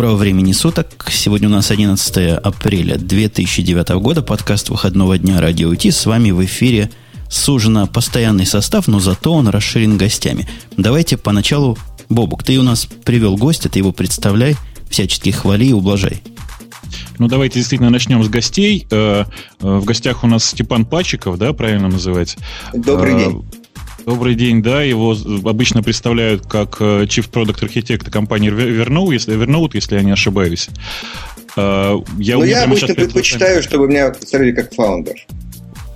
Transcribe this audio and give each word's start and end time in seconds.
Доброго 0.00 0.16
времени 0.16 0.52
суток. 0.52 1.08
Сегодня 1.10 1.48
у 1.48 1.50
нас 1.50 1.70
11 1.70 2.38
апреля 2.42 2.96
2009 2.96 3.90
года. 4.00 4.22
Подкаст 4.22 4.70
выходного 4.70 5.18
дня 5.18 5.42
«Радио 5.42 5.74
Ти». 5.74 5.90
С 5.90 6.06
вами 6.06 6.30
в 6.30 6.42
эфире 6.42 6.90
сужено 7.28 7.86
постоянный 7.86 8.46
состав, 8.46 8.88
но 8.88 8.98
зато 8.98 9.30
он 9.30 9.48
расширен 9.48 9.98
гостями. 9.98 10.48
Давайте 10.78 11.18
поначалу... 11.18 11.76
Бобук, 12.08 12.42
ты 12.44 12.58
у 12.58 12.62
нас 12.62 12.86
привел 12.86 13.36
гостя, 13.36 13.68
ты 13.68 13.80
его 13.80 13.92
представляй, 13.92 14.56
всячески 14.88 15.28
хвали 15.28 15.66
и 15.66 15.74
ублажай. 15.74 16.22
Ну, 17.18 17.28
давайте 17.28 17.58
действительно 17.58 17.90
начнем 17.90 18.24
с 18.24 18.30
гостей. 18.30 18.86
Э, 18.90 19.26
э, 19.60 19.66
в 19.66 19.84
гостях 19.84 20.24
у 20.24 20.26
нас 20.26 20.46
Степан 20.46 20.86
Пачиков, 20.86 21.36
да, 21.36 21.52
правильно 21.52 21.88
называть? 21.88 22.38
Добрый 22.72 23.16
э, 23.16 23.18
день. 23.18 23.44
Добрый 24.06 24.34
день, 24.34 24.62
да. 24.62 24.82
Его 24.82 25.16
обычно 25.44 25.82
представляют 25.82 26.46
как 26.46 26.80
Chief 26.80 27.28
Product 27.30 27.60
Architect 27.60 28.10
компании 28.10 28.50
Evernote, 28.50 29.12
если, 29.12 29.36
Evernote, 29.36 29.70
если 29.74 29.96
я 29.96 30.02
не 30.02 30.12
ошибаюсь. 30.12 30.68
Я, 31.56 31.62
Но 31.62 32.04
ну, 32.18 32.44
я 32.44 32.64
обычно 32.64 32.94
предпочитаю, 32.94 33.62
чтобы 33.62 33.88
меня 33.88 34.10
представили 34.10 34.52
как 34.52 34.72
фаундер. 34.74 35.14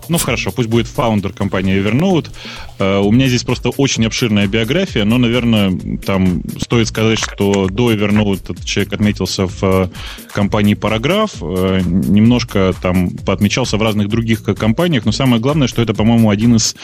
Ну, 0.08 0.18
хорошо, 0.18 0.52
пусть 0.52 0.68
будет 0.68 0.86
фаундер 0.86 1.32
компании 1.32 1.80
Evernote. 1.80 2.28
Uh, 2.78 3.00
у 3.00 3.12
меня 3.12 3.28
здесь 3.28 3.44
просто 3.44 3.70
очень 3.70 4.04
обширная 4.04 4.46
биография, 4.46 5.04
но, 5.04 5.16
наверное, 5.16 5.72
там 6.04 6.42
стоит 6.60 6.88
сказать, 6.88 7.18
что 7.18 7.68
до 7.68 7.92
Evernote 7.92 8.42
этот 8.42 8.64
человек 8.64 8.92
отметился 8.92 9.46
в 9.46 9.62
uh, 9.62 9.92
компании 10.32 10.76
Paragraph, 10.76 11.38
uh, 11.40 11.82
немножко 11.82 12.74
там 12.82 13.10
поотмечался 13.10 13.76
в 13.76 13.82
разных 13.82 14.08
других 14.08 14.42
компаниях, 14.42 15.04
но 15.04 15.12
самое 15.12 15.40
главное, 15.40 15.68
что 15.68 15.82
это, 15.82 15.94
по-моему, 15.94 16.30
один 16.30 16.56
из, 16.56 16.76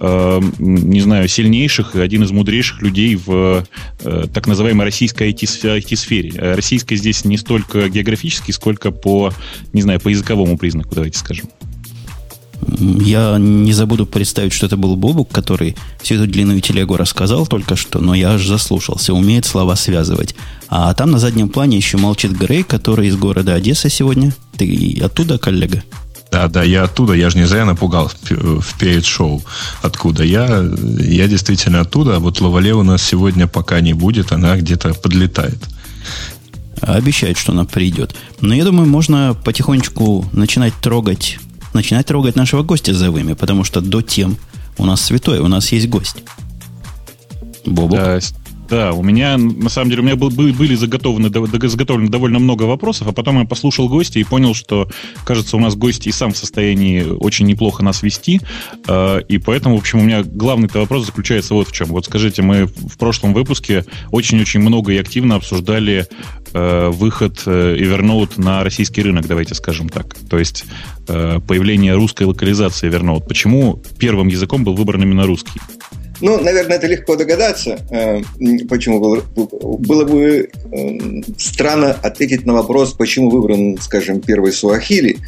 не 0.00 1.00
знаю, 1.00 1.28
сильнейших 1.28 1.96
и 1.96 2.00
один 2.00 2.22
из 2.22 2.30
мудрейших 2.30 2.82
людей 2.82 3.16
в 3.16 3.64
так 4.02 4.46
называемой 4.46 4.84
российской 4.84 5.30
IT-сфере. 5.30 6.54
Российской 6.54 6.96
здесь 6.96 7.24
не 7.24 7.36
столько 7.36 7.88
географически, 7.88 8.52
сколько 8.52 8.90
по, 8.90 9.32
не 9.72 9.82
знаю, 9.82 10.00
по 10.00 10.08
языковому 10.08 10.56
признаку, 10.58 10.94
давайте 10.94 11.18
скажем. 11.18 11.48
Я 12.76 13.38
не 13.38 13.72
забуду 13.72 14.06
представить, 14.06 14.52
что 14.52 14.66
это 14.66 14.76
был 14.76 14.96
Бобук, 14.96 15.30
который 15.30 15.76
всю 16.02 16.16
эту 16.16 16.26
длинную 16.26 16.60
телегу 16.60 16.96
рассказал 16.96 17.46
только 17.46 17.76
что, 17.76 18.00
но 18.00 18.14
я 18.14 18.32
аж 18.32 18.46
заслушался, 18.46 19.14
умеет 19.14 19.46
слова 19.46 19.74
связывать. 19.74 20.34
А 20.68 20.92
там 20.94 21.10
на 21.10 21.18
заднем 21.18 21.48
плане 21.48 21.76
еще 21.78 21.96
молчит 21.96 22.32
Грей, 22.32 22.62
который 22.62 23.08
из 23.08 23.16
города 23.16 23.54
Одесса 23.54 23.88
сегодня. 23.88 24.34
Ты 24.56 25.00
оттуда, 25.02 25.38
коллега? 25.38 25.82
Да, 26.30 26.48
да, 26.48 26.62
я 26.62 26.82
оттуда, 26.82 27.14
я 27.14 27.30
же 27.30 27.38
не 27.38 27.46
зря 27.46 27.64
напугал 27.64 28.10
в 28.28 28.78
перед 28.78 29.06
шоу. 29.06 29.42
Откуда? 29.80 30.22
Я, 30.24 30.62
я 30.98 31.26
действительно 31.26 31.80
оттуда, 31.80 32.16
а 32.16 32.18
вот 32.18 32.40
Лавале 32.40 32.74
у 32.74 32.82
нас 32.82 33.02
сегодня 33.02 33.46
пока 33.46 33.80
не 33.80 33.94
будет, 33.94 34.30
она 34.32 34.56
где-то 34.56 34.92
подлетает. 34.92 35.58
Обещает, 36.82 37.38
что 37.38 37.52
она 37.52 37.64
придет. 37.64 38.14
Но 38.40 38.54
я 38.54 38.64
думаю, 38.64 38.88
можно 38.88 39.34
потихонечку 39.42 40.28
начинать 40.32 40.74
трогать 40.82 41.38
начинать 41.78 42.06
трогать 42.06 42.36
нашего 42.36 42.62
гостя 42.62 42.92
за 42.92 43.10
вами, 43.10 43.34
потому 43.34 43.64
что 43.64 43.80
до 43.80 44.02
тем 44.02 44.36
у 44.78 44.84
нас 44.84 45.00
святое, 45.00 45.40
у 45.40 45.48
нас 45.48 45.72
есть 45.72 45.88
гость. 45.88 46.16
Бобок. 47.64 47.98
Да, 47.98 48.18
да, 48.68 48.92
у 48.92 49.02
меня, 49.02 49.38
на 49.38 49.68
самом 49.68 49.90
деле, 49.90 50.02
у 50.02 50.04
меня 50.04 50.16
был, 50.16 50.30
были 50.30 50.74
заготовлены, 50.74 51.30
заготовлены 51.68 52.10
довольно 52.10 52.38
много 52.38 52.64
вопросов, 52.64 53.08
а 53.08 53.12
потом 53.12 53.38
я 53.40 53.46
послушал 53.46 53.88
гостя 53.88 54.18
и 54.18 54.24
понял, 54.24 54.54
что, 54.54 54.88
кажется, 55.24 55.56
у 55.56 55.60
нас 55.60 55.74
гость 55.74 56.06
и 56.06 56.12
сам 56.12 56.32
в 56.32 56.36
состоянии 56.36 57.02
очень 57.02 57.46
неплохо 57.46 57.82
нас 57.82 58.02
вести, 58.02 58.40
а, 58.86 59.18
и 59.18 59.38
поэтому, 59.38 59.76
в 59.76 59.80
общем, 59.80 60.00
у 60.00 60.02
меня 60.02 60.22
главный 60.22 60.68
вопрос 60.72 61.06
заключается 61.06 61.54
вот 61.54 61.68
в 61.68 61.72
чем. 61.72 61.88
Вот 61.88 62.04
скажите, 62.04 62.42
мы 62.42 62.66
в 62.66 62.98
прошлом 62.98 63.32
выпуске 63.32 63.84
очень-очень 64.10 64.60
много 64.60 64.92
и 64.92 64.98
активно 64.98 65.36
обсуждали 65.36 66.06
а, 66.52 66.90
выход 66.90 67.42
э, 67.46 67.76
Evernote 67.78 68.40
на 68.40 68.64
российский 68.64 69.02
рынок, 69.02 69.26
давайте 69.26 69.54
скажем 69.54 69.88
так. 69.88 70.14
То 70.28 70.38
есть 70.38 70.64
э, 71.08 71.40
появление 71.46 71.94
русской 71.94 72.24
локализации 72.24 72.90
Evernote. 72.90 73.26
Почему 73.28 73.82
первым 73.98 74.28
языком 74.28 74.64
был 74.64 74.74
выбран 74.74 75.02
именно 75.02 75.26
русский? 75.26 75.60
Ну, 76.20 76.40
наверное, 76.40 76.76
это 76.76 76.86
легко 76.86 77.16
догадаться, 77.16 77.78
э, 77.90 78.20
почему 78.68 79.00
было, 79.00 80.04
бы 80.04 80.50
э, 80.72 80.98
странно 81.38 81.92
ответить 82.02 82.44
на 82.44 82.54
вопрос, 82.54 82.92
почему 82.92 83.30
выбран, 83.30 83.78
скажем, 83.80 84.20
первый 84.20 84.52
суахили 84.52 85.18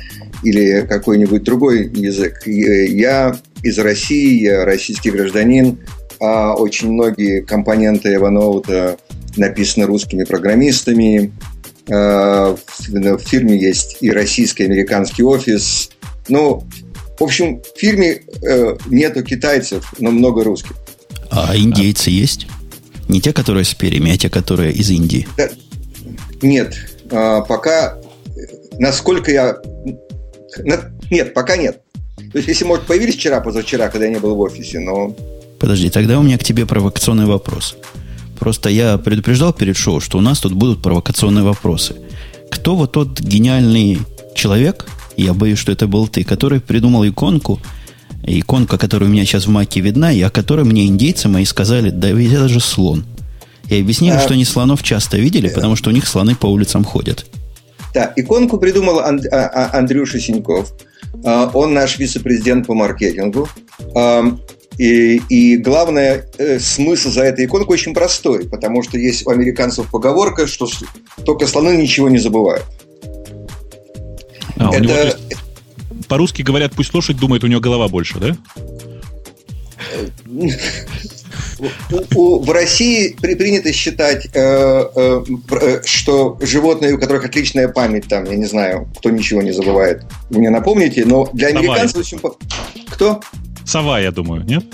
или 0.43 0.87
какой-нибудь 0.87 1.45
другой 1.45 1.85
язык. 1.89 2.43
Я 2.47 3.37
из 3.63 3.79
России, 3.79 4.43
я 4.43 4.65
российский 4.65 5.11
гражданин, 5.11 5.79
а 6.19 6.55
очень 6.55 6.91
многие 6.91 7.41
компоненты 7.43 8.15
Evernote 8.15 8.99
написаны 9.37 9.87
русскими 9.87 10.25
программистами. 10.25 11.33
Э, 11.89 12.57
в 12.89 13.19
фирме 13.19 13.57
есть 13.57 13.99
и 14.01 14.11
российский, 14.11 14.65
и 14.65 14.67
американский 14.67 15.23
офис. 15.23 15.91
Ну, 16.29 16.65
в 17.21 17.25
общем, 17.25 17.61
в 17.61 17.79
фирме 17.79 18.23
э, 18.43 18.77
нету 18.87 19.23
китайцев, 19.23 19.93
но 19.99 20.11
много 20.11 20.43
русских. 20.43 20.75
А 21.31 21.55
индейцы 21.55 22.09
а. 22.09 22.11
есть? 22.11 22.47
Не 23.09 23.21
те, 23.21 23.33
которые 23.33 23.65
с 23.65 23.75
перьями, 23.75 24.13
а 24.13 24.17
те, 24.17 24.31
которые 24.31 24.73
из 24.73 24.91
Индии? 24.91 25.29
Да, 25.37 25.51
нет. 26.41 26.75
А, 27.11 27.43
пока, 27.43 27.99
насколько 28.79 29.31
я... 29.31 29.59
На, 30.59 30.81
нет, 31.11 31.35
пока 31.35 31.57
нет. 31.57 31.83
То 32.33 32.39
есть, 32.39 32.49
если, 32.49 32.65
может, 32.65 32.87
появились 32.87 33.17
вчера, 33.17 33.41
позавчера, 33.41 33.89
когда 33.89 34.07
я 34.07 34.13
не 34.13 34.19
был 34.19 34.35
в 34.35 34.41
офисе, 34.41 34.81
но... 34.81 35.15
Подожди, 35.59 35.91
тогда 35.91 36.19
у 36.19 36.23
меня 36.23 36.39
к 36.39 36.45
тебе 36.45 36.65
провокационный 36.65 37.27
вопрос. 37.27 37.77
Просто 38.39 38.71
я 38.71 38.97
предупреждал 38.97 39.53
перед 39.53 39.77
шоу, 39.77 40.01
что 40.01 40.17
у 40.17 40.23
нас 40.23 40.41
тут 40.41 40.55
будут 40.55 40.83
провокационные 40.83 41.45
вопросы. 41.45 41.97
Кто 42.51 42.77
вот 42.77 42.93
тот 42.93 43.21
гениальный 43.21 43.99
человек, 44.35 44.87
я 45.23 45.35
боюсь, 45.35 45.59
что 45.59 45.73
это 45.73 45.87
был 45.87 46.09
ты, 46.09 46.25
который 46.25 46.61
придумал 46.61 47.07
иконку, 47.07 47.61
иконка, 48.23 48.79
которая 48.79 49.09
у 49.09 49.13
меня 49.13 49.25
сейчас 49.25 49.47
в 49.47 49.51
маке 49.51 49.81
видна, 49.81 50.13
и 50.13 50.21
о 50.23 50.31
которой 50.31 50.65
мне 50.65 50.87
индейцы 50.87 51.29
мои 51.29 51.45
сказали, 51.45 51.91
да 51.91 52.11
ведь 52.11 52.33
это 52.33 52.49
же 52.49 52.61
слон. 52.61 53.05
И 53.69 53.81
объяснили, 53.81 54.15
а, 54.15 54.21
что 54.21 54.35
они 54.35 54.45
слонов 54.45 54.83
часто 54.83 55.17
видели, 55.19 55.49
потому 55.49 55.77
что 55.77 55.91
у 55.91 55.93
них 55.93 56.07
слоны 56.07 56.35
по 56.35 56.47
улицам 56.47 56.85
ходят. 56.85 57.27
Да, 57.95 58.13
иконку 58.17 58.59
придумал 58.59 59.01
Анд, 59.01 59.27
а, 59.27 59.47
а, 59.47 59.79
Андрюша 59.79 60.19
Синьков. 60.21 60.73
А, 61.25 61.51
он 61.55 61.75
наш 61.75 61.99
вице-президент 61.99 62.67
по 62.67 62.75
маркетингу. 62.75 63.49
И, 64.79 65.21
и 65.29 65.59
главное, 65.59 66.25
э, 66.39 66.59
смысл 66.59 67.11
за 67.11 67.25
этой 67.25 67.45
иконкой 67.45 67.75
очень 67.75 67.93
простой, 67.93 68.49
потому 68.49 68.83
что 68.83 68.97
есть 68.97 69.27
у 69.27 69.31
американцев 69.31 69.91
поговорка, 69.91 70.47
что 70.47 70.69
только 71.27 71.47
слоны 71.47 71.77
ничего 71.77 72.09
не 72.09 72.17
забывают. 72.17 72.65
А, 74.57 74.75
это... 74.75 75.19
По-русски 76.09 76.43
говорят, 76.43 76.73
пусть 76.75 76.93
лошадь 76.95 77.17
думает, 77.17 77.45
у 77.45 77.47
нее 77.47 77.61
голова 77.61 77.89
больше, 77.89 78.19
да? 78.19 78.37
в 81.59 82.51
России 82.51 83.17
принято 83.21 83.73
считать, 83.73 84.27
э, 84.33 84.85
э, 84.95 85.25
э, 85.51 85.83
что 85.85 86.39
животные, 86.41 86.95
у 86.95 86.99
которых 86.99 87.25
отличная 87.25 87.69
память, 87.69 88.09
там, 88.09 88.25
я 88.25 88.37
не 88.37 88.47
знаю, 88.47 88.89
кто 88.99 89.11
ничего 89.11 89.43
не 89.43 89.53
забывает, 89.53 90.05
вы 90.31 90.39
мне 90.39 90.51
напомните, 90.51 91.05
но 91.05 91.29
для 91.33 91.49
американцев 91.49 91.99
очень... 91.99 92.21
Кто? 92.89 93.21
Сова, 93.65 94.01
я 94.01 94.11
думаю, 94.11 94.45
нет? 94.45 94.65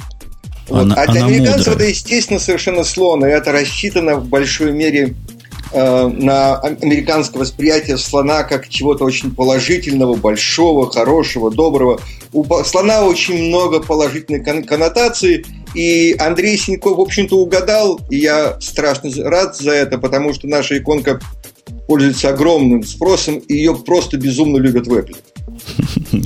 Вот. 0.69 0.83
Она, 0.83 0.95
а 0.97 1.07
для 1.11 1.23
она 1.23 1.29
американцев 1.29 1.69
мудрая. 1.69 1.77
это, 1.77 1.85
естественно, 1.85 2.41
совершенно 2.41 2.85
слон, 2.85 3.25
и 3.25 3.29
это 3.29 3.53
рассчитано 3.53 4.17
в 4.17 4.29
большой 4.29 4.73
мере 4.73 5.15
Э, 5.73 6.07
на 6.07 6.59
американское 6.59 7.41
восприятие 7.41 7.99
слона 7.99 8.45
как 8.45 8.69
чего-то 8.69 9.05
очень 9.05 9.35
положительного, 9.35 10.15
большого, 10.15 10.91
хорошего, 10.91 11.51
доброго. 11.51 12.01
У 12.33 12.45
слона 12.65 13.05
очень 13.05 13.49
много 13.49 13.81
положительной 13.81 14.63
коннотаций, 14.63 15.45
и 15.75 16.15
Андрей 16.19 16.57
Синьков, 16.57 16.99
в 16.99 17.01
общем-то, 17.01 17.37
угадал, 17.37 18.01
и 18.11 18.19
я 18.19 18.59
страшно 18.61 19.11
рад 19.25 19.57
за 19.57 19.73
это, 19.73 19.99
потому 19.99 20.33
что 20.35 20.47
наша 20.47 20.79
иконка 20.79 21.21
пользуется 21.87 22.31
огромным 22.31 22.85
спросом, 22.85 23.39
и 23.39 23.55
ее 23.55 23.75
просто 23.75 24.17
безумно 24.17 24.59
любят 24.59 24.87
в 24.87 24.93
Apple. 24.93 25.17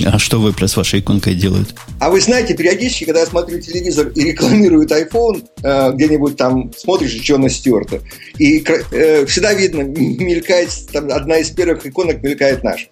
А 0.05 0.19
что 0.19 0.39
в 0.39 0.47
Apple 0.47 0.67
с 0.67 0.75
вашей 0.75 0.99
иконкой 0.99 1.35
делают? 1.35 1.75
А 1.99 2.09
вы 2.09 2.21
знаете, 2.21 2.55
периодически, 2.55 3.05
когда 3.05 3.21
я 3.21 3.25
смотрю 3.25 3.59
телевизор 3.59 4.07
и 4.09 4.23
рекламируют 4.23 4.91
iPhone, 4.91 5.43
э, 5.63 5.91
где-нибудь 5.93 6.37
там 6.37 6.71
смотришь 6.75 7.13
Джона 7.13 7.49
Стюарта, 7.49 8.01
и 8.37 8.63
э, 8.91 9.25
всегда 9.25 9.53
видно, 9.53 9.81
мелькает, 9.83 10.69
там 10.91 11.11
одна 11.11 11.37
из 11.37 11.51
первых 11.51 11.85
иконок 11.85 12.23
мелькает 12.23 12.63
наш. 12.63 12.89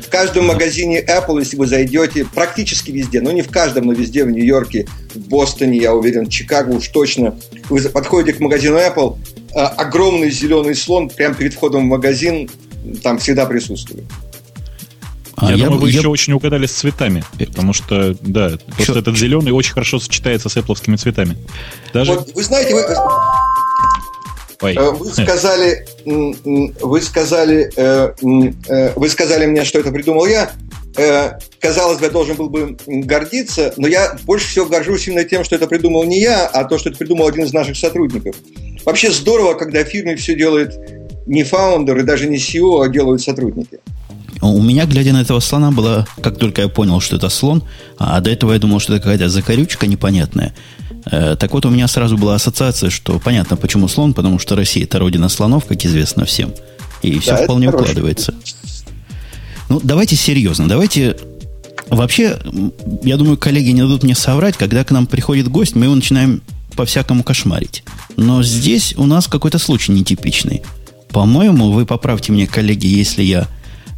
В 0.00 0.08
каждом 0.08 0.46
магазине 0.46 1.02
Apple, 1.02 1.38
если 1.40 1.56
вы 1.56 1.66
зайдете, 1.66 2.26
практически 2.26 2.90
везде, 2.90 3.20
но 3.20 3.32
не 3.32 3.42
в 3.42 3.48
каждом, 3.48 3.86
но 3.86 3.92
везде, 3.92 4.24
в 4.24 4.30
Нью-Йорке, 4.30 4.86
в 5.14 5.28
Бостоне, 5.28 5.78
я 5.78 5.94
уверен, 5.94 6.26
в 6.26 6.28
Чикаго 6.28 6.70
уж 6.70 6.88
точно, 6.88 7.38
вы 7.70 7.80
подходите 7.82 8.36
к 8.36 8.40
магазину 8.40 8.76
Apple, 8.76 9.18
э, 9.54 9.58
огромный 9.58 10.30
зеленый 10.30 10.74
слон 10.74 11.08
прямо 11.08 11.34
перед 11.34 11.54
входом 11.54 11.82
в 11.82 11.86
магазин 11.86 12.48
там 13.02 13.18
всегда 13.18 13.46
присутствует. 13.46 14.04
А 15.36 15.50
я, 15.50 15.56
я 15.56 15.64
думаю, 15.64 15.82
вы 15.82 15.90
я... 15.90 15.98
еще 15.98 16.08
очень 16.08 16.32
угадали 16.32 16.66
с 16.66 16.72
цветами. 16.72 17.24
Потому 17.38 17.72
что, 17.72 18.14
да, 18.20 18.50
Что? 18.50 18.60
просто 18.76 18.98
этот 18.98 19.16
зеленый 19.16 19.52
очень 19.52 19.72
хорошо 19.72 19.98
сочетается 19.98 20.48
с 20.48 20.56
эпловскими 20.56 20.96
цветами. 20.96 21.36
Даже... 21.92 22.12
Вот, 22.12 22.34
вы 22.34 22.42
знаете, 22.42 22.74
вы... 22.74 22.84
Ой. 24.60 24.76
Вы 24.76 25.10
сказали, 25.10 25.86
вы 26.04 27.00
сказали, 27.02 27.72
вы 28.20 29.08
сказали 29.08 29.46
мне, 29.46 29.64
что 29.64 29.80
это 29.80 29.90
придумал 29.90 30.26
я. 30.26 30.52
Казалось 31.58 31.98
бы, 31.98 32.04
я 32.04 32.10
должен 32.10 32.36
был 32.36 32.48
бы 32.48 32.76
гордиться, 32.86 33.74
но 33.76 33.88
я 33.88 34.16
больше 34.24 34.46
всего 34.46 34.66
горжусь 34.66 35.08
именно 35.08 35.24
тем, 35.24 35.42
что 35.42 35.56
это 35.56 35.66
придумал 35.66 36.04
не 36.04 36.20
я, 36.20 36.46
а 36.46 36.64
то, 36.64 36.78
что 36.78 36.90
это 36.90 36.98
придумал 36.98 37.26
один 37.26 37.44
из 37.44 37.52
наших 37.52 37.76
сотрудников. 37.76 38.36
Вообще 38.84 39.10
здорово, 39.10 39.54
когда 39.54 39.82
в 39.82 39.88
фирме 39.88 40.14
все 40.16 40.36
делает 40.36 40.78
не 41.26 41.44
фаундер 41.44 41.98
и 41.98 42.02
даже 42.02 42.28
не 42.28 42.36
CEO, 42.36 42.84
а 42.84 42.88
делают 42.88 43.22
сотрудники. 43.22 43.80
У 44.42 44.60
меня, 44.60 44.86
глядя 44.86 45.12
на 45.12 45.22
этого 45.22 45.38
слона, 45.38 45.70
было, 45.70 46.06
как 46.20 46.36
только 46.36 46.62
я 46.62 46.68
понял, 46.68 47.00
что 47.00 47.16
это 47.16 47.28
слон, 47.28 47.62
а 47.96 48.20
до 48.20 48.30
этого 48.30 48.52
я 48.52 48.58
думал, 48.58 48.80
что 48.80 48.92
это 48.92 49.02
какая-то 49.02 49.28
закорючка 49.28 49.86
непонятная. 49.86 50.52
Э, 51.10 51.36
так 51.38 51.52
вот, 51.52 51.64
у 51.64 51.70
меня 51.70 51.86
сразу 51.86 52.18
была 52.18 52.34
ассоциация, 52.34 52.90
что 52.90 53.20
понятно, 53.20 53.56
почему 53.56 53.86
слон, 53.86 54.14
потому 54.14 54.40
что 54.40 54.56
Россия 54.56 54.82
это 54.82 54.98
родина 54.98 55.28
слонов, 55.28 55.66
как 55.66 55.84
известно 55.84 56.24
всем. 56.24 56.52
И 57.02 57.20
все 57.20 57.36
да, 57.36 57.44
вполне 57.44 57.68
укладывается. 57.68 58.34
Ну, 59.68 59.80
давайте 59.82 60.16
серьезно, 60.16 60.68
давайте 60.68 61.16
Вообще, 61.88 62.38
я 63.02 63.18
думаю, 63.18 63.36
коллеги 63.36 63.70
не 63.70 63.82
дадут 63.82 64.02
мне 64.02 64.14
соврать, 64.14 64.56
когда 64.56 64.82
к 64.82 64.90
нам 64.92 65.06
приходит 65.06 65.48
гость, 65.48 65.74
мы 65.74 65.86
его 65.86 65.94
начинаем 65.94 66.40
по-всякому 66.74 67.22
кошмарить. 67.22 67.84
Но 68.16 68.42
здесь 68.42 68.94
у 68.96 69.04
нас 69.04 69.26
какой-то 69.26 69.58
случай 69.58 69.92
нетипичный. 69.92 70.62
По-моему, 71.10 71.70
вы 71.70 71.84
поправьте 71.84 72.32
мне, 72.32 72.46
коллеги, 72.46 72.86
если 72.86 73.22
я 73.22 73.42
э, 73.42 73.46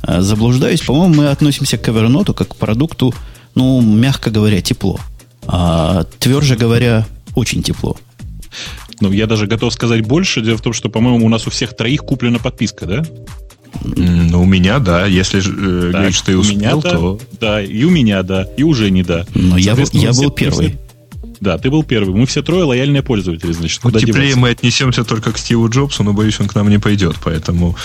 заблуждаюсь, 0.06 0.82
по-моему, 0.82 1.14
мы 1.14 1.28
относимся 1.28 1.78
к 1.78 1.88
Evernote 1.88 2.34
как 2.34 2.48
к 2.48 2.56
продукту, 2.56 3.14
ну, 3.54 3.80
мягко 3.80 4.30
говоря, 4.30 4.60
тепло. 4.60 4.98
А 5.46 6.04
тверже 6.18 6.56
говоря, 6.56 7.06
очень 7.34 7.62
тепло. 7.62 7.96
Ну, 9.00 9.10
я 9.12 9.26
даже 9.26 9.46
готов 9.46 9.72
сказать 9.72 10.06
больше. 10.06 10.40
Дело 10.40 10.56
в 10.56 10.62
том, 10.62 10.72
что, 10.72 10.88
по-моему, 10.88 11.26
у 11.26 11.28
нас 11.28 11.46
у 11.46 11.50
всех 11.50 11.76
троих 11.76 12.02
куплена 12.02 12.38
подписка, 12.38 12.86
да? 12.86 13.04
Ну, 13.82 14.42
у 14.42 14.44
меня, 14.44 14.78
да. 14.78 15.06
Если 15.06 15.40
э, 15.40 15.92
так, 15.92 15.92
говоришь, 15.92 16.16
что 16.16 16.26
ты 16.26 16.38
успел, 16.38 16.56
меня, 16.56 16.80
то... 16.80 17.20
Да, 17.40 17.60
и 17.60 17.82
у 17.84 17.90
меня, 17.90 18.22
да. 18.22 18.46
И 18.56 18.62
уже 18.62 18.90
не 18.90 19.02
да. 19.02 19.26
Но 19.34 19.56
я, 19.56 19.74
был, 19.74 19.84
я 19.92 20.12
был 20.12 20.30
первый. 20.30 20.78
Да, 21.44 21.58
ты 21.58 21.70
был 21.70 21.84
первый. 21.84 22.14
Мы 22.14 22.24
все 22.24 22.42
трое 22.42 22.64
лояльные 22.64 23.02
пользователи, 23.02 23.52
значит. 23.52 23.84
Ну, 23.84 23.90
теплее 23.90 24.14
деваться? 24.14 24.38
мы 24.38 24.48
отнесемся 24.48 25.04
только 25.04 25.30
к 25.30 25.36
Стиву 25.36 25.68
Джобсу, 25.68 26.02
но, 26.02 26.14
боюсь, 26.14 26.40
он 26.40 26.48
к 26.48 26.54
нам 26.54 26.70
не 26.70 26.78
пойдет, 26.78 27.16
поэтому... 27.22 27.76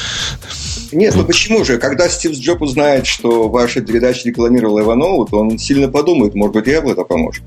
Нет, 0.94 1.14
ну 1.14 1.20
вот. 1.20 1.28
ну 1.28 1.28
почему 1.28 1.66
же? 1.66 1.78
Когда 1.78 2.08
Стив 2.08 2.32
Джобс 2.32 2.62
узнает, 2.62 3.06
что 3.06 3.50
ваша 3.50 3.82
передача 3.82 4.30
рекламировала 4.30 4.80
Иванову, 4.80 5.26
то 5.26 5.40
он 5.40 5.60
сильно 5.60 5.90
подумает, 5.90 6.36
может 6.36 6.56
быть, 6.56 6.68
Apple 6.68 6.94
это 6.94 7.04
поможет. 7.04 7.44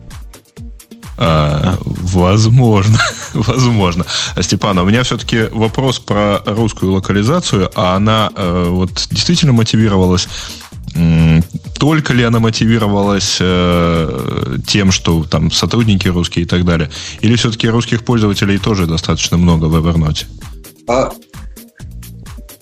А, 1.16 1.78
возможно, 1.82 2.98
возможно. 3.32 4.04
Степан, 4.38 4.78
а 4.78 4.82
у 4.82 4.86
меня 4.86 5.04
все-таки 5.04 5.44
вопрос 5.50 5.98
про 5.98 6.42
русскую 6.44 6.92
локализацию, 6.92 7.70
а 7.74 7.96
она 7.96 8.30
э, 8.36 8.66
вот 8.68 8.90
действительно 9.10 9.54
мотивировалась 9.54 10.28
только 11.78 12.12
ли 12.12 12.22
она 12.22 12.38
мотивировалась 12.38 13.38
э, 13.40 14.56
тем, 14.66 14.92
что 14.92 15.24
там 15.24 15.50
сотрудники 15.50 16.06
русские 16.08 16.44
и 16.44 16.48
так 16.48 16.64
далее, 16.64 16.90
или 17.20 17.34
все-таки 17.36 17.68
русских 17.68 18.04
пользователей 18.04 18.58
тоже 18.58 18.86
достаточно 18.86 19.36
много 19.36 19.64
в 19.64 19.76
Evernote? 19.76 20.26
А, 20.86 21.12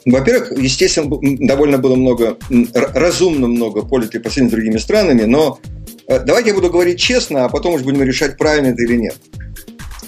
во-первых, 0.06 0.52
естественно, 0.56 1.10
довольно 1.46 1.78
было 1.78 1.96
много, 1.96 2.38
разумно 2.72 3.46
много 3.46 3.82
пользователей 3.82 4.22
по 4.22 4.30
сравнению 4.30 4.50
с 4.50 4.54
другими 4.54 4.78
странами, 4.78 5.22
но 5.24 5.58
э, 6.06 6.20
давайте 6.20 6.50
я 6.50 6.54
буду 6.54 6.70
говорить 6.70 6.98
честно, 6.98 7.44
а 7.44 7.48
потом 7.48 7.74
уж 7.74 7.82
будем 7.82 8.02
решать, 8.02 8.38
правильно 8.38 8.68
это 8.68 8.82
или 8.82 8.96
нет. 8.96 9.16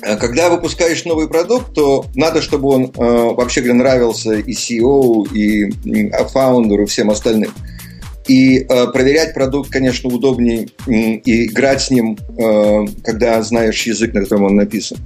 Э, 0.01 0.17
когда 0.17 0.49
выпускаешь 0.49 1.05
новый 1.05 1.29
продукт, 1.29 1.75
то 1.75 2.07
надо, 2.15 2.41
чтобы 2.41 2.69
он, 2.71 2.85
э, 2.85 2.91
вообще 2.97 3.61
говоря, 3.61 3.79
нравился 3.79 4.33
и 4.33 4.53
CEO, 4.53 5.29
и 5.33 5.71
фаундеру, 6.33 6.85
и 6.85 6.87
всем 6.87 7.11
остальным. 7.11 7.53
И 8.29 8.61
э, 8.61 8.87
проверять 8.93 9.35
продукт, 9.35 9.71
конечно, 9.71 10.09
удобнее 10.09 10.69
и 10.87 11.47
играть 11.47 11.83
с 11.83 11.91
ним, 11.91 12.17
э, 12.39 12.87
когда 13.05 13.43
знаешь 13.43 13.83
язык, 13.83 14.15
на 14.15 14.23
котором 14.23 14.45
он 14.45 14.57
написан. 14.57 14.99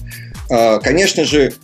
Э, 0.50 0.78
конечно 0.80 1.24
же, 1.24 1.54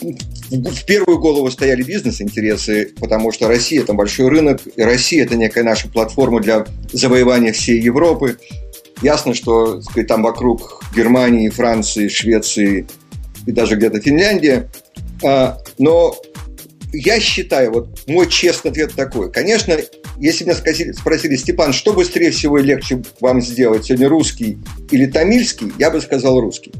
в 0.00 0.84
первую 0.86 1.18
голову 1.18 1.50
стояли 1.50 1.82
бизнес-интересы, 1.82 2.92
потому 3.00 3.32
что 3.32 3.48
Россия– 3.48 3.80
это 3.82 3.92
большой 3.92 4.28
рынок, 4.28 4.60
и 4.74 4.82
Россия– 4.82 5.24
это 5.24 5.36
некая 5.36 5.64
наша 5.64 5.88
платформа 5.88 6.40
для 6.40 6.66
завоевания 6.92 7.52
всей 7.52 7.80
Европы. 7.80 8.38
Ясно, 9.02 9.34
что 9.34 9.80
сказать, 9.82 10.08
там 10.08 10.22
вокруг 10.22 10.82
Германии, 10.94 11.48
Франции, 11.50 12.08
Швеции 12.08 12.86
и 13.46 13.52
даже 13.52 13.76
где-то 13.76 14.00
Финляндия. 14.00 14.70
А, 15.24 15.58
но 15.78 16.16
я 16.92 17.20
считаю, 17.20 17.72
вот 17.72 18.00
мой 18.06 18.28
честный 18.28 18.70
ответ 18.70 18.94
такой. 18.94 19.30
Конечно, 19.30 19.76
если 20.18 20.44
меня 20.44 20.54
спросили, 20.54 20.92
спросили, 20.92 21.36
Степан, 21.36 21.72
что 21.72 21.92
быстрее 21.92 22.30
всего 22.30 22.58
и 22.58 22.62
легче 22.62 23.02
вам 23.20 23.40
сделать, 23.40 23.86
сегодня 23.86 24.08
русский 24.08 24.58
или 24.90 25.06
тамильский, 25.06 25.72
я 25.78 25.90
бы 25.90 26.00
сказал 26.00 26.40
русский. 26.40 26.72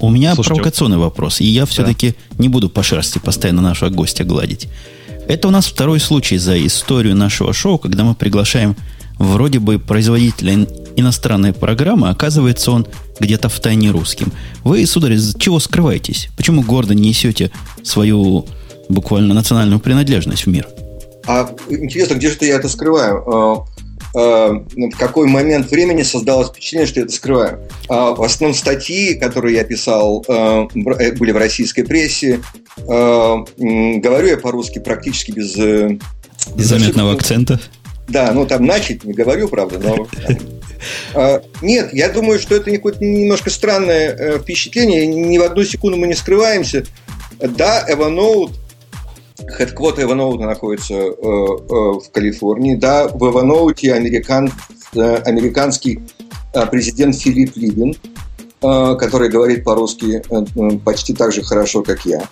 У 0.00 0.10
меня 0.10 0.34
Слушайте, 0.34 0.54
провокационный 0.54 0.98
вопрос, 0.98 1.40
и 1.40 1.44
я 1.44 1.66
все-таки 1.66 2.10
да. 2.10 2.42
не 2.42 2.48
буду 2.48 2.70
по 2.70 2.82
шерсти 2.82 3.18
постоянно 3.18 3.62
нашего 3.62 3.90
гостя 3.90 4.22
гладить. 4.22 4.68
Это 5.26 5.48
у 5.48 5.50
нас 5.50 5.66
второй 5.66 5.98
случай 5.98 6.38
за 6.38 6.64
историю 6.64 7.16
нашего 7.16 7.52
шоу, 7.52 7.78
когда 7.78 8.04
мы 8.04 8.14
приглашаем 8.14 8.76
вроде 9.18 9.58
бы 9.58 9.78
производителя 9.78 10.66
иностранной 10.96 11.52
программы, 11.52 12.08
оказывается 12.08 12.72
он 12.72 12.86
где-то 13.20 13.48
в 13.48 13.60
тайне 13.60 13.90
русским. 13.90 14.32
Вы, 14.64 14.84
сударь, 14.86 15.16
чего 15.38 15.60
скрываетесь? 15.60 16.28
Почему 16.36 16.62
гордо 16.62 16.94
несете 16.94 17.50
свою 17.82 18.46
буквально 18.88 19.34
национальную 19.34 19.80
принадлежность 19.80 20.46
в 20.46 20.48
мир? 20.48 20.66
А 21.26 21.50
интересно, 21.68 22.14
где 22.14 22.30
же 22.30 22.36
я 22.40 22.56
это 22.56 22.68
скрываю? 22.68 23.22
А, 23.26 23.66
а, 24.14 24.64
в 24.74 24.96
какой 24.96 25.26
момент 25.28 25.70
времени 25.70 26.02
создалось 26.02 26.48
впечатление, 26.48 26.86
что 26.86 27.00
я 27.00 27.04
это 27.04 27.14
скрываю? 27.14 27.68
А, 27.88 28.14
в 28.14 28.22
основном 28.22 28.56
статьи, 28.56 29.14
которые 29.14 29.56
я 29.56 29.64
писал, 29.64 30.24
э, 30.26 30.66
были 30.74 31.32
в 31.32 31.36
российской 31.36 31.82
прессе. 31.82 32.40
Говорю 32.86 34.28
я 34.28 34.38
по-русски 34.38 34.78
практически 34.78 35.32
без... 35.32 35.56
Э, 35.56 35.98
без 36.54 36.66
заметного 36.66 37.12
акцента? 37.12 37.60
Да, 38.08 38.32
ну 38.32 38.46
там 38.46 38.64
начать 38.64 39.04
не 39.04 39.12
говорю, 39.12 39.48
правда, 39.48 39.78
но... 39.78 40.06
А, 41.14 41.42
нет, 41.60 41.92
я 41.92 42.08
думаю, 42.08 42.38
что 42.38 42.54
это 42.54 42.70
немножко 42.70 43.50
странное 43.50 44.14
э, 44.14 44.38
впечатление. 44.38 45.06
Ни 45.06 45.36
в 45.36 45.42
одну 45.42 45.64
секунду 45.64 45.96
мы 45.96 46.06
не 46.06 46.14
скрываемся. 46.14 46.84
Да, 47.40 47.84
Evernote, 47.90 48.52
Headquarter 49.58 50.06
Evernote 50.06 50.38
находится 50.38 50.94
э, 50.94 51.00
э, 51.00 51.14
в 51.20 52.04
Калифорнии. 52.12 52.76
Да, 52.76 53.08
в 53.08 53.22
Evernote 53.24 53.90
американ, 53.90 54.52
американский 54.94 56.00
президент 56.70 57.16
Филипп 57.16 57.56
Либин, 57.56 57.96
который 58.60 59.30
говорит 59.30 59.64
по-русски 59.64 60.22
почти 60.84 61.12
так 61.12 61.32
же 61.32 61.42
хорошо, 61.42 61.82
как 61.82 62.06
я. 62.06 62.22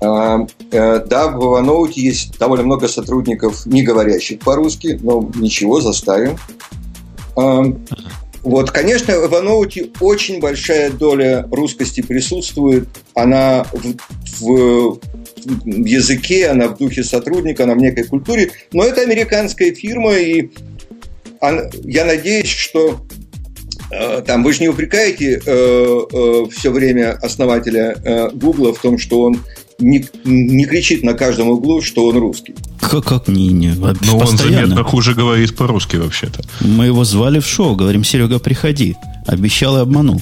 Э, 0.00 0.46
да, 0.70 1.28
в 1.28 1.38
Evernote 1.38 1.92
есть 1.94 2.38
довольно 2.38 2.64
много 2.64 2.88
сотрудников, 2.88 3.66
не 3.66 3.82
говорящих 3.82 4.40
по-русски, 4.40 4.98
но 5.02 5.30
ничего, 5.34 5.80
заставим. 5.80 6.38
Вот, 8.42 8.70
конечно, 8.70 9.18
в 9.18 9.24
Evernote 9.24 9.96
очень 10.00 10.40
большая 10.40 10.90
доля 10.90 11.46
русскости 11.50 12.00
присутствует. 12.00 12.88
Она 13.14 13.66
в, 13.72 14.40
в, 14.40 15.00
в 15.44 15.84
языке, 15.84 16.48
она 16.48 16.68
в 16.68 16.78
духе 16.78 17.04
сотрудника, 17.04 17.64
она 17.64 17.74
в 17.74 17.78
некой 17.78 18.04
культуре. 18.04 18.52
Но 18.72 18.84
это 18.84 19.02
американская 19.02 19.74
фирма, 19.74 20.14
и 20.14 20.50
я 21.84 22.04
надеюсь, 22.06 22.48
что 22.48 23.00
э, 23.92 24.22
там 24.22 24.42
вы 24.42 24.54
же 24.54 24.60
не 24.62 24.68
упрекаете 24.68 25.40
э, 25.44 26.00
э, 26.12 26.44
все 26.50 26.70
время 26.70 27.18
основателя 27.20 27.94
э, 28.02 28.30
Гугла 28.30 28.72
в 28.72 28.78
том, 28.78 28.96
что 28.98 29.20
он 29.20 29.40
не, 29.80 30.04
не 30.24 30.64
кричит 30.66 31.02
на 31.02 31.14
каждом 31.14 31.48
углу, 31.48 31.82
что 31.82 32.06
он 32.06 32.16
русский. 32.18 32.54
Как, 32.80 33.04
как 33.04 33.28
не, 33.28 33.48
не 33.48 33.68
Но 33.74 33.92
постоянно. 33.94 34.22
он 34.30 34.36
заметно 34.36 34.84
хуже 34.84 35.14
говорит 35.14 35.56
по-русски 35.56 35.96
вообще-то. 35.96 36.42
Мы 36.60 36.86
его 36.86 37.04
звали 37.04 37.40
в 37.40 37.46
шоу, 37.46 37.74
говорим, 37.76 38.04
Серега, 38.04 38.38
приходи. 38.38 38.96
Обещал 39.26 39.76
и 39.78 39.80
обманул. 39.80 40.20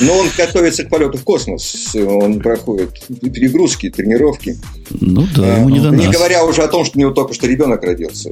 Но 0.00 0.16
он 0.18 0.28
готовится 0.36 0.84
к 0.84 0.88
полету 0.88 1.18
в 1.18 1.24
космос. 1.24 1.88
Он 1.96 2.38
проходит 2.38 2.90
перегрузки, 3.20 3.90
тренировки. 3.90 4.56
Ну 4.90 5.26
да, 5.34 5.56
ему 5.56 5.68
не 5.70 5.80
до 5.80 5.90
Не 5.90 6.06
нас. 6.06 6.14
говоря 6.14 6.44
уже 6.44 6.62
о 6.62 6.68
том, 6.68 6.84
что 6.84 6.96
у 6.96 7.00
него 7.00 7.10
только 7.10 7.34
что 7.34 7.46
ребенок 7.48 7.82
родился. 7.82 8.30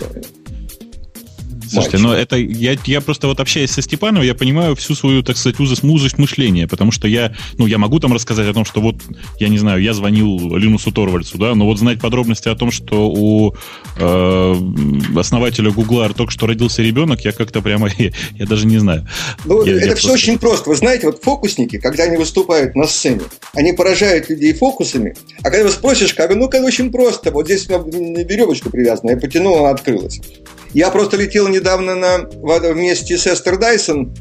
Слушайте, 1.82 1.98
но 1.98 2.14
это 2.14 2.36
я, 2.36 2.76
я 2.84 3.00
просто 3.00 3.26
вот 3.26 3.40
общаясь 3.40 3.70
со 3.70 3.82
Степаном, 3.82 4.22
я 4.22 4.34
понимаю 4.34 4.74
всю 4.76 4.94
свою, 4.94 5.22
так 5.22 5.36
сказать, 5.36 5.60
узость, 5.60 6.18
мышления, 6.18 6.66
потому 6.66 6.92
что 6.92 7.08
я, 7.08 7.34
ну, 7.58 7.66
я 7.66 7.78
могу 7.78 8.00
там 8.00 8.12
рассказать 8.12 8.48
о 8.48 8.54
том, 8.54 8.64
что 8.64 8.80
вот, 8.80 8.96
я 9.38 9.48
не 9.48 9.58
знаю, 9.58 9.82
я 9.82 9.94
звонил 9.94 10.56
Линусу 10.56 10.92
Торвальцу, 10.92 11.38
да, 11.38 11.54
но 11.54 11.66
вот 11.66 11.78
знать 11.78 12.00
подробности 12.00 12.48
о 12.48 12.54
том, 12.54 12.70
что 12.70 13.08
у 13.08 13.54
э, 13.98 14.54
основателя 15.16 15.70
Гугла 15.70 16.08
только 16.14 16.32
что 16.32 16.46
родился 16.46 16.82
ребенок, 16.82 17.20
я 17.24 17.32
как-то 17.32 17.60
прямо, 17.60 17.88
я, 17.98 18.10
я 18.34 18.46
даже 18.46 18.66
не 18.66 18.78
знаю. 18.78 19.06
Ну, 19.44 19.64
я, 19.64 19.76
это 19.76 19.86
я 19.86 19.94
все 19.94 20.08
просто... 20.08 20.12
очень 20.12 20.38
просто. 20.38 20.70
Вы 20.70 20.76
знаете, 20.76 21.06
вот 21.06 21.22
фокусники, 21.22 21.78
когда 21.78 22.04
они 22.04 22.16
выступают 22.16 22.74
на 22.74 22.86
сцене, 22.86 23.22
они 23.54 23.72
поражают 23.72 24.28
людей 24.28 24.54
фокусами, 24.54 25.14
а 25.40 25.50
когда 25.50 25.64
вы 25.64 25.70
спросишь, 25.70 26.14
как, 26.14 26.34
ну-ка, 26.34 26.56
очень 26.56 26.90
просто, 26.90 27.30
вот 27.30 27.46
здесь 27.46 27.68
у 27.68 27.72
меня 27.72 28.24
веревочка 28.24 28.70
привязана, 28.70 29.10
я 29.10 29.16
потянул, 29.16 29.58
она 29.58 29.70
открылась. 29.70 30.20
Я 30.76 30.90
просто 30.90 31.16
летел 31.16 31.48
недавно 31.48 31.94
на, 31.94 32.18
вместе 32.18 33.16
с 33.16 33.26
Эстер 33.26 33.56
Дайсон 33.56 34.14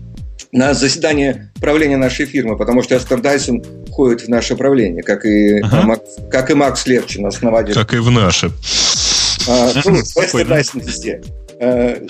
на 0.54 0.74
заседание 0.74 1.52
правления 1.60 1.98
нашей 1.98 2.26
фирмы, 2.26 2.56
потому 2.56 2.82
что 2.82 2.96
Эстер 2.96 3.20
Дайсон 3.20 3.62
входит 3.90 4.22
в 4.22 4.30
наше 4.30 4.56
правление, 4.56 5.04
как 5.04 5.26
и, 5.26 5.60
ага. 5.60 5.82
Макс, 5.82 6.10
как 6.32 6.52
и 6.52 6.54
Макс 6.54 6.88
Левчин, 6.88 7.26
основатель. 7.26 7.74
Как 7.74 7.94
и 7.94 7.98
в 7.98 8.10
наше. 8.10 8.52
А, 9.50 9.74
ну, 9.84 10.00
Эстер 10.00 10.48
Дайсон 10.48 10.80
везде. 10.80 11.22
А, 11.60 12.02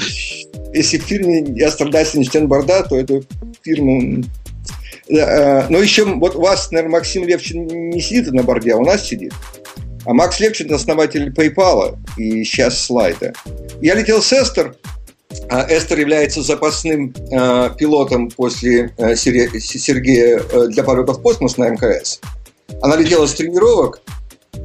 если 0.76 1.00
в 1.00 1.02
фирме 1.02 1.42
Эстер 1.42 1.90
Дайсон 1.90 2.20
не 2.20 2.28
член 2.28 2.48
борда, 2.48 2.84
то 2.84 3.00
эту 3.00 3.26
фирму... 3.64 4.24
А, 5.10 5.66
но 5.70 5.80
еще 5.80 6.06
вот 6.06 6.36
у 6.36 6.42
вас, 6.42 6.70
наверное, 6.70 7.00
Максим 7.00 7.28
Левчин 7.28 7.66
не 7.66 8.00
сидит 8.00 8.32
на 8.32 8.44
борде, 8.44 8.74
а 8.74 8.78
у 8.78 8.86
нас 8.86 9.08
сидит. 9.08 9.34
А 10.06 10.14
Макс 10.14 10.40
Левчин– 10.40 10.72
основатель 10.76 11.34
PayPal 11.34 11.98
и 12.16 12.44
сейчас 12.44 12.80
слайда. 12.80 13.34
Я 13.82 13.96
летел 13.96 14.22
с 14.22 14.32
Эстер, 14.32 14.76
а 15.50 15.66
Эстер 15.70 16.00
является 16.00 16.42
запасным 16.42 17.14
э, 17.32 17.70
пилотом 17.78 18.30
после 18.30 18.94
э, 18.98 19.16
Сергея 19.16 20.42
э, 20.52 20.68
для 20.68 20.84
полетов 20.84 21.18
в 21.18 21.22
космос 21.22 21.58
на 21.58 21.70
МКС. 21.70 22.20
Она 22.82 22.96
летела 22.96 23.26
с 23.26 23.34
тренировок. 23.34 24.02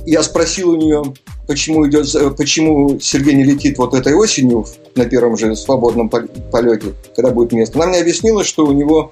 Я 0.06 0.22
спросил 0.22 0.70
у 0.70 0.76
нее, 0.76 1.02
почему, 1.46 1.86
идет, 1.88 2.36
почему 2.36 3.00
Сергей 3.00 3.34
не 3.34 3.44
летит 3.44 3.78
вот 3.78 3.94
этой 3.94 4.14
осенью 4.14 4.66
на 4.94 5.04
первом 5.04 5.36
же 5.36 5.56
свободном 5.56 6.08
полете, 6.08 6.94
когда 7.16 7.30
будет 7.30 7.52
место. 7.52 7.78
Она 7.78 7.88
мне 7.88 8.00
объяснила, 8.00 8.44
что 8.44 8.64
у 8.64 8.72
него 8.72 9.10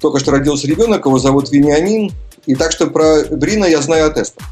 только 0.00 0.18
что 0.18 0.32
родился 0.32 0.66
ребенок, 0.66 1.06
его 1.06 1.18
зовут 1.18 1.50
Вениамин. 1.50 2.10
И 2.46 2.54
так 2.54 2.72
что 2.72 2.88
про 2.88 3.22
Брина 3.30 3.66
я 3.66 3.80
знаю 3.80 4.06
от 4.06 4.18
Эстер. 4.18 4.42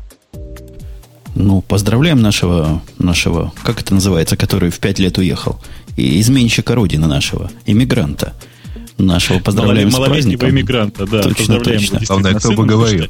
Ну, 1.39 1.63
поздравляем 1.63 2.21
нашего, 2.21 2.83
нашего, 2.99 3.53
как 3.63 3.81
это 3.81 3.95
называется, 3.95 4.37
который 4.37 4.71
в 4.71 4.81
пять 4.81 4.99
лет 4.99 5.19
уехал. 5.19 5.61
И 5.97 6.21
изменщика 6.21 6.75
родины 6.75 7.07
нашего, 7.07 7.49
иммигранта 7.65 8.35
нашего. 8.99 9.39
Поздравляем 9.39 9.93
с 9.93 9.97
праздником. 9.97 10.51
иммигранта, 10.51 11.07
да. 11.07 11.23
Точно, 11.23 11.61
точно. 11.61 12.01
Главное, 12.09 12.35
кто 12.35 12.53
бы 12.53 12.67
говорил. 12.67 13.07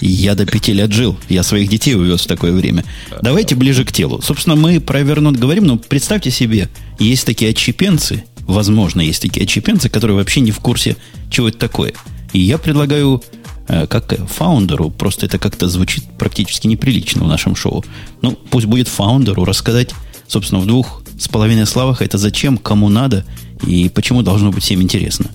Я 0.00 0.36
до 0.36 0.46
пяти 0.46 0.72
лет 0.72 0.92
жил. 0.92 1.18
Я 1.28 1.42
своих 1.42 1.68
детей 1.68 1.96
увез 1.96 2.20
в 2.20 2.26
такое 2.28 2.52
время. 2.52 2.84
Давайте 3.20 3.56
ближе 3.56 3.84
к 3.84 3.90
телу. 3.90 4.22
Собственно, 4.22 4.54
мы 4.54 4.80
про 4.80 5.00
Evernote 5.00 5.36
говорим, 5.36 5.64
но 5.64 5.78
представьте 5.78 6.30
себе, 6.30 6.68
есть 7.00 7.26
такие 7.26 7.50
отчепенцы, 7.50 8.22
возможно, 8.42 9.00
есть 9.00 9.20
такие 9.20 9.42
отчепенцы, 9.42 9.88
которые 9.88 10.16
вообще 10.16 10.40
не 10.40 10.52
в 10.52 10.60
курсе, 10.60 10.96
чего 11.28 11.48
это 11.48 11.58
такое. 11.58 11.92
И 12.32 12.38
я 12.38 12.56
предлагаю 12.58 13.20
как 13.66 14.14
фаундеру, 14.28 14.90
просто 14.90 15.26
это 15.26 15.38
как-то 15.38 15.68
звучит 15.68 16.04
практически 16.18 16.66
неприлично 16.66 17.24
в 17.24 17.28
нашем 17.28 17.56
шоу. 17.56 17.84
Ну, 18.22 18.32
пусть 18.50 18.66
будет 18.66 18.88
фаундеру 18.88 19.44
рассказать, 19.44 19.90
собственно, 20.26 20.60
в 20.60 20.66
двух 20.66 21.02
с 21.18 21.28
половиной 21.28 21.66
словах, 21.66 22.02
это 22.02 22.18
зачем, 22.18 22.58
кому 22.58 22.88
надо 22.88 23.24
и 23.66 23.88
почему 23.88 24.22
должно 24.22 24.52
быть 24.52 24.62
всем 24.62 24.82
интересно. 24.82 25.30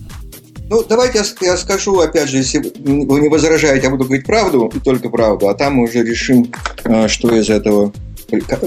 Ну, 0.69 0.85
давайте 0.87 1.19
я, 1.19 1.47
я 1.47 1.57
скажу, 1.57 1.99
опять 1.99 2.29
же, 2.29 2.37
если 2.37 2.59
вы 2.59 3.19
не 3.19 3.27
возражаете, 3.27 3.83
я 3.85 3.89
буду 3.89 4.05
говорить 4.05 4.25
правду 4.25 4.71
и 4.73 4.79
только 4.79 5.09
правду, 5.09 5.49
а 5.49 5.53
там 5.53 5.73
мы 5.73 5.83
уже 5.83 6.01
решим, 6.01 6.49
э, 6.85 7.09
что 7.09 7.35
из 7.35 7.49
этого 7.49 7.91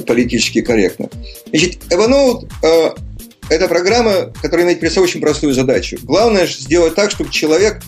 политически 0.06 0.60
корректно. 0.60 1.08
Значит, 1.48 1.78
Evernote 1.88 2.46
э,– 2.62 2.90
это 3.48 3.68
программа, 3.68 4.32
которая 4.42 4.66
имеет 4.66 4.80
перед 4.80 4.92
собой 4.92 5.08
очень 5.08 5.22
простую 5.22 5.54
задачу. 5.54 5.96
Главное 6.02 6.46
сделать 6.46 6.94
так, 6.94 7.10
чтобы 7.10 7.30
человек 7.30 7.82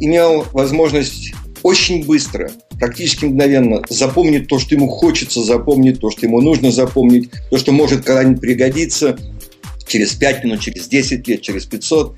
имел 0.00 0.46
возможность 0.52 1.32
очень 1.62 2.04
быстро, 2.04 2.50
практически 2.78 3.24
мгновенно 3.24 3.82
запомнить 3.88 4.48
то, 4.48 4.58
что 4.58 4.74
ему 4.74 4.88
хочется 4.88 5.42
запомнить, 5.42 6.00
то, 6.00 6.10
что 6.10 6.26
ему 6.26 6.40
нужно 6.40 6.70
запомнить, 6.70 7.30
то, 7.50 7.58
что 7.58 7.72
может 7.72 8.04
когда-нибудь 8.04 8.40
пригодиться 8.40 9.18
через 9.86 10.12
5 10.12 10.44
минут, 10.44 10.60
через 10.60 10.86
10 10.86 11.26
лет, 11.26 11.42
через 11.42 11.66
500, 11.66 12.16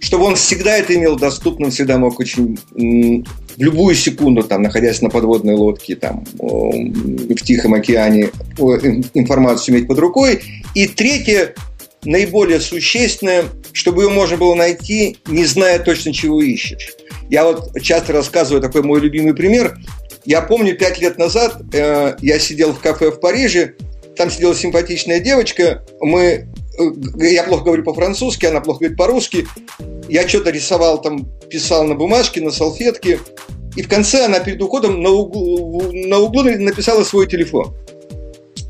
чтобы 0.00 0.24
он 0.24 0.36
всегда 0.36 0.76
это 0.76 0.94
имел 0.94 1.16
доступным, 1.16 1.70
всегда 1.70 1.98
мог 1.98 2.18
очень 2.18 2.58
в 2.74 3.62
любую 3.62 3.94
секунду, 3.94 4.42
там, 4.42 4.62
находясь 4.62 5.00
на 5.00 5.08
подводной 5.08 5.54
лодке, 5.54 5.94
там, 5.94 6.24
в 6.34 7.36
Тихом 7.36 7.74
океане, 7.74 8.30
информацию 9.14 9.76
иметь 9.76 9.86
под 9.86 9.98
рукой. 9.98 10.42
И 10.74 10.88
третье, 10.88 11.54
наиболее 12.04 12.60
существенное, 12.60 13.44
чтобы 13.72 14.02
ее 14.02 14.08
можно 14.10 14.36
было 14.36 14.54
найти, 14.54 15.18
не 15.26 15.44
зная 15.44 15.78
точно, 15.78 16.12
чего 16.12 16.42
ищешь. 16.42 16.94
Я 17.30 17.44
вот 17.44 17.80
часто 17.80 18.12
рассказываю 18.12 18.60
такой 18.60 18.82
мой 18.82 19.00
любимый 19.00 19.34
пример. 19.34 19.78
Я 20.24 20.42
помню, 20.42 20.76
пять 20.76 21.00
лет 21.00 21.18
назад 21.18 21.62
э, 21.72 22.16
я 22.20 22.38
сидел 22.38 22.72
в 22.72 22.80
кафе 22.80 23.10
в 23.10 23.20
Париже, 23.20 23.74
там 24.16 24.30
сидела 24.30 24.54
симпатичная 24.54 25.20
девочка, 25.20 25.84
мы 26.00 26.48
э, 26.78 27.26
я 27.26 27.44
плохо 27.44 27.64
говорю 27.64 27.84
по-французски, 27.84 28.46
она 28.46 28.60
плохо 28.60 28.80
говорит 28.80 28.98
по-русски. 28.98 29.46
Я 30.08 30.26
что-то 30.28 30.50
рисовал 30.50 31.00
там, 31.00 31.26
писал 31.50 31.84
на 31.84 31.94
бумажке, 31.94 32.40
на 32.40 32.50
салфетке. 32.50 33.20
И 33.76 33.82
в 33.82 33.88
конце 33.88 34.26
она 34.26 34.38
перед 34.38 34.62
уходом 34.62 35.02
на 35.02 35.10
углу, 35.10 35.90
на 35.92 36.18
углу 36.18 36.42
написала 36.44 37.02
свой 37.02 37.26
телефон. 37.26 37.74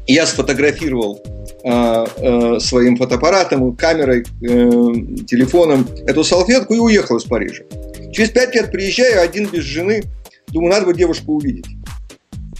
Я 0.07 0.27
сфотографировал 0.27 1.23
э, 1.65 2.07
э, 2.17 2.61
своим 2.61 2.97
фотоаппаратом, 2.97 3.75
камерой, 3.75 4.21
э, 4.21 5.25
телефоном 5.27 5.89
эту 6.07 6.25
салфетку 6.25 6.75
и 6.75 6.79
уехал 6.79 7.17
из 7.17 7.25
Парижа. 7.25 7.65
Через 8.13 8.31
пять 8.31 8.55
лет 8.55 8.71
приезжаю, 8.71 9.23
один 9.23 9.49
без 9.49 9.63
жены. 9.65 10.03
Думаю, 10.49 10.73
надо 10.73 10.87
бы 10.87 10.95
девушку 10.95 11.35
увидеть. 11.35 11.67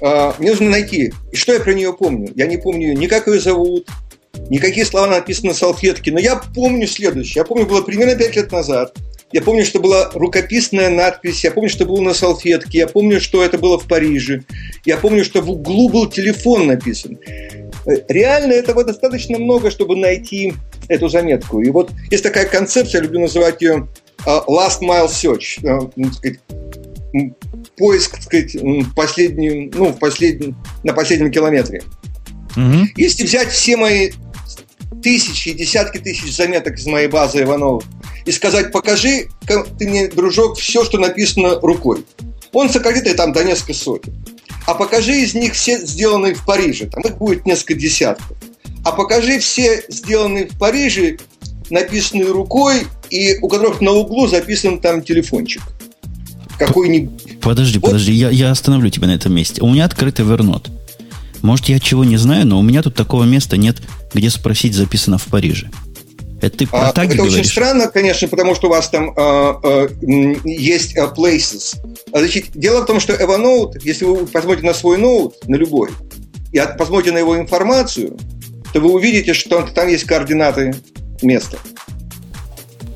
А, 0.03 0.35
мне 0.39 0.51
нужно 0.51 0.71
найти. 0.71 1.13
И 1.33 1.37
что 1.37 1.53
я 1.53 1.61
про 1.61 1.75
нее 1.75 1.93
помню? 1.93 2.33
Я 2.35 2.47
не 2.47 2.57
помню 2.57 2.89
ее, 2.89 2.95
ни 2.95 3.07
как 3.07 3.29
ее 3.29 3.39
зовут, 3.41 3.89
никакие 4.51 4.85
слова 4.85 5.07
написаны 5.07 5.51
на 5.51 5.55
салфетке. 5.55 6.11
Но 6.13 6.19
я 6.19 6.37
помню 6.37 6.87
следующее. 6.87 7.43
Я 7.43 7.45
помню, 7.45 7.67
было 7.67 7.83
примерно 7.83 8.17
пять 8.17 8.37
лет 8.37 8.51
назад. 8.51 8.97
Я 9.35 9.43
помню, 9.43 9.65
что 9.65 9.81
была 9.81 10.11
рукописная 10.15 10.91
надпись, 10.91 11.43
я 11.43 11.51
помню, 11.51 11.69
что 11.69 11.85
было 11.85 12.01
на 12.01 12.15
салфетке, 12.15 12.79
я 12.79 12.87
помню, 12.87 13.21
что 13.21 13.43
это 13.43 13.59
было 13.59 13.81
в 13.81 13.89
Париже, 13.89 14.45
я 14.85 14.97
помню, 14.97 15.25
что 15.25 15.43
в 15.43 15.51
углу 15.51 15.89
был 15.89 16.09
телефон 16.09 16.69
написан. 16.69 17.19
Реально 18.07 18.53
этого 18.53 18.85
достаточно 18.85 19.37
много, 19.37 19.73
чтобы 19.73 19.97
найти 19.97 20.55
эту 20.87 21.09
заметку. 21.09 21.61
И 21.61 21.69
вот 21.71 21.91
есть 22.13 22.23
такая 22.23 22.47
концепция, 22.47 23.01
я 23.01 23.07
люблю 23.07 23.23
называть 23.23 23.61
ее 23.61 23.89
а, 24.25 24.45
last 24.47 24.83
mile 24.83 25.09
search, 25.09 25.59
э, 25.65 25.91
ну, 25.97 26.13
сказать, 26.13 26.39
поиск, 27.77 28.13
так 28.13 28.23
сказать, 28.23 28.57
последний, 28.95 29.69
ну, 29.75 29.87
в 29.87 29.99
последнем, 29.99 30.57
на 30.85 30.93
последнем 30.93 31.33
километре. 31.33 31.83
Угу. 32.57 32.87
Если 32.95 33.25
взять 33.25 33.49
все 33.49 33.77
мои 33.77 34.13
тысячи 35.03 35.49
и 35.49 35.55
десятки 35.55 35.99
тысяч 35.99 36.37
заметок 36.37 36.79
из 36.79 36.87
моей 36.87 37.09
базы 37.09 37.43
Иванова 37.43 37.83
и 38.25 38.33
сказать, 38.33 38.73
покажи 38.73 39.29
ты 39.47 39.89
мне, 39.89 40.09
дружок, 40.09 40.59
все, 40.59 40.85
что 40.85 40.99
написано 40.99 41.61
рукой. 41.61 42.05
Он 42.53 42.71
сократит 42.71 43.07
и 43.07 43.15
там 43.15 43.33
до 43.33 43.45
несколько 43.45 43.75
сотен. 43.75 44.15
А 44.67 44.75
покажи 44.75 45.13
из 45.21 45.35
них 45.35 45.55
все 45.55 45.79
сделанные 45.79 46.35
в 46.35 46.45
Париже. 46.45 46.87
Там 46.87 47.03
их 47.03 47.19
будет 47.19 47.45
несколько 47.47 47.75
десятков. 47.75 48.37
А 48.85 48.93
покажи 48.93 49.39
все 49.39 49.85
сделанные 49.89 50.47
в 50.47 50.59
Париже 50.59 51.19
написанные 51.71 52.31
рукой, 52.31 52.87
и 53.11 53.39
у 53.41 53.49
которых 53.49 53.81
на 53.81 53.93
углу 53.93 54.27
записан 54.27 54.81
там 54.81 55.03
телефончик. 55.03 55.63
Какой-нибудь. 56.59 57.41
Подожди, 57.41 57.79
вот. 57.79 57.89
подожди, 57.89 58.13
я, 58.13 58.31
я 58.31 58.51
остановлю 58.51 58.91
тебя 58.91 59.09
на 59.09 59.15
этом 59.15 59.35
месте. 59.35 59.61
У 59.63 59.71
меня 59.71 59.85
открытый 59.85 60.25
Вернот. 60.25 60.71
Может, 61.43 61.69
я 61.69 61.79
чего 61.81 62.05
не 62.05 62.17
знаю, 62.17 62.47
но 62.47 62.59
у 62.59 62.63
меня 62.63 62.83
тут 62.83 62.95
такого 62.95 63.25
места 63.25 63.57
нет, 63.57 63.77
где 64.15 64.31
спросить, 64.31 64.75
записано 64.75 65.19
в 65.19 65.25
Париже. 65.27 65.71
Это 66.45 66.59
ты 66.59 66.67
про 66.67 66.89
а, 66.89 66.93
таги 66.93 67.15
Это 67.15 67.19
говоришь? 67.19 67.39
очень 67.39 67.49
странно, 67.49 67.89
конечно, 67.89 68.29
потому 68.29 68.55
что 68.55 68.67
у 68.67 68.71
вас 68.71 68.89
там 68.91 69.15
а, 69.17 69.59
а, 69.63 69.89
есть 70.45 70.97
а, 70.97 71.07
places. 71.07 71.77
А, 72.13 72.19
значит, 72.19 72.47
дело 72.55 72.83
в 72.83 72.87
том, 72.87 73.01
что 73.01 73.15
Evernote, 73.15 73.81
если 73.83 74.05
вы 74.05 74.27
посмотрите 74.27 74.67
на 74.67 74.75
свой 74.75 74.99
ноут, 74.99 75.37
на 75.49 75.57
любой, 75.57 75.91
и 76.53 76.61
посмотрите 76.79 77.13
на 77.13 77.19
его 77.19 77.39
информацию, 77.39 78.19
то 78.73 78.81
вы 78.81 78.93
увидите, 78.93 79.33
что 79.33 79.63
там 79.63 79.89
есть 79.89 80.05
координаты 80.05 80.75
место. 81.23 81.59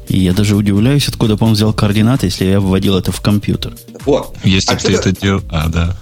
И 0.09 0.19
я 0.19 0.33
даже 0.33 0.57
удивляюсь, 0.57 1.09
откуда 1.09 1.37
он 1.41 1.53
взял 1.53 1.73
координаты, 1.73 2.27
если 2.27 2.45
я 2.45 2.61
вводил 2.61 2.97
это 2.97 3.13
в 3.13 3.21
компьютер. 3.21 3.77
Вот. 4.05 4.37
Если 4.45 4.75
Отсюда... 4.75 5.03
ты 5.03 5.11
это 5.11 5.21
делал... 5.21 5.43
А, 5.51 5.69
да. 5.69 5.97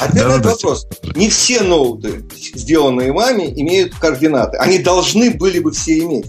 Ответ 0.00 0.26
на 0.26 0.32
этот 0.32 0.46
вопрос. 0.46 0.86
Не 1.14 1.28
все 1.28 1.62
ноуты, 1.62 2.24
сделанные 2.54 3.12
вами, 3.12 3.52
имеют 3.56 3.94
координаты. 3.94 4.56
Они 4.58 4.78
должны 4.78 5.30
были 5.30 5.58
бы 5.58 5.72
все 5.72 5.98
иметь. 5.98 6.26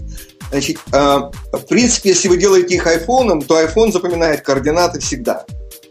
Значит, 0.50 0.78
а, 0.92 1.30
в 1.52 1.66
принципе, 1.68 2.10
если 2.10 2.28
вы 2.28 2.36
делаете 2.36 2.76
их 2.76 2.86
айфоном, 2.86 3.42
то 3.42 3.60
iPhone 3.60 3.90
запоминает 3.90 4.42
координаты 4.42 5.00
всегда. 5.00 5.44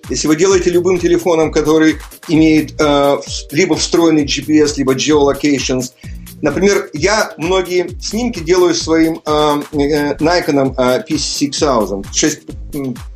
Если 0.09 0.27
вы 0.27 0.35
делаете 0.35 0.69
любым 0.69 0.99
телефоном, 0.99 1.51
который 1.51 1.95
имеет 2.27 2.79
э, 2.79 3.17
либо 3.49 3.75
встроенный 3.75 4.25
GPS, 4.25 4.73
либо 4.77 4.93
geolocations, 4.93 5.91
Например, 6.41 6.89
я 6.93 7.33
многие 7.37 7.89
снимки 7.99 8.39
делаю 8.39 8.75
своим 8.75 9.21
э, 9.25 9.61
э, 9.71 10.13
Nikon 10.15 10.75
э, 10.77 11.03
P6000, 11.09 12.05
6, 12.13 12.41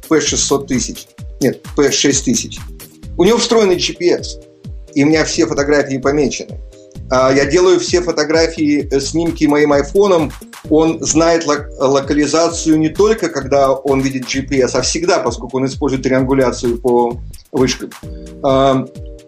P600 0.10 0.66
тысяч. 0.66 1.08
Нет, 1.42 1.62
P6000. 1.78 2.60
У 3.18 3.24
него 3.24 3.38
встроенный 3.38 3.76
GPS, 3.76 4.42
и 4.96 5.04
у 5.04 5.08
меня 5.08 5.26
все 5.26 5.46
фотографии 5.46 5.98
помечены. 5.98 6.60
А, 7.10 7.32
я 7.34 7.46
делаю 7.46 7.80
все 7.80 8.02
фотографии, 8.02 8.88
э, 8.92 9.00
снимки 9.00 9.46
моим 9.46 9.74
айфоном. 9.74 10.32
Он 10.70 11.04
знает 11.04 11.46
локализацию 11.46 12.78
не 12.78 12.90
только, 12.90 13.30
когда 13.30 13.72
он 13.74 14.02
видит 14.02 14.26
GPS, 14.26 14.72
а 14.74 14.82
всегда, 14.82 15.20
поскольку 15.20 15.58
он 15.58 15.66
использует 15.66 16.04
триангуляцию 16.04 16.78
по 16.78 17.20
вышкам. 17.52 17.90
А, 18.44 18.86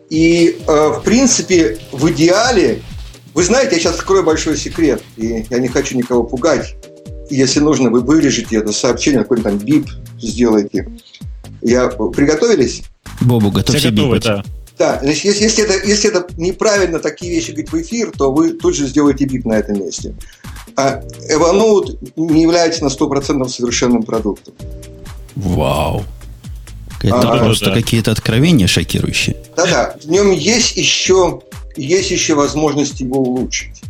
и, 0.10 0.60
э, 0.68 0.88
в 0.90 1.02
принципе, 1.04 1.80
в 1.92 2.10
идеале, 2.12 2.82
вы 3.34 3.44
знаете, 3.44 3.76
я 3.76 3.82
сейчас 3.82 3.96
открою 3.96 4.24
большой 4.24 4.58
секрет, 4.58 5.02
и 5.18 5.46
я 5.50 5.60
не 5.60 5.70
хочу 5.70 5.98
никого 5.98 6.24
пугать. 6.24 6.76
Если 7.30 7.62
нужно, 7.62 7.90
вы 7.90 8.02
вырежете 8.02 8.58
это 8.58 8.74
сообщение, 8.74 9.22
какой-нибудь 9.22 9.52
там 9.52 9.58
бип 9.58 9.88
сделайте. 10.20 10.88
Я 11.62 11.88
приготовились? 11.88 12.84
Бобу, 13.22 13.52
готовься 13.52 13.80
Все 13.80 13.92
готовы, 13.92 14.20
да. 14.20 14.44
Да, 14.82 14.98
значит, 15.00 15.26
если, 15.26 15.44
если, 15.44 15.64
это, 15.64 15.88
если 15.88 16.10
это 16.10 16.26
неправильно 16.38 16.98
такие 16.98 17.32
вещи 17.32 17.52
говорить 17.52 17.72
в 17.72 17.80
эфир, 17.80 18.12
то 18.18 18.32
вы 18.32 18.54
тут 18.54 18.76
же 18.76 18.88
сделаете 18.88 19.26
бип 19.26 19.46
на 19.46 19.54
этом 19.54 19.78
месте. 19.78 20.16
А 20.76 21.04
Evernote 21.30 22.00
не 22.16 22.42
является 22.42 22.84
на 22.84 22.88
100% 22.88 23.48
совершенным 23.48 24.02
продуктом. 24.02 24.56
Вау. 25.36 26.04
Это 27.04 27.32
а, 27.32 27.38
просто 27.38 27.66
да. 27.66 27.76
какие-то 27.76 28.10
откровения 28.10 28.66
шокирующие. 28.66 29.38
Да-да, 29.56 29.96
в 30.04 30.10
нем 30.10 30.32
есть 30.32 30.76
еще, 30.76 31.42
есть 31.76 32.10
еще 32.10 32.34
возможность 32.34 33.02
его 33.02 33.20
улучшить. 33.20 33.84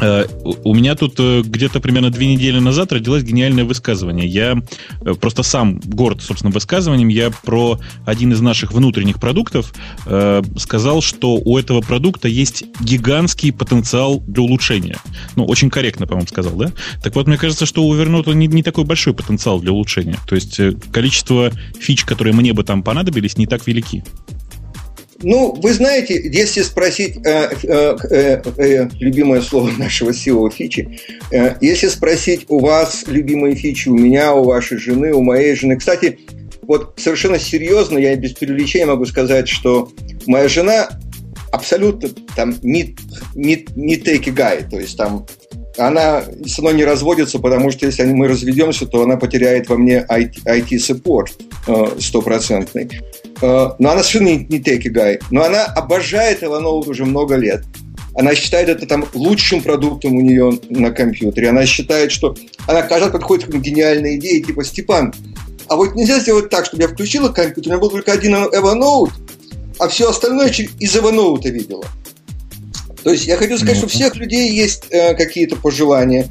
Э, 0.00 0.26
у 0.64 0.74
меня 0.74 0.94
тут 0.94 1.14
э, 1.18 1.42
где-то 1.44 1.80
примерно 1.80 2.10
две 2.10 2.26
недели 2.26 2.58
назад 2.58 2.92
родилось 2.92 3.22
гениальное 3.22 3.64
высказывание. 3.64 4.26
Я 4.26 4.56
э, 5.00 5.14
просто 5.14 5.42
сам 5.42 5.80
горд, 5.84 6.22
собственно, 6.22 6.52
высказыванием. 6.52 7.08
Я 7.08 7.30
про 7.30 7.78
один 8.06 8.32
из 8.32 8.40
наших 8.40 8.72
внутренних 8.72 9.20
продуктов 9.20 9.72
сказал, 10.56 11.02
что 11.02 11.36
у 11.36 11.58
этого 11.58 11.80
продукта 11.80 12.28
есть 12.28 12.64
гигантский 12.80 13.52
потенциал 13.52 14.20
для 14.20 14.42
улучшения. 14.42 14.96
Ну, 15.36 15.44
очень 15.44 15.70
корректно, 15.70 16.06
по-моему, 16.06 16.26
сказал, 16.26 16.52
да? 16.54 16.72
Так 17.02 17.14
вот, 17.14 17.26
мне 17.26 17.36
кажется, 17.36 17.66
что 17.66 17.84
у 17.84 17.94
Evernote 17.94 18.32
не, 18.34 18.46
не 18.46 18.62
такой 18.62 18.84
большой 18.84 19.14
потенциал 19.14 19.60
для 19.60 19.72
улучшения. 19.72 20.16
То 20.26 20.34
есть 20.34 20.60
количество 20.92 21.50
фич, 21.78 22.04
которые 22.04 22.34
мне 22.34 22.52
бы 22.52 22.64
там 22.64 22.82
понадобились, 22.82 23.36
не 23.38 23.46
так 23.46 23.66
велики. 23.66 24.04
Ну, 25.22 25.54
вы 25.54 25.72
знаете, 25.72 26.20
если 26.24 26.62
спросить, 26.62 27.16
э, 27.24 27.50
э, 27.62 27.96
э, 28.10 28.42
э, 28.56 28.88
любимое 28.98 29.40
слово 29.40 29.70
нашего 29.78 30.10
SEO 30.10 30.50
фичи, 30.50 31.00
э, 31.30 31.54
если 31.60 31.88
спросить 31.88 32.46
у 32.48 32.58
вас 32.58 33.04
любимые 33.06 33.54
фичи, 33.54 33.88
у 33.88 33.94
меня, 33.94 34.34
у 34.34 34.44
вашей 34.44 34.78
жены, 34.78 35.12
у 35.12 35.22
моей 35.22 35.54
жены. 35.54 35.76
Кстати, 35.76 36.18
вот 36.62 36.94
совершенно 36.96 37.38
серьезно, 37.38 37.98
я 37.98 38.14
без 38.16 38.32
привлечения 38.32 38.86
могу 38.86 39.04
сказать, 39.06 39.48
что 39.48 39.90
моя 40.26 40.48
жена 40.48 40.90
абсолютно 41.52 42.08
там 42.34 42.54
не, 42.62 42.96
не, 43.34 43.66
не 43.76 43.96
take 43.96 44.28
a 44.28 44.32
guy, 44.32 44.68
то 44.68 44.78
есть 44.78 44.96
там 44.96 45.26
она 45.78 46.22
со 46.46 46.62
мной 46.62 46.74
не 46.74 46.84
разводится, 46.84 47.38
потому 47.38 47.70
что 47.70 47.86
если 47.86 48.04
мы 48.04 48.28
разведемся, 48.28 48.86
то 48.86 49.02
она 49.02 49.16
потеряет 49.16 49.68
во 49.68 49.76
мне 49.76 50.04
IT-саппорт 50.08 51.32
э, 51.66 51.86
стопроцентный. 51.98 52.90
Э, 53.42 53.70
но 53.78 53.90
она 53.90 54.02
совершенно 54.02 54.28
не, 54.28 54.46
не 54.48 54.60
take 54.60 54.92
guy. 54.92 55.22
Но 55.30 55.42
она 55.42 55.64
обожает 55.64 56.42
Evernote 56.42 56.88
уже 56.88 57.04
много 57.04 57.34
лет. 57.36 57.64
Она 58.14 58.34
считает 58.34 58.68
это 58.68 58.86
там 58.86 59.06
лучшим 59.14 59.62
продуктом 59.62 60.16
у 60.16 60.20
нее 60.20 60.58
на 60.68 60.90
компьютере. 60.90 61.50
Она 61.50 61.66
считает, 61.66 62.12
что 62.12 62.36
она 62.66 62.82
каждый 62.82 63.10
подходит 63.10 63.46
к 63.46 63.54
гениальной 63.54 64.16
идее, 64.16 64.42
типа, 64.42 64.64
Степан, 64.64 65.12
а 65.68 65.76
вот 65.76 65.94
нельзя 65.94 66.20
сделать 66.20 66.50
так, 66.50 66.66
чтобы 66.66 66.82
я 66.82 66.88
включила 66.88 67.30
компьютер, 67.30 67.70
у 67.70 67.74
меня 67.74 67.80
был 67.80 67.90
только 67.90 68.12
один 68.12 68.34
Evernote, 68.34 69.12
а 69.78 69.88
все 69.88 70.10
остальное 70.10 70.48
из 70.50 70.94
Evernote 70.94 71.48
видела. 71.48 71.84
То 73.02 73.10
есть 73.10 73.26
я 73.26 73.36
хочу 73.36 73.56
сказать, 73.56 73.76
что 73.76 73.86
у 73.86 73.88
всех 73.88 74.14
людей 74.16 74.52
есть 74.52 74.84
э, 74.90 75.14
какие-то 75.14 75.56
пожелания. 75.56 76.28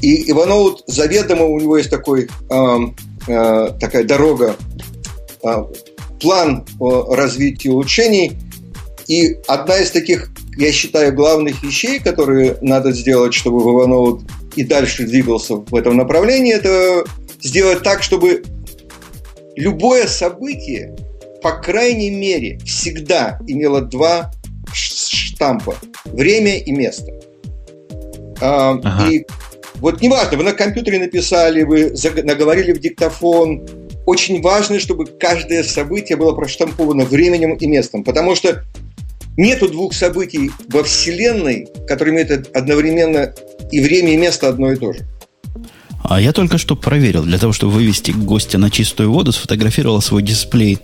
И 0.00 0.30
Иванов 0.30 0.80
заведомо 0.86 1.44
у 1.44 1.60
него 1.60 1.76
есть 1.76 1.90
такой, 1.90 2.28
э, 2.50 2.76
э, 3.28 3.68
такая 3.78 4.04
дорога, 4.04 4.56
э, 5.42 5.64
план 6.20 6.66
по 6.78 7.14
развитию 7.14 7.74
улучшений. 7.74 8.32
И 9.06 9.38
одна 9.48 9.78
из 9.78 9.90
таких, 9.90 10.30
я 10.56 10.70
считаю, 10.72 11.14
главных 11.14 11.62
вещей, 11.62 11.98
которые 11.98 12.56
надо 12.60 12.92
сделать, 12.92 13.34
чтобы 13.34 13.60
Иванов 13.60 14.22
и 14.54 14.64
дальше 14.64 15.04
двигался 15.04 15.56
в 15.56 15.74
этом 15.74 15.96
направлении, 15.96 16.54
это 16.54 17.04
сделать 17.40 17.82
так, 17.82 18.02
чтобы 18.02 18.42
любое 19.56 20.06
событие, 20.06 20.96
по 21.42 21.52
крайней 21.52 22.10
мере, 22.10 22.58
всегда 22.64 23.38
имело 23.46 23.80
два 23.80 24.30
штампа. 24.72 25.74
Время 26.04 26.58
и 26.58 26.70
место. 26.70 27.12
А, 28.40 28.78
ага. 28.82 29.08
И 29.10 29.26
вот 29.76 30.00
неважно, 30.00 30.36
вы 30.38 30.44
на 30.44 30.52
компьютере 30.52 30.98
написали, 30.98 31.62
вы 31.62 31.94
наговорили 32.22 32.72
в 32.72 32.80
диктофон. 32.80 33.66
Очень 34.10 34.42
важно, 34.42 34.80
чтобы 34.80 35.06
каждое 35.06 35.62
событие 35.62 36.18
было 36.18 36.32
проштамповано 36.32 37.04
временем 37.04 37.52
и 37.52 37.66
местом, 37.68 38.02
потому 38.02 38.34
что 38.34 38.64
нету 39.36 39.68
двух 39.68 39.94
событий 39.94 40.50
во 40.66 40.82
Вселенной, 40.82 41.68
которые 41.86 42.16
имеют 42.16 42.50
одновременно 42.52 43.32
и 43.70 43.80
время, 43.80 44.14
и 44.14 44.16
место 44.16 44.48
одно 44.48 44.72
и 44.72 44.76
то 44.76 44.92
же. 44.92 45.06
А 46.02 46.20
я 46.20 46.32
только 46.32 46.58
что 46.58 46.74
проверил, 46.74 47.22
для 47.22 47.38
того, 47.38 47.52
чтобы 47.52 47.74
вывести 47.74 48.10
гостя 48.10 48.58
на 48.58 48.68
чистую 48.68 49.12
воду, 49.12 49.30
сфотографировал 49.30 50.02
свой 50.02 50.24
дисплей 50.24 50.80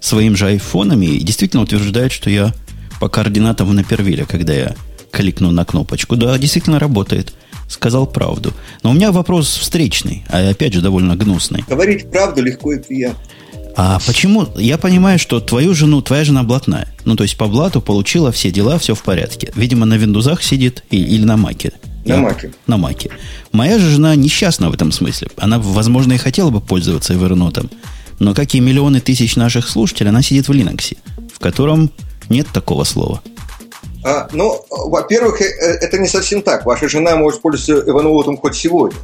своим 0.00 0.34
же 0.34 0.46
айфонами 0.46 1.04
и 1.04 1.20
действительно 1.22 1.62
утверждает, 1.62 2.12
что 2.12 2.30
я 2.30 2.54
по 2.98 3.10
координатам 3.10 3.68
в 3.68 3.74
Напервиле, 3.74 4.24
когда 4.24 4.54
я 4.54 4.74
кликну 5.12 5.50
на 5.50 5.66
кнопочку. 5.66 6.16
Да, 6.16 6.38
действительно 6.38 6.78
работает. 6.78 7.34
Сказал 7.70 8.06
правду. 8.06 8.52
Но 8.82 8.90
у 8.90 8.92
меня 8.92 9.12
вопрос 9.12 9.56
встречный, 9.56 10.24
а 10.28 10.50
опять 10.50 10.74
же 10.74 10.80
довольно 10.80 11.14
гнусный. 11.14 11.64
Говорить 11.68 12.10
правду 12.10 12.42
легко 12.42 12.72
и 12.72 12.78
приятно. 12.80 13.20
А 13.76 14.00
почему? 14.04 14.48
Я 14.56 14.76
понимаю, 14.76 15.20
что 15.20 15.38
твою 15.38 15.72
жену, 15.72 16.02
твоя 16.02 16.24
жена 16.24 16.42
блатная. 16.42 16.88
Ну, 17.04 17.14
то 17.14 17.22
есть 17.22 17.36
по 17.36 17.46
блату 17.46 17.80
получила 17.80 18.32
все 18.32 18.50
дела, 18.50 18.76
все 18.78 18.96
в 18.96 19.02
порядке. 19.04 19.52
Видимо, 19.54 19.86
на 19.86 19.94
виндузах 19.94 20.42
сидит 20.42 20.82
или, 20.90 21.06
или 21.08 21.24
на 21.24 21.36
маке. 21.36 21.72
На 22.04 22.14
Я, 22.14 22.18
маке. 22.18 22.52
На 22.66 22.76
маке. 22.76 23.10
Моя 23.52 23.78
же 23.78 23.88
жена 23.88 24.16
несчастна 24.16 24.68
в 24.68 24.74
этом 24.74 24.90
смысле. 24.90 25.28
Она, 25.36 25.60
возможно, 25.60 26.14
и 26.14 26.18
хотела 26.18 26.50
бы 26.50 26.60
пользоваться 26.60 27.14
Evernote. 27.14 27.70
Но, 28.18 28.34
как 28.34 28.52
и 28.54 28.60
миллионы 28.60 29.00
тысяч 29.00 29.36
наших 29.36 29.68
слушателей, 29.68 30.10
она 30.10 30.22
сидит 30.22 30.48
в 30.48 30.52
Linux, 30.52 30.96
в 31.32 31.38
котором 31.38 31.92
нет 32.28 32.48
такого 32.52 32.82
слова. 32.82 33.22
А, 34.04 34.28
ну, 34.32 34.64
во-первых, 34.70 35.42
э, 35.42 35.44
э, 35.44 35.72
это 35.80 35.98
не 35.98 36.08
совсем 36.08 36.42
так. 36.42 36.64
Ваша 36.64 36.88
жена 36.88 37.16
может 37.16 37.42
пользоваться 37.42 37.90
Evernote 37.90 38.36
хоть 38.36 38.56
сегодня. 38.56 38.96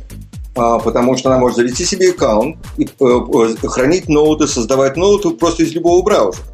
А, 0.54 0.78
потому 0.78 1.16
что 1.16 1.28
она 1.30 1.38
может 1.38 1.56
завести 1.56 1.84
себе 1.84 2.10
аккаунт 2.10 2.56
и 2.78 2.84
э, 2.84 3.68
хранить 3.68 4.08
ноуты, 4.08 4.46
создавать 4.46 4.96
ноуты 4.96 5.30
просто 5.30 5.64
из 5.64 5.72
любого 5.72 6.02
браузера. 6.02 6.44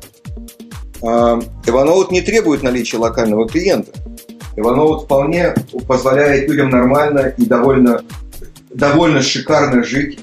А, 1.03 1.39
Evernote 1.67 2.09
не 2.11 2.21
требует 2.21 2.65
наличия 2.65 2.97
локального 2.97 3.49
клиента. 3.49 3.93
Evernote 4.57 5.05
вполне 5.05 5.55
позволяет 5.87 6.49
людям 6.49 6.71
нормально 6.71 7.33
и 7.39 7.47
довольно, 7.47 8.03
довольно 8.75 9.23
шикарно 9.23 9.83
жить, 9.83 10.19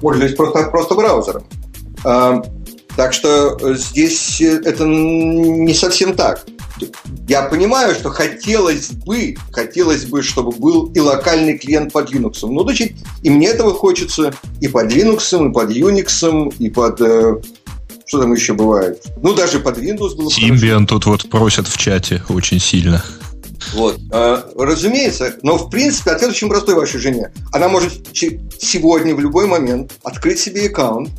пользуясь 0.00 0.34
просто, 0.34 0.64
просто 0.64 0.94
браузером. 0.94 1.44
А, 2.02 2.42
так 2.96 3.12
что 3.12 3.74
здесь 3.74 4.40
это 4.40 4.84
не 4.84 5.74
совсем 5.74 6.14
так. 6.14 6.46
Я 7.28 7.42
понимаю, 7.42 7.94
что 7.94 8.10
хотелось 8.10 8.90
бы, 8.90 9.36
хотелось 9.52 10.04
бы, 10.04 10.22
чтобы 10.22 10.52
был 10.52 10.86
и 10.92 11.00
локальный 11.00 11.58
клиент 11.58 11.92
под 11.92 12.12
Linux. 12.12 12.38
Ну, 12.42 12.62
значит, 12.62 12.92
и 13.22 13.30
мне 13.30 13.48
этого 13.48 13.74
хочется 13.74 14.34
и 14.60 14.68
под 14.68 14.92
Linux, 14.92 15.48
и 15.48 15.52
под 15.52 15.70
Unix, 15.70 16.54
и 16.58 16.70
под... 16.70 17.00
Э, 17.00 17.40
что 18.06 18.20
там 18.20 18.32
еще 18.32 18.54
бывает? 18.54 19.02
Ну, 19.22 19.34
даже 19.34 19.60
под 19.60 19.78
Windows 19.78 20.16
было 20.16 20.28
Symbian 20.28 20.86
тут 20.86 21.06
вот 21.06 21.28
просят 21.28 21.68
в 21.68 21.76
чате 21.76 22.22
очень 22.28 22.58
сильно. 22.58 23.04
Вот. 23.74 23.98
разумеется, 24.56 25.36
но 25.42 25.58
в 25.58 25.68
принципе 25.68 26.12
ответ 26.12 26.30
очень 26.30 26.48
простой 26.48 26.74
вашей 26.74 27.00
жене. 27.00 27.32
Она 27.52 27.68
может 27.68 27.92
сегодня 28.12 29.14
в 29.14 29.20
любой 29.20 29.46
момент 29.46 29.92
открыть 30.02 30.38
себе 30.38 30.66
аккаунт 30.66 31.10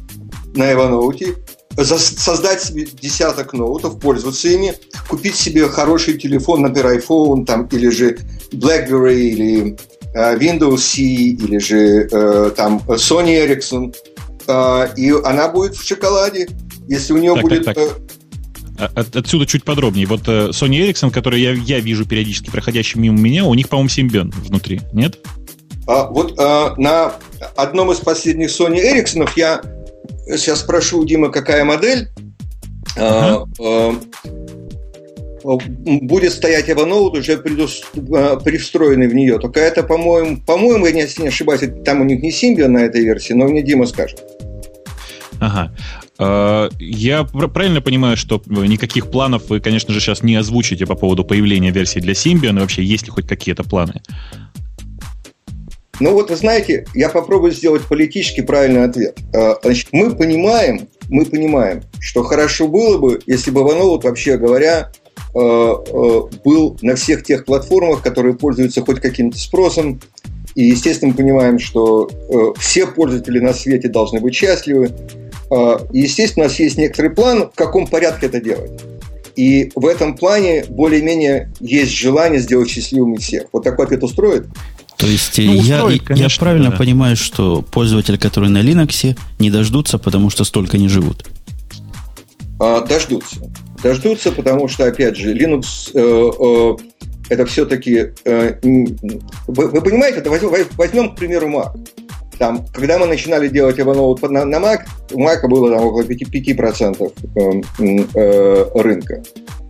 на 0.56 0.72
Evernote 0.72 1.38
создать 1.84 2.62
себе 2.62 2.86
десяток 2.86 3.54
ноутов, 3.54 4.00
пользоваться 4.00 4.48
ими, 4.48 4.74
купить 5.08 5.36
себе 5.36 5.68
хороший 5.68 6.18
телефон, 6.18 6.62
например, 6.62 7.00
iPhone 7.00 7.46
там, 7.46 7.66
или 7.68 7.90
же 7.90 8.18
BlackBerry, 8.52 9.20
или 9.20 9.78
э, 10.14 10.38
Windows 10.38 10.78
C, 10.78 11.02
или 11.02 11.58
же 11.58 12.08
э, 12.12 12.52
там 12.56 12.82
Sony 12.88 13.46
Ericsson, 13.46 13.96
э, 14.48 14.94
и 14.98 15.12
она 15.24 15.50
будет 15.50 15.76
в 15.76 15.86
шоколаде. 15.86 16.48
Если 16.88 17.14
у 17.14 17.18
нее 17.18 17.34
так, 17.36 17.44
будет... 17.44 17.66
Так, 17.66 17.76
так. 17.76 17.98
А, 18.80 18.90
от, 18.96 19.16
отсюда 19.16 19.46
чуть 19.46 19.64
подробнее. 19.64 20.08
Вот 20.08 20.22
Sony 20.28 20.80
Ericsson, 20.80 21.12
который 21.12 21.42
я, 21.42 21.52
я 21.52 21.80
вижу 21.80 22.06
периодически 22.06 22.50
проходящим 22.50 23.02
мимо 23.02 23.20
меня, 23.20 23.46
у 23.46 23.54
них, 23.54 23.70
по-моему, 23.70 23.90
Symbian 23.90 24.34
внутри, 24.36 24.82
нет? 24.94 25.20
А, 25.90 26.08
вот 26.08 26.36
а, 26.38 26.76
на 26.78 27.14
одном 27.56 27.92
из 27.92 27.98
последних 27.98 28.50
Sony 28.50 28.78
Ericsson 28.78 29.28
я 29.36 29.62
сейчас 30.38 30.60
спрошу 30.60 31.00
у 31.00 31.06
Димы, 31.06 31.32
какая 31.32 31.64
модель. 31.64 32.10
Uh-huh. 32.96 33.48
А, 33.60 33.96
а, 35.44 35.58
будет 36.02 36.34
стоять 36.34 36.70
Evernote 36.70 37.20
уже 37.20 37.38
предус... 37.38 37.84
А, 38.14 38.38
привстроенный 38.38 39.08
в 39.08 39.14
нее. 39.14 39.40
Только 39.40 39.60
это, 39.60 39.84
по-моему, 39.84 40.38
по-моему, 40.46 40.86
я 40.88 40.92
не, 40.92 41.28
ошибаюсь, 41.28 41.62
там 41.86 42.02
у 42.02 42.04
них 42.04 42.22
не 42.22 42.32
Symbian 42.32 42.68
на 42.68 42.80
этой 42.80 43.02
версии, 43.02 43.34
но 43.34 43.48
мне 43.48 43.62
Дима 43.62 43.86
скажет. 43.86 44.22
Ага. 45.40 45.72
Я 46.80 47.24
правильно 47.24 47.80
понимаю, 47.80 48.18
что 48.18 48.42
никаких 48.46 49.10
планов 49.10 49.50
вы, 49.50 49.62
конечно 49.62 49.94
же, 49.94 50.02
сейчас 50.02 50.22
не 50.22 50.36
озвучите 50.36 50.86
по 50.86 50.96
поводу 50.96 51.24
появления 51.24 51.72
версии 51.72 52.02
для 52.02 52.12
Symbian, 52.12 52.58
и 52.58 52.60
вообще 52.60 52.84
есть 52.84 53.06
ли 53.06 53.12
хоть 53.12 53.26
какие-то 53.26 53.64
планы? 53.64 54.02
Ну 56.00 56.14
вот, 56.14 56.30
вы 56.30 56.36
знаете, 56.36 56.86
я 56.94 57.10
попробую 57.10 57.52
сделать 57.52 57.84
политически 57.84 58.42
правильный 58.42 58.86
ответ. 58.86 59.18
А, 59.34 59.60
значит, 59.62 59.90
мы 59.92 60.16
понимаем, 60.16 60.88
мы 61.10 61.26
понимаем, 61.26 61.84
что 62.00 62.24
хорошо 62.24 62.68
было 62.68 62.98
бы, 62.98 63.20
если 63.26 63.52
бы 63.52 63.62
OneNote, 63.62 64.04
вообще 64.04 64.38
говоря, 64.38 64.92
а, 65.36 65.76
был 66.46 66.78
на 66.82 66.96
всех 66.96 67.24
тех 67.24 67.46
платформах, 67.46 68.02
которые 68.02 68.36
пользуются 68.36 68.82
хоть 68.82 69.02
каким-то 69.02 69.38
спросом. 69.38 70.00
И, 70.56 70.66
естественно, 70.66 71.12
мы 71.12 71.18
понимаем, 71.18 71.60
что 71.60 72.10
все 72.58 72.88
пользователи 72.88 73.40
на 73.40 73.54
свете 73.54 73.88
должны 73.88 74.20
быть 74.20 74.36
счастливы. 74.36 74.92
А, 75.52 75.86
естественно, 75.92 76.46
у 76.46 76.48
нас 76.48 76.60
есть 76.60 76.78
некоторый 76.78 77.12
план, 77.12 77.50
в 77.52 77.56
каком 77.56 77.88
порядке 77.88 78.28
это 78.28 78.40
делать. 78.40 78.72
И 79.36 79.72
в 79.76 79.86
этом 79.86 80.18
плане 80.18 80.66
более-менее 80.68 81.52
есть 81.60 81.92
желание 81.92 82.42
сделать 82.42 82.70
счастливыми 82.70 83.18
всех. 83.18 83.46
Вот 83.54 83.64
такой 83.64 83.86
ответ 83.86 84.04
устроит? 84.04 84.48
То 85.00 85.08
есть 85.08 85.38
ну, 85.38 85.54
я, 85.54 85.78
устроить, 85.78 86.04
конечно, 86.04 86.24
я 86.24 86.40
правильно 86.40 86.72
да. 86.72 86.76
понимаю, 86.76 87.16
что 87.16 87.62
пользователи, 87.62 88.18
которые 88.18 88.50
на 88.50 88.62
Linux, 88.62 89.18
не 89.40 89.50
дождутся, 89.50 89.98
потому 89.98 90.30
что 90.30 90.44
столько 90.44 90.78
не 90.78 90.90
живут? 90.90 91.26
А, 92.60 92.82
дождутся. 92.82 93.38
Дождутся, 93.82 94.34
потому 94.34 94.68
что, 94.68 94.86
опять 94.86 95.16
же, 95.16 95.34
Linux 95.34 95.92
э, 95.94 96.78
э, 96.78 97.34
это 97.34 97.46
все-таки... 97.46 98.12
Э, 98.26 98.60
вы, 99.48 99.70
вы 99.70 99.82
понимаете, 99.82 100.18
это 100.18 100.30
возьмем, 100.30 100.52
возьмем, 100.76 101.12
к 101.12 101.16
примеру, 101.16 101.48
Mac. 101.48 101.72
Там, 102.38 102.66
когда 102.74 102.98
мы 103.00 103.06
начинали 103.06 103.48
делать 103.48 103.80
Evernote 103.80 104.28
на, 104.28 104.44
на 104.44 104.58
Mac, 104.58 104.80
у 105.14 105.26
Mac 105.26 105.48
было 105.48 105.70
там, 105.78 105.86
около 105.86 106.02
5%, 106.02 106.30
5% 106.30 107.14
э, 107.36 108.06
э, 108.16 108.66
рынка. 108.76 109.24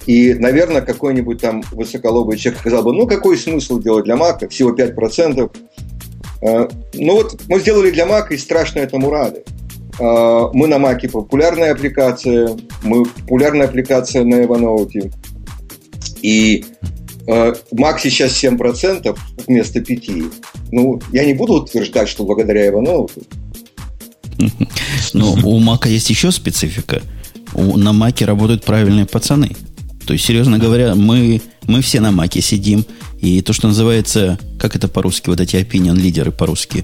И, 0.09 0.33
наверное, 0.33 0.81
какой-нибудь 0.81 1.41
там 1.41 1.63
высоколобый 1.71 2.37
человек 2.37 2.61
сказал 2.61 2.83
бы, 2.83 2.93
ну, 2.93 3.05
какой 3.05 3.37
смысл 3.37 3.79
делать 3.79 4.05
для 4.05 4.15
Mac, 4.15 4.47
всего 4.49 4.71
5%. 4.71 5.51
Э, 6.41 6.67
ну 6.93 7.13
вот 7.13 7.39
мы 7.47 7.59
сделали 7.59 7.91
для 7.91 8.07
Mac 8.07 8.27
и 8.31 8.37
страшно 8.37 8.79
этому 8.79 9.11
рады. 9.11 9.43
Э, 9.99 10.49
мы 10.53 10.67
на 10.67 10.75
Mac 10.75 11.07
популярная 11.09 11.73
аппликация, 11.73 12.57
мы 12.81 13.05
популярная 13.05 13.67
аппликация 13.67 14.23
на 14.23 14.41
Evernote. 14.41 15.13
И 16.21 16.65
Э, 17.29 17.53
Mac 17.71 17.99
сейчас 17.99 18.43
7% 18.43 19.15
вместо 19.45 19.79
5%. 19.79 20.33
Ну, 20.71 20.99
я 21.13 21.25
не 21.25 21.35
буду 21.35 21.53
утверждать, 21.53 22.09
что 22.09 22.23
благодаря 22.23 22.67
Evernote. 22.67 23.23
Но 25.13 25.33
у 25.43 25.59
Мака 25.59 25.89
есть 25.89 26.09
еще 26.09 26.31
специфика. 26.31 27.03
На 27.53 27.93
Маке 27.93 28.25
работают 28.25 28.63
правильные 28.63 29.05
пацаны. 29.05 29.55
То 30.09 30.13
есть, 30.13 30.25
серьезно 30.25 30.57
говоря, 30.57 30.95
мы, 30.95 31.39
мы 31.67 31.83
все 31.83 31.99
на 31.99 32.09
Маке 32.09 32.41
сидим. 32.41 32.83
И 33.19 33.43
то, 33.43 33.53
что 33.53 33.67
называется, 33.67 34.39
как 34.57 34.75
это 34.75 34.87
по-русски, 34.87 35.29
вот 35.29 35.39
эти 35.39 35.55
opinion 35.57 35.95
лидеры 35.95 36.31
по-русски. 36.31 36.83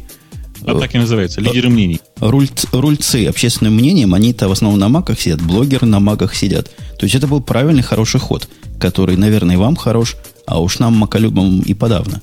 А 0.63 0.79
так 0.79 0.93
и 0.93 0.99
называется, 0.99 1.41
лидеры 1.41 1.69
мнений. 1.69 1.99
Руль, 2.19 2.47
рульцы 2.71 3.25
общественным 3.25 3.73
мнением, 3.73 4.13
они-то 4.13 4.47
в 4.47 4.51
основном 4.51 4.79
на 4.79 4.89
маках 4.89 5.19
сидят, 5.19 5.41
блогеры 5.41 5.88
на 5.88 5.99
маках 5.99 6.35
сидят. 6.35 6.69
То 6.99 7.05
есть 7.05 7.15
это 7.15 7.25
был 7.25 7.41
правильный, 7.41 7.81
хороший 7.81 8.19
ход, 8.19 8.47
который, 8.79 9.17
наверное, 9.17 9.57
вам 9.57 9.75
хорош, 9.75 10.17
а 10.45 10.61
уж 10.61 10.77
нам, 10.77 10.93
маколюбам, 10.93 11.61
и 11.61 11.73
подавно. 11.73 12.21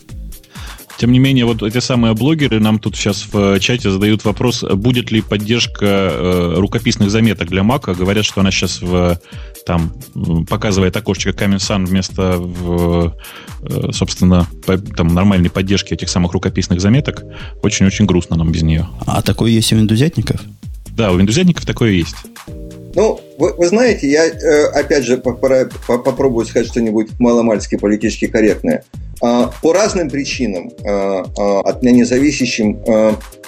Тем 0.98 1.10
не 1.10 1.18
менее, 1.18 1.44
вот 1.46 1.62
эти 1.62 1.78
самые 1.78 2.14
блогеры 2.14 2.60
нам 2.60 2.78
тут 2.78 2.96
сейчас 2.96 3.26
в 3.32 3.58
чате 3.60 3.90
задают 3.90 4.24
вопрос, 4.24 4.62
будет 4.62 5.10
ли 5.10 5.20
поддержка 5.20 5.84
э, 5.86 6.54
рукописных 6.56 7.10
заметок 7.10 7.48
для 7.48 7.62
Мака. 7.62 7.94
Говорят, 7.94 8.24
что 8.24 8.40
она 8.40 8.50
сейчас 8.50 8.80
в, 8.80 9.18
там 9.66 9.92
показывает 10.48 10.96
окошечко 10.96 11.32
Sun 11.32 11.86
вместо, 11.86 12.36
в, 12.38 13.16
э, 13.62 13.92
собственно, 13.92 14.46
по, 14.66 14.78
там, 14.78 15.08
нормальной 15.08 15.50
поддержки 15.50 15.94
этих 15.94 16.08
самых 16.08 16.32
рукописных 16.32 16.80
заметок. 16.80 17.24
Очень-очень 17.62 18.06
грустно 18.06 18.36
нам 18.36 18.52
без 18.52 18.62
нее. 18.62 18.88
А 19.06 19.22
такое 19.22 19.50
есть 19.50 19.72
у 19.72 19.76
индузятников? 19.76 20.40
Да, 20.90 21.10
у 21.10 21.20
индузятников 21.20 21.64
такое 21.64 21.92
есть. 21.92 22.16
Ну, 22.94 23.20
вы, 23.38 23.54
вы 23.54 23.66
знаете, 23.68 24.08
я 24.08 24.26
э, 24.26 24.66
опять 24.66 25.04
же 25.04 25.16
попробую 25.16 26.44
сказать 26.46 26.68
что-нибудь 26.68 27.08
маломальски 27.18 27.76
политически 27.76 28.26
корректное. 28.26 28.84
А, 29.22 29.52
по 29.62 29.72
разным 29.72 30.10
причинам, 30.10 30.72
а, 30.84 31.24
а, 31.38 31.60
от 31.60 31.82
меня 31.82 31.92
независящим, 31.92 32.82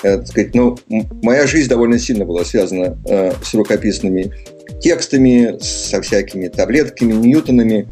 так 0.00 0.26
сказать, 0.26 0.54
ну, 0.54 0.78
моя 1.22 1.46
жизнь 1.46 1.68
довольно 1.68 1.98
сильно 1.98 2.24
была 2.24 2.44
связана 2.44 2.96
с 3.42 3.54
рукописными 3.54 4.32
текстами, 4.80 5.58
со 5.60 6.02
всякими 6.02 6.48
таблетками, 6.48 7.12
ньютонами. 7.14 7.88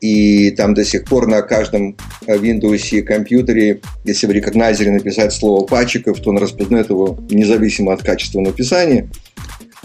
И 0.00 0.52
там 0.52 0.74
до 0.74 0.84
сих 0.84 1.06
пор 1.06 1.26
на 1.26 1.42
каждом 1.42 1.96
Windows 2.26 2.90
и 2.92 3.02
компьютере, 3.02 3.80
если 4.04 4.28
в 4.28 4.30
рекогнайзере 4.30 4.92
написать 4.92 5.32
слово 5.32 5.66
«пачиков», 5.66 6.20
то 6.20 6.30
он 6.30 6.38
распознает 6.38 6.90
его 6.90 7.18
независимо 7.30 7.92
от 7.92 8.02
качества 8.02 8.40
написания– 8.40 9.10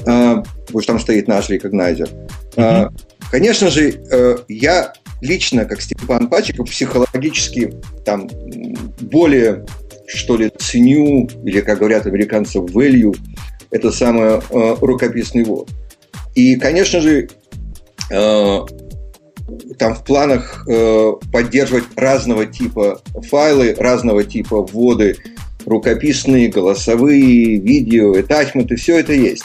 потому 0.03 0.81
что 0.81 0.93
там 0.93 0.99
стоит 0.99 1.27
наш 1.27 1.49
рекогнайзер. 1.49 2.09
Mm-hmm. 2.55 2.91
Конечно 3.31 3.69
же, 3.69 3.91
э, 3.91 4.38
я 4.47 4.93
лично, 5.21 5.65
как 5.65 5.81
Степан 5.81 6.27
Пачиков, 6.29 6.69
психологически 6.69 7.73
там 8.03 8.27
более, 9.01 9.65
что 10.07 10.38
ли, 10.38 10.51
ценю, 10.57 11.29
или, 11.45 11.62
как 11.62 11.79
говорят 11.79 12.07
американцы, 12.07 12.57
value, 12.57 13.15
это 13.69 13.91
самое 13.91 14.41
э, 14.49 14.75
рукописный 14.81 15.43
ввод. 15.43 15.69
И, 16.33 16.55
конечно 16.55 17.01
же, 17.01 17.29
э, 18.09 18.59
там 19.77 19.95
в 19.95 20.03
планах 20.03 20.67
поддерживать 21.31 21.85
разного 21.95 22.45
типа 22.45 23.01
файлы, 23.29 23.75
разного 23.77 24.23
типа 24.23 24.62
вводы, 24.62 25.17
рукописные, 25.65 26.49
голосовые, 26.49 27.57
видео, 27.57 28.15
attachment, 28.15 28.75
все 28.75 28.99
это 28.99 29.13
есть. 29.13 29.43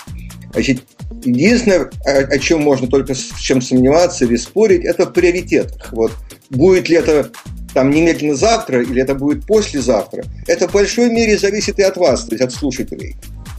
Значит, 0.55 0.83
единственное, 1.25 1.91
о, 2.07 2.11
о 2.11 2.39
чем 2.39 2.63
можно 2.63 2.87
только 2.87 3.15
с 3.15 3.33
чем 3.39 3.61
сомневаться 3.61 4.25
или 4.25 4.37
спорить, 4.37 4.85
это 4.85 5.05
в 5.07 5.13
приоритетах. 5.13 5.93
Вот 5.93 6.13
будет 6.49 6.89
ли 6.89 6.97
это 6.97 7.31
там 7.75 7.91
немедленно 7.91 8.37
завтра 8.37 8.83
или 8.83 9.03
это 9.03 9.15
будет 9.17 9.47
послезавтра, 9.47 10.25
это 10.47 10.69
в 10.69 10.73
большой 10.73 11.11
мере 11.11 11.37
зависит 11.37 11.79
и 11.81 11.83
от 11.83 11.97
вас, 11.97 12.25
то 12.25 12.37
есть 12.37 12.45
от 12.45 12.53
слушателей. 12.53 13.17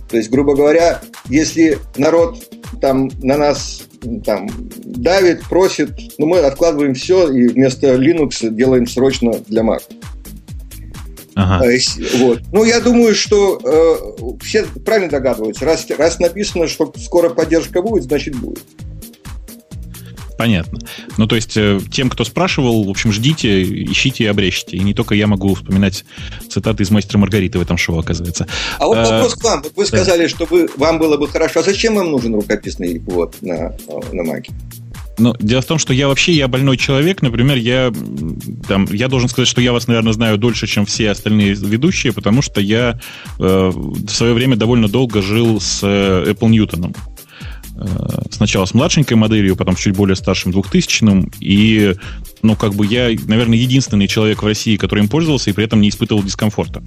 То 0.10 0.18
есть, 0.18 0.30
грубо 0.30 0.56
говоря, 0.56 1.02
если 1.28 1.80
народ 1.98 2.42
там 2.80 3.10
на 3.22 3.38
нас 3.38 3.84
там 4.24 4.48
давит, 4.78 5.44
просит, 5.50 5.92
ну 6.18 6.28
мы 6.28 6.40
откладываем 6.40 6.94
все 6.94 7.30
и 7.30 7.48
вместо 7.48 7.96
Linux 7.96 8.50
делаем 8.50 8.88
срочно 8.88 9.34
для 9.48 9.64
Mac. 9.64 9.82
Ага. 11.36 11.66
Вот. 12.18 12.42
Ну, 12.52 12.64
я 12.64 12.80
думаю, 12.80 13.14
что 13.14 13.60
э, 13.62 14.36
все 14.42 14.66
правильно 14.86 15.10
догадываются. 15.10 15.66
Раз, 15.66 15.86
раз 15.98 16.20
написано, 16.20 16.68
что 16.68 16.94
скоро 16.98 17.30
поддержка 17.30 17.82
будет, 17.82 18.06
значит 18.06 18.36
будет. 18.36 18.64
Понятно. 20.38 20.80
Ну, 21.18 21.28
то 21.28 21.36
есть, 21.36 21.56
э, 21.56 21.80
тем, 21.92 22.10
кто 22.10 22.24
спрашивал, 22.24 22.84
в 22.84 22.90
общем, 22.90 23.12
ждите, 23.12 23.64
ищите 23.64 24.26
и 24.26 24.28
обрещите. 24.28 24.78
И 24.78 24.82
не 24.82 24.94
только 24.94 25.16
я 25.16 25.28
могу 25.28 25.56
вспоминать 25.56 26.06
цитаты 26.50 26.84
из 26.84 26.92
«Мастера 26.92 27.20
Маргариты» 27.20 27.60
в 27.60 27.62
этом 27.62 27.78
шоу, 27.78 28.00
оказывается. 28.00 28.48
А 28.80 28.88
вот 28.88 28.98
а, 28.98 29.04
вопрос 29.04 29.36
к 29.36 29.44
вам. 29.44 29.62
Вот 29.62 29.74
вы 29.76 29.84
да. 29.84 29.88
сказали, 29.88 30.28
что 30.28 30.46
вы, 30.46 30.70
вам 30.78 31.00
было 31.00 31.18
бы 31.18 31.28
хорошо. 31.28 31.62
А 31.62 31.64
зачем 31.64 31.96
вам 31.96 32.12
нужен 32.12 32.36
рукописный 32.36 33.00
вот 33.00 33.42
на, 33.42 33.76
на 34.12 34.24
Маке? 34.24 34.52
Но 35.18 35.36
дело 35.40 35.62
в 35.62 35.66
том, 35.66 35.78
что 35.78 35.94
я 35.94 36.08
вообще 36.08 36.34
я 36.34 36.48
больной 36.48 36.78
человек. 36.78 37.22
Например, 37.22 37.58
я, 37.58 37.92
там, 38.68 38.86
я 38.92 39.08
должен 39.08 39.30
сказать, 39.30 39.48
что 39.48 39.62
я 39.62 39.72
вас, 39.72 39.88
наверное, 39.88 40.14
знаю 40.14 40.38
дольше, 40.38 40.68
чем 40.68 40.86
все 40.86 41.12
остальные 41.12 41.54
ведущие, 41.54 42.14
потому 42.14 42.42
что 42.42 42.62
я 42.62 43.00
э, 43.40 43.72
в 43.74 44.10
свое 44.10 44.34
время 44.34 44.56
довольно 44.56 44.88
долго 44.88 45.22
жил 45.22 45.62
с 45.62 45.80
э, 45.84 46.32
Apple 46.32 46.50
Newton. 46.50 46.96
Сначала 48.32 48.66
с 48.66 48.74
младшенькой 48.74 49.18
моделью, 49.18 49.58
потом 49.58 49.76
чуть 49.76 49.96
более 49.96 50.16
старшим 50.16 50.54
2000-м. 50.54 51.32
И, 51.42 51.94
ну, 52.42 52.56
как 52.56 52.74
бы 52.74 52.86
я, 52.86 53.10
наверное, 53.26 53.58
единственный 53.58 54.08
человек 54.08 54.44
в 54.44 54.46
России, 54.46 54.78
который 54.78 55.02
им 55.02 55.10
пользовался 55.10 55.50
и 55.50 55.54
при 55.54 55.66
этом 55.66 55.82
не 55.82 55.90
испытывал 55.90 56.24
дискомфорта. 56.24 56.82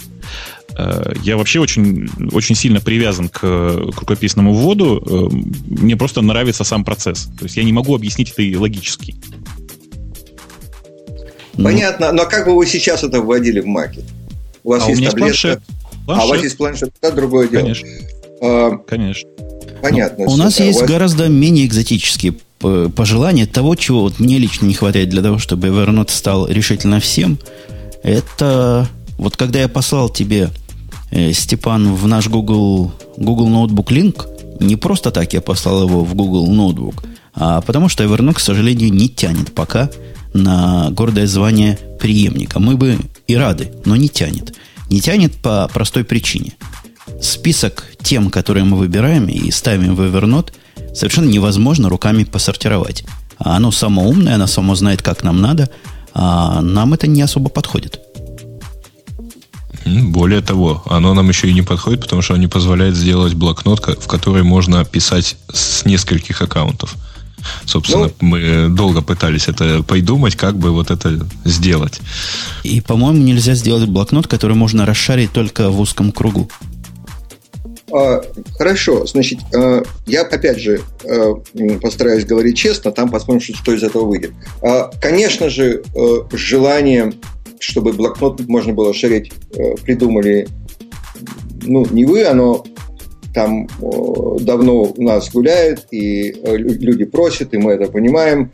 Я 1.23 1.37
вообще 1.37 1.59
очень, 1.61 2.09
очень 2.33 2.55
сильно 2.55 2.81
привязан 2.81 3.29
к, 3.29 3.41
к 3.41 4.01
рукописному 4.01 4.53
вводу. 4.53 5.31
Мне 5.67 5.97
просто 5.97 6.23
нравится 6.23 6.65
сам 6.65 6.85
процесс. 6.85 7.29
То 7.39 7.45
есть 7.45 7.57
я 7.57 7.65
не 7.65 7.73
могу 7.73 7.95
объяснить 7.95 8.33
это 8.37 8.61
логически. 8.61 9.17
Понятно. 11.57 12.13
Но 12.13 12.27
как 12.27 12.47
бы 12.47 12.55
вы 12.55 12.67
сейчас 12.67 13.03
это 13.03 13.21
вводили 13.21 13.61
в 13.61 13.67
Маке? 13.67 14.03
У 14.63 14.71
вас 14.71 14.87
а 14.87 14.91
есть 14.91 15.03
у 15.03 15.05
таблетка. 15.07 15.25
Планшет. 15.25 15.63
Планшет. 16.07 16.23
А 16.23 16.27
у 16.27 16.29
вас 16.29 16.43
есть 16.43 16.57
планшет, 16.57 16.91
это 17.01 17.15
другое 17.15 17.49
дело. 17.49 17.63
Конечно. 17.63 17.89
А, 18.41 18.79
Конечно. 18.79 19.29
Понятно. 19.83 20.25
у 20.27 20.37
нас 20.37 20.59
есть 20.61 20.81
вас... 20.81 20.89
гораздо 20.89 21.29
менее 21.29 21.67
экзотические 21.67 22.35
пожелания 22.59 23.47
того, 23.47 23.77
чего 23.77 24.01
вот 24.01 24.19
мне 24.19 24.39
лично 24.39 24.67
не 24.67 24.75
хватает 24.75 25.11
для 25.11 25.23
того, 25.23 25.39
чтобы 25.39 25.69
Evernote 25.69 26.11
стал 26.11 26.49
решительно 26.49 26.99
всем. 26.99 27.39
Это 28.03 28.89
вот 29.17 29.37
когда 29.37 29.61
я 29.61 29.69
послал 29.69 30.09
тебе, 30.09 30.51
э, 30.51 30.68
Степан, 31.33 31.95
в 31.95 32.07
наш 32.07 32.29
Google, 32.29 32.93
Google 33.17 33.49
Notebook 33.49 33.93
линк, 33.93 34.29
не 34.61 34.77
просто 34.77 35.11
так 35.11 35.33
я 35.33 35.41
послал 35.41 35.89
его 35.89 36.05
в 36.05 36.15
Google 36.15 36.49
Notebook, 36.49 37.05
а 37.35 37.61
потому 37.61 37.89
что 37.89 38.05
Evernote, 38.05 38.35
к 38.35 38.41
сожалению, 38.41 38.93
не 38.93 39.09
тянет 39.09 39.55
пока 39.55 39.91
на 40.35 40.91
гордое 40.91 41.27
звание 41.27 41.79
преемника. 41.99 42.61
Мы 42.61 42.77
бы 42.77 42.99
и 43.27 43.37
рады, 43.37 43.73
но 43.85 43.97
не 43.97 44.09
тянет. 44.09 44.55
Не 44.91 45.01
тянет 45.01 45.35
по 45.37 45.69
простой 45.73 46.05
причине. 46.05 46.53
Список 47.23 47.85
тем, 48.03 48.31
которые 48.31 48.65
мы 48.65 48.77
выбираем 48.77 49.27
и 49.29 49.51
ставим 49.51 49.95
в 49.95 50.01
Evernote, 50.01 50.53
совершенно 50.95 51.29
невозможно 51.29 51.89
руками 51.89 52.25
посортировать. 52.25 53.05
Оно 53.39 53.71
само 53.71 54.09
умное, 54.09 54.35
оно 54.35 54.47
само 54.47 54.75
знает, 54.75 55.03
как 55.03 55.23
нам 55.23 55.41
надо, 55.41 55.71
а 56.13 56.61
нам 56.61 56.95
это 56.95 57.07
не 57.07 57.23
особо 57.23 57.49
подходит. 57.51 58.01
Более 60.11 60.41
того, 60.41 60.83
оно 60.87 61.15
нам 61.15 61.29
еще 61.29 61.49
и 61.49 61.55
не 61.55 61.63
подходит, 61.63 62.01
потому 62.03 62.23
что 62.23 62.35
оно 62.35 62.43
не 62.43 62.49
позволяет 62.49 62.95
сделать 62.95 63.35
блокнот, 63.35 63.81
в 63.81 64.07
который 64.07 64.43
можно 64.43 64.85
писать 64.85 65.37
с 65.53 65.85
нескольких 65.85 66.43
аккаунтов. 66.43 66.97
Собственно, 67.65 68.07
ну, 68.07 68.13
мы 68.21 68.69
долго 68.69 69.03
пытались 69.03 69.49
это 69.49 69.83
придумать, 69.83 70.37
как 70.37 70.57
бы 70.57 70.71
вот 70.71 70.91
это 70.91 71.27
сделать. 71.45 72.01
И, 72.63 72.81
по-моему, 72.81 73.19
нельзя 73.19 73.55
сделать 73.55 73.89
блокнот, 73.89 74.27
который 74.27 74.57
можно 74.57 74.87
расшарить 74.87 75.33
только 75.33 75.71
в 75.71 75.81
узком 75.81 76.13
кругу. 76.13 76.51
А, 77.91 78.23
хорошо, 78.59 79.07
значит, 79.07 79.39
а, 79.55 79.83
я 80.07 80.23
опять 80.23 80.61
же 80.61 80.81
а, 81.05 81.35
постараюсь 81.81 82.27
говорить 82.27 82.57
честно, 82.57 82.93
там 82.93 83.09
посмотрим, 83.09 83.55
что 83.55 83.73
из 83.73 83.83
этого 83.83 84.05
выйдет. 84.05 84.33
А, 84.63 84.91
конечно 85.01 85.49
же, 85.49 85.83
желание, 86.33 87.15
чтобы 87.61 87.93
блокнот 87.93 88.47
можно 88.49 88.73
было 88.73 88.95
шарить, 88.95 89.33
придумали 89.85 90.49
ну, 91.63 91.87
не 91.91 92.05
вы, 92.05 92.25
оно 92.25 92.65
там 93.35 93.67
э, 93.67 94.39
давно 94.41 94.85
у 94.85 95.03
нас 95.03 95.31
гуляет, 95.31 95.87
и 95.91 96.31
э, 96.31 96.57
люди 96.57 97.05
просят, 97.05 97.55
и 97.55 97.59
мы 97.59 97.73
это 97.73 97.91
понимаем. 97.91 98.51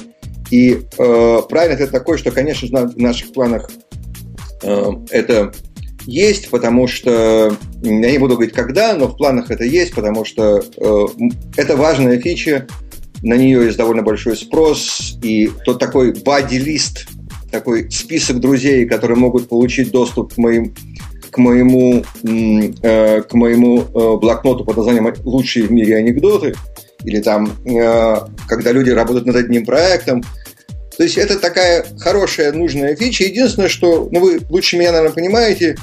И 0.51 0.83
э, 0.99 1.43
правильно 1.49 1.75
это 1.75 1.91
такое, 1.91 2.19
что, 2.19 2.31
конечно, 2.31 2.89
в 2.89 2.97
наших 2.97 3.33
планах 3.33 3.71
э, 4.63 4.91
это 5.11 5.53
есть, 6.07 6.51
потому 6.51 6.87
что, 6.87 7.57
я 7.83 8.11
не 8.11 8.19
буду 8.19 8.35
говорить 8.35 8.55
когда, 8.55 8.95
но 8.95 9.07
в 9.07 9.17
планах 9.17 9.51
это 9.51 9.65
есть, 9.65 9.95
потому 9.95 10.25
что 10.25 10.59
э, 10.59 11.07
это 11.57 11.77
важная 11.77 12.21
фича, 12.21 12.67
на 13.23 13.35
нее 13.35 13.65
есть 13.65 13.79
довольно 13.79 14.03
большой 14.03 14.37
спрос, 14.37 15.17
и 15.23 15.51
тот 15.65 15.79
такой 15.79 16.13
бади-лист, 16.13 17.07
такой 17.55 17.89
список 17.91 18.41
друзей, 18.41 18.85
которые 18.85 19.17
могут 19.17 19.49
получить 19.49 19.93
доступ 19.93 20.35
к 20.35 20.39
моим 20.39 20.75
к 21.31 21.39
моему, 21.39 22.05
э, 22.23 23.23
к 23.23 23.35
моему 23.35 23.81
э, 23.81 24.17
блокноту 24.19 24.65
под 24.65 24.77
названием 24.77 25.13
«Лучшие 25.25 25.67
в 25.67 25.73
мире 25.73 25.97
анекдоты», 25.97 26.55
или 27.03 27.21
там, 27.21 27.51
э, 27.67 28.17
когда 28.47 28.71
люди 28.71 28.91
работают 28.91 29.27
над 29.27 29.35
одним 29.35 29.67
проектом. 29.67 30.23
То 30.97 31.03
есть 31.03 31.19
это 31.19 31.41
такая 31.41 31.85
хорошая, 31.99 32.53
нужная 32.53 32.95
фича. 32.95 33.25
Единственное, 33.25 33.69
что, 33.69 34.09
ну 34.13 34.21
вы 34.21 34.41
лучше 34.49 34.77
меня, 34.77 34.93
наверное, 34.93 35.13
понимаете, 35.13 35.77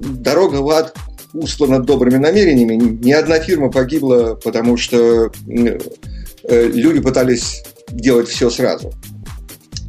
дорога 0.00 0.56
в 0.56 0.70
ад 0.70 0.94
услана 1.34 1.78
добрыми 1.78 2.16
намерениями. 2.16 2.76
Ни 2.76 3.12
одна 3.12 3.40
фирма 3.40 3.70
погибла, 3.70 4.40
потому 4.42 4.78
что 4.78 5.30
люди 5.44 7.00
пытались 7.00 7.62
делать 7.90 8.28
все 8.28 8.48
сразу. 8.48 8.90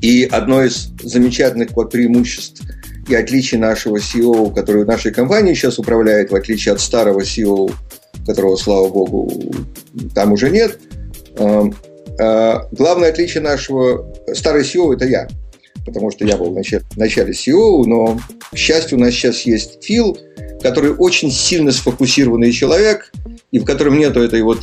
И 0.01 0.25
одно 0.25 0.63
из 0.63 0.89
замечательных 1.01 1.71
вот 1.75 1.91
преимуществ 1.91 2.61
и 3.07 3.15
отличие 3.15 3.59
нашего 3.59 3.97
CEO, 3.97 4.53
который 4.53 4.83
в 4.83 4.87
нашей 4.87 5.11
компании 5.11 5.53
сейчас 5.53 5.79
управляет, 5.79 6.31
в 6.31 6.35
отличие 6.35 6.73
от 6.73 6.81
старого 6.81 7.21
CEO, 7.21 7.71
которого, 8.25 8.57
слава 8.57 8.89
богу, 8.89 9.31
там 10.13 10.33
уже 10.33 10.49
нет. 10.49 10.79
Эм, 11.37 11.73
э, 12.19 12.53
главное 12.71 13.09
отличие 13.09 13.41
нашего... 13.41 14.13
Старый 14.33 14.63
CEO– 14.63 14.93
это 14.95 15.05
я, 15.05 15.27
потому 15.85 16.11
что 16.11 16.25
я 16.25 16.37
был 16.37 16.51
в 16.51 16.53
начале, 16.53 16.83
в 16.91 16.97
начале 16.97 17.31
CEO, 17.31 17.85
но, 17.85 18.19
к 18.51 18.57
счастью, 18.57 18.97
у 18.97 19.01
нас 19.01 19.13
сейчас 19.13 19.41
есть 19.43 19.83
Фил, 19.83 20.17
который 20.61 20.93
очень 20.93 21.31
сильно 21.31 21.71
сфокусированный 21.71 22.51
человек, 22.51 23.11
и 23.51 23.59
в 23.59 23.65
котором 23.65 23.97
нету 23.97 24.21
этой 24.21 24.41
вот 24.41 24.59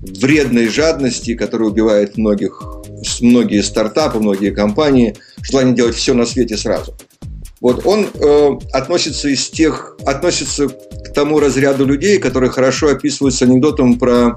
вредной 0.00 0.68
жадности, 0.68 1.34
которая 1.34 1.68
убивает 1.68 2.16
многих, 2.16 2.62
многие 3.20 3.62
стартапы, 3.62 4.18
многие 4.18 4.50
компании, 4.50 5.16
желание 5.42 5.74
делать 5.74 5.94
все 5.94 6.14
на 6.14 6.26
свете 6.26 6.56
сразу– 6.56 6.94
вот 7.62 7.86
он 7.86 8.08
э, 8.12 8.50
относится 8.72 9.28
из 9.28 9.48
тех, 9.48 9.96
относится 10.04 10.66
к 10.68 11.12
тому 11.14 11.38
разряду 11.38 11.86
людей, 11.86 12.18
которые 12.18 12.50
хорошо 12.50 12.88
описываются 12.88 13.44
анекдотом 13.44 14.00
про 14.00 14.36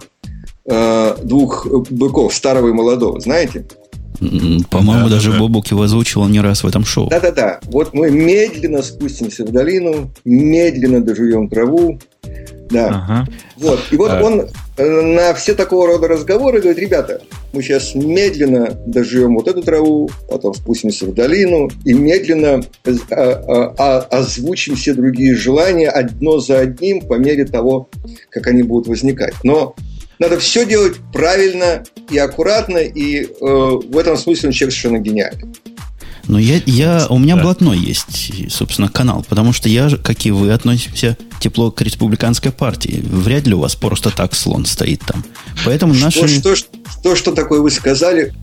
э, 0.64 1.16
двух 1.24 1.66
быков, 1.90 2.36
старого 2.36 2.70
и 2.70 2.72
молодого, 2.72 3.20
знаете? 3.20 3.66
По-моему, 4.70 5.10
да, 5.10 5.16
даже 5.16 5.32
да. 5.32 5.40
Бобук 5.40 5.68
его 5.72 5.82
озвучивал 5.82 6.28
не 6.28 6.40
раз 6.40 6.64
в 6.64 6.68
этом 6.68 6.86
шоу. 6.86 7.10
Да-да-да. 7.10 7.62
Вот 7.64 7.96
мы 7.96 8.12
медленно 8.12 8.84
спустимся 8.84 9.44
в 9.44 9.52
долину, 9.52 10.12
медленно 10.24 11.02
дожуем 11.04 11.50
траву, 11.50 12.00
да. 12.70 12.90
Ага. 12.90 13.28
Вот. 13.58 13.80
И 13.90 13.98
вот 13.98 14.12
а... 14.12 14.22
он 14.22 14.48
на 14.78 15.34
все 15.34 15.54
такого 15.54 15.88
рода 15.88 16.08
разговоры 16.08 16.60
говорит, 16.60 16.80
ребята, 16.80 17.22
мы 17.54 17.62
сейчас 17.62 17.96
медленно 17.96 18.78
доживем 18.86 19.36
вот 19.36 19.48
эту 19.48 19.62
траву, 19.62 20.10
потом 20.30 20.54
спустимся 20.54 21.06
в 21.06 21.14
долину 21.14 21.70
и 21.86 21.94
медленно 21.94 22.62
э, 22.84 22.94
а, 23.12 23.74
а, 23.78 24.00
озвучим 24.12 24.76
все 24.76 24.94
другие 24.94 25.36
желания 25.36 25.90
одно 25.90 26.40
за 26.40 26.60
одним 26.60 27.02
по 27.02 27.14
мере 27.14 27.46
того, 27.46 27.90
как 28.30 28.48
они 28.48 28.64
будут 28.64 28.88
возникать. 28.88 29.34
Но 29.44 29.76
надо 30.20 30.40
все 30.40 30.66
делать 30.66 30.96
правильно 31.14 31.84
и 32.10 32.18
аккуратно, 32.18 32.78
и 32.78 33.24
э, 33.24 33.28
в 33.40 33.98
этом 33.98 34.18
смысле 34.18 34.50
он 34.50 34.54
человек 34.54 34.74
совершенно 34.74 35.00
гениальный. 35.00 35.54
Но 36.28 36.40
я, 36.40 36.62
я, 36.66 37.08
у 37.10 37.20
меня 37.20 37.36
да. 37.36 37.44
блатной 37.44 37.78
есть, 37.78 38.52
собственно, 38.52 38.90
канал, 38.90 39.26
потому 39.28 39.54
что 39.54 39.70
я, 39.70 39.90
как 40.04 40.26
и 40.26 40.32
вы, 40.32 40.52
относимся 40.52 41.18
тепло 41.40 41.72
к 41.72 41.82
республиканской 41.82 42.52
партии. 42.52 43.04
Вряд 43.04 43.46
ли 43.48 43.54
у 43.54 43.60
вас 43.60 43.76
просто 43.76 44.10
так 44.10 44.34
слон 44.34 44.66
стоит 44.66 45.02
там. 45.06 45.24
Поэтому 45.66 45.94
что, 45.94 46.06
наши... 46.06 46.28
Что, 46.28 46.56
что, 46.56 46.68
что, 47.00 47.16
что 47.16 47.32
такое 47.32 47.62
вы 47.62 47.70
сказали? 47.70 48.34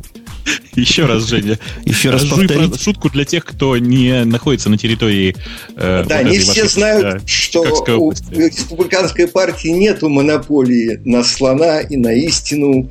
Еще 0.74 1.06
раз, 1.06 1.28
Женя. 1.28 1.58
Еще 1.84 2.10
раз 2.10 2.24
повторить. 2.24 2.80
Шутку 2.80 3.10
для 3.10 3.24
тех, 3.24 3.44
кто 3.44 3.76
не 3.76 4.24
находится 4.24 4.70
на 4.70 4.78
территории... 4.78 5.36
Э, 5.76 6.04
да, 6.08 6.22
вот 6.22 6.30
не 6.30 6.38
все 6.38 6.68
знают, 6.68 7.02
да, 7.02 7.26
что 7.26 7.62
у 7.98 8.12
республиканской 8.30 9.28
партии 9.28 9.68
нету 9.68 10.08
монополии 10.08 11.00
на 11.04 11.22
слона 11.24 11.80
и 11.80 11.96
на 11.96 12.12
истину 12.12 12.90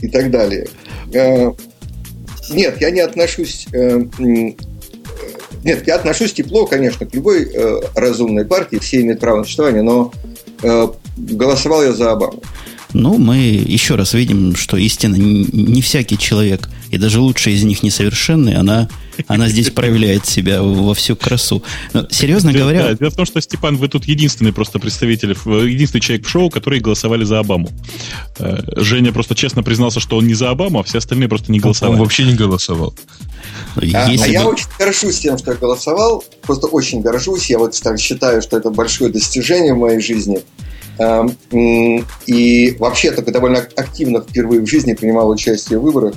и 0.00 0.08
так 0.08 0.30
далее. 0.30 0.68
Нет, 2.50 2.80
я 2.80 2.90
не 2.90 3.00
отношусь... 3.00 3.66
Э, 3.72 4.02
нет, 5.64 5.86
я 5.86 5.94
отношусь 5.94 6.34
тепло, 6.34 6.66
конечно, 6.66 7.06
к 7.06 7.14
любой 7.14 7.44
э, 7.44 7.80
разумной 7.94 8.44
партии, 8.44 8.76
все 8.76 9.00
имеют 9.00 9.20
право 9.20 9.38
на 9.38 9.44
существование, 9.44 9.82
но 9.82 10.12
э, 10.62 10.88
голосовал 11.16 11.82
я 11.82 11.92
за 11.92 12.12
Обаму. 12.12 12.42
Ну, 12.94 13.18
мы 13.18 13.38
еще 13.38 13.96
раз 13.96 14.14
видим, 14.14 14.54
что 14.54 14.76
истина 14.76 15.16
не 15.16 15.82
всякий 15.82 16.16
человек, 16.16 16.68
и 16.90 16.96
даже 16.96 17.18
лучшая 17.18 17.54
из 17.54 17.64
них 17.64 17.82
несовершенный, 17.82 18.54
она, 18.54 18.88
она 19.26 19.48
здесь 19.48 19.70
проявляет 19.70 20.26
себя 20.26 20.62
во 20.62 20.94
всю 20.94 21.16
красу. 21.16 21.64
Но, 21.92 22.06
серьезно 22.08 22.52
дело, 22.52 22.70
говоря... 22.70 22.90
Да, 22.90 22.94
дело 22.94 23.10
в 23.10 23.16
том, 23.16 23.26
что, 23.26 23.40
Степан, 23.40 23.78
вы 23.78 23.88
тут 23.88 24.04
единственный 24.04 24.52
просто 24.52 24.78
представитель, 24.78 25.30
единственный 25.30 26.00
человек 26.00 26.24
в 26.24 26.30
шоу, 26.30 26.50
который 26.50 26.78
голосовали 26.78 27.24
за 27.24 27.40
Обаму. 27.40 27.68
Э, 28.38 28.60
Женя 28.76 29.12
просто 29.12 29.34
честно 29.34 29.64
признался, 29.64 29.98
что 29.98 30.16
он 30.16 30.28
не 30.28 30.34
за 30.34 30.50
Обаму, 30.50 30.78
а 30.78 30.84
все 30.84 30.98
остальные 30.98 31.28
просто 31.28 31.50
не 31.50 31.58
голосовали. 31.58 31.96
Он 31.96 32.00
вообще 32.00 32.22
не 32.22 32.34
голосовал. 32.34 32.94
А, 33.74 33.80
а 33.80 34.08
бы... 34.08 34.28
я 34.28 34.46
очень 34.46 34.66
горжусь 34.78 35.18
тем, 35.18 35.36
что 35.36 35.50
я 35.50 35.56
голосовал. 35.56 36.22
Просто 36.42 36.68
очень 36.68 37.00
горжусь. 37.00 37.50
Я 37.50 37.58
вот 37.58 37.74
считаю, 37.98 38.40
что 38.40 38.56
это 38.56 38.70
большое 38.70 39.10
достижение 39.10 39.74
в 39.74 39.78
моей 39.78 40.00
жизни. 40.00 40.42
И 42.26 42.76
вообще 42.78 43.10
так 43.10 43.30
довольно 43.30 43.58
активно 43.76 44.20
впервые 44.20 44.60
в 44.62 44.66
жизни 44.66 44.94
принимал 44.94 45.28
участие 45.30 45.78
в 45.78 45.82
выборах. 45.82 46.14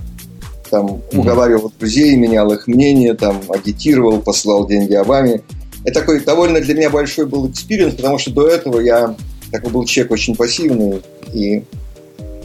Там 0.70 1.02
уговаривал 1.14 1.72
друзей, 1.80 2.16
менял 2.16 2.52
их 2.52 2.68
мнение, 2.68 3.14
там 3.14 3.42
агитировал, 3.50 4.22
посылал 4.22 4.68
деньги 4.68 4.94
Обаме. 4.94 5.42
Это 5.86 6.02
такой 6.02 6.20
довольно 6.20 6.60
для 6.60 6.74
меня 6.76 6.90
большой 6.90 7.26
был 7.26 7.50
experience, 7.50 7.96
потому 7.96 8.18
что 8.18 8.32
до 8.32 8.48
этого 8.48 8.80
я 8.80 9.16
такой 9.52 9.72
был 9.72 9.86
человек 9.86 10.12
очень 10.12 10.36
пассивный 10.36 11.02
и 11.34 11.64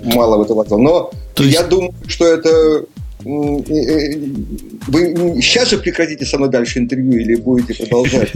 мало 0.04 0.36
в 0.36 0.60
это. 0.60 0.76
Но 0.76 1.10
То 1.34 1.42
есть... 1.42 1.54
я 1.54 1.64
думаю, 1.64 1.94
что 2.06 2.26
это 2.26 2.84
вы 3.24 3.54
сейчас 5.40 5.70
же 5.70 5.78
прекратите 5.78 6.24
со 6.24 6.38
мной 6.38 6.50
дальше 6.50 6.78
интервью 6.78 7.20
или 7.20 7.36
будете 7.36 7.74
продолжать? 7.74 8.32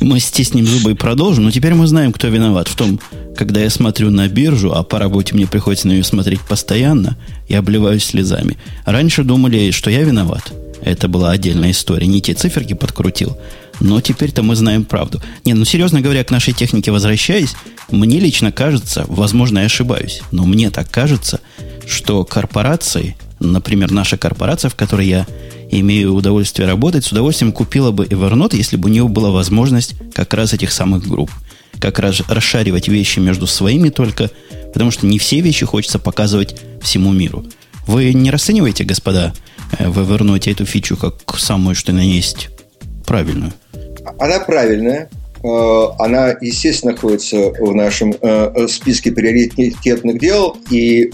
Мы 0.00 0.20
стиснем 0.20 0.66
зубы 0.66 0.92
и 0.92 0.94
продолжим, 0.94 1.44
но 1.44 1.50
теперь 1.50 1.74
мы 1.74 1.86
знаем, 1.86 2.12
кто 2.12 2.28
виноват 2.28 2.68
в 2.68 2.76
том, 2.76 3.00
когда 3.36 3.60
я 3.60 3.70
смотрю 3.70 4.10
на 4.10 4.28
биржу, 4.28 4.72
а 4.72 4.82
по 4.82 4.98
работе 4.98 5.34
мне 5.34 5.46
приходится 5.46 5.88
на 5.88 5.92
нее 5.92 6.04
смотреть 6.04 6.40
постоянно, 6.40 7.16
я 7.48 7.58
обливаюсь 7.58 8.04
слезами. 8.04 8.56
Раньше 8.84 9.24
думали, 9.24 9.70
что 9.70 9.90
я 9.90 10.02
виноват. 10.02 10.52
Это 10.82 11.08
была 11.08 11.32
отдельная 11.32 11.72
история. 11.72 12.06
Не 12.06 12.20
те 12.20 12.34
циферки 12.34 12.74
подкрутил, 12.74 13.36
но 13.80 14.00
теперь-то 14.00 14.42
мы 14.42 14.56
знаем 14.56 14.84
правду. 14.84 15.20
Не, 15.44 15.54
ну 15.54 15.64
серьезно 15.64 16.00
говоря, 16.00 16.24
к 16.24 16.30
нашей 16.30 16.54
технике 16.54 16.90
возвращаясь, 16.90 17.54
мне 17.90 18.18
лично 18.18 18.52
кажется, 18.52 19.04
возможно, 19.08 19.60
я 19.60 19.66
ошибаюсь, 19.66 20.22
но 20.30 20.44
мне 20.44 20.70
так 20.70 20.90
кажется, 20.90 21.40
что 21.86 22.24
корпорации– 22.24 23.16
например, 23.40 23.90
наша 23.90 24.16
корпорация, 24.16 24.68
в 24.68 24.74
которой 24.74 25.06
я 25.06 25.26
имею 25.70 26.14
удовольствие 26.14 26.66
работать, 26.66 27.04
с 27.04 27.12
удовольствием 27.12 27.52
купила 27.52 27.90
бы 27.90 28.04
Evernote, 28.04 28.56
если 28.56 28.76
бы 28.76 28.88
у 28.88 28.92
нее 28.92 29.06
была 29.08 29.30
возможность 29.30 29.94
как 30.14 30.34
раз 30.34 30.54
этих 30.54 30.72
самых 30.72 31.06
групп. 31.06 31.30
Как 31.80 31.98
раз 31.98 32.22
расшаривать 32.28 32.88
вещи 32.88 33.20
между 33.20 33.46
своими 33.46 33.90
только, 33.90 34.30
потому 34.72 34.90
что 34.90 35.06
не 35.06 35.18
все 35.18 35.40
вещи 35.40 35.64
хочется 35.64 35.98
показывать 35.98 36.56
всему 36.80 37.12
миру. 37.12 37.44
Вы 37.86 38.12
не 38.12 38.30
расцениваете, 38.30 38.84
господа, 38.84 39.32
э, 39.78 39.88
в 39.88 39.98
Evernote 39.98 40.50
эту 40.50 40.66
фичу 40.66 40.96
как 40.96 41.38
самую, 41.38 41.74
что 41.74 41.92
на 41.92 42.00
есть, 42.00 42.48
правильную? 43.06 43.52
Она 44.18 44.40
правильная. 44.40 45.08
Э, 45.44 45.86
она, 45.98 46.30
естественно, 46.40 46.92
находится 46.92 47.36
в 47.36 47.74
нашем 47.74 48.14
э, 48.20 48.66
списке 48.68 49.12
приоритетных 49.12 50.18
дел. 50.18 50.56
И 50.70 51.10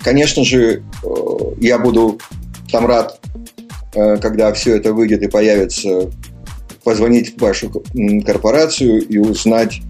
Конечно 0.00 0.44
же, 0.44 0.82
э, 1.04 1.08
я 1.60 1.78
буду 1.78 2.18
там 2.70 2.86
рад, 2.86 3.20
э, 3.94 4.16
когда 4.18 4.52
все 4.52 4.76
это 4.76 4.92
выйдет 4.92 5.22
и 5.22 5.28
появится, 5.28 6.10
позвонить 6.84 7.36
в 7.36 7.40
вашу 7.40 7.70
корпорацию 8.24 9.06
и 9.06 9.18
узнать 9.18 9.80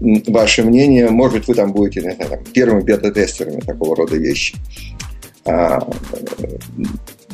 ваше 0.00 0.64
мнение. 0.64 1.08
Может 1.10 1.38
быть, 1.38 1.48
вы 1.48 1.54
там 1.54 1.72
будете 1.72 2.00
не 2.00 2.14
знаю, 2.14 2.30
там, 2.30 2.44
первыми 2.52 2.82
бета-тестерами 2.82 3.60
такого 3.60 3.96
рода 3.96 4.16
вещи. 4.16 4.56
А, 5.44 5.80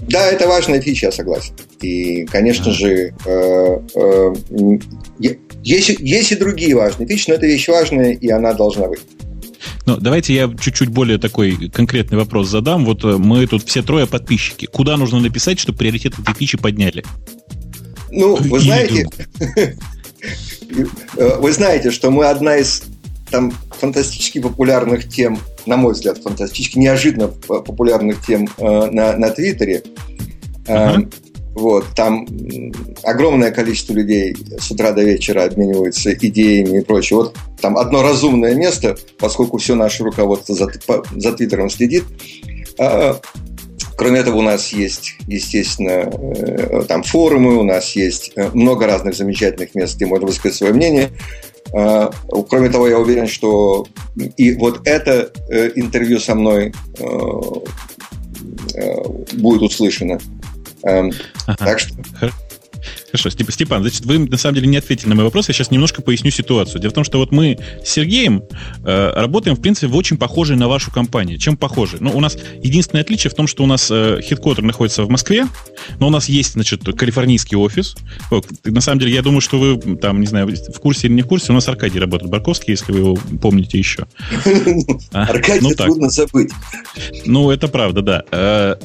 да, 0.08 0.30
это 0.30 0.46
важная 0.46 0.80
фича, 0.80 1.06
я 1.06 1.12
согласен. 1.12 1.54
И, 1.80 2.24
конечно 2.26 2.70
же, 2.70 3.14
э, 3.24 3.78
э, 3.94 4.34
есть, 5.62 5.88
есть 6.00 6.32
и 6.32 6.36
другие 6.36 6.74
важные 6.76 7.06
фичи, 7.08 7.28
но 7.28 7.34
эта 7.34 7.46
вещь 7.46 7.68
важная, 7.68 8.12
и 8.12 8.28
она 8.28 8.52
должна 8.52 8.88
быть. 8.88 9.00
Но 9.86 9.96
давайте 9.96 10.34
я 10.34 10.52
чуть-чуть 10.60 10.88
более 10.88 11.18
такой 11.18 11.70
конкретный 11.70 12.18
вопрос 12.18 12.48
задам. 12.48 12.84
Вот 12.84 13.04
э, 13.04 13.16
мы 13.18 13.46
тут 13.46 13.64
все 13.64 13.82
трое 13.82 14.06
подписчики. 14.06 14.66
Куда 14.66 14.96
нужно 14.96 15.20
написать, 15.20 15.58
чтобы 15.58 15.78
приоритет 15.78 16.18
этой 16.18 16.34
фичи 16.34 16.58
подняли? 16.58 17.04
Ну, 18.10 18.36
вы 18.36 18.60
знаете, 18.60 19.08
э, 21.16 21.38
вы 21.38 21.52
знаете, 21.52 21.90
что 21.90 22.10
мы 22.10 22.26
одна 22.26 22.56
из 22.56 22.82
там 23.30 23.52
фантастически 23.70 24.40
популярных 24.40 25.08
тем, 25.08 25.38
на 25.66 25.76
мой 25.76 25.94
взгляд, 25.94 26.18
фантастически 26.18 26.78
неожиданно 26.78 27.28
популярных 27.28 28.24
тем 28.24 28.48
э, 28.58 28.90
на, 28.90 29.16
на 29.16 29.30
Твиттере. 29.30 29.82
Uh-huh. 30.66 31.12
Вот, 31.54 31.86
там 31.94 32.26
огромное 33.04 33.52
количество 33.52 33.92
людей 33.92 34.36
с 34.58 34.70
утра 34.72 34.90
до 34.90 35.04
вечера 35.04 35.44
обмениваются 35.44 36.12
идеями 36.12 36.78
и 36.78 36.84
прочее. 36.84 37.18
Вот 37.18 37.36
там 37.60 37.78
одно 37.78 38.02
разумное 38.02 38.54
место, 38.54 38.96
поскольку 39.18 39.58
все 39.58 39.76
наше 39.76 40.02
руководство 40.02 40.54
за, 40.54 40.68
за 41.14 41.32
Твиттером 41.32 41.70
следит. 41.70 42.04
А, 42.78 43.20
кроме 43.96 44.20
этого, 44.20 44.36
у 44.36 44.42
нас 44.42 44.72
есть, 44.72 45.14
естественно, 45.28 46.10
э, 46.10 46.82
там 46.88 47.04
форумы, 47.04 47.56
у 47.56 47.62
нас 47.62 47.94
есть 47.94 48.32
э, 48.34 48.50
много 48.52 48.86
разных 48.86 49.14
замечательных 49.14 49.76
мест, 49.76 49.94
где 49.94 50.06
можно 50.06 50.26
высказать 50.26 50.58
свое 50.58 50.72
мнение. 50.72 51.10
А, 51.72 52.10
кроме 52.50 52.68
того, 52.68 52.88
я 52.88 52.98
уверен, 52.98 53.28
что 53.28 53.86
и 54.36 54.54
вот 54.54 54.86
это 54.86 55.30
э, 55.48 55.70
интервью 55.76 56.18
со 56.18 56.34
мной 56.34 56.72
будет 59.34 59.62
услышано 59.62 60.18
ага. 60.84 61.56
Так 61.56 61.78
что... 61.78 61.94
Хорошо, 63.06 63.30
Степан, 63.30 63.82
значит, 63.82 64.04
вы 64.04 64.18
на 64.18 64.36
самом 64.36 64.56
деле 64.56 64.66
не 64.66 64.76
ответили 64.76 65.08
на 65.08 65.14
мой 65.14 65.24
вопрос. 65.24 65.48
Я 65.48 65.54
сейчас 65.54 65.70
немножко 65.70 66.02
поясню 66.02 66.30
ситуацию. 66.30 66.80
Дело 66.80 66.90
в 66.90 66.94
том, 66.94 67.04
что 67.04 67.18
вот 67.18 67.32
мы 67.32 67.58
с 67.84 67.88
Сергеем 67.88 68.42
э, 68.84 69.12
работаем, 69.14 69.56
в 69.56 69.60
принципе, 69.60 69.86
в 69.86 69.96
очень 69.96 70.16
похожей 70.16 70.56
на 70.56 70.68
вашу 70.68 70.90
компанию. 70.90 71.38
Чем 71.38 71.56
похожи? 71.56 71.98
Ну, 72.00 72.10
у 72.14 72.20
нас 72.20 72.36
единственное 72.62 73.02
отличие 73.02 73.30
в 73.30 73.34
том, 73.34 73.46
что 73.46 73.62
у 73.62 73.66
нас 73.66 73.88
э, 73.90 74.20
хедквотер 74.20 74.62
находится 74.62 75.04
в 75.04 75.08
Москве, 75.10 75.46
но 76.00 76.08
у 76.08 76.10
нас 76.10 76.28
есть, 76.28 76.54
значит, 76.54 76.82
калифорнийский 76.82 77.56
офис. 77.56 77.96
Вот, 78.30 78.46
на 78.64 78.80
самом 78.80 79.00
деле, 79.00 79.12
я 79.12 79.22
думаю, 79.22 79.40
что 79.40 79.58
вы 79.58 79.96
там, 79.96 80.20
не 80.20 80.26
знаю, 80.26 80.48
в 80.48 80.80
курсе 80.80 81.06
или 81.06 81.14
не 81.14 81.22
в 81.22 81.26
курсе, 81.26 81.52
у 81.52 81.54
нас 81.54 81.68
Аркадий 81.68 81.98
работает, 81.98 82.30
Барковский, 82.30 82.72
если 82.72 82.92
вы 82.92 82.98
его 82.98 83.18
помните 83.40 83.78
еще. 83.78 84.06
А, 85.12 85.24
Аркадий 85.24 85.60
ну 85.60 85.70
трудно 85.74 86.10
забыть. 86.10 86.50
Ну, 87.24 87.50
это 87.50 87.68
правда, 87.68 88.02
да. 88.02 88.76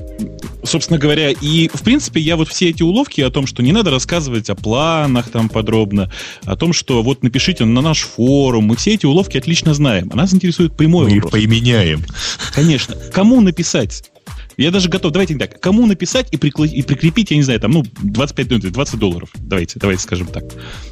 Собственно 0.69 0.99
говоря, 0.99 1.32
и, 1.32 1.67
в 1.67 1.82
принципе, 1.82 2.21
я 2.21 2.36
вот 2.36 2.47
все 2.47 2.69
эти 2.69 2.84
уловки 2.84 3.21
о 3.21 3.32
том, 3.32 3.47
что 3.47 3.63
не 3.63 3.71
надо 3.71 3.89
рассказывать 3.89 4.51
о 4.51 4.55
планах 4.55 5.32
там 5.32 5.49
подробно, 5.49 6.12
о 6.43 6.55
том, 6.55 6.73
что 6.73 7.01
вот 7.01 7.23
напишите 7.23 7.65
на 7.65 7.82
наш 7.82 8.01
форум. 8.01 8.65
Мы 8.65 8.75
все 8.75 8.93
эти 8.93 9.08
уловки 9.08 9.39
отлично 9.39 9.73
знаем. 9.73 10.12
А 10.13 10.15
нас 10.15 10.32
интересует 10.32 10.77
прямой 10.77 11.05
Мы 11.08 11.15
вопрос. 11.15 11.34
их 11.34 11.39
поименяем. 11.39 12.05
Конечно. 12.53 12.95
Кому 13.12 13.41
написать? 13.41 14.12
Я 14.58 14.69
даже 14.69 14.89
готов, 14.89 15.12
давайте 15.12 15.36
так, 15.39 15.60
кому 15.60 15.88
написать 15.88 16.27
и, 16.32 16.38
прикл... 16.38 16.63
и 16.65 16.84
прикрепить, 16.84 17.32
я 17.32 17.38
не 17.38 17.43
знаю, 17.43 17.60
там, 17.60 17.71
ну, 17.71 17.84
25, 18.03 18.71
20 18.71 18.99
долларов. 18.99 19.29
Давайте, 19.39 19.79
давайте 19.79 20.03
скажем 20.03 20.27
так. 20.27 20.43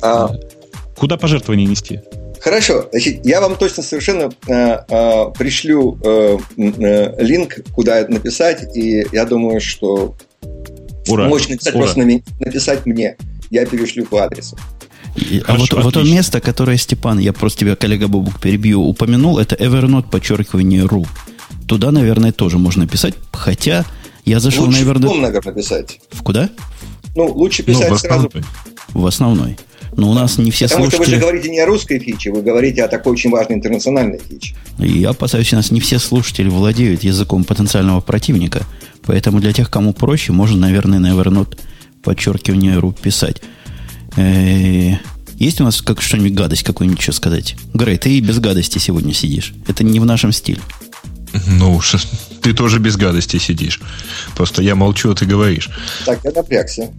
А... 0.02 0.32
Куда 0.96 1.18
пожертвования 1.18 1.68
нести? 1.68 2.00
Хорошо, 2.42 2.88
значит, 2.92 3.26
я 3.26 3.42
вам 3.42 3.56
точно 3.56 3.84
совершенно 3.84 4.32
э, 4.48 4.78
э, 4.90 5.26
пришлю 5.38 6.00
э, 6.04 6.38
э, 6.58 7.24
линк, 7.24 7.60
куда 7.74 8.06
написать, 8.08 8.76
и 8.76 9.06
я 9.12 9.26
думаю, 9.26 9.60
что 9.60 10.16
Ура. 11.08 11.28
Можешь 11.28 11.50
написать 11.50 11.74
Ура. 11.74 11.84
просто 11.84 12.00
на, 12.00 12.22
написать 12.40 12.86
мне. 12.86 13.18
Я 13.50 13.66
перешлю 13.66 14.06
по 14.06 14.24
адресу. 14.24 14.58
И, 15.16 15.42
а 15.48 15.56
вот, 15.56 15.72
вот 15.72 15.94
то 15.94 16.04
место, 16.04 16.42
которое 16.42 16.78
Степан, 16.78 17.18
я 17.18 17.34
просто 17.34 17.62
тебя, 17.62 17.76
коллега 17.76 18.08
Бобук, 18.08 18.40
перебью, 18.40 18.82
упомянул, 18.82 19.40
это 19.40 19.56
Evernote, 19.56 20.10
подчеркивание 20.10 20.84
.ru. 20.84 21.08
Туда, 21.68 21.92
наверное, 21.92 22.32
тоже 22.32 22.58
можно 22.58 22.88
писать, 22.88 23.16
хотя 23.32 23.86
я 24.26 24.40
зашел 24.40 24.66
лучше 24.66 24.84
на 24.84 24.92
Evernote... 24.92 25.18
в 25.18 25.22
наверное, 25.22 25.54
писать. 25.54 26.00
В 26.12 26.22
куда? 26.22 26.50
Ну, 27.16 27.28
лучше 27.28 27.64
писать 27.64 27.90
ну, 27.90 27.96
в 27.96 28.00
сразу. 28.00 28.32
В 28.90 29.06
основной. 29.08 29.58
Но 29.98 30.12
у 30.12 30.14
нас 30.14 30.38
не 30.38 30.52
все 30.52 30.68
Потому 30.68 30.86
слушатели... 30.86 31.04
что 31.04 31.12
вы 31.12 31.16
же 31.16 31.22
говорите 31.22 31.50
не 31.50 31.60
о 31.60 31.66
русской 31.66 31.98
фиче, 31.98 32.32
вы 32.32 32.44
говорите 32.44 32.84
о 32.84 32.88
такой 32.88 33.14
очень 33.14 33.32
важной 33.32 33.56
интернациональной 33.56 34.20
фиче. 34.20 34.56
И 34.78 35.00
я 35.00 35.10
опасаюсь, 35.10 35.52
у 35.54 35.56
нас 35.56 35.72
не 35.72 35.80
все 35.80 35.98
слушатели 35.98 36.50
владеют 36.50 37.04
языком 37.04 37.44
потенциального 37.44 38.00
противника. 38.00 38.62
Поэтому 39.04 39.40
для 39.40 39.54
тех, 39.54 39.72
кому 39.72 39.94
проще, 39.94 40.32
можно, 40.34 40.56
наверное, 40.56 41.00
на 41.00 41.08
Evernote 41.08 41.58
подчеркивание 42.04 42.78
ру 42.78 42.92
писать. 42.92 43.42
Э, 44.18 44.98
есть 45.36 45.62
у 45.62 45.64
нас 45.64 45.82
как 45.82 46.00
что-нибудь 46.00 46.34
гадость 46.34 46.64
какую-нибудь 46.64 47.02
что 47.02 47.12
сказать? 47.12 47.56
Грей, 47.74 47.98
ты 47.98 48.12
и 48.12 48.22
без 48.22 48.38
гадости 48.38 48.78
сегодня 48.78 49.16
сидишь. 49.16 49.56
Это 49.68 49.84
не 49.84 50.00
в 50.00 50.06
нашем 50.06 50.32
стиле. 50.32 50.62
Ну, 51.48 51.82
ты 52.44 52.54
тоже 52.54 52.80
без 52.80 52.98
гадости 52.98 53.38
сидишь. 53.38 53.82
Просто 54.36 54.62
я 54.62 54.76
молчу, 54.76 55.12
а 55.12 55.16
ты 55.16 55.26
говоришь. 55.26 55.70
Так, 56.06 56.20
я 56.24 56.32
напрягся. 56.32 56.92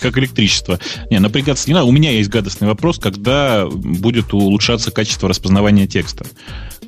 Как 0.00 0.18
электричество. 0.18 0.78
Не, 1.10 1.18
напрягаться 1.18 1.68
не 1.68 1.74
надо. 1.74 1.86
У 1.86 1.92
меня 1.92 2.10
есть 2.10 2.28
гадостный 2.28 2.68
вопрос, 2.68 2.98
когда 2.98 3.66
будет 3.66 4.32
улучшаться 4.32 4.90
качество 4.90 5.28
распознавания 5.28 5.86
текста. 5.86 6.26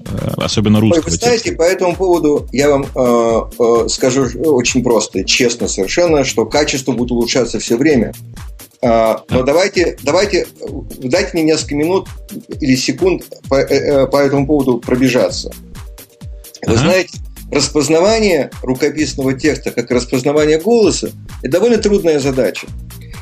Э, 0.06 0.32
особенно 0.38 0.80
русского 0.80 1.04
Вы 1.04 1.10
знаете, 1.12 1.44
текста. 1.44 1.58
по 1.58 1.62
этому 1.62 1.96
поводу 1.96 2.48
я 2.52 2.70
вам 2.70 2.84
э, 2.84 3.40
э, 3.58 3.88
скажу 3.88 4.26
очень 4.44 4.82
просто, 4.82 5.24
честно 5.24 5.68
совершенно, 5.68 6.24
что 6.24 6.46
качество 6.46 6.92
будет 6.92 7.10
улучшаться 7.10 7.58
все 7.58 7.76
время. 7.76 8.12
Э, 8.80 9.16
но 9.28 9.42
давайте, 9.42 9.96
давайте, 10.02 10.46
дайте 10.98 11.30
мне 11.32 11.42
несколько 11.42 11.74
минут 11.74 12.08
или 12.60 12.76
секунд 12.76 13.24
по, 13.48 13.56
э 13.56 14.06
по 14.06 14.18
этому 14.18 14.46
поводу 14.46 14.78
пробежаться. 14.78 15.52
Вы 16.66 16.74
ага. 16.74 16.82
знаете, 16.82 17.18
распознавание 17.50 18.50
рукописного 18.62 19.34
текста, 19.34 19.70
как 19.70 19.90
распознавание 19.90 20.58
голоса, 20.58 21.10
это 21.42 21.52
довольно 21.52 21.78
трудная 21.78 22.18
задача. 22.20 22.66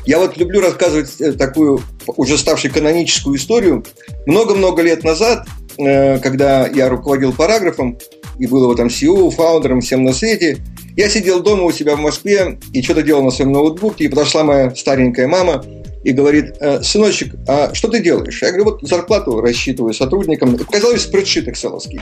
Я 0.05 0.19
вот 0.19 0.37
люблю 0.37 0.61
рассказывать 0.61 1.19
э, 1.19 1.33
такую 1.33 1.81
уже 2.07 2.37
ставшую 2.37 2.73
каноническую 2.73 3.35
историю. 3.35 3.85
Много-много 4.25 4.81
лет 4.81 5.03
назад, 5.03 5.45
э, 5.77 6.19
когда 6.19 6.65
я 6.67 6.87
руководил 6.87 7.33
параграфом, 7.33 7.97
и 8.39 8.47
был 8.47 8.63
его 8.63 8.75
там 8.75 8.87
CEO, 8.87 9.29
фаундером, 9.31 9.81
всем 9.81 10.03
на 10.03 10.13
свете, 10.13 10.59
я 10.95 11.09
сидел 11.09 11.41
дома 11.41 11.63
у 11.63 11.71
себя 11.71 11.95
в 11.95 11.99
Москве 11.99 12.57
и 12.71 12.81
что-то 12.81 13.03
делал 13.03 13.23
на 13.23 13.31
своем 13.31 13.51
ноутбуке, 13.51 14.05
и 14.05 14.07
подошла 14.07 14.43
моя 14.43 14.73
старенькая 14.75 15.27
мама 15.27 15.65
и 16.03 16.11
говорит, 16.11 16.55
«Э, 16.61 16.81
сыночек, 16.81 17.35
а 17.47 17.73
что 17.73 17.89
ты 17.89 17.99
делаешь? 17.99 18.41
Я 18.41 18.49
говорю, 18.49 18.65
вот 18.65 18.81
зарплату 18.83 19.41
рассчитываю 19.41 19.93
сотрудникам. 19.93 20.55
И 20.55 20.57
показалось 20.57 21.01
спредшит 21.01 21.49
экселовский. 21.49 21.99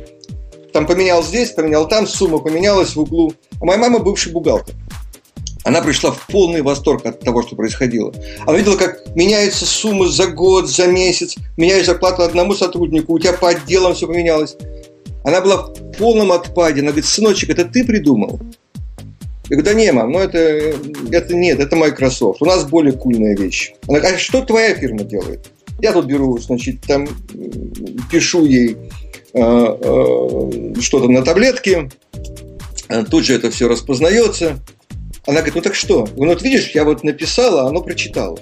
Там 0.75 0.85
поменял 0.85 1.23
здесь, 1.23 1.51
поменял 1.51 1.87
там, 1.87 2.05
сумма 2.05 2.39
поменялась 2.39 2.97
в 2.97 2.99
углу. 2.99 3.33
А 3.61 3.65
моя 3.65 3.79
мама 3.79 3.99
бывший 3.99 4.33
бухгалтер. 4.33 4.75
Она 5.63 5.81
пришла 5.81 6.11
в 6.11 6.27
полный 6.27 6.61
восторг 6.61 7.05
от 7.05 7.21
того, 7.21 7.43
что 7.43 7.55
происходило. 7.55 8.13
Она 8.45 8.57
видела, 8.57 8.75
как 8.75 9.15
меняются 9.15 9.65
суммы 9.65 10.09
за 10.09 10.27
год, 10.27 10.69
за 10.69 10.87
месяц, 10.87 11.37
меняешь 11.55 11.85
зарплату 11.85 12.23
одному 12.23 12.53
сотруднику, 12.53 13.13
у 13.13 13.19
тебя 13.19 13.31
по 13.31 13.51
отделам 13.51 13.93
все 13.93 14.05
поменялось. 14.05 14.57
Она 15.23 15.39
была 15.39 15.67
в 15.67 15.93
полном 15.97 16.33
отпаде. 16.33 16.81
Она 16.81 16.89
говорит, 16.89 17.05
сыночек, 17.05 17.51
это 17.51 17.63
ты 17.63 17.85
придумал? 17.85 18.41
Я 19.49 19.55
говорю, 19.55 19.63
да 19.63 19.73
не, 19.75 19.93
мам, 19.93 20.11
ну 20.11 20.19
это, 20.19 20.39
это 21.09 21.35
нет, 21.35 21.61
это 21.61 21.77
Microsoft. 21.77 22.41
У 22.41 22.45
нас 22.45 22.65
более 22.65 22.91
кульная 22.91 23.37
вещь. 23.37 23.71
Она 23.87 23.99
говорит, 23.99 24.17
а 24.17 24.19
что 24.19 24.41
твоя 24.41 24.75
фирма 24.75 25.05
делает? 25.05 25.49
Я 25.79 25.93
тут 25.93 26.05
беру, 26.05 26.37
значит, 26.37 26.81
там 26.81 27.07
пишу 28.11 28.43
ей 28.43 28.75
что-то 29.35 31.09
на 31.09 31.21
таблетке, 31.23 31.89
э, 32.87 33.03
тут 33.03 33.25
же 33.25 33.35
это 33.35 33.51
все 33.51 33.67
распознается. 33.67 34.59
Она 35.27 35.37
говорит, 35.37 35.55
ну 35.55 35.61
так 35.61 35.75
что? 35.75 36.07
Ну 36.15 36.27
вот 36.27 36.41
видишь, 36.41 36.71
я 36.73 36.85
вот 36.85 37.03
написала, 37.03 37.63
а 37.63 37.67
оно 37.67 37.81
прочитало. 37.81 38.39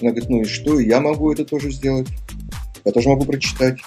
Она 0.00 0.10
говорит, 0.10 0.28
ну 0.28 0.42
и 0.42 0.44
что, 0.44 0.78
я 0.78 1.00
могу 1.00 1.32
это 1.32 1.44
тоже 1.44 1.70
сделать. 1.70 2.08
Я 2.84 2.92
тоже 2.92 3.08
могу 3.08 3.24
прочитать. 3.24 3.78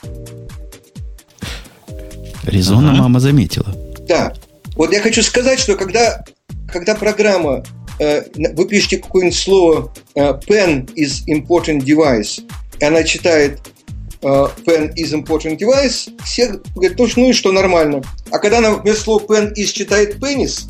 Резонно 2.43 2.91
ага. 2.91 3.01
мама 3.03 3.19
заметила. 3.19 3.75
Да, 4.07 4.33
вот 4.75 4.93
я 4.93 5.01
хочу 5.01 5.21
сказать, 5.21 5.59
что 5.59 5.75
когда, 5.75 6.23
когда 6.71 6.95
программа, 6.95 7.63
э, 7.99 8.23
вы 8.53 8.67
пишете 8.67 8.97
какое-нибудь 8.97 9.37
слово 9.37 9.93
э, 10.15 10.21
pen 10.47 10.89
is 10.95 11.27
important 11.27 11.81
device, 11.81 12.41
и 12.79 12.85
она 12.85 13.03
читает 13.03 13.59
э, 13.59 13.76
pen 14.21 14.93
is 14.95 15.13
important 15.13 15.57
device, 15.57 16.09
все 16.23 16.59
говорят, 16.75 16.97
ну, 16.97 17.07
ну 17.15 17.29
и 17.29 17.33
что, 17.33 17.51
нормально. 17.51 18.01
А 18.31 18.39
когда 18.39 18.59
она 18.59 18.71
вместо 18.71 19.03
слова 19.03 19.23
pen 19.23 19.53
is 19.53 19.67
читает 19.67 20.17
penis, 20.17 20.63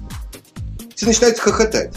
все 0.96 1.06
начинают 1.06 1.40
хохотать. 1.40 1.94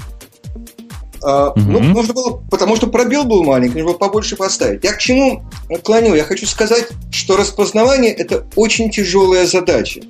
Uh, 1.23 1.51
угу. 1.51 1.61
Ну, 1.61 1.81
нужно 1.81 2.15
было, 2.15 2.43
потому 2.51 2.77
что 2.77 2.87
пробел 2.87 3.25
был 3.25 3.45
маленький, 3.45 3.75
нужно 3.75 3.89
было 3.89 3.99
побольше 3.99 4.37
поставить. 4.37 4.83
Я 4.85 4.95
к 4.95 4.99
чему 4.99 5.45
клоню? 5.83 6.15
Я 6.15 6.25
хочу 6.25 6.47
сказать, 6.47 6.89
что 7.11 7.37
распознавание– 7.37 8.11
это 8.15 8.47
очень 8.57 8.91
тяжелая 8.91 9.47
задача. 9.47 10.01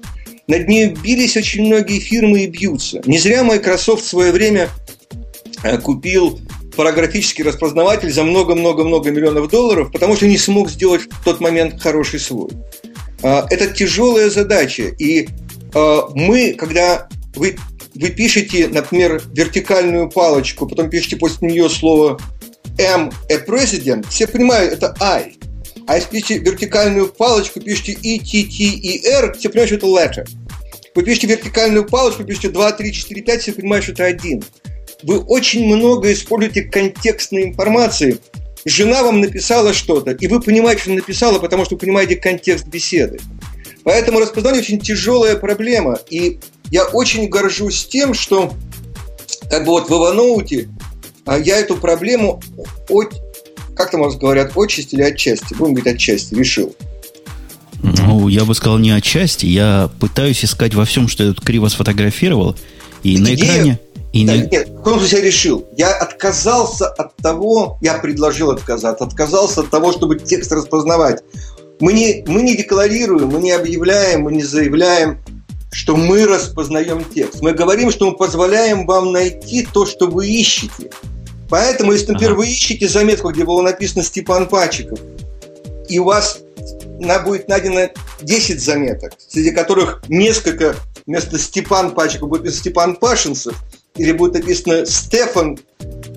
Над 0.47 0.68
ней 0.68 0.86
бились 0.88 1.36
очень 1.36 1.66
многие 1.66 1.99
фирмы 1.99 2.43
и 2.43 2.47
бьются. 2.47 3.03
Не 3.07 3.18
зря 3.18 3.43
Microsoft 3.43 4.05
в 4.05 4.09
свое 4.09 4.30
время 4.30 4.68
э, 5.64 5.78
купил 5.78 6.41
параграфический 6.81 7.45
распознаватель 7.45 8.11
за 8.11 8.24
много-много-много 8.24 9.11
миллионов 9.11 9.51
долларов, 9.51 9.93
потому 9.93 10.16
что 10.16 10.26
не 10.26 10.39
смог 10.39 10.70
сделать 10.70 11.03
в 11.03 11.24
тот 11.24 11.39
момент 11.39 11.78
хороший 11.78 12.18
свой. 12.18 12.49
А, 13.22 13.47
это 13.51 13.66
тяжелая 13.66 14.31
задача. 14.31 14.85
И 14.99 15.28
а, 15.74 16.09
мы, 16.14 16.55
когда 16.55 17.07
вы, 17.37 17.59
вы 17.95 18.09
пишете, 18.09 18.68
например, 18.68 19.22
вертикальную 19.35 20.09
палочку, 20.09 20.66
потом 20.66 20.89
пишете 20.89 21.18
после 21.18 21.49
нее 21.49 21.68
слово 21.68 22.18
M, 22.78 23.12
a 23.28 23.35
president, 23.45 24.07
все 24.09 24.26
понимают, 24.26 24.72
это 24.72 24.97
I. 25.01 25.35
А 25.87 25.97
если 25.97 26.09
пишете 26.09 26.39
вертикальную 26.39 27.09
палочку, 27.09 27.61
пишете 27.61 27.93
E, 27.93 28.20
T, 28.20 28.45
T, 28.45 28.64
E, 28.64 29.07
R, 29.07 29.37
все 29.37 29.51
понимают, 29.51 29.68
что 29.68 29.76
это 29.76 29.87
letter. 29.87 30.26
Вы 30.95 31.03
пишете 31.03 31.26
вертикальную 31.26 31.85
палочку, 31.85 32.24
пишете 32.24 32.49
2, 32.49 32.72
3, 32.72 32.91
4, 32.91 33.20
5, 33.20 33.43
все 33.43 33.53
понимают, 33.53 33.85
что 33.85 33.93
это 33.93 34.07
один. 34.07 34.43
Вы 35.03 35.19
очень 35.19 35.67
много 35.67 36.13
используете 36.13 36.63
контекстной 36.63 37.45
информации. 37.45 38.19
Жена 38.65 39.03
вам 39.03 39.21
написала 39.21 39.73
что-то, 39.73 40.11
и 40.13 40.27
вы 40.27 40.41
понимаете, 40.41 40.83
что 40.83 40.91
написала, 40.93 41.39
потому 41.39 41.65
что 41.65 41.77
вы 41.77 41.81
понимаете 41.81 42.17
контекст 42.17 42.67
беседы. 42.67 43.19
Поэтому 43.85 44.21
распознавание 44.21 44.63
очень 44.63 44.81
тяжелая 44.81 45.37
проблема. 45.37 45.99
И 46.11 46.39
я 46.71 46.85
очень 46.85 47.29
горжусь 47.29 47.87
тем, 47.87 48.13
что 48.13 48.53
как 49.49 49.65
бы 49.65 49.73
вот 49.73 49.89
в 49.89 49.93
Evernote 49.93 50.69
а, 51.25 51.39
я 51.39 51.59
эту 51.59 51.77
проблему 51.77 52.43
от, 52.89 53.15
как 53.75 53.91
там 53.91 54.03
говорят, 54.03 54.53
отчасти 54.57 54.95
или 54.95 55.03
отчасти, 55.03 55.55
будем 55.55 55.75
говорить 55.75 55.95
отчасти, 55.95 56.35
решил. 56.35 56.75
Ну, 57.83 58.29
я 58.29 58.45
бы 58.45 58.55
сказал 58.55 58.79
не 58.79 58.91
отчасти. 58.91 59.47
Я 59.47 59.91
пытаюсь 60.01 60.45
искать 60.45 60.75
во 60.75 60.85
всем, 60.85 61.09
что 61.09 61.25
я 61.25 61.33
тут 61.33 61.45
криво 61.45 61.69
сфотографировал. 61.69 62.57
И 63.03 63.15
Идея... 63.15 63.23
на 63.23 63.35
экране... 63.35 63.81
И 64.13 64.27
да, 64.27 64.35
на... 64.35 64.43
Нет, 64.43 64.69
в 64.69 64.77
каком 64.79 64.99
случае 64.99 65.21
я 65.21 65.27
решил? 65.27 65.67
Я 65.77 65.93
отказался 65.95 66.89
от 66.89 67.17
того, 67.17 67.79
я 67.81 67.95
предложил 67.95 68.51
отказаться, 68.51 69.05
отказался 69.05 69.61
от 69.61 69.71
того, 69.71 69.93
чтобы 69.93 70.19
текст 70.19 70.53
распознавать. 70.53 71.23
Мы 71.79 71.93
не, 71.93 72.25
мы 72.27 72.43
не 72.43 72.57
декларируем, 72.57 73.29
мы 73.29 73.41
не 73.41 73.53
объявляем, 73.53 74.23
мы 74.23 74.33
не 74.33 74.43
заявляем, 74.43 75.19
что 75.73 75.97
мы 75.97 76.27
распознаем 76.27 77.05
текст. 77.05 77.41
Мы 77.41 77.53
говорим, 77.53 77.91
что 77.91 78.11
мы 78.11 78.17
позволяем 78.17 78.87
вам 78.87 79.13
найти 79.13 79.67
то, 79.73 79.87
что 79.87 80.07
вы 80.09 80.27
ищете. 80.27 80.91
Поэтому, 81.49 81.93
если, 81.93 82.13
например, 82.13 82.33
ага. 82.33 82.39
вы 82.41 82.49
ищете 82.49 82.89
заметку, 82.89 83.31
где 83.31 83.45
было 83.45 83.63
написано 83.63 84.05
Степан 84.05 84.49
Пачиков, 84.49 85.01
и 85.89 85.99
у 85.99 86.05
вас 86.05 86.41
будет 87.25 87.49
найдено 87.49 87.89
10 88.23 88.63
заметок, 88.63 89.15
среди 89.29 89.51
которых 89.51 90.03
несколько 90.09 90.77
вместо 91.07 91.39
Степан 91.39 91.93
Пачек 91.93 92.23
будет 92.23 92.55
Степан 92.55 92.95
Пашинцев, 92.97 93.57
или 94.01 94.13
будет 94.13 94.33
написано 94.33 94.87
Стефан. 94.87 95.59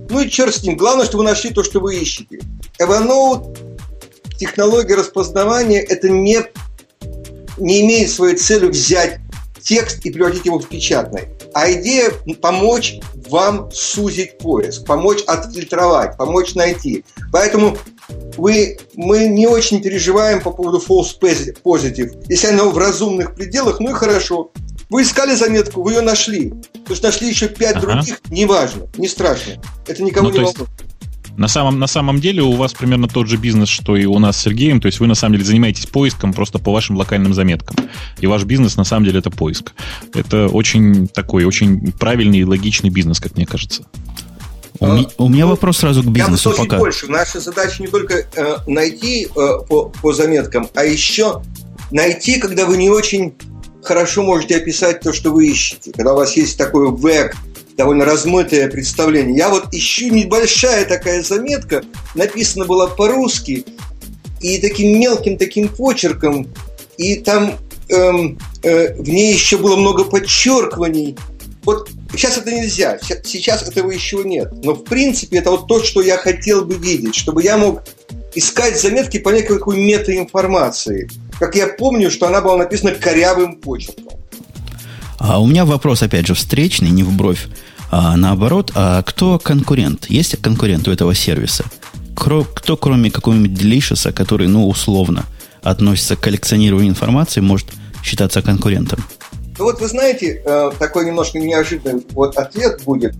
Ну 0.09 0.21
и 0.21 0.29
черт 0.29 0.55
с 0.55 0.63
ним. 0.63 0.77
Главное, 0.77 1.05
что 1.05 1.17
вы 1.17 1.25
нашли 1.25 1.49
то, 1.49 1.63
что 1.63 1.81
вы 1.81 1.97
ищете. 1.97 2.39
Evernote, 2.79 3.57
технология 4.39 4.95
распознавания, 4.95 5.81
это 5.81 6.07
не, 6.07 6.39
не 7.57 7.81
имеет 7.81 8.09
своей 8.09 8.37
целью 8.37 8.69
взять 8.69 9.19
текст 9.61 10.05
и 10.05 10.11
превратить 10.11 10.45
его 10.45 10.59
в 10.59 10.67
печатный. 10.69 11.27
А 11.53 11.69
идея 11.73 12.11
помочь 12.41 12.99
вам 13.27 13.69
сузить 13.73 14.37
поиск, 14.37 14.85
помочь 14.85 15.21
отфильтровать, 15.27 16.15
помочь 16.15 16.55
найти. 16.55 17.03
Поэтому 17.33 17.77
вы, 18.37 18.79
мы 18.95 19.27
не 19.27 19.45
очень 19.45 19.81
переживаем 19.81 20.41
по 20.41 20.51
поводу 20.51 20.77
false 20.77 21.19
positive. 21.19 22.23
Если 22.29 22.47
оно 22.47 22.69
в 22.69 22.77
разумных 22.77 23.35
пределах, 23.35 23.81
ну 23.81 23.91
и 23.91 23.93
хорошо. 23.93 24.51
Вы 24.93 25.01
искали 25.01 25.33
заметку, 25.33 25.81
вы 25.81 25.93
ее 25.93 26.01
нашли. 26.01 26.51
То 26.85 26.91
есть 26.91 27.01
нашли 27.01 27.27
еще 27.27 27.47
пять 27.47 27.77
ага. 27.77 27.93
других, 27.93 28.21
неважно, 28.29 28.83
не 28.95 29.07
страшно. 29.07 29.53
Это 29.87 30.03
никому 30.03 30.29
ну, 30.29 30.35
не 30.35 30.43
волнует. 30.43 30.69
На 31.35 31.47
самом, 31.47 31.79
на 31.79 31.87
самом 31.87 32.21
деле 32.21 32.43
у 32.43 32.51
вас 32.51 32.73
примерно 32.73 33.07
тот 33.07 33.27
же 33.27 33.37
бизнес, 33.37 33.69
что 33.69 33.95
и 33.95 34.05
у 34.05 34.19
нас 34.19 34.37
с 34.37 34.41
Сергеем. 34.41 34.79
То 34.79 34.85
есть 34.85 34.99
вы 34.99 35.07
на 35.07 35.15
самом 35.15 35.33
деле 35.33 35.45
занимаетесь 35.45 35.87
поиском 35.87 36.31
просто 36.31 36.59
по 36.59 36.71
вашим 36.71 36.95
локальным 36.95 37.33
заметкам. 37.33 37.75
И 38.19 38.27
ваш 38.27 38.43
бизнес 38.43 38.77
на 38.77 38.83
самом 38.83 39.05
деле 39.05 39.17
это 39.17 39.31
поиск. 39.31 39.73
Это 40.13 40.47
очень 40.47 41.07
такой, 41.07 41.45
очень 41.45 41.91
правильный 41.93 42.41
и 42.41 42.45
логичный 42.45 42.91
бизнес, 42.91 43.19
как 43.19 43.35
мне 43.35 43.47
кажется. 43.47 43.85
У, 44.77 44.85
а, 44.85 45.03
у 45.17 45.27
меня 45.27 45.45
ну, 45.45 45.49
вопрос 45.49 45.77
сразу 45.77 46.03
к 46.03 46.11
бизнесу 46.11 46.51
я 46.51 46.55
пока. 46.55 46.77
больше. 46.77 47.07
Наша 47.07 47.39
задача 47.39 47.81
не 47.81 47.87
только 47.87 48.27
э, 48.35 48.57
найти 48.67 49.25
э, 49.25 49.29
по, 49.67 49.85
по 49.89 50.13
заметкам, 50.13 50.69
а 50.75 50.83
еще 50.83 51.41
найти, 51.89 52.39
когда 52.39 52.67
вы 52.67 52.77
не 52.77 52.91
очень 52.91 53.33
хорошо 53.83 54.23
можете 54.23 54.57
описать 54.57 55.01
то, 55.01 55.13
что 55.13 55.31
вы 55.31 55.47
ищете. 55.47 55.91
Когда 55.91 56.13
у 56.13 56.17
вас 56.17 56.35
есть 56.35 56.57
такой 56.57 56.91
вэг, 56.91 57.35
довольно 57.77 58.05
размытое 58.05 58.69
представление. 58.69 59.37
Я 59.37 59.49
вот 59.49 59.73
ищу 59.73 60.09
небольшая 60.09 60.85
такая 60.85 61.23
заметка, 61.23 61.83
написана 62.15 62.65
была 62.65 62.87
по-русски, 62.87 63.65
и 64.41 64.59
таким 64.59 64.99
мелким 64.99 65.37
таким 65.37 65.69
почерком, 65.69 66.47
и 66.97 67.15
там 67.15 67.57
эм, 67.89 68.37
э, 68.61 68.95
в 68.95 69.09
ней 69.09 69.33
еще 69.33 69.57
было 69.57 69.75
много 69.75 70.03
подчеркиваний. 70.03 71.17
Вот 71.63 71.89
сейчас 72.11 72.37
это 72.37 72.51
нельзя, 72.51 72.99
сейчас 73.23 73.67
этого 73.67 73.89
еще 73.89 74.23
нет. 74.23 74.51
Но 74.63 74.73
в 74.73 74.83
принципе 74.83 75.37
это 75.37 75.51
вот 75.51 75.67
то, 75.67 75.81
что 75.81 76.01
я 76.01 76.17
хотел 76.17 76.65
бы 76.65 76.75
видеть, 76.75 77.15
чтобы 77.15 77.41
я 77.41 77.57
мог 77.57 77.83
искать 78.35 78.79
заметки 78.79 79.17
по 79.17 79.29
некой 79.29 79.57
такой 79.57 79.77
метаинформации. 79.77 81.09
Как 81.39 81.55
я 81.55 81.67
помню, 81.67 82.11
что 82.11 82.27
она 82.27 82.41
была 82.41 82.57
написана 82.57 82.91
корявым 82.91 83.55
почерком. 83.55 84.19
А 85.19 85.41
у 85.41 85.47
меня 85.47 85.65
вопрос, 85.65 86.03
опять 86.03 86.27
же, 86.27 86.33
встречный, 86.33 86.89
не 86.89 87.03
в 87.03 87.15
бровь, 87.15 87.47
а 87.91 88.17
наоборот. 88.17 88.71
А 88.75 89.01
кто 89.03 89.39
конкурент? 89.39 90.07
Есть 90.09 90.41
конкурент 90.41 90.87
у 90.87 90.91
этого 90.91 91.15
сервиса? 91.15 91.65
Кто, 92.15 92.77
кроме 92.77 93.11
какого-нибудь 93.11 93.51
Delicious, 93.51 94.11
который, 94.11 94.47
ну, 94.47 94.67
условно 94.67 95.25
относится 95.61 96.15
к 96.15 96.21
коллекционированию 96.21 96.91
информации, 96.91 97.39
может 97.41 97.67
считаться 98.03 98.41
конкурентом? 98.41 99.03
Ну 99.57 99.65
вот 99.65 99.79
вы 99.79 99.87
знаете, 99.87 100.41
э, 100.43 100.71
такой 100.79 101.05
немножко 101.05 101.39
неожиданный 101.39 102.03
вот 102.11 102.37
ответ 102.37 102.81
будет. 102.83 103.15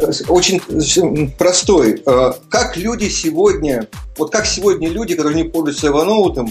Э, 0.00 0.06
э, 0.06 0.24
очень 0.28 1.30
простой. 1.38 2.02
Как 2.48 2.76
люди 2.76 3.08
сегодня, 3.08 3.88
вот 4.16 4.30
как 4.30 4.46
сегодня 4.46 4.88
люди, 4.88 5.14
которые 5.14 5.42
не 5.42 5.48
пользуются 5.48 5.88
Evernote, 5.88 6.48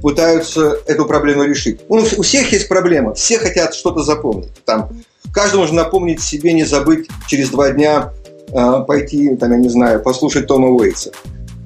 пытаются 0.00 0.78
эту 0.86 1.04
проблему 1.06 1.44
решить. 1.44 1.80
Ну, 1.88 2.04
у 2.16 2.22
всех 2.22 2.52
есть 2.52 2.68
проблема, 2.68 3.14
все 3.14 3.38
хотят 3.38 3.74
что-то 3.74 4.02
запомнить. 4.02 4.52
Там, 4.64 4.90
каждому 5.32 5.62
нужно 5.62 5.84
напомнить 5.84 6.22
себе 6.22 6.52
не 6.52 6.64
забыть 6.64 7.08
через 7.28 7.50
два 7.50 7.70
дня 7.70 8.12
э, 8.48 8.84
пойти, 8.86 9.36
там, 9.36 9.52
я 9.52 9.58
не 9.58 9.68
знаю, 9.68 10.02
послушать 10.02 10.46
Тома 10.46 10.68
Уэйтса 10.68 11.12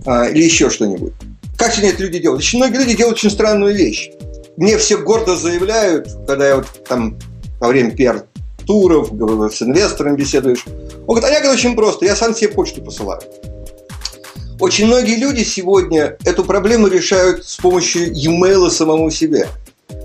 э, 0.06 0.32
или 0.32 0.44
еще 0.44 0.70
что-нибудь. 0.70 1.12
Как 1.56 1.72
сегодня 1.72 1.90
это 1.90 2.02
люди 2.02 2.18
делают? 2.18 2.40
Очень 2.40 2.58
многие 2.58 2.78
люди 2.78 2.96
делают 2.96 3.18
очень 3.18 3.30
странную 3.30 3.74
вещь. 3.74 4.10
Мне 4.56 4.78
все 4.78 4.98
гордо 4.98 5.36
заявляют, 5.36 6.08
когда 6.26 6.48
я 6.48 6.56
вот 6.56 6.66
там 6.88 7.16
во 7.60 7.68
время 7.68 7.92
пиар-туров 7.92 9.10
с 9.52 9.62
инвестором 9.62 10.16
беседуешь, 10.16 10.64
он 11.06 11.16
говорит, 11.16 11.24
а 11.24 11.32
я 11.32 11.40
говорю 11.40 11.58
очень 11.58 11.76
просто, 11.76 12.04
я 12.04 12.16
сам 12.16 12.34
себе 12.34 12.50
почту 12.50 12.82
посылаю. 12.82 13.20
Очень 14.60 14.86
многие 14.86 15.16
люди 15.16 15.42
сегодня 15.42 16.16
эту 16.24 16.44
проблему 16.44 16.86
решают 16.86 17.44
с 17.44 17.56
помощью 17.56 18.12
e-mail 18.12 18.70
самому 18.70 19.10
себе. 19.10 19.48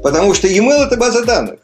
Потому 0.04 0.34
что 0.34 0.48
e-mail– 0.48 0.86
это 0.88 0.98
база 0.98 1.24
данных. 1.24 1.60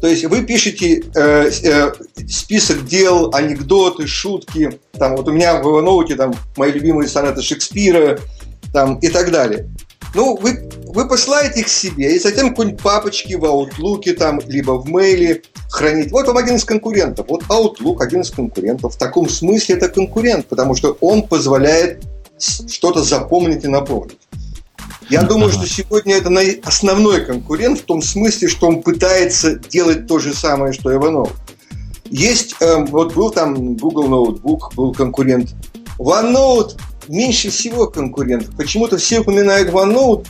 То 0.00 0.06
есть 0.06 0.24
вы 0.24 0.42
пишете 0.42 1.02
э, 1.14 1.50
э, 1.62 1.92
список 2.28 2.86
дел, 2.86 3.30
анекдоты, 3.34 4.06
шутки. 4.06 4.80
Там, 4.92 5.16
вот 5.16 5.28
у 5.28 5.32
меня 5.32 5.60
в 5.60 5.66
Evernote 5.66 6.14
там 6.14 6.34
мои 6.56 6.72
любимые 6.72 7.08
сонеты 7.08 7.42
Шекспира 7.42 8.18
там, 8.72 8.98
и 8.98 9.08
так 9.08 9.30
далее. 9.30 9.68
Ну, 10.14 10.36
вы, 10.36 10.68
вы 10.86 11.08
посылаете 11.08 11.60
их 11.60 11.68
себе, 11.68 12.16
и 12.16 12.18
затем 12.18 12.50
какой-нибудь 12.50 12.82
папочки 12.82 13.34
в 13.34 13.44
Outlook, 13.44 14.12
там, 14.14 14.40
либо 14.46 14.72
в 14.72 14.88
мейле 14.88 15.42
хранить. 15.70 16.10
Вот 16.10 16.26
вам 16.26 16.36
один 16.36 16.56
из 16.56 16.64
конкурентов. 16.64 17.26
Вот 17.28 17.44
Outlook 17.44 18.02
один 18.02 18.22
из 18.22 18.30
конкурентов. 18.30 18.94
В 18.94 18.98
таком 18.98 19.28
смысле 19.28 19.76
это 19.76 19.88
конкурент, 19.88 20.46
потому 20.46 20.74
что 20.74 20.96
он 21.00 21.22
позволяет 21.22 22.02
что-то 22.38 23.02
запомнить 23.02 23.64
и 23.64 23.68
напомнить. 23.68 24.18
Я 25.08 25.22
думаю, 25.22 25.50
что 25.50 25.66
сегодня 25.66 26.16
это 26.16 26.30
основной 26.64 27.24
конкурент 27.24 27.80
в 27.80 27.82
том 27.82 28.00
смысле, 28.00 28.48
что 28.48 28.68
он 28.68 28.82
пытается 28.82 29.56
делать 29.56 30.06
то 30.06 30.18
же 30.18 30.34
самое, 30.34 30.72
что 30.72 30.92
Иванов. 30.92 31.32
Есть, 32.04 32.56
э, 32.60 32.84
вот 32.86 33.14
был 33.14 33.30
там 33.30 33.76
Google 33.76 34.08
Notebook, 34.08 34.74
был 34.74 34.92
конкурент. 34.92 35.50
OneNote 35.98 36.76
меньше 37.10 37.50
всего 37.50 37.86
конкурент. 37.86 38.48
Почему-то 38.56 38.96
все 38.96 39.20
упоминают 39.20 39.70
OneNote. 39.70 40.26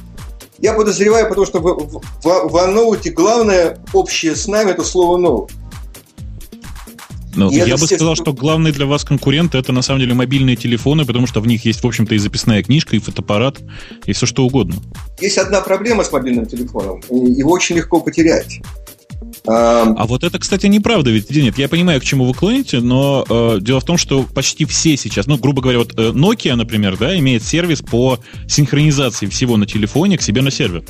Я 0.59 0.73
подозреваю, 0.73 1.29
потому 1.29 1.47
что 1.47 1.61
в, 1.61 1.65
в, 1.65 2.01
в 2.23 2.57
OneNote 2.57 3.11
главное 3.11 3.79
общее 3.93 4.35
с 4.35 4.47
нами 4.49 4.71
это 4.71 4.83
слово 4.83 5.19
Note. 5.19 5.53
Ну, 7.37 7.51
я 7.51 7.77
бы 7.77 7.87
сказал, 7.87 8.17
что 8.17 8.33
главный 8.33 8.73
для 8.73 8.87
вас 8.87 9.05
конкурент 9.05 9.55
это 9.55 9.73
на 9.73 9.83
самом 9.83 10.01
деле 10.01 10.15
мобильные 10.15 10.57
телефоны, 10.57 11.05
потому 11.05 11.29
что 11.29 11.41
в 11.41 11.47
них 11.47 11.65
есть, 11.65 11.83
в 11.83 11.87
общем-то, 11.87 12.15
и 12.15 12.19
записная 12.19 12.63
книжка, 12.63 12.97
и 12.97 12.99
фотоаппарат, 12.99 13.59
и 14.05 14.13
все 14.13 14.27
что 14.27 14.45
угодно. 14.45 14.75
Есть 15.21 15.39
одна 15.39 15.61
проблема 15.61 16.03
с 16.03 16.11
мобильным 16.11 16.47
телефоном. 16.47 17.03
Его 17.09 17.53
очень 17.53 17.77
легко 17.77 18.01
потерять. 18.01 18.61
А 19.47 20.07
вот 20.07 20.23
это, 20.25 20.39
кстати, 20.39 20.67
неправда, 20.67 21.11
ведь 21.11 21.31
нет, 21.31 21.57
я 21.59 21.69
понимаю, 21.69 22.01
к 22.01 22.05
чему 22.05 22.25
вы 22.27 22.35
клоните, 22.35 22.81
но 22.81 23.25
э, 23.29 23.59
дело 23.61 23.81
в 23.81 23.85
том, 23.85 23.97
что 23.97 24.23
почти 24.23 24.65
все 24.67 24.97
сейчас, 24.97 25.27
ну, 25.27 25.39
грубо 25.39 25.63
говоря, 25.63 25.79
вот 25.79 25.95
э, 25.99 26.11
Nokia, 26.11 26.55
например, 26.57 26.97
да, 26.99 27.19
имеет 27.19 27.43
сервис 27.43 27.81
по 27.81 28.19
синхронизации 28.47 29.27
всего 29.27 29.57
на 29.57 29.67
телефоне 29.67 30.19
к 30.19 30.23
себе 30.23 30.43
на 30.43 30.51
сервер. 30.51 30.85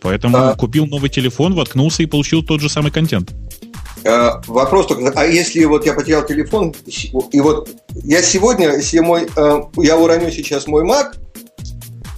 Поэтому 0.00 0.36
а... 0.38 0.54
купил 0.54 0.86
новый 0.86 1.10
телефон, 1.10 1.54
воткнулся 1.54 2.02
и 2.02 2.06
получил 2.06 2.42
тот 2.42 2.60
же 2.60 2.68
самый 2.68 2.92
контент. 2.92 3.32
А, 4.04 4.40
вопрос 4.46 4.86
только, 4.86 5.12
а 5.18 5.24
если 5.24 5.64
вот 5.64 5.84
я 5.84 5.92
потерял 5.92 6.24
телефон, 6.24 6.74
и 7.32 7.40
вот 7.40 7.68
я 8.04 8.22
сегодня, 8.22 8.72
если 8.76 9.00
мой, 9.00 9.26
э, 9.36 9.60
я 9.78 9.98
уроню 9.98 10.30
сейчас 10.30 10.66
мой 10.66 10.84
Mac, 10.84 11.14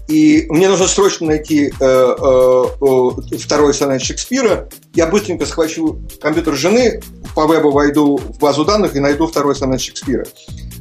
и 0.08 0.46
мне 0.48 0.68
нужно 0.68 0.88
срочно 0.88 1.26
найти 1.26 1.66
э, 1.66 1.70
э, 1.80 3.36
второй 3.38 3.74
сонет 3.74 4.02
Шекспира. 4.02 4.68
Я 4.94 5.06
быстренько 5.06 5.44
схвачу 5.44 6.00
компьютер 6.20 6.54
жены, 6.54 7.02
по 7.34 7.46
вебу 7.46 7.70
войду 7.70 8.16
в 8.16 8.38
базу 8.38 8.64
данных 8.64 8.96
и 8.96 9.00
найду 9.00 9.26
второй 9.26 9.54
сонет 9.54 9.82
Шекспира. 9.82 10.26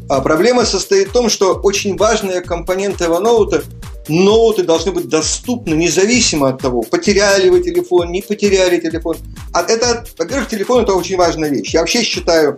А 0.10 0.22
проблема 0.22 0.64
состоит 0.64 1.10
в 1.10 1.12
том, 1.12 1.30
что 1.30 1.56
очень 1.56 1.98
важная 1.98 2.42
компонента 2.42 3.06
Evernote 3.06 3.66
ноуты 4.08 4.64
должны 4.64 4.94
быть 4.94 5.10
доступны 5.10 5.74
независимо 5.74 6.50
от 6.50 6.62
того, 6.62 6.84
потеряли 6.84 7.50
вы 7.50 7.62
телефон, 7.62 8.12
не 8.12 8.22
потеряли 8.22 8.80
телефон. 8.80 9.18
А 9.54 9.62
это, 9.64 10.06
во-первых, 10.18 10.48
телефон– 10.48 10.84
это 10.84 10.94
очень 10.94 11.18
важная 11.18 11.50
вещь. 11.50 11.74
Я 11.74 11.82
вообще 11.82 12.02
считаю, 12.04 12.58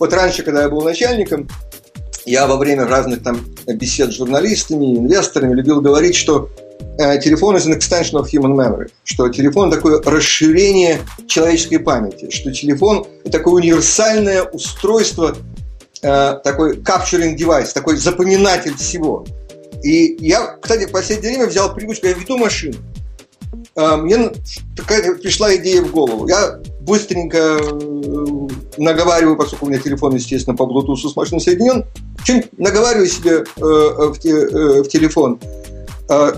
вот 0.00 0.12
раньше, 0.12 0.42
когда 0.42 0.62
я 0.62 0.68
был 0.68 0.82
начальником, 0.82 1.48
я 2.26 2.46
во 2.46 2.56
время 2.56 2.86
разных 2.86 3.22
там 3.22 3.40
бесед 3.66 4.10
с 4.10 4.16
журналистами, 4.16 4.96
инвесторами 4.96 5.54
любил 5.54 5.80
говорить, 5.80 6.16
что 6.16 6.48
э, 6.98 7.20
телефон– 7.20 7.56
это 7.56 7.70
extension 7.70 8.20
of 8.20 8.26
human 8.32 8.54
memory, 8.54 8.90
что 9.04 9.28
телефон– 9.28 9.70
такое 9.72 10.02
расширение 10.02 11.00
человеческой 11.26 11.78
памяти, 11.78 12.30
что 12.30 12.52
телефон– 12.52 13.06
такое 13.30 13.54
универсальное 13.54 14.42
устройство, 14.42 15.36
э, 16.02 16.38
такой 16.42 16.78
capturing 16.78 17.36
device, 17.36 17.72
такой 17.72 17.96
запоминатель 17.96 18.76
всего. 18.76 19.24
И 19.82 20.16
я, 20.20 20.56
кстати, 20.60 20.86
в 20.86 20.90
последнее 20.90 21.32
время 21.32 21.46
взял 21.46 21.72
привычку, 21.74 22.06
я 22.06 22.14
веду 22.14 22.36
машину. 22.36 22.76
А, 23.76 23.96
мне 23.96 24.32
такая 24.76 25.14
пришла 25.14 25.54
идея 25.56 25.82
в 25.82 25.90
голову. 25.92 26.26
Я 26.26 26.60
быстренько 26.86 27.58
э, 27.60 28.48
наговариваю, 28.78 29.36
поскольку 29.36 29.66
у 29.66 29.68
меня 29.68 29.80
телефон, 29.80 30.14
естественно, 30.14 30.56
по 30.56 30.62
Bluetooth 30.62 31.12
машиной 31.16 31.40
соединен, 31.40 31.84
что-нибудь 32.22 32.58
наговариваю 32.58 33.08
себе 33.08 33.44
э, 33.56 33.60
э, 33.60 34.82
в 34.82 34.88
телефон, 34.88 35.40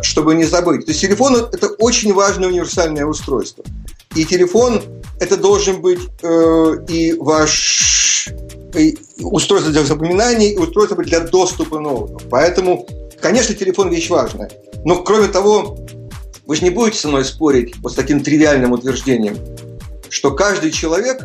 чтобы 0.01 0.34
не 0.34 0.44
забыть. 0.44 0.86
То 0.86 0.92
есть 0.92 1.03
телефон– 1.03 1.36
это 1.53 1.68
очень 1.78 2.14
важное 2.14 2.49
универсальное 2.49 3.05
устройство. 3.05 3.62
И 4.14 4.24
телефон– 4.24 4.80
это 5.20 5.36
должен 5.36 5.82
быть 5.82 6.01
и 6.88 7.14
ваш 7.18 8.30
и 8.74 8.99
устройство 9.20 9.70
для 9.70 9.84
запоминания, 9.84 10.55
и 10.55 10.57
устройство 10.57 10.96
для 11.05 11.20
доступа 11.20 11.80
нового. 11.80 12.18
Поэтому, 12.30 12.86
конечно, 13.20 13.55
телефон– 13.55 13.88
вещь 13.90 14.09
важная. 14.09 14.51
Но, 14.86 15.03
кроме 15.03 15.28
того, 15.28 15.76
вы 16.46 16.57
же 16.57 16.64
не 16.64 16.70
будете 16.70 16.99
со 16.99 17.09
мной 17.09 17.26
спорить 17.26 17.76
вот 17.82 17.92
с 17.92 17.94
таким 17.94 18.22
тривиальным 18.22 18.72
утверждением, 18.72 19.36
что 20.11 20.33
каждый 20.33 20.71
человек 20.71 21.23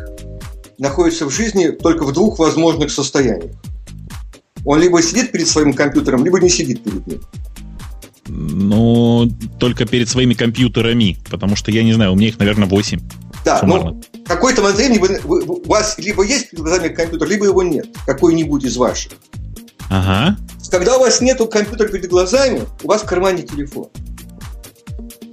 находится 0.78 1.26
в 1.26 1.30
жизни 1.30 1.68
только 1.68 2.04
в 2.04 2.12
двух 2.12 2.38
возможных 2.38 2.90
состояниях. 2.90 3.52
Он 4.64 4.80
либо 4.80 5.02
сидит 5.02 5.32
перед 5.32 5.46
своим 5.46 5.72
компьютером, 5.72 6.24
либо 6.24 6.40
не 6.40 6.48
сидит 6.48 6.82
перед 6.82 7.06
ним. 7.06 7.20
Ну, 8.26 9.30
только 9.58 9.84
перед 9.84 10.08
своими 10.08 10.34
компьютерами, 10.34 11.18
потому 11.30 11.56
что, 11.56 11.70
я 11.70 11.82
не 11.82 11.92
знаю, 11.92 12.12
у 12.12 12.16
меня 12.16 12.28
их, 12.28 12.38
наверное, 12.38 12.66
8. 12.66 13.00
Да, 13.44 13.60
ну, 13.62 14.02
какой-то 14.26 14.62
момент 14.62 14.78
времени 14.78 14.98
вы, 14.98 15.20
вы, 15.24 15.42
у 15.44 15.68
вас 15.68 15.98
либо 15.98 16.22
есть 16.24 16.50
перед 16.50 16.62
глазами 16.62 16.88
компьютер, 16.88 17.28
либо 17.28 17.44
его 17.44 17.62
нет, 17.62 17.86
какой-нибудь 18.06 18.64
из 18.64 18.76
ваших. 18.78 19.12
Ага. 19.90 20.38
Когда 20.70 20.96
у 20.96 21.00
вас 21.00 21.20
нет 21.20 21.38
компьютера 21.50 21.88
перед 21.88 22.08
глазами, 22.08 22.62
у 22.82 22.88
вас 22.88 23.02
в 23.02 23.06
кармане 23.06 23.42
телефон. 23.42 23.88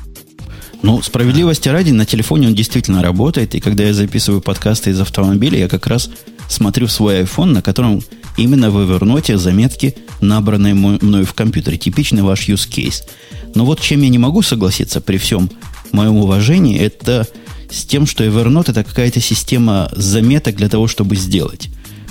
Ну, 0.80 1.02
справедливости 1.02 1.68
ради, 1.68 1.90
на 1.90 2.06
телефоне 2.06 2.46
он 2.46 2.54
действительно 2.54 3.02
работает, 3.02 3.54
и 3.54 3.60
когда 3.60 3.84
я 3.84 3.92
записываю 3.92 4.40
подкасты 4.40 4.88
из 4.88 4.98
автомобиля, 5.00 5.58
я 5.58 5.68
как 5.68 5.86
раз 5.86 6.08
смотрю 6.48 6.86
в 6.86 6.92
свой 6.92 7.24
iPhone, 7.24 7.52
на 7.52 7.60
котором 7.60 8.02
именно 8.38 8.70
в 8.70 8.78
Evernote 8.78 9.36
заметки, 9.36 9.94
набранные 10.20 10.74
мною 10.74 11.26
в 11.26 11.34
компьютере. 11.34 11.78
Типичный 11.78 12.22
ваш 12.22 12.48
use 12.48 12.68
case. 12.68 13.02
Но 13.54 13.64
вот 13.64 13.80
чем 13.80 14.02
я 14.02 14.08
не 14.08 14.18
могу 14.18 14.42
согласиться 14.42 15.00
при 15.00 15.16
всем 15.16 15.50
моем 15.92 16.16
уважении, 16.16 16.78
это 16.78 17.26
с 17.70 17.84
тем, 17.84 18.06
что 18.06 18.24
Evernote 18.24 18.70
это 18.70 18.84
какая-то 18.84 19.20
система 19.20 19.90
заметок 19.92 20.56
для 20.56 20.68
того, 20.68 20.88
чтобы 20.88 21.16
сделать. 21.16 21.68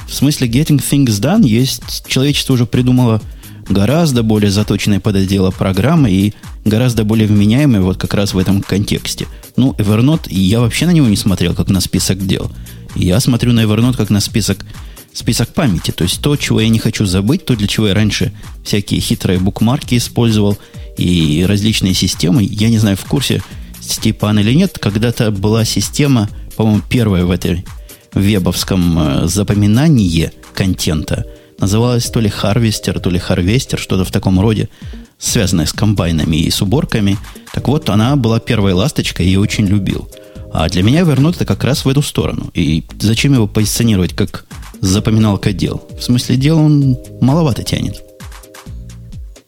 В 0.08 0.14
смысле 0.14 0.48
Getting 0.48 0.82
Things 0.82 1.20
Done 1.20 1.46
есть, 1.48 2.06
человечество 2.08 2.54
уже 2.54 2.66
придумало 2.66 3.22
гораздо 3.70 4.24
более 4.24 4.52
заточенные 4.52 5.00
под 5.00 5.16
это 5.16 5.26
дело 5.26 5.52
программы 5.52 6.12
и 6.12 6.34
гораздо 6.66 7.04
более 7.04 7.28
вменяемые 7.28 7.82
вот 7.82 7.98
как 7.98 8.14
раз 8.14 8.34
в 8.34 8.38
этом 8.38 8.62
контексте. 8.62 9.28
Ну, 9.56 9.74
Evernote, 9.78 10.28
я 10.30 10.60
вообще 10.60 10.86
на 10.86 10.92
него 10.92 11.08
не 11.08 11.16
смотрел, 11.16 11.54
как 11.54 11.70
на 11.70 11.80
список 11.80 12.26
дел. 12.26 12.52
Я 12.96 13.20
смотрю 13.20 13.54
на 13.54 13.62
Evernote 13.62 13.98
как 13.98 14.10
на 14.10 14.20
список, 14.20 14.66
список 15.14 15.50
памяти. 15.54 15.92
То 15.92 16.04
есть 16.04 16.22
то, 16.22 16.36
чего 16.36 16.60
я 16.60 16.70
не 16.70 16.80
хочу 16.80 17.06
забыть, 17.06 17.46
то, 17.46 17.56
для 17.56 17.68
чего 17.68 17.88
я 17.88 17.94
раньше 17.94 18.34
всякие 18.64 19.00
хитрые 19.00 19.40
букмарки 19.40 19.98
использовал– 19.98 20.58
и 20.98 21.46
различные 21.48 21.94
системы. 21.94 22.44
Я 22.44 22.70
не 22.70 22.78
знаю, 22.78 22.98
в 22.98 23.06
курсе 23.06 23.42
Степан 23.82 24.40
или 24.40 24.54
нет, 24.54 24.78
когда-то 24.80 25.32
была 25.32 25.66
система, 25.66 26.30
по-моему, 26.56 26.82
первая 26.88 27.26
в 27.26 27.32
этой 27.32 27.66
вебовском 28.14 29.00
э, 29.00 29.28
запоминании 29.28 30.32
контента 30.54 31.26
называлась 31.60 32.06
то 32.06 32.20
ли 32.20 32.30
Harvester, 32.30 33.00
то 33.00 33.10
ли 33.10 33.20
Harvester, 33.20 33.78
что-то 33.78 34.06
в 34.06 34.12
таком 34.12 34.40
роде, 34.40 34.70
связанное 35.18 35.66
с 35.66 35.74
комбайнами 35.74 36.38
и 36.38 36.50
с 36.50 36.62
уборками. 36.62 37.18
Так 37.54 37.68
вот, 37.68 37.90
она 37.90 38.16
была 38.16 38.40
первой 38.40 38.74
ласточкой, 38.74 39.26
и 39.26 39.32
я 39.32 39.40
очень 39.40 39.66
любил. 39.66 40.10
А 40.54 40.70
для 40.70 40.84
меня 40.84 41.02
Evernote 41.02 41.36
это 41.36 41.46
как 41.46 41.64
раз 41.64 41.84
в 41.84 41.90
эту 41.90 42.02
сторону. 42.02 42.52
И 42.54 42.84
зачем 43.00 43.34
его 43.34 43.48
позиционировать 43.48 44.14
как 44.14 44.46
запоминалка 44.84 45.54
дел? 45.54 45.82
В 45.98 46.04
смысле 46.04 46.36
дел 46.36 46.60
он 46.60 46.98
маловато 47.22 47.64
тянет. 47.64 48.04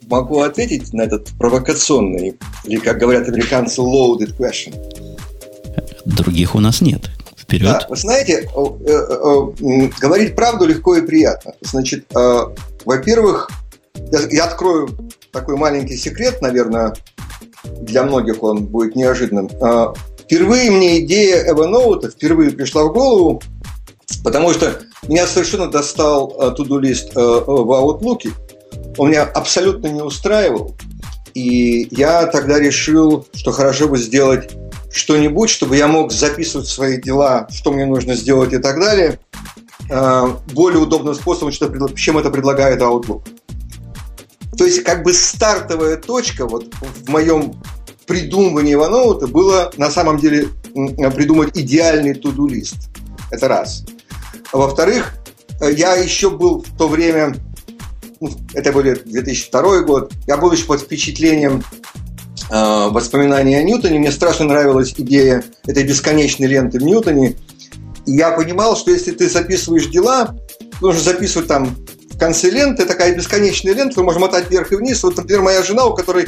Могу 0.07 0.41
ответить 0.41 0.93
на 0.93 1.01
этот 1.01 1.29
провокационный, 1.38 2.38
или, 2.63 2.77
как 2.77 2.99
говорят 2.99 3.27
американцы, 3.27 3.81
loaded 3.81 4.38
question. 4.38 4.73
Других 6.05 6.55
у 6.55 6.59
нас 6.59 6.81
нет. 6.81 7.09
Вперед. 7.38 7.67
Да, 7.67 7.86
вы 7.89 7.95
знаете, 7.95 8.43
э, 8.43 8.89
э, 8.89 9.89
говорить 9.99 10.36
правду 10.36 10.65
легко 10.65 10.95
и 10.95 11.05
приятно. 11.05 11.53
Значит, 11.61 12.05
э, 12.15 12.39
во-первых, 12.86 13.51
я 14.31 14.45
открою 14.45 14.89
такой 15.31 15.55
маленький 15.55 15.97
секрет, 15.97 16.41
наверное, 16.41 16.95
для 17.81 18.03
многих 18.03 18.41
он 18.41 18.65
будет 18.65 18.95
неожиданным. 18.95 19.49
Впервые 20.19 20.71
мне 20.71 21.05
идея 21.05 21.53
Evernote 21.53 22.09
впервые 22.11 22.51
пришла 22.51 22.86
в 22.86 22.93
голову, 22.93 23.41
потому 24.23 24.51
что 24.53 24.79
меня 25.07 25.27
совершенно 25.27 25.67
достал 25.67 26.35
to-do 26.39 26.79
лист 26.79 27.13
в 27.15 27.19
Outlook. 27.19 28.31
Он 28.97 29.09
меня 29.09 29.23
абсолютно 29.23 29.87
не 29.87 30.01
устраивал. 30.01 30.75
И 31.33 31.87
я 31.91 32.27
тогда 32.27 32.59
решил, 32.59 33.27
что 33.33 33.51
хорошо 33.51 33.89
бы 33.89 33.97
сделать 33.97 34.49
что-нибудь, 34.91 35.49
чтобы 35.49 35.75
я 35.75 35.87
мог 35.87 36.13
записывать 36.13 36.67
свои 36.67 37.01
дела, 37.01 37.47
что 37.51 37.71
мне 37.71 37.85
нужно 37.85 38.15
сделать 38.15 38.53
и 38.53 38.57
так 38.57 38.79
далее, 38.79 39.19
э, 39.89 40.27
более 40.53 40.79
удобным 40.79 41.13
способом, 41.13 41.51
чем 41.95 42.17
это 42.17 42.29
предлагает 42.29 42.81
Outlook. 42.81 43.27
То 44.57 44.63
есть, 44.63 44.83
как 44.83 45.03
бы 45.03 45.11
стартовая 45.11 45.97
точка 45.97 46.47
вот 46.47 46.73
в 46.79 47.09
моем 47.09 47.61
придумывании 48.07 48.77
OneNote 48.77 49.27
было 49.27 49.73
на 49.75 49.91
самом 49.91 50.17
деле 50.17 50.47
придумать 50.73 51.57
идеальный 51.57 52.13
to-do 52.13 52.47
лист. 52.47 52.77
Это 53.31 53.49
раз. 53.49 53.83
Во-вторых, 54.55 55.13
э, 55.59 55.73
я 55.73 55.95
еще 55.95 56.29
был 56.29 56.63
в 56.63 56.77
то 56.77 56.87
время, 56.87 57.35
ну, 58.21 58.29
это 58.53 58.71
был 58.71 58.83
2002 58.83 59.81
год, 59.81 60.13
я 60.27 60.37
был 60.37 60.51
еще 60.53 60.63
под 60.63 60.79
впечатлением 60.79 61.61
э, 62.49 62.87
воспоминания 62.89 63.59
о 63.59 63.63
Ньютоне. 63.63 63.99
Мне 63.99 64.13
страшно 64.13 64.45
нравилась 64.45 64.93
идея 64.97 65.43
этой 65.67 65.83
бесконечной 65.83 66.47
ленты 66.47 66.79
в 66.79 66.83
Ньютоне. 66.83 67.35
И 68.05 68.13
я 68.13 68.31
понимал, 68.31 68.77
что 68.77 68.91
если 68.91 69.11
ты 69.11 69.29
записываешь 69.29 69.87
дела, 69.87 70.37
нужно 70.79 71.01
записывать 71.01 71.49
там 71.49 71.75
в 72.11 72.17
конце 72.17 72.49
ленты, 72.49 72.85
такая 72.85 73.13
бесконечная 73.13 73.73
лента, 73.73 73.99
вы 73.99 74.05
можете 74.05 74.21
мотать 74.21 74.49
вверх 74.49 74.71
и 74.71 74.77
вниз. 74.77 75.03
Вот, 75.03 75.17
например, 75.17 75.41
моя 75.41 75.63
жена, 75.63 75.85
у 75.85 75.93
которой 75.93 76.27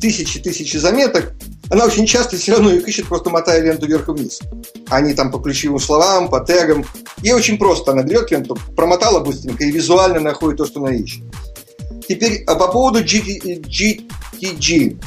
тысячи-тысячи 0.00 0.78
заметок, 0.78 1.32
она 1.70 1.86
очень 1.86 2.06
часто 2.06 2.36
все 2.36 2.52
равно 2.52 2.70
их 2.70 2.86
ищет, 2.86 3.06
просто 3.06 3.30
мотая 3.30 3.62
ленту 3.62 3.86
вверх 3.86 4.08
и 4.08 4.12
вниз. 4.12 4.40
Они 4.88 5.14
там 5.14 5.30
по 5.30 5.38
ключевым 5.38 5.78
словам, 5.78 6.28
по 6.28 6.40
тегам. 6.40 6.84
Ей 7.22 7.32
очень 7.32 7.58
просто. 7.58 7.92
Она 7.92 8.02
берет 8.02 8.30
ленту, 8.30 8.58
промотала 8.76 9.20
быстренько 9.20 9.64
и 9.64 9.70
визуально 9.70 10.20
находит 10.20 10.58
то, 10.58 10.66
что 10.66 10.80
она 10.80 10.92
ищет. 10.92 11.22
Теперь 12.08 12.44
а 12.46 12.56
по 12.56 12.68
поводу 12.68 13.02
GTG. 13.02 14.98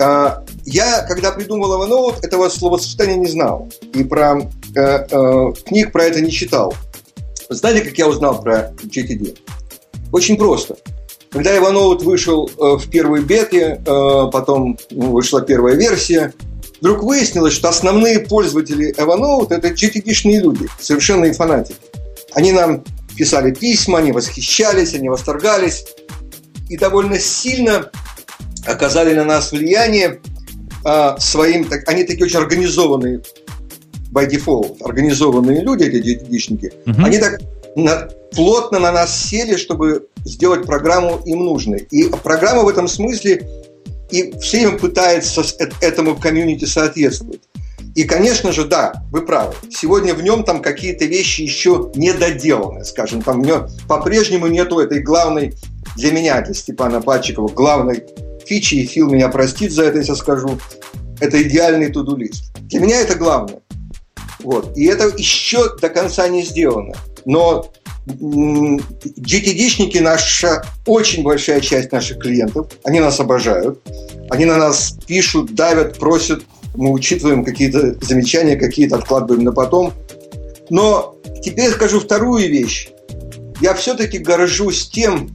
А, 0.00 0.44
я, 0.64 1.02
когда 1.02 1.30
придумал 1.32 1.80
Evernote, 1.80 2.18
этого 2.22 2.48
словосочетания 2.48 3.16
не 3.16 3.28
знал. 3.28 3.68
И 3.94 4.02
про 4.02 4.40
э, 4.40 4.80
э, 4.80 5.52
книг 5.66 5.92
про 5.92 6.04
это 6.04 6.20
не 6.20 6.30
читал. 6.30 6.74
Знаете, 7.48 7.82
как 7.82 7.98
я 7.98 8.08
узнал 8.08 8.40
про 8.42 8.72
GTD? 8.82 9.38
Очень 10.10 10.36
просто. 10.36 10.76
Когда 11.32 11.56
Evernote 11.56 12.04
вышел 12.04 12.48
э, 12.48 12.76
в 12.76 12.90
первой 12.90 13.22
бете, 13.22 13.80
э, 13.84 14.30
потом 14.30 14.78
ну, 14.90 15.12
вышла 15.12 15.40
первая 15.40 15.76
версия, 15.76 16.34
вдруг 16.80 17.02
выяснилось, 17.02 17.54
что 17.54 17.70
основные 17.70 18.20
пользователи 18.20 18.94
Evernote– 18.94 19.48
это 19.50 19.68
GTD-шные 19.68 20.40
люди, 20.40 20.68
совершенные 20.78 21.32
фанатики. 21.32 21.78
Они 22.34 22.52
нам 22.52 22.84
писали 23.16 23.52
письма, 23.52 23.98
они 23.98 24.12
восхищались, 24.12 24.94
они 24.94 25.08
восторгались. 25.08 25.86
И 26.68 26.76
довольно 26.76 27.18
сильно 27.18 27.90
оказали 28.66 29.14
на 29.14 29.24
нас 29.24 29.52
влияние 29.52 30.20
а, 30.84 31.18
своим, 31.18 31.64
так, 31.64 31.88
они 31.88 32.04
такие 32.04 32.24
очень 32.24 32.38
организованные 32.38 33.22
by 34.12 34.28
default, 34.28 34.82
организованные 34.82 35.62
люди, 35.62 35.84
эти 35.84 36.00
детишники, 36.00 36.72
угу. 36.86 37.04
они 37.04 37.18
так 37.18 37.40
на, 37.76 38.08
плотно 38.32 38.78
на 38.78 38.92
нас 38.92 39.28
сели, 39.28 39.56
чтобы 39.56 40.08
сделать 40.24 40.66
программу 40.66 41.20
им 41.24 41.44
нужной. 41.44 41.86
И 41.90 42.08
программа 42.08 42.62
в 42.62 42.68
этом 42.68 42.88
смысле 42.88 43.48
и 44.10 44.32
все 44.38 44.58
время 44.58 44.78
пытается 44.78 45.42
этому 45.80 46.16
комьюнити 46.16 46.64
соответствовать. 46.64 47.40
И, 47.94 48.04
конечно 48.04 48.52
же, 48.52 48.64
да, 48.64 49.04
вы 49.10 49.22
правы. 49.22 49.54
Сегодня 49.70 50.14
в 50.14 50.22
нем 50.22 50.44
там 50.44 50.62
какие-то 50.62 51.04
вещи 51.04 51.42
еще 51.42 51.90
не 51.94 52.12
доделаны, 52.12 52.84
скажем, 52.84 53.20
там 53.20 53.42
в 53.42 53.46
нем 53.46 53.68
по-прежнему 53.86 54.46
нету 54.46 54.78
этой 54.78 55.02
главной 55.02 55.54
для 55.96 56.12
меня, 56.12 56.40
для 56.40 56.54
Степана 56.54 57.02
Пальчикова, 57.02 57.48
главной 57.48 58.04
фичи, 58.46 58.76
и 58.76 58.86
Фил 58.86 59.10
меня 59.10 59.28
простит 59.28 59.72
за 59.72 59.84
это, 59.84 59.98
если 59.98 60.14
скажу, 60.14 60.58
это 61.20 61.42
идеальный 61.42 61.90
туду-лист. 61.90 62.54
Для 62.62 62.80
меня 62.80 63.00
это 63.00 63.14
главное. 63.14 63.60
Вот. 64.40 64.76
И 64.76 64.86
это 64.86 65.08
еще 65.16 65.76
до 65.76 65.88
конца 65.88 66.28
не 66.28 66.42
сделано. 66.42 66.94
Но 67.24 67.70
GTD-шники 68.06 70.00
наша 70.00 70.64
очень 70.86 71.22
большая 71.22 71.60
часть 71.60 71.92
наших 71.92 72.18
клиентов. 72.18 72.68
Они 72.84 73.00
нас 73.00 73.20
обожают. 73.20 73.80
Они 74.30 74.44
на 74.44 74.56
нас 74.56 74.96
пишут, 75.06 75.54
давят, 75.54 75.98
просят. 75.98 76.42
Мы 76.74 76.90
учитываем 76.90 77.44
какие-то 77.44 77.94
замечания, 78.04 78.56
какие-то 78.56 78.96
откладываем 78.96 79.44
на 79.44 79.52
потом. 79.52 79.92
Но 80.70 81.16
теперь 81.42 81.70
скажу 81.70 82.00
вторую 82.00 82.48
вещь. 82.48 82.88
Я 83.60 83.74
все-таки 83.74 84.18
горжусь 84.18 84.88
тем, 84.88 85.30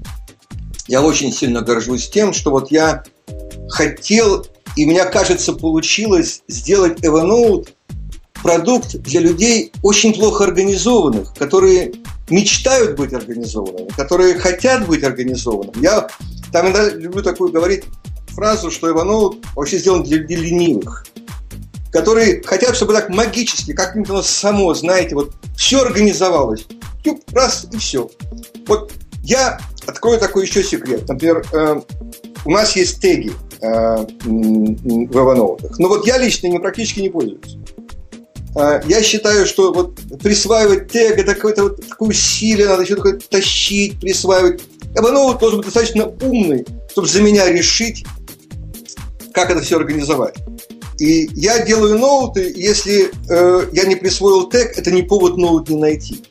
я 0.88 1.02
очень 1.02 1.32
сильно 1.32 1.62
горжусь 1.62 2.10
тем, 2.10 2.34
что 2.34 2.52
вот 2.52 2.72
я 2.72 3.04
хотел, 3.70 4.46
и 4.76 4.86
мне 4.86 5.04
кажется, 5.06 5.54
получилось 5.54 6.42
сделать 6.48 7.00
Evernote 7.02 7.70
продукт 8.42 8.98
для 8.98 9.22
людей 9.22 9.72
очень 9.84 10.14
плохо 10.14 10.46
организованных, 10.46 11.34
которые 11.34 11.94
мечтают 12.30 12.98
быть 12.98 13.14
организованными, 13.14 13.90
которые 13.90 14.36
хотят 14.36 14.88
быть 14.88 15.04
организованными. 15.04 15.82
Я 15.82 16.08
там 16.52 16.68
иногда 16.68 16.90
люблю 16.90 17.24
такую 17.24 17.52
говорить 17.52 17.86
фразу, 18.30 18.72
что 18.72 18.90
Evernote 18.90 19.44
вообще 19.56 19.78
сделан 19.78 20.04
для 20.04 20.18
людей 20.18 20.38
ленивых, 20.38 21.06
которые 21.92 22.42
хотят, 22.44 22.76
чтобы 22.76 22.94
так 22.94 23.10
магически, 23.10 23.74
как-нибудь 23.74 24.10
оно 24.10 24.22
само, 24.22 24.74
знаете, 24.74 25.16
вот 25.16 25.34
все 25.56 25.82
организовалось. 25.82 26.68
Тюп, 27.04 27.22
раз 27.32 27.68
и 27.72 27.78
все. 27.78 28.10
Вот 28.68 28.92
я 29.24 29.60
открою 29.86 30.20
такой 30.20 30.46
еще 30.46 30.64
секрет. 30.64 31.08
Например, 31.08 31.46
э, 31.52 31.82
у 32.46 32.52
нас 32.52 32.76
есть 32.76 33.02
теги 33.02 33.32
э, 33.62 33.68
в 34.24 35.18
Evernote. 35.18 35.74
Но 35.80 35.88
вот 35.88 36.06
я 36.06 36.18
лично 36.18 36.48
им 36.48 36.62
практически 36.62 37.00
не 37.02 37.10
пользуюсь. 37.10 37.58
Э, 38.58 38.82
я 38.86 39.04
считаю, 39.04 39.46
что 39.46 39.72
вот 39.72 40.00
присваивать 40.22 40.92
тег 40.92 41.18
это 41.20 41.36
какое-то 41.36 41.64
вот 41.64 41.88
такое 41.88 42.10
усилие, 42.10 42.68
надо 42.68 42.84
еще 42.84 42.96
такое 42.96 43.20
тащить, 43.30 44.00
присваивать. 44.00 44.62
Evernote 44.96 45.40
должен 45.40 45.60
быть 45.60 45.66
достаточно 45.66 46.08
умный, 46.08 46.66
чтобы 46.92 47.08
за 47.08 47.22
меня 47.22 47.50
решить, 47.52 48.04
как 49.34 49.52
это 49.52 49.62
все 49.62 49.78
организовать. 49.78 50.36
И 51.00 51.30
я 51.34 51.64
делаю 51.64 52.00
ноуты, 52.00 52.52
если 52.56 53.12
э, 53.30 53.70
я 53.72 53.86
не 53.86 53.96
присвоил 53.96 54.50
тег, 54.50 54.76
это 54.78 54.92
не 54.92 55.04
повод 55.04 55.38
ноут 55.38 55.70
не 55.70 55.76
найти. 55.76 56.24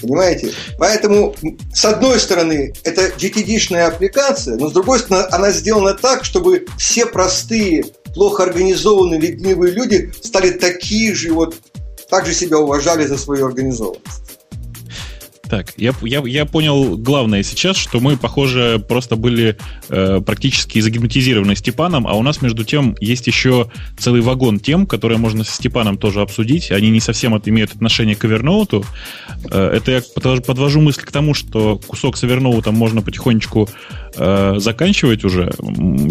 Понимаете? 0.00 0.52
Поэтому, 0.78 1.34
с 1.74 1.84
одной 1.84 2.20
стороны, 2.20 2.72
это 2.84 3.08
GTD-шная 3.08 3.88
аппликация, 3.88 4.56
но 4.56 4.68
с 4.68 4.72
другой 4.72 5.00
стороны, 5.00 5.26
она 5.30 5.50
сделана 5.50 5.94
так, 5.94 6.24
чтобы 6.24 6.66
все 6.78 7.06
простые, 7.06 7.84
плохо 8.14 8.44
организованные, 8.44 9.20
ленивые 9.20 9.72
люди 9.72 10.12
стали 10.22 10.50
такие 10.50 11.14
же, 11.14 11.32
вот, 11.32 11.56
так 12.08 12.26
же 12.26 12.34
себя 12.34 12.58
уважали 12.58 13.06
за 13.06 13.16
свою 13.16 13.46
организованность. 13.46 14.39
Так, 15.50 15.74
я, 15.76 15.92
я, 16.02 16.22
я 16.24 16.46
понял 16.46 16.96
главное 16.96 17.42
сейчас, 17.42 17.76
что 17.76 17.98
мы, 17.98 18.16
похоже, 18.16 18.80
просто 18.88 19.16
были 19.16 19.56
э, 19.88 20.20
практически 20.24 20.78
загипнотизированы 20.78 21.56
Степаном, 21.56 22.06
а 22.06 22.14
у 22.14 22.22
нас, 22.22 22.40
между 22.40 22.64
тем, 22.64 22.94
есть 23.00 23.26
еще 23.26 23.68
целый 23.98 24.20
вагон 24.20 24.60
тем, 24.60 24.86
которые 24.86 25.18
можно 25.18 25.42
со 25.42 25.52
Степаном 25.52 25.98
тоже 25.98 26.20
обсудить. 26.20 26.70
Они 26.70 26.88
не 26.90 27.00
совсем 27.00 27.34
от, 27.34 27.48
имеют 27.48 27.74
отношение 27.74 28.14
к 28.14 28.24
Evernote. 28.24 28.86
Э, 29.50 29.72
это 29.74 29.90
я 29.90 30.02
подвожу 30.14 30.80
мысль 30.80 31.02
к 31.02 31.10
тому, 31.10 31.34
что 31.34 31.80
кусок 31.84 32.16
с 32.16 32.22
Evernote 32.22 32.70
можно 32.70 33.02
потихонечку 33.02 33.68
э, 34.14 34.54
заканчивать 34.58 35.24
уже. 35.24 35.52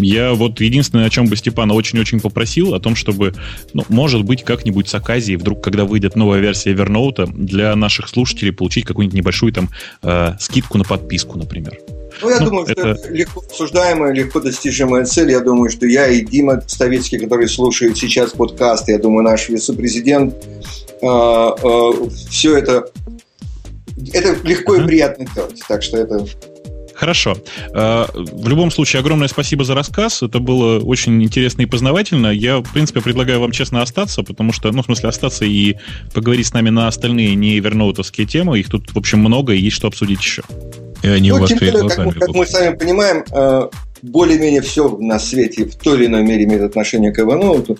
Я 0.02 0.34
вот 0.34 0.60
единственное, 0.60 1.06
о 1.06 1.10
чем 1.10 1.28
бы 1.28 1.36
Степана 1.36 1.72
очень-очень 1.72 2.20
попросил, 2.20 2.74
о 2.74 2.80
том, 2.80 2.94
чтобы, 2.94 3.34
ну, 3.72 3.86
может 3.88 4.22
быть, 4.22 4.44
как-нибудь 4.44 4.86
с 4.86 4.94
оказией, 4.94 5.38
вдруг, 5.38 5.64
когда 5.64 5.86
выйдет 5.86 6.14
новая 6.14 6.40
версия 6.40 6.74
Evernote, 6.74 7.32
для 7.32 7.74
наших 7.74 8.10
слушателей 8.10 8.52
получить 8.52 8.84
какую-нибудь 8.84 9.16
небольшую 9.16 9.29
там 9.52 9.70
э, 10.02 10.32
скидку 10.38 10.78
на 10.78 10.84
подписку, 10.84 11.38
например. 11.38 11.78
Ну, 12.22 12.30
я 12.30 12.40
ну, 12.40 12.46
думаю, 12.46 12.66
это... 12.66 12.80
что 12.80 12.88
это 12.90 13.12
легко 13.12 13.40
обсуждаемая, 13.40 14.12
легко 14.12 14.40
достижимая 14.40 15.04
цель. 15.04 15.30
Я 15.30 15.40
думаю, 15.40 15.70
что 15.70 15.86
я 15.86 16.06
и 16.08 16.20
Дима 16.20 16.62
Ставицкий, 16.66 17.18
который 17.18 17.48
слушает 17.48 17.96
сейчас 17.96 18.30
подкаст, 18.32 18.88
я 18.88 18.98
думаю, 18.98 19.24
наш 19.24 19.48
вице-президент, 19.48 20.34
э, 21.00 21.06
э, 21.06 21.90
все 22.30 22.58
это 22.58 22.90
это 24.12 24.34
легко 24.46 24.76
uh-huh. 24.76 24.84
и 24.84 24.86
приятно 24.86 25.26
делать. 25.34 25.60
Так 25.68 25.82
что 25.82 25.98
это 25.98 26.24
Хорошо. 27.00 27.34
Э, 27.72 28.04
в 28.14 28.46
любом 28.46 28.70
случае, 28.70 29.00
огромное 29.00 29.28
спасибо 29.28 29.64
за 29.64 29.74
рассказ. 29.74 30.22
Это 30.22 30.38
было 30.38 30.80
очень 30.80 31.22
интересно 31.22 31.62
и 31.62 31.66
познавательно. 31.66 32.26
Я, 32.26 32.58
в 32.58 32.70
принципе, 32.74 33.00
предлагаю 33.00 33.40
вам 33.40 33.52
честно 33.52 33.80
остаться, 33.80 34.22
потому 34.22 34.52
что, 34.52 34.70
ну, 34.70 34.82
в 34.82 34.84
смысле, 34.84 35.08
остаться 35.08 35.46
и 35.46 35.76
поговорить 36.12 36.48
с 36.48 36.52
нами 36.52 36.68
на 36.68 36.88
остальные 36.88 37.36
не 37.36 37.58
верноутовские 37.58 38.26
темы. 38.26 38.60
Их 38.60 38.68
тут, 38.68 38.92
в 38.92 38.98
общем, 38.98 39.20
много, 39.20 39.54
и 39.54 39.58
есть 39.58 39.76
что 39.76 39.88
обсудить 39.88 40.20
еще. 40.20 40.42
И 41.02 41.08
они 41.08 41.30
ну, 41.30 41.36
у 41.36 41.40
вас 41.40 41.50
перед 41.52 41.72
глазами. 41.72 42.10
Как, 42.10 42.20
как 42.20 42.34
мы 42.34 42.44
сами 42.44 42.76
понимаем, 42.76 43.24
э, 43.32 43.68
более-менее 44.02 44.60
все 44.60 44.94
на 44.98 45.18
свете 45.18 45.64
в 45.64 45.76
той 45.76 45.96
или 45.96 46.06
иной 46.06 46.22
мере 46.22 46.44
имеет 46.44 46.60
отношение 46.60 47.12
к 47.12 47.18
Evernote. 47.18 47.78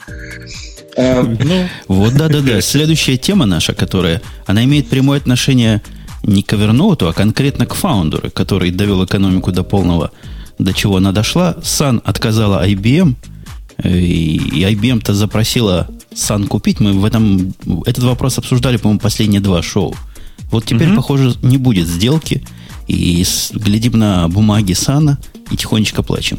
Э, 0.97 1.21
ну, 1.21 1.68
вот, 1.89 2.14
да-да-да. 2.14 2.61
Следующая 2.62 3.18
тема 3.18 3.45
наша, 3.45 3.75
которая, 3.75 4.23
она 4.47 4.64
имеет 4.64 4.89
прямое 4.89 5.18
отношение 5.18 5.83
не 6.23 6.43
к 6.43 6.53
Evernote, 6.53 7.09
а 7.09 7.12
конкретно 7.12 7.66
к 7.66 7.75
фаундеру, 7.75 8.31
который 8.31 8.71
довел 8.71 9.05
экономику 9.05 9.53
до 9.53 9.62
полного, 9.62 10.11
до 10.59 10.73
чего 10.73 10.97
она 10.97 11.12
дошла. 11.12 11.57
Sun 11.62 12.01
отказала 12.05 12.66
IBM, 12.66 13.14
э, 13.79 13.99
и 13.99 14.62
IBM-то 14.64 15.14
запросила 15.14 15.89
Sun 16.12 16.47
купить. 16.47 16.81
Мы 16.81 16.93
в 16.93 17.05
этом, 17.05 17.55
этот 17.87 18.05
вопрос 18.05 18.39
обсуждали, 18.39 18.77
по-моему, 18.77 19.01
последние 19.01 19.41
два 19.41 19.62
шоу. 19.62 19.95
Вот 20.51 20.64
теперь, 20.64 20.89
mm 20.89 20.97
похоже, 20.97 21.35
не 21.43 21.59
будет 21.59 21.87
сделки. 21.87 22.43
И 22.89 23.25
глядим 23.53 23.99
на 23.99 24.29
бумаги 24.29 24.73
Сана 24.73 25.18
и 25.51 25.57
тихонечко 25.57 26.03
плачем. 26.03 26.39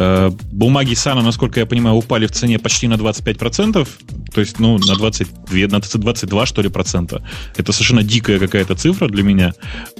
Э, 0.00 0.30
бумаги 0.50 0.94
Сана, 0.94 1.20
насколько 1.22 1.60
я 1.60 1.66
понимаю, 1.66 1.96
упали 1.96 2.26
в 2.26 2.32
цене 2.32 2.58
почти 2.58 2.88
на 2.88 2.94
25%, 2.94 3.86
то 4.32 4.40
есть, 4.40 4.58
ну, 4.58 4.78
на 4.78 4.96
22, 4.96 5.68
на 5.68 5.80
22, 5.80 6.46
что 6.46 6.62
ли, 6.62 6.70
процента. 6.70 7.22
Это 7.58 7.72
совершенно 7.72 8.02
дикая 8.02 8.38
какая-то 8.38 8.74
цифра 8.76 9.08
для 9.08 9.22
меня. 9.22 9.52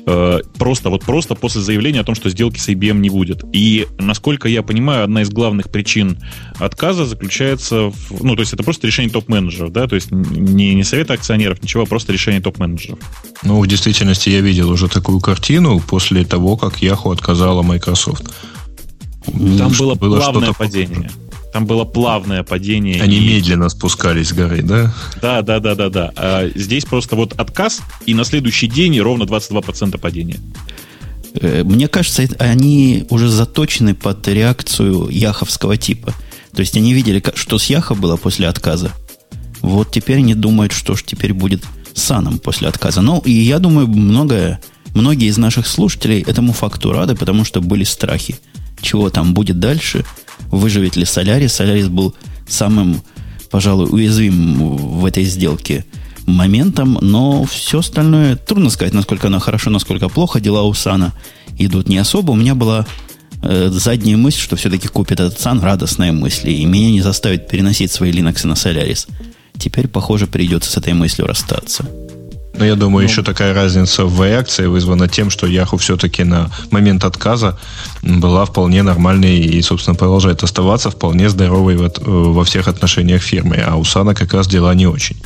Э, 0.07 0.41
просто, 0.59 0.89
вот 0.89 1.05
просто 1.05 1.35
после 1.35 1.61
заявления 1.61 2.01
о 2.01 2.05
том, 2.05 2.15
что 2.15 2.31
сделки 2.31 2.59
с 2.59 2.69
IBM 2.69 2.99
не 2.99 3.11
будет. 3.11 3.45
И, 3.53 3.87
насколько 3.99 4.49
я 4.49 4.63
понимаю, 4.63 5.05
одна 5.05 5.21
из 5.21 5.29
главных 5.29 5.71
причин 5.71 6.19
отказа 6.59 7.05
заключается 7.05 7.91
в... 7.91 8.25
Ну, 8.25 8.37
то 8.37 8.41
есть, 8.41 8.55
это 8.55 8.63
просто 8.63 8.87
решение 8.87 9.13
топ-менеджеров, 9.13 9.71
да, 9.71 9.87
то 9.87 9.97
есть, 9.97 10.11
не, 10.11 10.75
не 10.75 10.85
совета 10.85 11.13
акционеров, 11.13 11.63
ничего, 11.63 11.83
а 11.83 11.87
просто 11.87 12.11
решение 12.15 12.41
топ-менеджеров. 12.41 12.99
Ну, 13.43 13.61
в 13.61 13.67
действительности 13.67 14.31
я 14.31 14.41
видел 14.41 14.71
уже 14.71 14.89
такую 14.89 15.21
картину 15.21 15.79
после 15.79 16.25
того, 16.25 16.57
как 16.57 16.83
Yahoo 16.83 17.13
отказала 17.13 17.63
Microsoft. 17.63 18.25
Там 19.25 19.73
было, 19.79 19.95
было 19.95 20.17
плавное 20.19 20.53
падение. 20.53 21.11
Там 21.53 21.67
было 21.67 21.85
плавное 21.85 22.43
падение. 22.43 23.03
Они 23.03 23.17
и... 23.17 23.29
медленно 23.29 23.69
спускались 23.69 24.29
с 24.29 24.33
горы, 24.33 24.63
да? 24.63 24.95
Да, 25.21 25.43
да, 25.43 25.59
да, 25.59 25.75
да, 25.75 25.89
да. 25.89 26.13
А 26.17 26.49
здесь 26.55 26.85
просто 26.85 27.17
вот 27.17 27.33
отказ, 27.33 27.81
и 28.07 28.15
на 28.15 28.25
следующий 28.25 28.69
день 28.69 28.99
ровно 29.01 29.25
22% 29.25 29.99
падения. 29.99 30.39
Э, 31.35 31.65
мне 31.65 31.89
кажется, 31.89 32.29
они 32.39 33.05
уже 33.11 33.29
заточены 33.29 33.95
под 33.95 34.27
реакцию 34.29 35.09
яховского 35.11 35.77
типа. 35.77 36.15
То 36.55 36.61
есть 36.61 36.77
они 36.77 36.93
видели, 36.93 37.23
что 37.35 37.59
с 37.59 37.67
Яха 37.67 37.95
было 37.95 38.17
после 38.17 38.49
отказа. 38.49 38.93
Вот 39.61 39.91
теперь 39.91 40.19
они 40.19 40.35
думают, 40.35 40.73
что 40.73 40.95
ж 40.95 41.03
теперь 41.03 41.33
будет 41.33 41.65
с 41.95 42.03
Саном 42.03 42.39
после 42.39 42.69
отказа. 42.69 43.03
Ну, 43.03 43.21
и 43.21 43.33
я 43.33 43.59
думаю, 43.59 43.89
многое, 43.89 44.61
многие 44.95 45.29
из 45.29 45.37
наших 45.37 45.67
слушателей 45.67 46.23
этому 46.23 46.53
факту 46.53 46.93
рады, 46.93 47.15
потому 47.15 47.45
что 47.45 47.61
были 47.61 47.85
страхи 47.85 48.37
чего 48.83 49.11
там 49.11 49.35
будет 49.35 49.61
дальше, 49.61 50.05
выживет 50.51 50.97
ли 50.97 51.05
Солярис. 51.05 51.53
Солярис 51.53 51.89
был 51.89 52.15
самым, 52.49 53.03
пожалуй, 53.51 53.89
уязвимым 53.91 54.77
в 54.77 55.05
этой 55.05 55.25
сделке 55.25 55.85
моментом, 56.27 56.99
но 57.01 57.45
все 57.45 57.81
остальное, 57.81 58.37
трудно 58.37 58.71
сказать, 58.71 58.95
насколько 58.95 59.29
оно 59.29 59.41
хорошо, 59.41 59.71
насколько 59.71 60.09
плохо. 60.09 60.41
Дела 60.41 60.63
у 60.63 60.75
Сана 60.75 61.13
идут 61.59 61.89
не 61.89 61.99
особо. 61.99 62.33
У 62.33 62.37
меня 62.37 62.55
была 62.55 62.87
э, 63.43 63.69
задняя 63.71 64.17
мысль, 64.17 64.41
что 64.41 64.57
все-таки 64.57 64.89
купит 64.89 65.21
этот 65.21 65.41
Сан, 65.41 65.61
радостная 65.61 66.13
мысль, 66.13 66.51
и 66.51 66.65
меня 66.65 66.91
не 66.91 67.01
заставит 67.01 67.49
переносить 67.49 67.91
свои 67.91 68.13
Linux 68.13 68.47
на 68.47 68.55
Солярис. 68.55 69.07
Теперь, 69.59 69.89
похоже, 69.89 70.27
придется 70.27 70.71
с 70.71 70.77
этой 70.77 70.95
мыслью 70.95 71.27
расстаться. 71.27 71.85
Но 72.61 72.67
я 72.67 72.77
думаю, 72.77 73.05
ну, 73.05 73.11
еще 73.11 73.23
такая 73.23 73.55
разница 73.55 74.05
в 74.05 74.23
реакции 74.23 74.67
вызвана 74.67 75.09
тем, 75.09 75.31
что 75.31 75.47
Яху 75.47 75.79
все-таки 75.79 76.25
на 76.25 76.51
момент 76.71 77.05
отказа 77.05 77.59
была 78.03 78.45
вполне 78.45 78.83
нормальной 78.83 79.39
и, 79.39 79.63
собственно, 79.63 79.95
продолжает 79.95 80.43
оставаться 80.43 80.91
вполне 80.91 81.31
здоровой 81.31 81.77
во, 81.77 81.91
во 82.05 82.45
всех 82.45 82.69
отношениях 82.69 83.23
фирмы. 83.23 83.65
А 83.67 83.77
у 83.77 83.85
Сана 83.85 84.15
как 84.15 84.35
раз 84.35 84.47
дела 84.47 84.75
не 84.75 84.87
очень. 84.87 85.17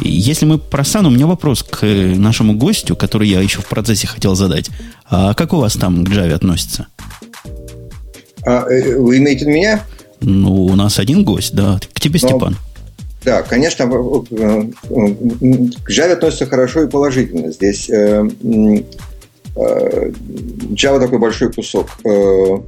Если 0.00 0.44
мы 0.44 0.58
про 0.58 0.84
Сан, 0.84 1.06
у 1.06 1.10
меня 1.10 1.26
вопрос 1.26 1.62
к 1.62 1.86
нашему 1.86 2.52
гостю, 2.52 2.96
который 2.96 3.26
я 3.26 3.40
еще 3.40 3.62
в 3.62 3.66
процессе 3.66 4.06
хотел 4.06 4.34
задать. 4.34 4.68
А 5.08 5.32
как 5.32 5.54
у 5.54 5.56
вас 5.56 5.72
там 5.72 6.04
к 6.04 6.10
Java 6.10 6.32
относится? 6.32 6.86
А, 8.44 8.66
э, 8.68 8.98
вы 8.98 9.16
имеете 9.16 9.46
меня? 9.46 9.82
Ну, 10.20 10.66
у 10.66 10.76
нас 10.76 10.98
один 10.98 11.24
гость, 11.24 11.54
да. 11.54 11.80
К 11.94 12.00
тебе, 12.00 12.20
Но... 12.22 12.28
Степан. 12.28 12.56
Да, 13.24 13.42
конечно, 13.42 13.86
к 13.86 13.92
Java 15.90 16.12
относится 16.12 16.46
хорошо 16.46 16.82
и 16.82 16.90
положительно. 16.90 17.50
Здесь 17.52 17.88
э, 17.88 18.28
э, 19.56 20.10
Java 20.72 21.00
такой 21.00 21.18
большой 21.18 21.50
кусок 21.52 21.88
э, 22.04 22.58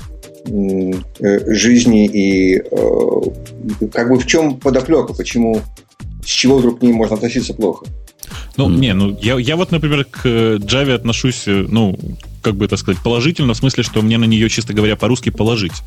жизни 0.48 2.07
и 2.07 2.62
как 3.92 4.09
бы 4.09 4.16
в 4.18 4.26
чем 4.26 4.59
подоплека, 4.61 5.12
почему 5.12 5.61
с 6.24 6.28
чего 6.28 6.59
вдруг 6.59 6.78
к 6.78 6.82
ней 6.82 6.92
можно 6.92 7.16
относиться 7.16 7.52
плохо? 7.52 7.86
Ну, 8.57 8.68
не, 8.68 8.95
ну 8.95 9.18
я, 9.20 9.39
я 9.39 9.57
вот, 9.57 9.70
например, 9.70 10.05
к 10.05 10.27
Java 10.27 10.95
отношусь, 10.95 11.45
ну, 11.47 11.99
как 12.47 12.55
бы 12.55 12.64
это 12.64 12.77
сказать, 12.77 13.03
положительно, 13.03 13.55
в 13.55 13.57
смысле, 13.57 13.83
что 13.83 14.03
мне 14.03 14.18
на 14.18 14.24
нее, 14.24 14.49
чисто 14.49 14.72
говоря, 14.72 14.95
по-русски 14.95 15.31
положить. 15.31 15.83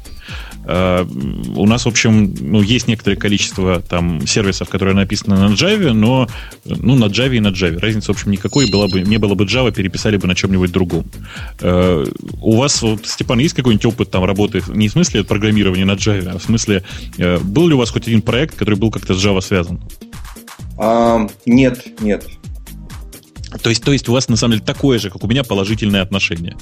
Uh, 0.66 1.56
у 1.56 1.66
нас, 1.66 1.86
в 1.86 1.88
общем, 1.88 2.36
ну, 2.42 2.62
есть 2.62 2.90
некоторое 2.90 3.16
количество 3.16 3.82
там 3.82 4.28
сервисов, 4.28 4.68
которые 4.68 4.94
написаны 4.94 5.38
на 5.38 5.54
Java, 5.54 5.94
но 5.94 6.28
ну, 6.66 6.96
на 6.96 7.06
Java 7.06 7.38
и 7.38 7.40
на 7.40 7.48
Java. 7.48 7.80
Разницы, 7.80 8.08
в 8.08 8.10
общем, 8.10 8.32
никакой 8.32 8.70
была 8.70 8.90
бы, 8.90 9.00
не 9.00 9.16
было 9.18 9.36
бы 9.36 9.46
Java, 9.46 9.72
переписали 9.72 10.18
бы 10.18 10.28
на 10.28 10.36
чем-нибудь 10.36 10.70
другом. 10.70 11.06
Uh, 11.60 12.14
у 12.42 12.58
вас, 12.58 12.82
вот, 12.82 13.08
Степан, 13.08 13.40
есть 13.40 13.56
какой-нибудь 13.56 13.86
опыт 13.86 14.12
там 14.12 14.26
работы, 14.26 14.62
не 14.68 14.90
в 14.90 14.92
смысле 14.92 15.24
программирования 15.24 15.86
на 15.86 15.94
Java, 15.94 16.32
а 16.36 16.40
в 16.40 16.44
смысле, 16.44 16.84
uh, 17.18 17.42
был 17.42 17.70
ли 17.70 17.74
у 17.74 17.78
вас 17.78 17.90
хоть 17.90 18.06
один 18.06 18.22
проект, 18.22 18.56
который 18.56 18.76
был 18.76 18.92
как-то 18.92 19.14
с 19.14 19.26
Java 19.26 19.40
связан? 19.40 19.80
Uh, 20.80 21.30
нет, 21.46 22.02
нет. 22.02 22.26
То 23.62 23.70
есть, 23.70 23.84
то 23.84 23.92
есть 23.92 24.08
у 24.08 24.14
вас 24.14 24.30
на 24.30 24.36
самом 24.38 24.54
деле 24.54 24.66
такое 24.66 25.00
же, 25.00 25.10
как 25.10 25.24
у 25.24 25.28
меня, 25.28 25.44
положительное 25.44 26.02
отношение. 26.02 26.56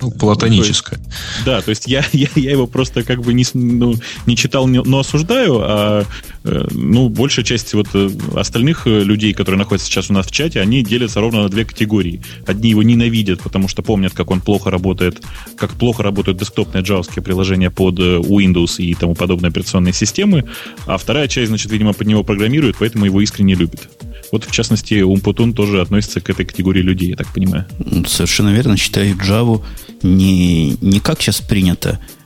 Ну, 0.00 0.10
платоническое. 0.10 0.98
То 0.98 1.04
есть, 1.04 1.44
да, 1.44 1.62
то 1.62 1.70
есть 1.70 1.86
я, 1.86 2.04
я, 2.12 2.28
я 2.34 2.50
его 2.50 2.66
просто 2.66 3.02
как 3.02 3.22
бы 3.22 3.32
не, 3.32 3.44
ну, 3.54 3.94
не 4.26 4.36
читал, 4.36 4.66
но 4.66 4.98
осуждаю, 4.98 5.58
а 5.60 6.04
ну, 6.44 7.08
большая 7.08 7.44
часть 7.44 7.72
вот 7.72 7.88
э, 7.94 8.10
остальных 8.34 8.86
э, 8.86 9.02
людей, 9.02 9.32
которые 9.32 9.58
находятся 9.58 9.88
сейчас 9.88 10.10
у 10.10 10.12
нас 10.12 10.26
в 10.26 10.30
чате, 10.30 10.60
они 10.60 10.82
делятся 10.82 11.20
ровно 11.20 11.42
на 11.42 11.48
две 11.48 11.64
категории. 11.64 12.22
Одни 12.46 12.70
его 12.70 12.82
ненавидят, 12.82 13.40
потому 13.40 13.66
что 13.66 13.82
помнят, 13.82 14.12
как 14.12 14.30
он 14.30 14.40
плохо 14.40 14.70
работает, 14.70 15.22
как 15.56 15.72
плохо 15.72 16.02
работают 16.02 16.38
десктопные 16.38 16.82
джавские 16.82 17.22
приложения 17.22 17.70
под 17.70 17.98
Windows 17.98 18.76
и 18.76 18.94
тому 18.94 19.14
подобные 19.14 19.48
операционные 19.48 19.94
системы, 19.94 20.44
а 20.86 20.98
вторая 20.98 21.28
часть, 21.28 21.48
значит, 21.48 21.72
видимо, 21.72 21.94
под 21.94 22.06
него 22.06 22.22
программирует, 22.22 22.76
поэтому 22.78 23.06
его 23.06 23.22
искренне 23.22 23.54
любят. 23.54 23.88
Вот, 24.30 24.44
в 24.44 24.50
частности, 24.50 25.00
Умпутун 25.00 25.54
тоже 25.54 25.80
относится 25.80 26.20
к 26.20 26.28
этой 26.28 26.44
категории 26.44 26.82
людей, 26.82 27.10
я 27.10 27.16
так 27.16 27.32
понимаю. 27.32 27.66
Совершенно 28.06 28.52
верно. 28.52 28.76
Считаю 28.76 29.14
Java 29.14 29.62
не, 30.02 30.76
не 30.80 31.00
как 31.00 31.22
сейчас 31.22 31.40
принято 31.40 32.00
э, 32.00 32.23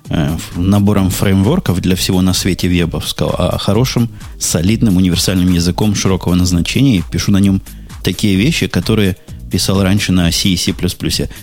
набором 0.57 1.11
фреймворков 1.11 1.81
для 1.81 1.97
всего 1.97 2.23
на 2.23 2.33
свете 2.33 2.69
вебовского, 2.69 3.55
а 3.55 3.59
хорошим, 3.59 4.09
солидным, 4.39 4.97
универсальным 4.97 5.53
языком 5.53 5.95
широкого 5.95 6.35
назначения 6.35 6.99
и 6.99 7.03
пишу 7.11 7.33
на 7.33 7.39
нем 7.39 7.61
такие 8.03 8.37
вещи, 8.37 8.69
которые 8.69 9.17
писал 9.51 9.83
раньше 9.83 10.13
на 10.13 10.31
C 10.31 10.51
и 10.51 10.57
C++. 10.57 10.73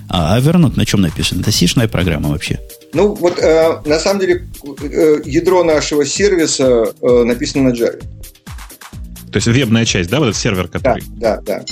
А 0.10 0.40
Evernote 0.40 0.78
на 0.78 0.86
чем 0.86 1.02
написан? 1.02 1.42
Это 1.42 1.52
сишная 1.52 1.88
программа 1.88 2.30
вообще? 2.30 2.60
Ну, 2.94 3.14
вот 3.14 3.40
э, 3.40 3.82
на 3.86 4.00
самом 4.00 4.22
деле 4.22 4.48
э, 4.82 5.22
ядро 5.26 5.64
нашего 5.64 6.06
сервиса 6.06 6.94
э, 7.02 7.24
написано 7.24 7.70
на 7.70 7.74
Java. 7.74 8.00
То 9.32 9.38
есть 9.38 9.48
вебная 9.48 9.86
часть, 9.86 10.10
да, 10.10 10.20
вот 10.20 10.30
этот 10.30 10.40
сервер, 10.40 10.68
который... 10.68 11.04
Да, 11.18 11.42
да, 11.42 11.60
да. 11.60 11.66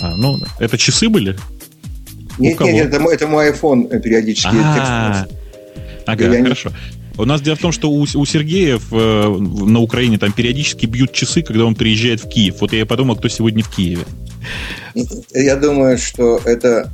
А, 0.00 0.16
ну, 0.16 0.38
это 0.58 0.78
часы 0.78 1.08
были? 1.08 1.36
Нет, 2.38 2.58
нет, 2.60 2.72
нет, 2.72 2.86
это, 2.86 3.00
мой, 3.00 3.14
это 3.14 3.26
мой 3.26 3.50
iPhone 3.50 3.88
э, 3.90 4.00
периодически 4.00 4.48
А-а-а. 4.54 5.28
Ага, 6.06 6.34
Я 6.34 6.42
хорошо. 6.42 6.72
У 7.18 7.24
нас 7.24 7.42
дело 7.42 7.56
в 7.56 7.60
том, 7.60 7.72
что 7.72 7.90
у, 7.90 8.00
у 8.00 8.26
Сергея 8.26 8.78
в, 8.78 9.38
на 9.38 9.80
Украине 9.80 10.18
там 10.18 10.32
периодически 10.32 10.86
бьют 10.86 11.12
часы, 11.12 11.42
когда 11.42 11.64
он 11.64 11.74
приезжает 11.74 12.24
в 12.24 12.28
Киев. 12.28 12.60
Вот 12.60 12.72
я 12.72 12.80
и 12.80 12.84
подумал, 12.84 13.16
кто 13.16 13.28
сегодня 13.28 13.62
в 13.62 13.74
Киеве. 13.74 14.04
Я 15.34 15.56
думаю, 15.56 15.98
что 15.98 16.40
это... 16.44 16.90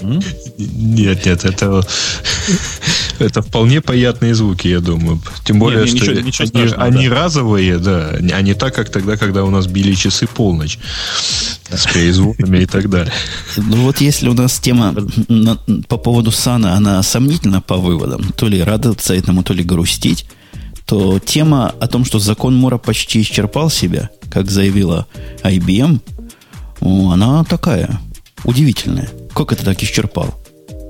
Нет, 0.00 1.26
нет, 1.26 1.44
это 1.44 1.82
это 3.18 3.42
вполне 3.42 3.80
понятные 3.80 4.34
звуки, 4.34 4.68
я 4.68 4.80
думаю. 4.80 5.20
Тем 5.44 5.58
более, 5.58 5.84
не, 5.84 5.92
не, 5.92 5.98
что 5.98 6.12
ничего, 6.14 6.44
ничего 6.44 6.80
они, 6.82 6.96
они 6.98 7.08
да. 7.08 7.14
разовые, 7.14 7.78
да, 7.78 8.10
а 8.32 8.42
не 8.42 8.54
так, 8.54 8.74
как 8.74 8.90
тогда, 8.90 9.16
когда 9.16 9.44
у 9.44 9.50
нас 9.50 9.66
били 9.66 9.94
часы 9.94 10.26
полночь 10.26 10.78
с 11.70 11.86
перезвонами 11.92 12.58
и 12.58 12.66
так 12.66 12.90
далее. 12.90 13.12
Ну 13.56 13.84
вот 13.84 14.00
если 14.00 14.28
у 14.28 14.34
нас 14.34 14.58
тема 14.58 14.94
на, 15.28 15.56
по 15.88 15.96
поводу 15.96 16.30
Сана, 16.30 16.74
она 16.74 17.02
сомнительна 17.02 17.60
по 17.60 17.76
выводам, 17.76 18.32
то 18.36 18.48
ли 18.48 18.62
радоваться 18.62 19.14
этому, 19.14 19.42
то 19.42 19.52
ли 19.52 19.64
грустить, 19.64 20.26
то 20.84 21.18
тема 21.18 21.74
о 21.80 21.88
том, 21.88 22.04
что 22.04 22.18
закон 22.18 22.54
Мура 22.56 22.78
почти 22.78 23.22
исчерпал 23.22 23.70
себя, 23.70 24.10
как 24.30 24.50
заявила 24.50 25.06
IBM, 25.42 26.00
она 26.80 27.42
такая 27.44 28.00
удивительная. 28.46 29.08
Как 29.34 29.52
это 29.52 29.64
так 29.64 29.82
исчерпал? 29.82 30.34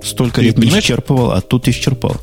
Столько 0.02 0.40
лет 0.40 0.56
не 0.58 0.68
исчерпывал, 0.68 1.32
а 1.32 1.40
тут 1.40 1.66
исчерпал. 1.68 2.20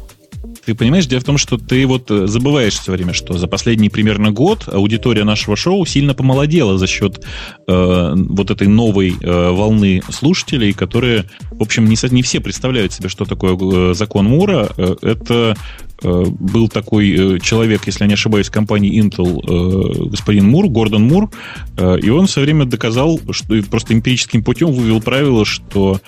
Ты 0.65 0.75
понимаешь, 0.75 1.07
дело 1.07 1.19
в 1.19 1.25
том, 1.25 1.37
что 1.37 1.57
ты 1.57 1.85
вот 1.85 2.09
э, 2.09 2.27
забываешь 2.27 2.75
все 2.75 2.93
время, 2.93 3.11
что 3.11 3.37
за 3.37 3.47
последний 3.47 3.89
примерно 3.89 4.31
год 4.31 4.69
аудитория 4.71 5.25
нашего 5.25 5.57
шоу 5.57 5.85
сильно 5.85 6.13
помолодела 6.13 6.77
за 6.77 6.87
счет 6.87 7.21
э, 7.67 8.13
вот 8.15 8.49
этой 8.49 8.67
новой 8.67 9.13
э, 9.19 9.49
волны 9.51 10.01
слушателей, 10.09 10.71
которые, 10.71 11.25
в 11.51 11.61
общем, 11.61 11.85
не, 11.85 11.97
не 12.11 12.21
все 12.21 12.39
представляют 12.39 12.93
себе, 12.93 13.09
что 13.09 13.25
такое 13.25 13.57
э, 13.57 13.93
закон 13.93 14.25
Мура. 14.25 14.69
Э, 14.77 14.95
это 15.01 15.57
был 16.03 16.67
такой 16.67 17.35
э, 17.35 17.39
человек, 17.39 17.83
если 17.85 18.03
я 18.03 18.07
не 18.07 18.13
ошибаюсь, 18.13 18.49
компании 18.49 19.01
Intel, 19.01 19.39
э, 19.41 20.09
господин 20.09 20.49
Мур, 20.49 20.67
Гордон 20.67 21.03
Мур, 21.03 21.29
и 21.77 22.09
он 22.09 22.27
все 22.27 22.41
время 22.41 22.65
доказал, 22.65 23.19
что 23.31 23.61
просто 23.63 23.93
эмпирическим 23.93 24.43
путем 24.43 24.71
вывел 24.71 25.01
правило, 25.01 25.45
что 25.45 25.99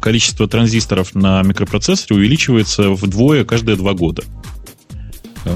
количество 0.00 0.48
транзисторов 0.48 1.14
на 1.14 1.42
микропроцессоре 1.42 2.16
увеличивается 2.16 2.90
вдвое 2.90 3.44
каждые 3.44 3.76
два 3.76 3.94
года. 3.94 4.22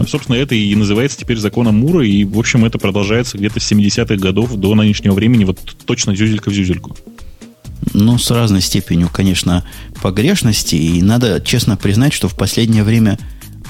Собственно, 0.09 0.37
это 0.37 0.55
и 0.55 0.75
называется 0.75 1.19
теперь 1.19 1.39
законом 1.39 1.77
Мура, 1.77 2.05
и, 2.05 2.25
в 2.25 2.39
общем, 2.39 2.65
это 2.65 2.79
продолжается 2.79 3.39
где-то 3.39 3.61
с 3.61 3.71
70-х 3.71 4.17
годов 4.17 4.55
до 4.57 4.75
нынешнего 4.75 5.15
времени, 5.15 5.45
вот 5.45 5.59
точно 5.85 6.15
зюзелька 6.17 6.51
в 6.51 6.55
зюзельку. 6.55 6.97
Ну, 7.93 8.19
с 8.19 8.31
разной 8.31 8.63
степенью, 8.63 9.09
конечно, 9.13 9.65
погрешности, 10.03 10.75
и 10.75 11.03
надо 11.03 11.41
честно 11.41 11.77
признать, 11.77 12.13
что 12.13 12.29
в 12.29 12.37
последнее 12.37 12.83
время 12.83 13.19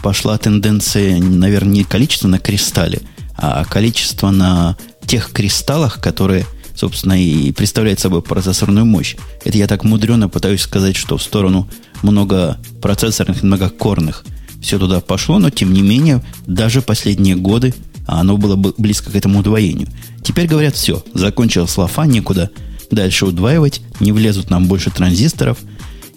пошла 0.02 0.38
тенденция, 0.38 1.18
наверное, 1.18 1.72
не 1.72 1.84
количество 1.84 2.28
на 2.28 2.38
кристалле, 2.38 3.00
а 3.36 3.64
количество 3.64 4.30
на 4.30 4.76
тех 5.06 5.30
кристаллах, 5.32 6.00
которые, 6.00 6.46
собственно, 6.74 7.20
и 7.20 7.52
представляют 7.52 8.00
собой 8.00 8.22
процессорную 8.22 8.86
мощь. 8.86 9.16
Это 9.44 9.58
я 9.58 9.66
так 9.66 9.84
мудрено 9.84 10.28
пытаюсь 10.28 10.62
сказать, 10.62 10.96
что 10.96 11.16
в 11.16 11.22
сторону 11.22 11.68
много 12.02 12.58
процессорных, 12.80 13.42
многокорных 13.42 14.24
все 14.60 14.78
туда 14.78 15.00
пошло, 15.00 15.38
но 15.38 15.50
тем 15.50 15.72
не 15.72 15.82
менее, 15.82 16.22
даже 16.46 16.82
последние 16.82 17.36
годы 17.36 17.74
оно 18.06 18.36
было 18.36 18.56
близко 18.56 19.10
к 19.10 19.16
этому 19.16 19.40
удвоению. 19.40 19.88
Теперь 20.22 20.46
говорят, 20.46 20.74
все, 20.74 21.04
закончилась 21.14 21.76
лафа, 21.76 22.04
некуда 22.04 22.50
дальше 22.90 23.26
удваивать, 23.26 23.80
не 24.00 24.12
влезут 24.12 24.50
нам 24.50 24.66
больше 24.66 24.90
транзисторов, 24.90 25.58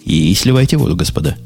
и 0.04 0.34
сливайте 0.34 0.76
воду, 0.76 0.96
господа. 0.96 1.36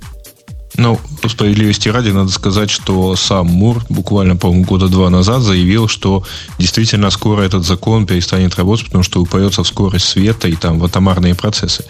Ну, 0.76 0.98
по 1.22 1.28
справедливости 1.28 1.88
ради, 1.88 2.10
надо 2.10 2.30
сказать, 2.30 2.68
что 2.68 3.14
сам 3.14 3.46
Мур 3.46 3.84
буквально, 3.88 4.36
по-моему, 4.36 4.64
года 4.64 4.88
два 4.88 5.08
назад 5.08 5.42
заявил, 5.42 5.86
что 5.86 6.24
действительно 6.58 7.10
скоро 7.10 7.42
этот 7.42 7.64
закон 7.64 8.06
перестанет 8.06 8.56
работать, 8.56 8.86
потому 8.86 9.04
что 9.04 9.22
упадется 9.22 9.62
в 9.62 9.68
скорость 9.68 10.06
света 10.06 10.48
и 10.48 10.56
там 10.56 10.80
в 10.80 10.84
атомарные 10.84 11.36
процессы 11.36 11.84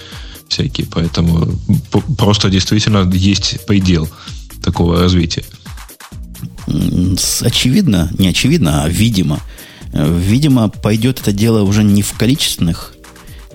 всякие. 0.49 0.87
Поэтому 0.87 1.49
просто 2.19 2.51
действительно 2.51 3.11
есть 3.11 3.65
предел 3.67 4.09
такого 4.63 5.01
развития. 5.01 5.45
Очевидно, 7.41 8.11
не 8.19 8.29
очевидно, 8.29 8.85
а 8.85 8.89
видимо. 8.89 9.41
Видимо, 9.93 10.69
пойдет 10.69 11.21
это 11.21 11.33
дело 11.33 11.63
уже 11.63 11.85
не 11.85 12.03
в 12.03 12.13
количественных 12.15 12.93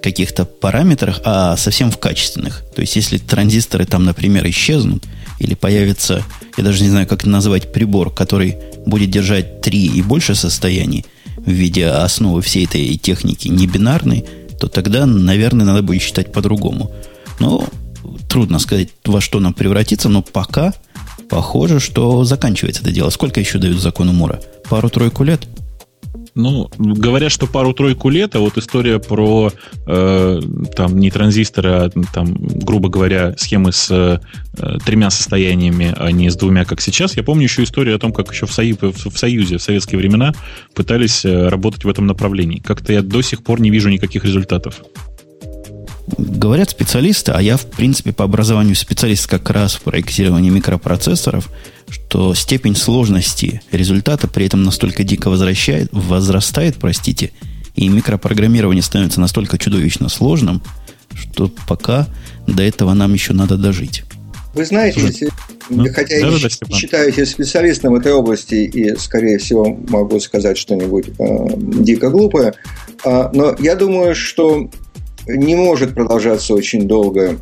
каких-то 0.02 0.46
параметрах, 0.46 1.20
а 1.24 1.56
совсем 1.56 1.92
в 1.92 2.00
качественных. 2.00 2.64
То 2.74 2.82
есть, 2.82 2.96
если 2.96 3.18
транзисторы 3.18 3.86
там, 3.86 4.06
например, 4.06 4.50
исчезнут– 4.50 5.04
или 5.40 5.56
появится, 5.56 6.24
я 6.58 6.64
даже 6.64 6.84
не 6.84 6.90
знаю, 6.90 7.08
как 7.08 7.26
назвать 7.26 7.72
прибор, 7.72 8.14
который 8.14 8.58
будет 8.86 9.10
держать 9.10 9.62
три 9.62 9.88
и 9.88 10.02
больше 10.02 10.36
состояний 10.36 11.06
в 11.38 11.50
виде 11.50 11.88
основы 11.88 12.42
всей 12.42 12.66
этой 12.66 12.98
техники 12.98 13.48
не 13.48 13.68
бинарной, 13.68 14.26
то 14.60 14.68
тогда, 14.68 15.06
наверное, 15.06 15.66
надо 15.66 15.82
будет 15.82 16.02
считать 16.02 16.32
по-другому. 16.32 16.92
Но 17.40 17.68
трудно 18.28 18.60
сказать, 18.60 18.90
во 19.06 19.22
что 19.22 19.40
нам 19.40 19.54
превратится, 19.54 20.10
но 20.10 20.22
пока 20.22 20.74
похоже, 21.30 21.80
что 21.80 22.24
заканчивается 22.26 22.82
это 22.82 22.92
дело. 22.92 23.10
Сколько 23.10 23.40
еще 23.40 23.58
дают 23.60 23.80
закону 23.80 24.14
Мура? 24.14 24.42
Пару-тройку 24.70 25.24
лет? 25.24 25.48
Ну, 26.36 26.70
говорят, 26.78 27.32
что 27.32 27.48
пару-тройку 27.48 28.10
лет, 28.10 28.36
а 28.36 28.40
вот 28.40 28.58
история 28.58 29.00
про 29.00 29.52
э, 29.88 30.42
там 30.76 31.00
не 31.00 31.12
транзисторы, 31.12 31.70
а 31.70 31.90
там, 32.14 32.34
грубо 32.34 32.90
говоря, 32.90 33.36
схемы 33.38 33.72
с 33.72 33.90
э, 33.92 34.20
тремя 34.86 35.10
состояниями, 35.10 35.94
а 35.98 36.12
не 36.12 36.30
с 36.30 36.36
двумя, 36.36 36.66
как 36.66 36.82
сейчас. 36.82 37.18
Я 37.18 37.24
помню 37.24 37.44
еще 37.44 37.64
историю 37.64 37.96
о 37.96 38.00
том, 38.00 38.14
как 38.14 38.32
еще 38.32 38.46
в, 38.46 38.54
Сою, 38.54 38.78
в 38.80 39.18
Союзе, 39.18 39.58
в 39.58 39.62
советские 39.62 40.00
времена 40.00 40.34
пытались 40.74 41.26
э, 41.26 41.48
работать 41.48 41.84
в 41.84 41.90
этом 41.90 42.08
направлении. 42.08 42.60
Как-то 42.60 42.94
я 42.94 43.02
до 43.02 43.22
сих 43.22 43.44
пор 43.44 43.60
не 43.60 43.70
вижу 43.70 43.90
никаких 43.90 44.24
результатов. 44.24 44.82
Говорят 46.18 46.70
специалисты, 46.70 47.32
а 47.32 47.42
я, 47.42 47.58
в 47.58 47.66
принципе, 47.66 48.14
по 48.14 48.24
образованию 48.24 48.76
специалист 48.76 49.28
как 49.28 49.50
раз 49.50 49.76
в 49.76 49.82
проектировании 49.82 50.50
микропроцессоров, 50.50 51.50
что 51.90 52.34
степень 52.34 52.76
сложности 52.76 53.62
результата 53.72 54.28
при 54.28 54.46
этом 54.46 54.64
настолько 54.64 55.04
дико 55.04 55.30
возвращает, 55.30 55.90
возрастает, 55.92 56.78
простите, 56.78 57.32
и 57.76 57.88
микропрограммирование 57.88 58.84
становится 58.84 59.20
настолько 59.20 59.58
чудовищно 59.58 60.10
сложным, 60.10 60.62
что 61.14 61.52
пока 61.68 62.08
до 62.48 62.64
этого 62.64 62.94
нам 62.94 63.14
еще 63.14 63.34
надо 63.34 63.58
дожить. 63.58 64.04
Вы 64.54 64.66
знаете, 64.66 65.02
если, 65.02 65.30
ну, 65.70 65.86
хотя 65.94 66.16
я 66.16 66.28
не 66.28 66.40
да, 66.42 66.50
считаю 66.76 67.14
себя 67.14 67.26
специалистом 67.26 67.94
в 67.94 67.98
этой 67.98 68.12
области 68.12 68.56
и, 68.56 68.96
скорее 68.98 69.38
всего, 69.38 69.78
могу 69.90 70.20
сказать 70.20 70.58
что-нибудь 70.58 71.10
э, 71.20 71.48
дико 71.84 72.10
глупое, 72.10 72.56
э, 73.06 73.30
но 73.32 73.56
я 73.60 73.76
думаю, 73.76 74.16
что 74.16 74.70
не 75.38 75.56
может 75.56 75.94
продолжаться 75.94 76.54
очень 76.54 76.88
долго 76.88 77.38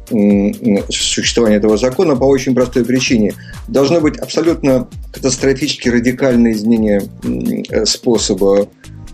существование 0.90 1.58
этого 1.58 1.78
закона 1.78 2.16
по 2.16 2.26
очень 2.26 2.54
простой 2.54 2.86
причине. 2.86 3.34
Должно 3.68 4.02
быть 4.02 4.18
абсолютно 4.18 4.88
катастрофически 5.12 5.90
радикальное 5.90 6.52
изменение 6.52 7.04
способа 7.86 8.68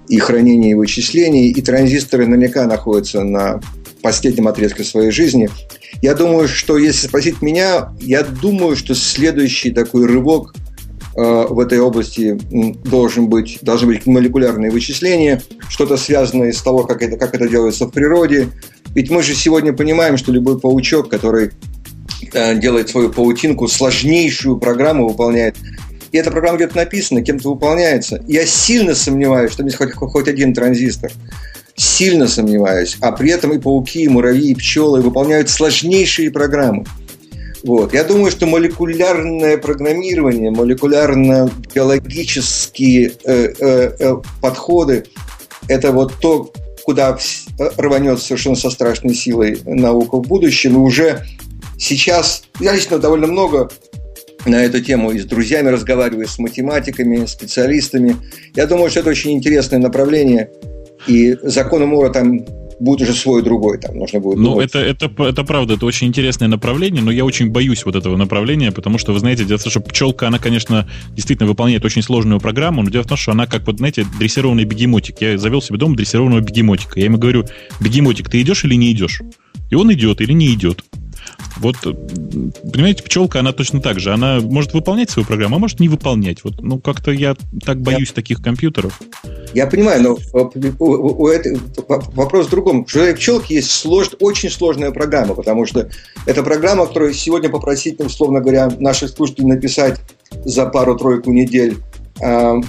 и 0.09 0.17
хранения 0.19 0.71
и 0.71 0.76
вычислений, 0.76 1.49
и 1.49 1.61
транзисторы 1.61 2.26
наверняка 2.26 2.65
находятся 2.65 3.24
на 3.24 3.61
последнем 4.01 4.47
отрезке 4.47 4.84
своей 4.84 5.11
жизни. 5.11 5.49
Я 6.01 6.15
думаю, 6.15 6.47
что 6.47 6.78
если 6.78 7.07
спросить 7.07 7.41
меня, 7.41 7.93
я 8.01 8.24
думаю, 8.24 8.76
что 8.76 8.95
следующий 8.95 9.71
такой 9.71 10.05
рывок 10.05 10.53
Э, 10.55 10.72
в 11.16 11.59
этой 11.59 11.80
области 11.80 12.39
должен 12.84 13.28
быть, 13.28 13.59
должны 13.61 13.88
быть 13.88 14.05
молекулярные 14.05 14.72
вычисления, 14.72 15.41
что-то 15.70 15.97
связанное 15.97 16.51
с 16.51 16.61
того, 16.61 16.84
как 16.84 17.01
это, 17.01 17.18
как 17.18 17.36
это 17.36 17.47
делается 17.47 17.86
в 17.86 17.91
природе. 17.91 18.49
Ведь 18.95 19.09
мы 19.09 19.24
же 19.24 19.36
сегодня 19.36 19.74
понимаем, 19.74 20.18
что 20.18 20.32
любой 20.32 20.59
паучок, 20.59 21.09
который 21.09 21.51
э, 22.34 22.55
делает 22.59 22.89
свою 22.89 23.09
паутинку, 23.09 23.68
сложнейшую 23.68 24.57
программу 24.57 25.07
выполняет, 25.07 25.55
и 26.14 26.18
эта 26.18 26.30
программа 26.30 26.57
где-то 26.57 26.76
написана, 26.76 27.24
кем-то 27.24 27.49
выполняется. 27.49 28.24
Я 28.28 28.45
сильно 28.45 28.93
сомневаюсь, 28.93 29.51
что 29.51 29.64
здесь 29.64 29.76
хоть, 29.76 29.93
хоть 29.93 30.28
один 30.28 30.53
транзистор. 30.53 31.11
Сильно 31.76 32.28
сомневаюсь. 32.28 32.97
А 33.01 33.11
при 33.11 33.32
этом 33.32 33.51
и 33.51 33.57
пауки, 33.57 34.03
и 34.03 34.07
муравьи, 34.07 34.51
и 34.51 34.55
пчелы 34.55 35.01
выполняют 35.01 35.49
сложнейшие 35.49 36.30
программы. 36.30 36.86
Вот. 37.64 37.93
Я 37.93 38.03
думаю, 38.03 38.30
что 38.30 38.45
молекулярное 38.45 39.57
программирование, 39.57 40.51
молекулярно-биологические 40.51 43.14
э, 43.24 43.53
э, 43.57 43.91
э, 43.99 44.16
подходы 44.41 45.05
это 45.70 45.93
вот 45.93 46.16
то, 46.20 46.51
куда 46.84 47.18
рванет 47.78 48.22
совершенно 48.22 48.57
со 48.57 48.70
страшной 48.70 49.14
силой 49.14 49.61
наука 49.66 50.18
в 50.18 50.24
будущем. 50.24 50.74
И 50.74 50.80
уже 50.80 51.24
сейчас, 51.78 52.43
я 52.59 52.74
лично 52.74 52.99
довольно 52.99 53.28
много 53.28 53.70
на 54.45 54.64
эту 54.64 54.82
тему 54.82 55.11
и 55.11 55.20
с 55.20 55.26
друзьями 55.26 55.70
разговариваю, 55.70 56.28
с 56.28 56.38
математиками, 56.38 57.26
специалистами. 57.26 58.18
Я 58.55 58.68
думаю, 58.68 58.89
что 58.89 58.99
это 58.99 59.11
очень 59.11 59.32
интересное 59.32 59.80
направление. 59.80 60.51
И 61.07 61.38
законы 61.43 61.86
Мура 61.86 62.09
там 62.09 62.45
будет 62.80 63.01
уже 63.01 63.13
свой 63.13 63.43
другой, 63.43 63.78
там 63.78 63.97
нужно 63.97 64.19
будет. 64.19 64.38
Ну, 64.38 64.59
это, 64.59 64.80
это, 64.80 65.11
это 65.24 65.43
правда, 65.43 65.76
это 65.76 65.86
очень 65.86 66.07
интересное 66.07 66.47
направление, 66.47 67.01
но 67.01 67.11
я 67.11 67.26
очень 67.26 67.49
боюсь 67.49 67.86
вот 67.86 67.95
этого 67.95 68.15
направления, 68.17 68.71
потому 68.71 68.97
что, 68.97 69.13
вы 69.13 69.19
знаете, 69.19 69.45
дело 69.45 69.57
в 69.57 69.63
том, 69.63 69.71
что 69.71 69.82
пчелка, 69.82 70.28
она, 70.28 70.39
конечно, 70.39 70.88
действительно 71.11 71.47
выполняет 71.47 71.86
очень 71.86 72.01
сложную 72.01 72.39
программу, 72.39 72.84
но 72.84 72.89
дело 72.89 73.03
в 73.03 73.07
том, 73.07 73.17
что 73.17 73.32
она 73.32 73.45
как 73.45 73.65
вот, 73.65 73.78
знаете, 73.78 74.05
дрессированный 74.19 74.65
бегемотик. 74.65 75.21
Я 75.21 75.38
завел 75.38 75.61
себе 75.61 75.78
дома 75.78 75.95
дрессированного 75.95 76.41
бегемотика. 76.41 76.99
Я 76.99 77.05
ему 77.05 77.17
говорю, 77.17 77.45
бегемотик, 77.80 78.30
ты 78.30 78.41
идешь 78.41 78.63
или 78.65 78.76
не 78.76 78.91
идешь? 78.91 79.21
И 79.69 79.76
он 79.76 79.91
идет 79.93 80.21
или 80.21 80.34
не 80.34 80.53
идет. 80.53 80.84
Вот, 81.57 81.75
понимаете, 81.81 83.03
пчелка, 83.03 83.39
она 83.39 83.53
точно 83.53 83.81
так 83.81 83.99
же. 83.99 84.13
Она 84.13 84.39
может 84.41 84.73
выполнять 84.73 85.09
свою 85.09 85.27
программу, 85.27 85.55
а 85.55 85.59
может 85.59 85.79
не 85.79 85.87
выполнять. 85.87 86.43
Вот, 86.43 86.61
ну, 86.61 86.79
как-то 86.79 87.11
я 87.11 87.35
так 87.65 87.81
боюсь 87.81 88.09
я, 88.09 88.15
таких 88.15 88.41
компьютеров. 88.41 89.01
Я 89.53 89.67
понимаю, 89.67 90.01
но 90.01 90.17
у, 90.33 90.85
у, 90.85 91.23
у 91.23 91.27
это, 91.27 91.57
вопрос 91.87 92.47
в 92.47 92.49
другом. 92.49 92.85
Человек 92.85 93.17
пчелки 93.17 93.53
есть 93.53 93.71
слож, 93.71 94.09
очень 94.19 94.49
сложная 94.49 94.91
программа, 94.91 95.35
потому 95.35 95.65
что 95.65 95.89
это 96.25 96.43
программа, 96.43 96.87
которую 96.87 97.13
сегодня 97.13 97.49
попросить, 97.49 97.99
условно 97.99 98.41
говоря, 98.41 98.71
наших 98.79 99.09
слушателей 99.09 99.47
написать 99.47 99.99
за 100.45 100.65
пару-тройку 100.65 101.31
недель 101.31 101.77
а, 102.21 102.59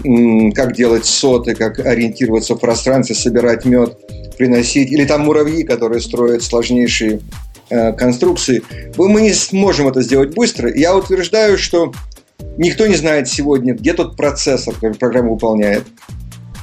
как 0.55 0.75
делать 0.77 1.07
соты, 1.07 1.55
как 1.55 1.79
ориентироваться 1.79 2.55
в 2.55 2.59
пространстве, 2.59 3.15
собирать 3.15 3.65
мед, 3.65 3.97
приносить. 4.37 4.91
Или 4.93 5.05
там 5.05 5.23
муравьи, 5.23 5.65
которые 5.65 6.01
строят 6.01 6.43
сложнейшие 6.43 7.21
Э, 7.21 7.44
конструкции, 7.69 8.63
мы 8.97 9.21
не 9.21 9.33
сможем 9.33 9.89
это 9.89 10.03
сделать 10.03 10.35
быстро. 10.35 10.73
Я 10.75 10.97
утверждаю, 10.97 11.59
что 11.59 11.93
никто 12.57 12.87
не 12.87 12.97
знает 12.97 13.29
сегодня, 13.29 13.75
где 13.75 13.93
тот 13.93 14.17
процессор, 14.17 14.75
который 14.75 14.95
программа 14.95 15.31
выполняет. 15.31 15.85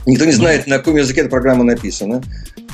Никто 0.06 0.26
не 0.26 0.32
знает, 0.32 0.66
на 0.68 0.80
каком 0.80 0.98
языке 0.98 1.22
эта 1.22 1.30
программа 1.30 1.64
написана. 1.64 2.24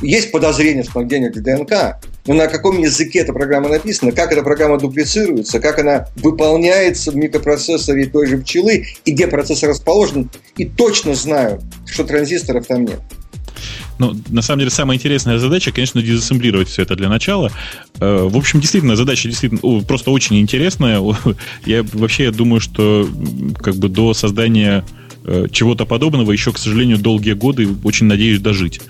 Есть 0.01 0.31
подозрение, 0.31 0.83
что 0.83 1.03
где-нибудь 1.03 1.41
ДНК, 1.41 1.99
но 2.27 2.33
на 2.35 2.47
каком 2.47 2.77
языке 2.77 3.19
эта 3.19 3.33
программа 3.33 3.67
написана, 3.67 4.11
как 4.11 4.31
эта 4.31 4.43
программа 4.43 4.77
дуплицируется, 4.77 5.59
как 5.59 5.79
она 5.79 6.07
выполняется 6.17 7.11
в 7.11 7.15
микропроцессоре 7.15 8.05
той 8.05 8.27
же 8.27 8.37
пчелы 8.37 8.85
и 9.05 9.11
где 9.11 9.27
процессор 9.27 9.69
расположен. 9.69 10.29
И 10.55 10.65
точно 10.65 11.15
знаю, 11.15 11.61
что 11.85 12.03
транзисторов 12.03 12.67
там 12.67 12.85
нет. 12.85 12.99
Ну, 13.99 14.15
на 14.29 14.41
самом 14.41 14.59
деле, 14.59 14.71
самая 14.71 14.97
интересная 14.97 15.39
задача, 15.39 15.71
конечно, 15.71 16.01
дезассемблировать 16.01 16.67
все 16.67 16.83
это 16.83 16.95
для 16.95 17.09
начала. 17.09 17.51
Э, 17.99 18.27
в 18.29 18.37
общем, 18.37 18.59
действительно, 18.59 18.95
задача 18.95 19.27
действительно 19.27 19.81
просто 19.81 20.11
очень 20.11 20.39
интересная. 20.39 21.01
Я 21.65 21.83
вообще 21.93 22.31
думаю, 22.31 22.59
что 22.61 23.09
как 23.61 23.75
бы 23.75 23.89
до 23.89 24.13
создания 24.13 24.85
э, 25.25 25.45
чего-то 25.51 25.85
подобного 25.85 26.31
еще, 26.31 26.51
к 26.51 26.57
сожалению, 26.57 26.99
долгие 26.99 27.33
годы 27.33 27.67
очень 27.83 28.05
надеюсь 28.05 28.39
дожить. 28.39 28.81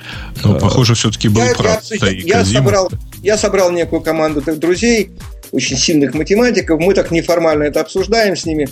Но, 0.43 0.59
похоже, 0.59 0.95
все-таки 0.95 1.29
был 1.29 1.43
я, 1.43 1.53
прав. 1.55 1.81
Я, 1.89 2.09
я, 2.11 2.45
собрал, 2.45 2.91
я 3.23 3.37
собрал 3.37 3.71
некую 3.71 4.01
команду 4.01 4.41
друзей, 4.57 5.11
очень 5.51 5.77
сильных 5.77 6.13
математиков. 6.13 6.79
Мы 6.79 6.93
так 6.93 7.11
неформально 7.11 7.63
это 7.63 7.81
обсуждаем 7.81 8.35
с 8.35 8.45
ними 8.45 8.67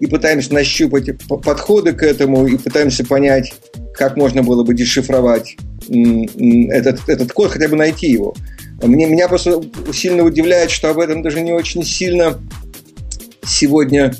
и 0.00 0.06
пытаемся 0.06 0.52
нащупать 0.52 1.10
подходы 1.26 1.92
к 1.92 2.02
этому, 2.02 2.46
и 2.46 2.56
пытаемся 2.56 3.04
понять, 3.04 3.54
как 3.94 4.16
можно 4.16 4.42
было 4.42 4.62
бы 4.62 4.74
дешифровать 4.74 5.56
этот, 5.88 7.08
этот 7.08 7.32
код, 7.32 7.52
хотя 7.52 7.68
бы 7.68 7.76
найти 7.76 8.08
его. 8.08 8.34
Мне, 8.82 9.06
меня 9.06 9.28
просто 9.28 9.62
сильно 9.92 10.22
удивляет, 10.22 10.70
что 10.70 10.90
об 10.90 10.98
этом 10.98 11.22
даже 11.22 11.40
не 11.40 11.52
очень 11.52 11.82
сильно 11.82 12.38
сегодня 13.44 14.14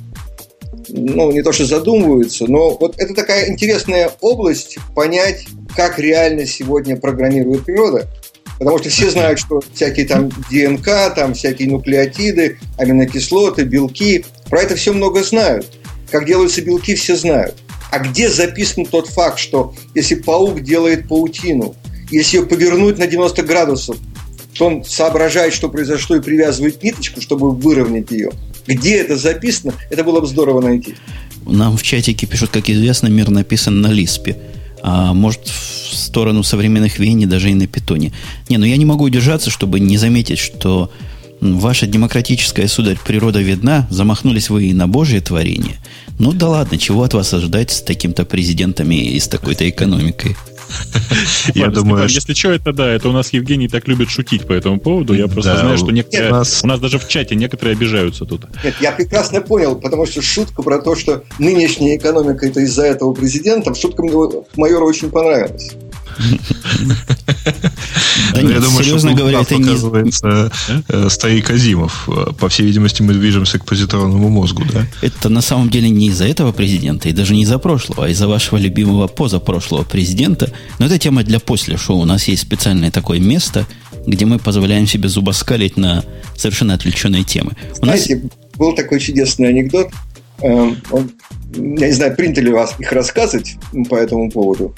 ну, 0.88 1.32
не 1.32 1.42
то 1.42 1.52
что 1.52 1.66
задумываются, 1.66 2.46
но 2.46 2.76
вот 2.76 2.94
это 2.98 3.14
такая 3.14 3.50
интересная 3.50 4.10
область 4.20 4.78
понять, 4.94 5.46
как 5.74 5.98
реально 5.98 6.46
сегодня 6.46 6.96
программирует 6.96 7.64
природа. 7.64 8.06
Потому 8.58 8.78
что 8.78 8.88
все 8.88 9.10
знают, 9.10 9.38
что 9.38 9.60
всякие 9.74 10.06
там 10.06 10.30
ДНК, 10.50 11.14
там 11.14 11.34
всякие 11.34 11.68
нуклеотиды, 11.68 12.58
аминокислоты, 12.78 13.64
белки, 13.64 14.24
про 14.48 14.62
это 14.62 14.76
все 14.76 14.92
много 14.92 15.22
знают. 15.22 15.66
Как 16.10 16.24
делаются 16.24 16.62
белки, 16.62 16.94
все 16.94 17.16
знают. 17.16 17.54
А 17.90 17.98
где 17.98 18.28
записан 18.28 18.84
тот 18.84 19.08
факт, 19.08 19.38
что 19.38 19.74
если 19.94 20.16
паук 20.16 20.62
делает 20.62 21.08
паутину, 21.08 21.74
если 22.10 22.38
ее 22.38 22.46
повернуть 22.46 22.98
на 22.98 23.06
90 23.06 23.42
градусов, 23.42 23.96
то 24.56 24.66
он 24.66 24.84
соображает, 24.84 25.52
что 25.54 25.68
произошло, 25.68 26.16
и 26.16 26.20
привязывает 26.20 26.82
ниточку, 26.82 27.20
чтобы 27.20 27.50
выровнять 27.52 28.10
ее. 28.10 28.30
Где 28.66 28.96
это 28.96 29.16
записано, 29.16 29.74
это 29.90 30.02
было 30.02 30.20
бы 30.20 30.26
здорово 30.26 30.60
найти. 30.60 30.94
Нам 31.46 31.76
в 31.76 31.82
чатике 31.82 32.26
пишут, 32.26 32.50
как 32.50 32.68
известно, 32.68 33.08
мир 33.08 33.30
написан 33.30 33.80
на 33.80 33.88
Лиспе. 33.88 34.36
А 34.82 35.12
может, 35.14 35.46
в 35.46 35.94
сторону 35.94 36.42
современных 36.42 36.98
Вене 36.98 37.26
даже 37.26 37.50
и 37.50 37.54
на 37.54 37.66
Питоне. 37.66 38.12
Не, 38.48 38.58
ну 38.58 38.64
я 38.64 38.76
не 38.76 38.84
могу 38.84 39.04
удержаться, 39.04 39.50
чтобы 39.50 39.80
не 39.80 39.96
заметить, 39.98 40.38
что 40.38 40.90
ваша 41.40 41.86
демократическая, 41.86 42.68
сударь, 42.68 42.98
природа 43.04 43.40
видна, 43.40 43.86
замахнулись 43.90 44.50
вы 44.50 44.66
и 44.66 44.74
на 44.74 44.88
Божье 44.88 45.20
творение. 45.20 45.76
Ну 46.18 46.32
да 46.32 46.48
ладно, 46.48 46.78
чего 46.78 47.02
от 47.02 47.14
вас 47.14 47.32
ожидать 47.34 47.70
с 47.70 47.82
таким-то 47.82 48.24
президентами 48.24 48.94
и 48.94 49.20
с 49.20 49.28
такой-то 49.28 49.68
экономикой? 49.68 50.36
Я 51.54 51.68
думаю, 51.68 52.08
если 52.08 52.34
что, 52.34 52.50
это 52.50 52.72
да, 52.72 52.90
это 52.90 53.08
у 53.08 53.12
нас 53.12 53.32
Евгений 53.32 53.68
так 53.68 53.86
любит 53.86 54.10
шутить 54.10 54.46
по 54.46 54.52
этому 54.52 54.80
поводу. 54.80 55.14
Я 55.14 55.28
просто 55.28 55.58
знаю, 55.58 55.78
что 55.78 55.90
некоторые... 55.92 56.32
У 56.32 56.66
нас 56.66 56.80
даже 56.80 56.98
в 56.98 57.06
чате 57.06 57.34
некоторые 57.36 57.74
обижаются 57.74 58.24
тут. 58.24 58.46
Нет, 58.64 58.74
я 58.80 58.92
прекрасно 58.92 59.40
понял, 59.40 59.76
потому 59.76 60.06
что 60.06 60.22
шутка 60.22 60.62
про 60.62 60.78
то, 60.78 60.96
что 60.96 61.22
нынешняя 61.38 61.96
экономика 61.96 62.46
это 62.46 62.60
из-за 62.60 62.84
этого 62.84 63.12
президента, 63.12 63.74
шутка 63.74 64.02
майора 64.56 64.84
очень 64.84 65.10
понравилась. 65.10 65.72
Да 68.32 68.42
нет, 68.42 68.52
я 68.52 68.60
думаю, 68.60 68.84
серьезно 68.84 69.10
что 69.10 69.18
говоря, 69.18 69.40
это 69.40 69.56
оказывается 69.56 70.50
не... 70.68 70.82
Э, 70.88 71.08
старик 71.10 71.50
Азимов. 71.50 72.08
По 72.38 72.48
всей 72.48 72.66
видимости, 72.66 73.02
мы 73.02 73.12
движемся 73.14 73.58
к 73.58 73.64
позитронному 73.64 74.28
мозгу, 74.28 74.64
да? 74.72 74.86
Это 75.02 75.28
на 75.28 75.42
самом 75.42 75.70
деле 75.70 75.88
не 75.88 76.08
из-за 76.08 76.26
этого 76.26 76.52
президента, 76.52 77.08
и 77.08 77.12
даже 77.12 77.34
не 77.34 77.42
из-за 77.42 77.58
прошлого, 77.58 78.06
а 78.06 78.08
из-за 78.08 78.28
вашего 78.28 78.58
любимого 78.58 79.06
позапрошлого 79.06 79.84
президента. 79.84 80.50
Но 80.78 80.86
это 80.86 80.98
тема 80.98 81.22
для 81.22 81.40
после 81.40 81.76
шоу. 81.76 82.00
У 82.00 82.04
нас 82.04 82.28
есть 82.28 82.42
специальное 82.42 82.90
такое 82.90 83.20
место, 83.20 83.66
где 84.06 84.24
мы 84.24 84.38
позволяем 84.38 84.86
себе 84.86 85.08
зубоскалить 85.08 85.76
на 85.76 86.04
совершенно 86.36 86.74
отвлеченные 86.74 87.24
темы. 87.24 87.52
У 87.72 87.84
Знаете, 87.84 88.16
нас... 88.16 88.32
был 88.56 88.74
такой 88.74 89.00
чудесный 89.00 89.48
анекдот. 89.48 89.90
Эм, 90.40 90.76
он, 90.90 91.10
я 91.54 91.86
не 91.88 91.92
знаю, 91.92 92.14
принято 92.14 92.40
ли 92.40 92.50
вас 92.50 92.74
их 92.78 92.92
рассказывать 92.92 93.56
по 93.88 93.96
этому 93.96 94.30
поводу. 94.30 94.74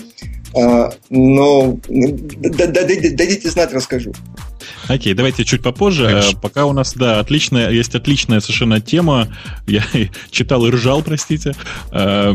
А, 0.59 0.91
но 1.11 1.79
дадите 1.89 3.51
знать, 3.51 3.73
расскажу. 3.73 4.13
Окей, 4.87 5.15
давайте 5.15 5.45
чуть 5.45 5.63
попозже. 5.63 6.07
Конечно. 6.07 6.39
Пока 6.41 6.67
у 6.67 6.73
нас, 6.73 6.95
да, 6.95 7.21
отличная, 7.21 7.71
есть 7.71 7.95
отличная 7.95 8.41
совершенно 8.41 8.81
тема. 8.81 9.29
Я 9.67 9.85
читал 10.31 10.67
и 10.67 10.71
ржал, 10.71 11.03
простите. 11.03 11.55
Э, 11.93 12.35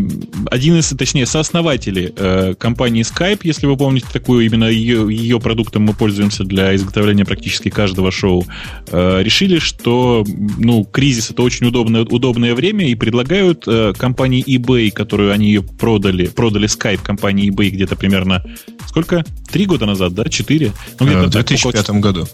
один 0.51 0.77
из, 0.77 0.89
точнее, 0.89 1.25
сооснователей 1.25 2.13
э, 2.15 2.53
компании 2.57 3.03
Skype, 3.03 3.39
если 3.43 3.65
вы 3.65 3.77
помните 3.77 4.07
такую, 4.11 4.45
именно 4.45 4.65
ее, 4.65 5.07
ее 5.09 5.39
продуктом 5.39 5.83
мы 5.83 5.93
пользуемся 5.93 6.43
для 6.43 6.75
изготовления 6.75 7.25
практически 7.25 7.69
каждого 7.69 8.11
шоу, 8.11 8.45
э, 8.87 9.23
решили, 9.23 9.59
что, 9.59 10.23
ну, 10.57 10.83
кризис 10.83 11.31
это 11.31 11.41
очень 11.41 11.67
удобное, 11.67 12.01
удобное 12.01 12.53
время 12.55 12.87
и 12.87 12.95
предлагают 12.95 13.65
компании 13.97 14.43
eBay, 14.45 14.91
которую 14.91 15.31
они 15.31 15.47
ее 15.47 15.63
продали, 15.63 16.27
продали 16.27 16.67
Skype 16.67 17.01
компании 17.03 17.51
eBay 17.51 17.69
где-то 17.69 17.95
примерно, 17.95 18.43
сколько? 18.87 19.23
Три 19.51 19.65
года 19.65 19.85
назад, 19.85 20.13
да? 20.13 20.25
Четыре? 20.25 20.73
Ну, 20.99 21.05
где-то 21.05 21.27
в 21.27 21.29
2005 21.29 21.85
так, 21.85 21.99
году 21.99 22.27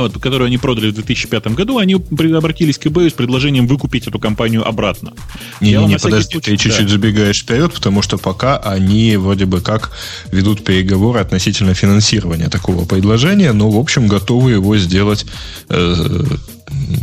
вот, 0.00 0.18
которую 0.18 0.46
они 0.46 0.58
продали 0.58 0.90
в 0.90 0.94
2005 0.94 1.48
году, 1.48 1.78
они 1.78 1.94
обратились 1.94 2.78
к 2.78 2.86
eBay 2.86 3.10
с 3.10 3.12
предложением 3.12 3.66
выкупить 3.66 4.06
эту 4.06 4.18
компанию 4.18 4.66
обратно. 4.66 5.12
Не-не-не, 5.60 5.98
подожди, 5.98 6.32
случай, 6.32 6.52
ты 6.52 6.56
чуть-чуть 6.56 6.86
да. 6.86 6.92
забегаешь 6.92 7.40
вперед, 7.40 7.72
потому 7.72 8.02
что 8.02 8.18
пока 8.18 8.58
они 8.58 9.16
вроде 9.16 9.46
бы 9.46 9.60
как 9.60 9.92
ведут 10.32 10.64
переговоры 10.64 11.20
относительно 11.20 11.74
финансирования 11.74 12.48
такого 12.48 12.84
предложения, 12.84 13.52
но, 13.52 13.70
в 13.70 13.76
общем, 13.78 14.06
готовы 14.06 14.52
его 14.52 14.76
сделать, 14.78 15.26
э, 15.68 16.24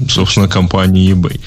собственно, 0.10 0.48
компании 0.48 1.14
eBay. 1.14 1.42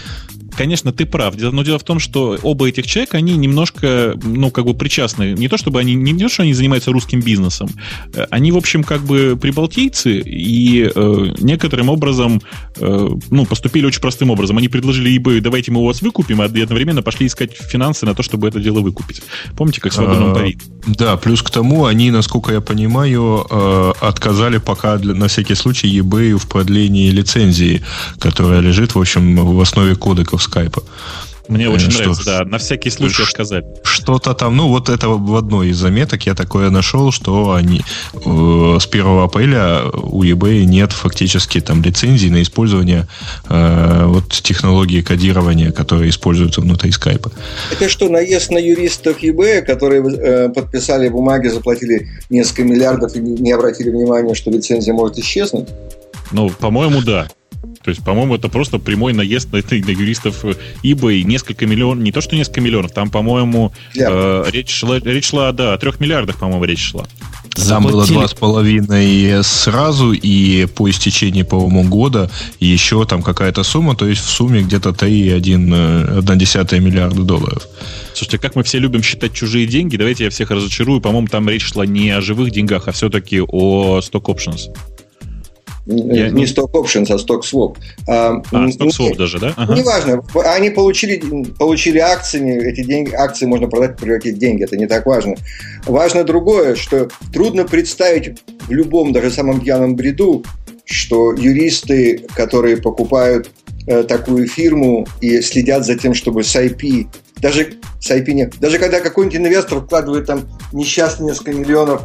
Конечно, 0.58 0.92
ты 0.92 1.06
прав. 1.06 1.34
Но 1.36 1.62
дело 1.62 1.78
в 1.78 1.84
том, 1.84 2.00
что 2.00 2.36
оба 2.42 2.68
этих 2.68 2.86
человека, 2.86 3.16
они 3.18 3.36
немножко, 3.36 4.14
ну, 4.24 4.50
как 4.50 4.64
бы 4.64 4.74
причастны. 4.74 5.34
Не 5.38 5.48
то, 5.48 5.56
чтобы 5.56 5.78
они, 5.78 5.94
не 5.94 6.18
то, 6.18 6.28
что 6.28 6.42
они 6.42 6.52
занимаются 6.52 6.90
русским 6.90 7.20
бизнесом. 7.20 7.68
Э, 8.12 8.26
они, 8.30 8.50
в 8.50 8.56
общем, 8.56 8.82
как 8.82 9.02
бы 9.02 9.38
прибалтийцы 9.40 10.20
и 10.20 10.90
э, 10.92 11.34
некоторым 11.38 11.88
образом, 11.88 12.42
э, 12.76 13.08
ну, 13.30 13.46
поступили 13.46 13.86
очень 13.86 14.00
простым 14.00 14.30
образом. 14.30 14.58
Они 14.58 14.68
предложили 14.68 15.16
eBay, 15.16 15.40
давайте 15.40 15.70
мы 15.70 15.80
у 15.80 15.84
вас 15.84 16.02
выкупим, 16.02 16.40
а 16.40 16.44
одновременно 16.44 17.02
пошли 17.02 17.26
искать 17.26 17.52
финансы 17.52 18.04
на 18.04 18.14
то, 18.14 18.22
чтобы 18.24 18.48
это 18.48 18.58
дело 18.58 18.80
выкупить. 18.80 19.22
Помните, 19.56 19.80
как 19.80 19.92
с 19.92 19.98
вагоном 19.98 20.36
а, 20.36 20.44
Да, 20.86 21.16
плюс 21.16 21.42
к 21.42 21.50
тому, 21.50 21.84
они, 21.84 22.10
насколько 22.10 22.52
я 22.52 22.60
понимаю, 22.60 23.46
э, 23.48 23.92
отказали 24.00 24.58
пока 24.58 24.96
для, 24.96 25.14
на 25.14 25.28
всякий 25.28 25.54
случай 25.54 26.00
eBay 26.00 26.36
в 26.36 26.48
продлении 26.48 27.10
лицензии, 27.10 27.82
которая 28.18 28.60
лежит, 28.60 28.96
в 28.96 28.98
общем, 28.98 29.36
в 29.36 29.60
основе 29.60 29.94
кодеков 29.94 30.47
скайпа. 30.48 30.82
Мне 31.48 31.64
э, 31.64 31.68
очень 31.68 31.90
что, 31.90 32.02
нравится, 32.02 32.24
да, 32.24 32.44
на 32.44 32.58
всякий 32.58 32.90
случай 32.90 33.24
сказать. 33.24 33.64
Что-то 33.82 34.34
там, 34.34 34.56
ну 34.56 34.68
вот 34.68 34.88
это 34.88 35.08
в 35.08 35.34
одной 35.34 35.68
из 35.68 35.78
заметок 35.78 36.26
я 36.26 36.34
такое 36.34 36.70
нашел, 36.70 37.10
что 37.10 37.52
они 37.52 37.80
э, 38.14 38.78
с 38.80 38.86
1 38.86 39.06
апреля 39.20 39.84
у 39.92 40.22
eBay 40.22 40.64
нет 40.64 40.92
фактически 40.92 41.60
там 41.60 41.82
лицензии 41.82 42.28
на 42.28 42.42
использование 42.42 43.08
э, 43.48 44.04
вот 44.06 44.28
технологии 44.28 45.00
кодирования, 45.00 45.72
которые 45.72 46.10
используются 46.10 46.60
внутри 46.60 46.92
скайпа. 46.92 47.32
Это 47.72 47.88
что, 47.88 48.08
наезд 48.08 48.50
на 48.50 48.58
юристов 48.58 49.22
eBay, 49.22 49.62
которые 49.62 50.02
э, 50.02 50.48
подписали 50.50 51.08
бумаги, 51.08 51.48
заплатили 51.48 52.08
несколько 52.28 52.64
миллиардов 52.64 53.16
и 53.16 53.20
не 53.20 53.52
обратили 53.52 53.88
внимания, 53.88 54.34
что 54.34 54.50
лицензия 54.50 54.92
может 54.92 55.18
исчезнуть? 55.18 55.68
Ну, 56.30 56.50
по-моему, 56.50 57.00
да. 57.00 57.26
То 57.82 57.90
есть, 57.90 58.04
по-моему, 58.04 58.34
это 58.34 58.48
просто 58.48 58.78
прямой 58.78 59.12
наезд 59.12 59.52
на, 59.52 59.58
на 59.58 59.90
юристов 59.90 60.44
eBay. 60.82 61.22
Несколько 61.22 61.66
миллионов, 61.66 62.02
не 62.02 62.12
то 62.12 62.20
что 62.20 62.36
несколько 62.36 62.60
миллионов, 62.60 62.92
там, 62.92 63.10
по-моему, 63.10 63.72
э, 63.94 64.44
речь, 64.50 64.70
шла, 64.70 64.98
речь 64.98 65.28
шла, 65.28 65.52
да, 65.52 65.74
о 65.74 65.78
трех 65.78 66.00
миллиардах, 66.00 66.36
по-моему, 66.38 66.64
речь 66.64 66.84
шла. 66.84 67.06
Там 67.66 67.84
было 67.84 68.06
два 68.06 68.28
с 68.28 68.34
половиной 68.34 69.42
сразу, 69.42 70.12
и 70.12 70.66
по 70.66 70.88
истечении, 70.88 71.42
по-моему, 71.42 71.88
года 71.88 72.30
еще 72.60 73.04
там 73.04 73.22
какая-то 73.22 73.62
сумма, 73.62 73.96
то 73.96 74.06
есть 74.06 74.22
в 74.22 74.28
сумме 74.28 74.62
где-то 74.62 74.90
3,1 74.90 76.76
э, 76.76 76.80
миллиарда 76.80 77.22
долларов. 77.22 77.66
Слушайте, 78.14 78.38
как 78.38 78.54
мы 78.54 78.62
все 78.62 78.78
любим 78.78 79.02
считать 79.02 79.32
чужие 79.32 79.66
деньги, 79.66 79.96
давайте 79.96 80.24
я 80.24 80.30
всех 80.30 80.50
разочарую. 80.50 81.00
По-моему, 81.00 81.28
там 81.28 81.48
речь 81.48 81.64
шла 81.64 81.86
не 81.86 82.10
о 82.10 82.20
живых 82.20 82.50
деньгах, 82.50 82.88
а 82.88 82.92
все-таки 82.92 83.40
о 83.40 83.98
stock 84.00 84.24
options. 84.24 84.70
Я... 85.88 86.28
Не 86.28 86.44
stock 86.44 86.72
options, 86.72 87.06
а 87.10 87.16
stock 87.16 87.40
swap. 87.42 87.76
А, 88.06 88.42
а 88.52 88.68
stock 88.68 88.88
swap 88.88 89.16
даже, 89.16 89.38
да? 89.38 89.54
Ага. 89.56 89.74
Неважно. 89.74 90.22
Они 90.44 90.68
получили, 90.68 91.44
получили 91.58 91.98
акции, 91.98 92.70
эти 92.70 92.84
деньги, 92.84 93.14
акции 93.14 93.46
можно 93.46 93.68
продать, 93.68 93.96
превратить 93.96 94.38
деньги. 94.38 94.64
Это 94.64 94.76
не 94.76 94.86
так 94.86 95.06
важно. 95.06 95.34
Важно 95.86 96.24
другое, 96.24 96.74
что 96.74 97.08
трудно 97.32 97.64
представить 97.64 98.42
в 98.66 98.72
любом, 98.72 99.12
даже 99.12 99.30
самом 99.30 99.60
пьяном 99.60 99.96
бреду, 99.96 100.44
что 100.84 101.32
юристы, 101.32 102.26
которые 102.34 102.76
покупают 102.76 103.50
э, 103.86 104.02
такую 104.02 104.46
фирму 104.46 105.06
и 105.20 105.40
следят 105.40 105.86
за 105.86 105.96
тем, 105.96 106.12
чтобы 106.14 106.44
с 106.44 106.54
IP, 106.54 107.06
даже 107.40 107.74
с 108.00 108.10
IP 108.10 108.32
нет, 108.32 108.54
даже 108.60 108.78
когда 108.78 109.00
какой-нибудь 109.00 109.38
инвестор 109.38 109.80
вкладывает 109.80 110.26
там 110.26 110.48
несчастные 110.72 111.30
несколько 111.30 111.52
миллионов 111.52 112.02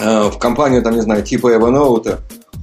э, 0.00 0.28
в 0.28 0.38
компанию, 0.38 0.82
там, 0.82 0.94
не 0.94 1.02
знаю, 1.02 1.22
типа 1.22 1.54
Evernote, 1.54 2.18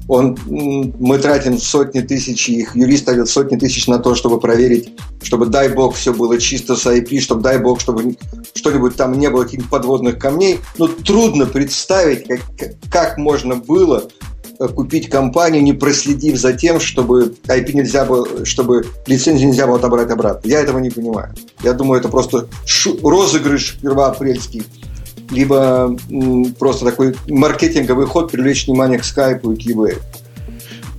он, 0.08 0.38
мы 0.47 1.18
тратим 1.20 1.58
сотни 1.58 2.02
тысяч, 2.02 2.49
их 2.49 2.76
юрист 2.76 3.06
тратит 3.06 3.30
сотни 3.30 3.58
тысяч 3.58 3.88
на 3.88 3.99
то, 3.99 4.16
чтобы 4.16 4.39
проверить, 4.39 4.89
чтобы, 5.22 5.45
дай 5.45 5.70
бог, 5.70 5.95
все 5.95 6.14
было 6.14 6.38
чисто 6.39 6.76
с 6.76 6.86
IP, 6.86 7.20
чтобы, 7.20 7.41
дай 7.41 7.60
бог, 7.60 7.80
чтобы 7.80 8.16
что-нибудь 8.54 8.95
там 8.95 9.14
не 9.14 9.30
было 9.30 9.43
каких-то 9.43 9.70
подводных 9.70 10.20
камней. 10.20 10.60
Но 10.78 10.88
трудно 10.88 11.45
представить, 11.45 12.28
как, 12.28 12.39
как 12.91 13.18
можно 13.18 13.56
было 13.56 14.10
э, 14.60 14.68
купить 14.68 15.10
компанию, 15.10 15.64
не 15.64 15.74
проследив 15.74 16.38
за 16.38 16.54
тем, 16.54 16.80
чтобы 16.80 17.36
IP 17.45 17.74
нельзя 17.74 18.06
было, 18.06 18.45
чтобы 18.45 18.86
лицензию 19.08 19.49
нельзя 19.49 19.68
было 19.68 19.78
отобрать 19.78 20.10
обратно. 20.10 20.47
Я 20.47 20.60
этого 20.60 20.80
не 20.80 20.89
понимаю. 20.89 21.34
Я 21.64 21.74
думаю, 21.74 21.99
это 21.99 22.10
просто 22.10 22.47
шу- 22.66 22.99
розыгрыш 23.02 23.78
первоапрельский 23.82 24.64
либо 25.32 25.97
просто 26.59 26.86
такой 26.86 27.15
маркетинговый 27.27 28.05
ход 28.05 28.32
привлечь 28.32 28.67
внимание 28.67 28.99
к 28.99 29.03
скайпу 29.03 29.51
и 29.51 29.55
к 29.55 29.65
eBay. 29.65 29.97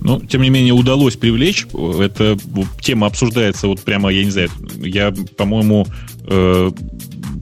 Ну, 0.01 0.19
тем 0.19 0.41
не 0.41 0.49
менее, 0.49 0.73
удалось 0.73 1.15
привлечь. 1.15 1.65
Эта 1.99 2.37
тема 2.81 3.07
обсуждается 3.07 3.67
вот 3.67 3.79
прямо, 3.79 4.09
я 4.09 4.25
не 4.25 4.31
знаю, 4.31 4.49
я, 4.79 5.13
по-моему, 5.37 5.87
э, 6.27 6.71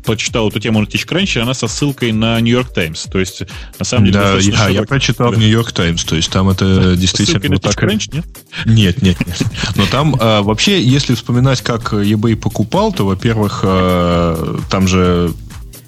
прочитал 0.05 0.49
эту 0.49 0.59
тему 0.59 0.79
на 0.79 0.85
TechCrunch, 0.85 1.39
она 1.39 1.55
со 1.55 1.67
ссылкой 1.67 2.11
на 2.11 2.39
New 2.39 2.53
York 2.53 2.71
Times. 2.71 3.07
То 3.11 3.19
есть, 3.19 3.43
на 3.79 3.85
самом 3.85 4.05
деле... 4.05 4.19
Да, 4.19 4.37
я, 4.37 4.69
я 4.69 4.83
прочитал 4.83 5.31
да. 5.31 5.37
New 5.37 5.49
York 5.49 5.71
Times, 5.71 6.03
то 6.03 6.15
есть 6.15 6.31
там 6.31 6.49
это 6.49 6.95
действительно... 6.95 7.39
Ссылкой 7.39 7.49
вот 7.49 7.63
на 7.63 7.69
TechCrunch, 7.69 8.09
нет? 8.13 8.25
Нет, 8.65 9.01
нет, 9.01 9.17
нет. 9.25 9.41
Но 9.75 9.85
там 9.87 10.15
а, 10.19 10.43
вообще, 10.43 10.81
если 10.81 11.15
вспоминать, 11.15 11.61
как 11.61 11.93
eBay 11.93 12.35
покупал, 12.35 12.93
то, 12.93 13.05
во-первых, 13.05 13.61
а, 13.63 14.59
там 14.69 14.87
же 14.87 15.33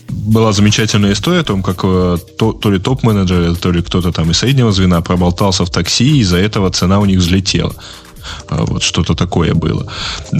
была 0.09 0.51
замечательная 0.51 1.13
история 1.13 1.39
о 1.39 1.43
том, 1.43 1.63
как 1.63 1.81
э, 1.83 2.17
то, 2.37 2.53
то 2.53 2.71
ли 2.71 2.79
топ-менеджер, 2.79 3.55
то 3.55 3.71
ли 3.71 3.81
кто-то 3.81 4.11
там 4.11 4.31
из 4.31 4.37
среднего 4.37 4.71
звена 4.71 5.01
проболтался 5.01 5.65
в 5.65 5.69
такси, 5.69 6.17
и 6.17 6.19
из-за 6.19 6.37
этого 6.37 6.69
цена 6.71 6.99
у 6.99 7.05
них 7.05 7.19
взлетела. 7.19 7.75
А, 8.47 8.63
вот 8.65 8.83
что-то 8.83 9.15
такое 9.15 9.53
было. 9.53 9.87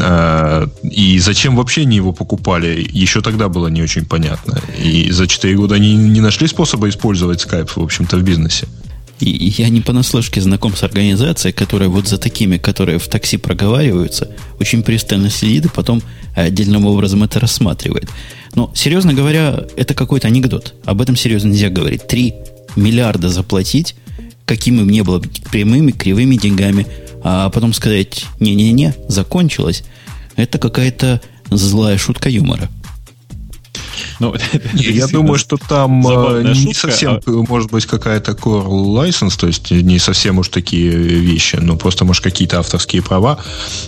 А, 0.02 0.68
и 0.84 1.20
зачем 1.20 1.56
вообще 1.56 1.82
они 1.82 1.98
его 1.98 2.14
покупали, 2.14 2.88
еще 2.92 3.22
тогда 3.22 3.50
было 3.50 3.68
не 3.68 3.82
очень 3.82 4.06
понятно. 4.06 4.60
И 4.78 5.12
за 5.12 5.28
4 5.28 5.56
года 5.56 5.76
они 5.76 5.96
не 5.96 6.22
нашли 6.22 6.48
способа 6.48 6.90
использовать 6.90 7.46
Skype, 7.46 7.72
в 7.76 7.84
общем-то, 7.84 8.18
в 8.18 8.24
бизнесе. 8.24 8.68
И 9.20 9.54
я 9.58 9.70
не 9.70 9.82
понаслышке 9.82 10.42
знаком 10.42 10.76
с 10.76 10.84
организацией, 10.84 11.54
которая 11.54 11.88
вот 11.88 12.08
за 12.08 12.18
такими, 12.18 12.58
которые 12.58 13.00
в 13.00 13.08
такси 13.08 13.38
проговариваются, 13.38 14.30
очень 14.60 14.84
пристально 14.84 15.30
следит 15.30 15.66
и 15.66 15.70
потом 15.70 16.02
отдельным 16.36 16.86
образом 16.86 17.24
это 17.24 17.40
рассматривает. 17.40 18.10
Но, 18.56 18.72
серьезно 18.76 19.14
говоря, 19.14 19.64
это 19.78 19.94
какой-то 19.94 20.28
анекдот. 20.28 20.74
Об 20.86 21.02
этом 21.02 21.16
серьезно 21.16 21.50
нельзя 21.50 21.70
говорить. 21.70 22.08
Три 22.08 22.34
миллиарда 22.76 23.30
заплатить, 23.30 23.96
какими 24.46 24.84
бы 24.84 24.92
ни 24.92 25.02
было 25.02 25.22
прямыми, 25.52 25.92
кривыми 25.92 26.36
деньгами, 26.36 26.86
а 27.24 27.50
потом 27.50 27.74
сказать 27.74 28.26
«не-не-не, 28.40 28.96
закончилось», 29.08 29.84
это 30.36 30.58
какая-то 30.58 31.22
злая 31.50 31.98
шутка 31.98 32.30
юмора. 32.30 32.70
Ну, 34.20 34.36
я 34.74 35.08
думаю, 35.08 35.38
что 35.38 35.58
там 35.58 36.06
э, 36.08 36.44
не 36.44 36.74
шутка, 36.74 36.80
совсем, 36.80 37.20
а... 37.26 37.32
может 37.32 37.72
быть, 37.72 37.86
какая-то 37.86 38.32
core 38.34 38.68
license, 38.68 39.40
то 39.40 39.48
есть 39.48 39.72
не 39.72 40.00
совсем 40.00 40.40
уж 40.40 40.50
такие 40.50 40.90
вещи, 40.92 41.58
но 41.58 41.78
просто, 41.78 42.06
может, 42.06 42.24
какие-то 42.24 42.60
авторские 42.60 43.02
права. 43.02 43.40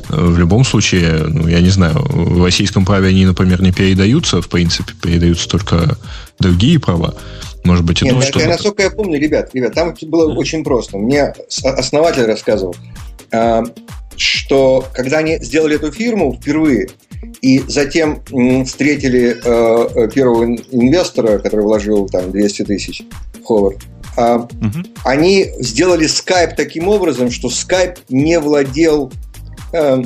Э, 0.09 0.15
в 0.15 0.37
любом 0.37 0.63
случае, 0.65 1.25
ну, 1.27 1.47
я 1.47 1.61
не 1.61 1.69
знаю, 1.69 1.95
в 1.99 2.43
российском 2.43 2.85
праве 2.85 3.09
они, 3.09 3.25
например, 3.25 3.61
не 3.61 3.71
передаются, 3.71 4.41
в 4.41 4.49
принципе, 4.49 4.93
передаются 5.01 5.47
только 5.49 5.97
другие 6.39 6.79
права. 6.79 7.15
Может 7.63 7.83
быть, 7.83 8.01
это 8.01 8.13
Нет, 8.13 8.25
что 8.25 8.45
Насколько 8.45 8.83
я 8.83 8.91
помню, 8.91 9.19
ребят, 9.19 9.49
ребят, 9.53 9.73
там 9.73 9.95
было 10.03 10.31
очень 10.33 10.63
просто. 10.63 10.97
Мне 10.97 11.33
основатель 11.63 12.23
рассказывал, 12.25 12.75
а, 13.31 13.63
что 14.17 14.85
когда 14.93 15.19
они 15.19 15.37
сделали 15.39 15.75
эту 15.75 15.91
фирму 15.91 16.37
впервые, 16.39 16.89
и 17.41 17.63
затем 17.67 18.21
встретили 18.65 19.37
э, 19.43 19.87
э, 19.95 20.09
первого 20.11 20.45
инвестора, 20.45 21.39
который 21.39 21.61
вложил 21.61 22.07
там 22.07 22.31
200 22.31 22.63
тысяч 22.63 23.03
в 23.39 23.43
Ховард. 23.43 23.77
А, 24.17 24.37
угу. 24.37 24.87
Они 25.03 25.51
сделали 25.59 26.07
Skype 26.07 26.55
таким 26.55 26.87
образом, 26.87 27.29
что 27.31 27.49
Skype 27.49 27.97
не 28.09 28.39
владел 28.39 29.11
э, 29.73 30.01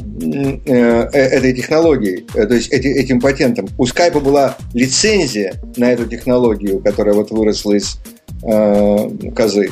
этой 1.13 1.53
технологией, 1.53 2.25
то 2.33 2.53
есть 2.53 2.69
этим 2.71 3.21
патентом. 3.21 3.69
У 3.77 3.85
Skype 3.85 4.19
была 4.19 4.57
лицензия 4.73 5.53
на 5.77 5.91
эту 5.91 6.05
технологию, 6.07 6.79
которая 6.79 7.13
вот 7.13 7.31
выросла 7.31 7.73
из 7.73 7.99
козы. 9.35 9.69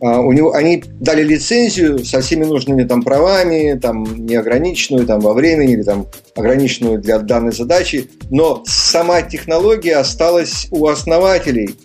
А, 0.00 0.20
у 0.20 0.32
него, 0.32 0.52
они 0.52 0.82
дали 1.00 1.22
лицензию 1.22 2.04
со 2.04 2.20
всеми 2.20 2.44
нужными 2.44 2.84
там 2.84 3.02
правами, 3.02 3.78
там 3.80 4.26
неограниченную 4.26 5.06
там 5.06 5.20
во 5.20 5.32
времени 5.32 5.72
или 5.72 5.82
там 5.82 6.06
ограниченную 6.34 7.00
для 7.00 7.18
данной 7.18 7.52
задачи, 7.52 8.10
но 8.30 8.62
сама 8.66 9.22
технология 9.22 9.96
осталась 9.96 10.68
у 10.70 10.86
основателей. 10.86 11.76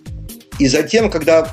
И 0.58 0.68
затем, 0.68 1.10
когда 1.10 1.48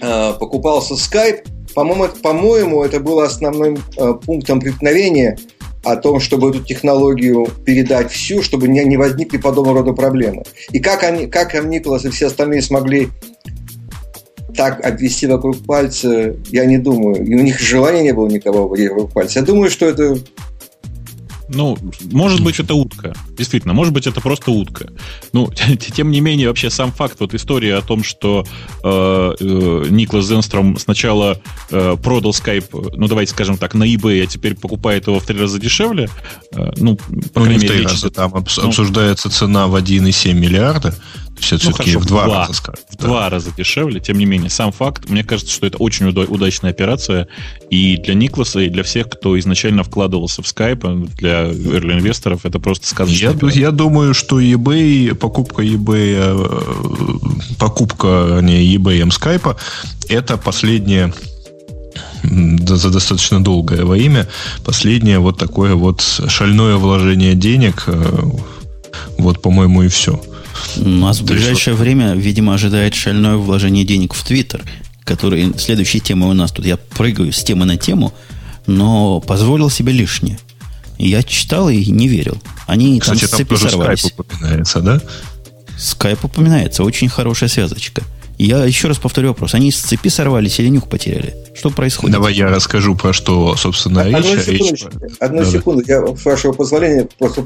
э, 0.00 0.32
покупался 0.38 0.94
Skype, 0.94 1.44
по-моему, 1.74 2.04
это, 2.04 2.20
по-моему, 2.20 2.84
это 2.84 3.00
было 3.00 3.24
основным 3.24 3.78
э, 3.96 4.14
пунктом 4.24 4.60
преткновения 4.60 5.36
о 5.84 5.96
том, 5.96 6.20
чтобы 6.20 6.50
эту 6.50 6.62
технологию 6.62 7.48
передать 7.64 8.12
всю, 8.12 8.42
чтобы 8.42 8.68
не, 8.68 8.84
не 8.84 8.96
возникли 8.96 9.38
подобного 9.38 9.78
рода 9.78 9.92
проблемы. 9.92 10.44
И 10.70 10.78
как 10.78 11.02
они, 11.02 11.26
как 11.26 11.54
Николас 11.64 12.04
и 12.04 12.10
все 12.10 12.26
остальные 12.26 12.62
смогли 12.62 13.08
так 14.56 14.84
обвести 14.84 15.26
вокруг 15.26 15.64
пальца, 15.64 16.34
я 16.50 16.64
не 16.66 16.78
думаю. 16.78 17.24
И 17.24 17.34
у 17.34 17.42
них 17.42 17.60
желания 17.60 18.02
не 18.02 18.12
было 18.12 18.28
никого 18.28 18.64
обводить 18.64 18.90
вокруг 18.90 19.12
пальца. 19.12 19.40
Я 19.40 19.44
думаю, 19.44 19.70
что 19.70 19.86
это 19.86 20.18
Ну, 21.48 21.76
может 22.10 22.42
быть, 22.42 22.60
это 22.60 22.74
утка. 22.74 23.14
Действительно, 23.36 23.74
может 23.74 23.92
быть, 23.92 24.06
это 24.06 24.20
просто 24.20 24.50
утка. 24.50 24.90
Ну, 25.32 25.50
тем 25.94 26.10
не 26.10 26.20
менее, 26.20 26.48
вообще 26.48 26.70
сам 26.70 26.92
факт, 26.92 27.16
вот 27.20 27.34
история 27.34 27.76
о 27.76 27.82
том, 27.82 28.04
что 28.04 28.46
э, 28.82 29.34
э, 29.38 29.86
Никлас 29.90 30.26
Зенстром 30.26 30.78
сначала 30.78 31.40
э, 31.70 31.96
продал 32.02 32.32
Skype, 32.32 32.94
ну, 32.96 33.06
давайте 33.06 33.32
скажем 33.32 33.58
так, 33.58 33.74
на 33.74 33.84
eBay, 33.84 34.24
а 34.24 34.26
теперь 34.26 34.54
покупает 34.54 35.06
его 35.06 35.18
в 35.20 35.26
три 35.26 35.38
раза 35.38 35.58
дешевле, 35.58 36.08
э, 36.54 36.72
ну, 36.76 36.96
по 36.96 37.40
ну, 37.40 37.44
крайней 37.44 37.58
мере, 37.58 37.84
раза, 37.84 38.10
там 38.10 38.32
обс- 38.32 38.60
ну, 38.62 38.68
обсуждается 38.68 39.30
цена 39.30 39.66
в 39.66 39.76
1,7 39.76 40.32
миллиарда. 40.32 40.94
Это 41.46 41.66
ну, 41.66 41.72
все-таки 41.72 41.96
в 41.96 42.06
два, 42.06 42.24
два 42.24 42.38
раза, 42.40 42.52
скажем. 42.54 42.84
В 42.90 42.96
да. 42.96 43.06
два 43.06 43.30
раза 43.30 43.50
дешевле. 43.56 44.00
Тем 44.00 44.18
не 44.18 44.24
менее, 44.24 44.50
сам 44.50 44.72
факт, 44.72 45.08
мне 45.08 45.24
кажется, 45.24 45.52
что 45.52 45.66
это 45.66 45.78
очень 45.78 46.06
уда- 46.06 46.22
удачная 46.22 46.70
операция 46.70 47.28
и 47.70 47.96
для 47.96 48.14
Никласа, 48.14 48.60
и 48.60 48.68
для 48.68 48.82
всех, 48.82 49.08
кто 49.08 49.38
изначально 49.38 49.82
вкладывался 49.82 50.42
в 50.42 50.46
Skype, 50.46 51.10
для 51.16 51.50
early 51.50 51.94
инвесторов, 51.94 52.44
это 52.44 52.58
просто 52.58 52.86
сказочная 52.86 53.36
я, 53.42 53.50
я 53.50 53.70
думаю, 53.70 54.14
что 54.14 54.40
eBay, 54.40 55.14
покупка 55.14 55.62
eBay, 55.62 56.16
э, 56.18 57.56
покупка 57.58 58.40
не 58.42 58.74
eBay 58.76 59.02
Skype, 59.08 59.56
это 60.08 60.36
последнее 60.36 61.12
за 62.22 62.90
достаточно 62.90 63.42
долгое 63.42 63.84
во 63.84 63.96
имя, 63.96 64.28
последнее 64.64 65.18
вот 65.18 65.38
такое 65.38 65.74
вот 65.74 66.00
шальное 66.00 66.76
вложение 66.76 67.34
денег, 67.34 67.84
э, 67.86 68.22
вот, 69.18 69.42
по-моему, 69.42 69.82
и 69.82 69.88
все. 69.88 70.20
Нас 70.76 71.20
в 71.20 71.24
ближайшее 71.24 71.74
время, 71.74 72.14
видимо, 72.14 72.54
ожидает 72.54 72.94
шальное 72.94 73.36
вложение 73.36 73.84
денег 73.84 74.14
в 74.14 74.24
Твиттер, 74.24 74.62
который 75.04 75.52
следующей 75.58 76.00
темой 76.00 76.30
у 76.30 76.34
нас 76.34 76.52
тут. 76.52 76.66
Я 76.66 76.76
прыгаю 76.76 77.32
с 77.32 77.42
темы 77.42 77.64
на 77.64 77.76
тему, 77.76 78.12
но 78.66 79.20
позволил 79.20 79.70
себе 79.70 79.92
лишнее. 79.92 80.38
Я 80.98 81.22
читал 81.22 81.68
и 81.68 81.84
не 81.90 82.08
верил. 82.08 82.40
Они 82.66 83.00
Кстати, 83.00 83.26
там 83.26 83.44
там 83.44 83.58
сорвались. 83.58 84.00
Скайп 84.00 84.20
упоминается, 84.20 84.80
да? 84.80 85.00
Скайп 85.76 86.24
упоминается. 86.24 86.84
Очень 86.84 87.08
хорошая 87.08 87.48
связочка. 87.48 88.02
Я 88.42 88.64
еще 88.64 88.88
раз 88.88 88.98
повторю 88.98 89.28
вопрос. 89.28 89.54
Они 89.54 89.70
с 89.70 89.78
цепи 89.78 90.08
сорвались 90.08 90.58
или 90.58 90.66
нюх 90.68 90.88
потеряли? 90.88 91.32
Что 91.54 91.70
происходит? 91.70 92.16
Давай 92.16 92.34
я 92.34 92.48
расскажу 92.48 92.96
про 92.96 93.12
что, 93.12 93.54
собственно, 93.54 94.02
Одну 94.02 94.18
речь. 94.18 94.80
Секунду, 94.80 95.16
одну 95.20 95.44
да, 95.44 95.50
секунду. 95.50 95.84
Да. 95.86 95.92
Я, 95.92 96.16
с 96.16 96.24
вашего 96.24 96.52
позволения, 96.52 97.06
просто 97.20 97.44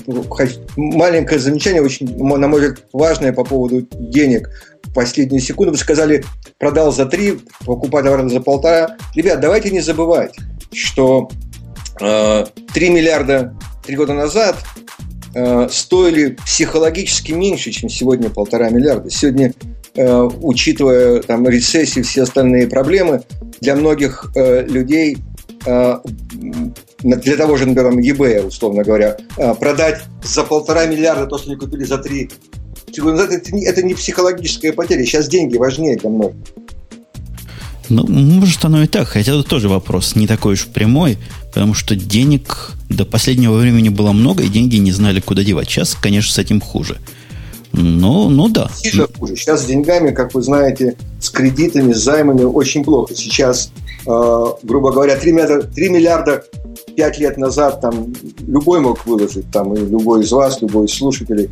маленькое 0.76 1.38
замечание, 1.38 1.82
очень, 1.82 2.16
на 2.16 2.48
мой 2.48 2.60
взгляд, 2.62 2.82
важное 2.94 3.34
по 3.34 3.44
поводу 3.44 3.86
денег. 3.92 4.48
В 4.84 4.94
последнюю 4.94 5.42
секунду 5.42 5.72
вы 5.72 5.76
сказали, 5.76 6.24
продал 6.58 6.90
за 6.90 7.04
три, 7.04 7.40
покупать 7.66 8.04
наверное, 8.04 8.30
за 8.30 8.40
полтора. 8.40 8.96
Ребят, 9.14 9.38
давайте 9.40 9.70
не 9.70 9.80
забывать, 9.80 10.34
что 10.72 11.28
э, 12.00 12.46
3 12.72 12.88
миллиарда 12.88 13.54
три 13.84 13.96
года 13.96 14.14
назад 14.14 14.56
э, 15.34 15.68
стоили 15.70 16.38
психологически 16.42 17.32
меньше, 17.32 17.70
чем 17.70 17.90
сегодня 17.90 18.30
полтора 18.30 18.70
миллиарда. 18.70 19.10
Сегодня 19.10 19.52
Э, 19.96 20.28
учитывая 20.42 21.22
там 21.22 21.48
рецессию 21.48 22.04
и 22.04 22.06
все 22.06 22.22
остальные 22.22 22.68
проблемы, 22.68 23.22
для 23.62 23.74
многих 23.74 24.30
э, 24.34 24.66
людей 24.66 25.16
э, 25.64 25.98
для 27.02 27.36
того 27.36 27.56
же, 27.56 27.66
например, 27.66 27.92
eBay, 27.92 28.46
условно 28.46 28.82
говоря, 28.82 29.16
продать 29.58 30.02
за 30.22 30.42
полтора 30.42 30.86
миллиарда 30.86 31.26
то, 31.26 31.38
что 31.38 31.50
они 31.50 31.58
купили 31.58 31.84
за 31.84 31.98
три 31.98 32.30
это, 32.98 33.56
это 33.56 33.82
не 33.82 33.94
психологическая 33.94 34.72
потеря. 34.72 35.04
Сейчас 35.04 35.28
деньги 35.28 35.56
важнее 35.56 35.96
для 35.96 36.08
многих. 36.08 36.36
Ну, 37.88 38.06
может, 38.06 38.64
оно 38.64 38.82
и 38.82 38.86
так. 38.86 39.08
Хотя 39.08 39.32
это 39.32 39.42
тоже 39.42 39.68
вопрос 39.68 40.16
не 40.16 40.26
такой 40.26 40.54
уж 40.54 40.66
прямой, 40.66 41.18
потому 41.52 41.74
что 41.74 41.94
денег 41.94 42.72
до 42.88 43.04
последнего 43.04 43.56
времени 43.56 43.90
было 43.90 44.12
много, 44.12 44.42
и 44.42 44.48
деньги 44.48 44.76
не 44.76 44.92
знали, 44.92 45.20
куда 45.20 45.44
девать. 45.44 45.68
Сейчас, 45.68 45.94
конечно, 45.94 46.32
с 46.32 46.38
этим 46.38 46.60
хуже. 46.60 46.96
Ну, 47.72 48.28
ну 48.28 48.48
да. 48.48 48.70
Сильно 48.74 49.06
хуже. 49.18 49.36
Сейчас 49.36 49.62
с 49.62 49.66
деньгами, 49.66 50.10
как 50.12 50.34
вы 50.34 50.42
знаете, 50.42 50.96
с 51.20 51.28
кредитами, 51.30 51.92
с 51.92 51.98
займами 51.98 52.42
очень 52.42 52.84
плохо. 52.84 53.14
Сейчас, 53.14 53.70
э, 54.06 54.44
грубо 54.62 54.92
говоря, 54.92 55.16
3 55.16 55.32
миллиарда, 55.32 55.66
3 55.66 55.88
миллиарда 55.88 56.44
5 56.96 57.18
лет 57.18 57.36
назад 57.36 57.80
там 57.80 58.14
любой 58.46 58.80
мог 58.80 59.06
выложить, 59.06 59.50
там, 59.50 59.74
и 59.74 59.78
любой 59.78 60.24
из 60.24 60.32
вас, 60.32 60.60
любой 60.62 60.86
из 60.86 60.94
слушателей. 60.94 61.50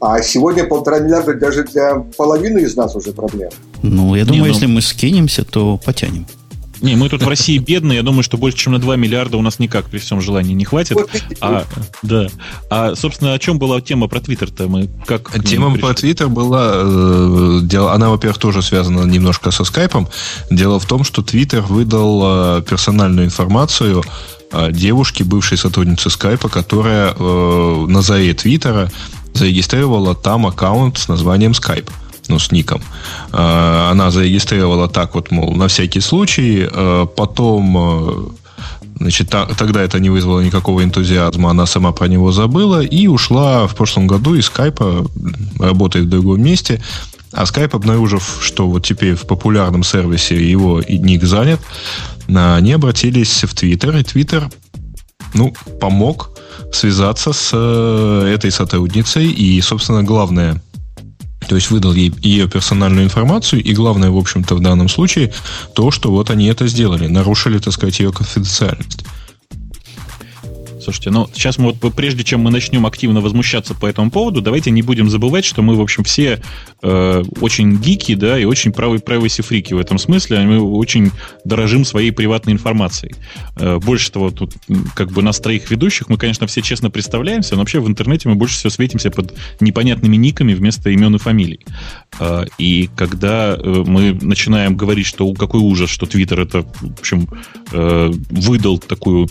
А 0.00 0.20
сегодня 0.22 0.64
полтора 0.64 0.98
миллиарда 1.00 1.34
даже 1.34 1.64
для 1.64 2.04
половины 2.16 2.60
из 2.60 2.76
нас 2.76 2.94
уже 2.94 3.12
проблема. 3.12 3.52
Ну, 3.82 4.14
я 4.14 4.24
думаю, 4.24 4.42
Не, 4.42 4.48
ну... 4.48 4.52
если 4.52 4.66
мы 4.66 4.82
скинемся, 4.82 5.44
то 5.44 5.80
потянем. 5.84 6.26
Не, 6.84 6.96
мы 6.96 7.08
тут 7.08 7.22
в 7.22 7.28
России 7.28 7.56
бедные, 7.56 7.96
я 7.96 8.02
думаю, 8.02 8.22
что 8.22 8.36
больше, 8.36 8.58
чем 8.58 8.74
на 8.74 8.78
2 8.78 8.96
миллиарда 8.96 9.38
у 9.38 9.42
нас 9.42 9.58
никак 9.58 9.86
при 9.86 9.98
всем 9.98 10.20
желании 10.20 10.52
не 10.52 10.66
хватит. 10.66 10.98
А, 11.40 11.64
да. 12.02 12.28
А, 12.68 12.94
собственно, 12.94 13.32
о 13.32 13.38
чем 13.38 13.58
была 13.58 13.80
тема 13.80 14.06
про 14.06 14.20
Твиттер-то? 14.20 14.68
Мы 14.68 14.90
как 15.06 15.32
Тема 15.44 15.74
про 15.78 15.94
Твиттер 15.94 16.28
была, 16.28 16.72
э, 16.74 17.60
дело, 17.62 17.94
она, 17.94 18.10
во-первых, 18.10 18.36
тоже 18.36 18.60
связана 18.60 19.04
немножко 19.04 19.50
со 19.50 19.64
скайпом. 19.64 20.08
Дело 20.50 20.78
в 20.78 20.84
том, 20.84 21.04
что 21.04 21.22
Твиттер 21.22 21.62
выдал 21.62 22.58
э, 22.58 22.62
персональную 22.62 23.26
информацию 23.26 24.04
э, 24.52 24.70
девушке, 24.70 25.24
бывшей 25.24 25.56
сотруднице 25.56 26.10
скайпа, 26.10 26.50
которая 26.50 27.14
э, 27.18 27.86
на 27.88 28.02
заре 28.02 28.34
Твиттера 28.34 28.90
зарегистрировала 29.32 30.14
там 30.14 30.46
аккаунт 30.46 30.98
с 30.98 31.08
названием 31.08 31.52
Skype 31.52 31.90
ну, 32.28 32.38
с 32.38 32.52
ником. 32.52 32.82
Э, 33.32 33.88
она 33.90 34.10
зарегистрировала 34.10 34.88
так 34.88 35.14
вот, 35.14 35.30
мол, 35.30 35.54
на 35.54 35.68
всякий 35.68 36.00
случай. 36.00 36.68
Э, 36.70 37.06
потом 37.16 37.76
э, 37.78 38.44
Значит, 38.96 39.28
тогда 39.28 39.82
это 39.82 39.98
не 39.98 40.08
вызвало 40.08 40.40
никакого 40.40 40.84
энтузиазма, 40.84 41.50
она 41.50 41.66
сама 41.66 41.90
про 41.90 42.06
него 42.06 42.30
забыла 42.30 42.80
и 42.80 43.08
ушла 43.08 43.66
в 43.66 43.74
прошлом 43.74 44.06
году 44.06 44.36
из 44.36 44.46
скайпа, 44.46 45.04
работает 45.58 46.06
в 46.06 46.08
другом 46.08 46.40
месте. 46.40 46.80
А 47.32 47.44
скайп, 47.44 47.74
обнаружив, 47.74 48.38
что 48.40 48.68
вот 48.68 48.86
теперь 48.86 49.16
в 49.16 49.26
популярном 49.26 49.82
сервисе 49.82 50.36
его 50.36 50.80
ник 50.88 51.24
занят, 51.24 51.60
они 52.28 52.72
обратились 52.72 53.42
в 53.42 53.52
Твиттер, 53.52 53.96
и 53.96 54.04
Твиттер, 54.04 54.48
ну, 55.34 55.52
помог 55.80 56.30
связаться 56.72 57.32
с 57.32 57.52
этой 57.52 58.52
сотрудницей. 58.52 59.26
И, 59.26 59.60
собственно, 59.60 60.04
главное– 60.04 60.62
то 61.48 61.56
есть 61.56 61.70
выдал 61.70 61.94
ей 61.94 62.12
ее 62.22 62.48
персональную 62.48 63.04
информацию, 63.04 63.62
и 63.62 63.72
главное, 63.72 64.10
в 64.10 64.16
общем-то, 64.16 64.54
в 64.54 64.60
данном 64.60 64.88
случае, 64.88 65.32
то, 65.74 65.90
что 65.90 66.10
вот 66.10 66.30
они 66.30 66.46
это 66.46 66.66
сделали, 66.66 67.06
нарушили, 67.06 67.58
так 67.58 67.72
сказать, 67.72 68.00
ее 68.00 68.12
конфиденциальность. 68.12 69.04
Слушайте, 70.84 71.10
ну 71.10 71.30
сейчас 71.32 71.56
мы 71.56 71.72
вот 71.72 71.94
прежде 71.94 72.24
чем 72.24 72.40
мы 72.40 72.50
начнем 72.50 72.84
активно 72.84 73.22
возмущаться 73.22 73.74
по 73.74 73.86
этому 73.86 74.10
поводу, 74.10 74.42
давайте 74.42 74.70
не 74.70 74.82
будем 74.82 75.08
забывать, 75.08 75.46
что 75.46 75.62
мы, 75.62 75.76
в 75.76 75.80
общем, 75.80 76.04
все 76.04 76.42
э, 76.82 77.22
очень 77.40 77.78
гики, 77.78 78.14
да, 78.14 78.38
и 78.38 78.44
очень 78.44 78.70
правые 78.70 79.00
privacy 79.00 79.42
фрики 79.42 79.72
в 79.72 79.78
этом 79.78 79.96
смысле. 79.96 80.40
Мы 80.40 80.60
очень 80.60 81.10
дорожим 81.46 81.86
своей 81.86 82.10
приватной 82.10 82.52
информацией. 82.52 83.14
Э, 83.56 83.78
больше 83.78 84.12
того, 84.12 84.30
тут 84.30 84.52
как 84.94 85.10
бы 85.10 85.22
нас 85.22 85.40
троих 85.40 85.70
ведущих, 85.70 86.10
мы, 86.10 86.18
конечно, 86.18 86.46
все 86.46 86.60
честно 86.60 86.90
представляемся, 86.90 87.54
но 87.54 87.60
вообще 87.60 87.80
в 87.80 87.88
интернете 87.88 88.28
мы 88.28 88.34
больше 88.34 88.56
всего 88.56 88.68
светимся 88.68 89.10
под 89.10 89.34
непонятными 89.60 90.16
никами 90.16 90.52
вместо 90.52 90.90
имен 90.90 91.14
и 91.14 91.18
фамилий. 91.18 91.60
Э, 92.20 92.44
и 92.58 92.90
когда 92.94 93.56
э, 93.56 93.84
мы 93.86 94.12
начинаем 94.20 94.76
говорить, 94.76 95.06
что 95.06 95.32
какой 95.32 95.60
ужас, 95.60 95.88
что 95.88 96.04
Твиттер 96.04 96.40
это, 96.40 96.62
в 96.62 97.00
общем, 97.00 97.26
э, 97.72 98.12
выдал 98.28 98.78
такую 98.78 99.28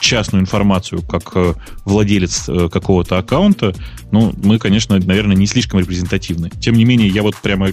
частную 0.00 0.42
информацию 0.42 0.81
информацию 0.82 1.02
как 1.02 1.32
э, 1.34 1.54
владелец 1.84 2.48
э, 2.48 2.68
какого-то 2.68 3.18
аккаунта, 3.18 3.74
ну, 4.10 4.32
мы, 4.42 4.58
конечно, 4.58 4.98
наверное, 4.98 5.36
не 5.36 5.46
слишком 5.46 5.80
репрезентативны. 5.80 6.50
Тем 6.60 6.74
не 6.74 6.84
менее, 6.84 7.08
я 7.08 7.22
вот 7.22 7.36
прямо, 7.36 7.70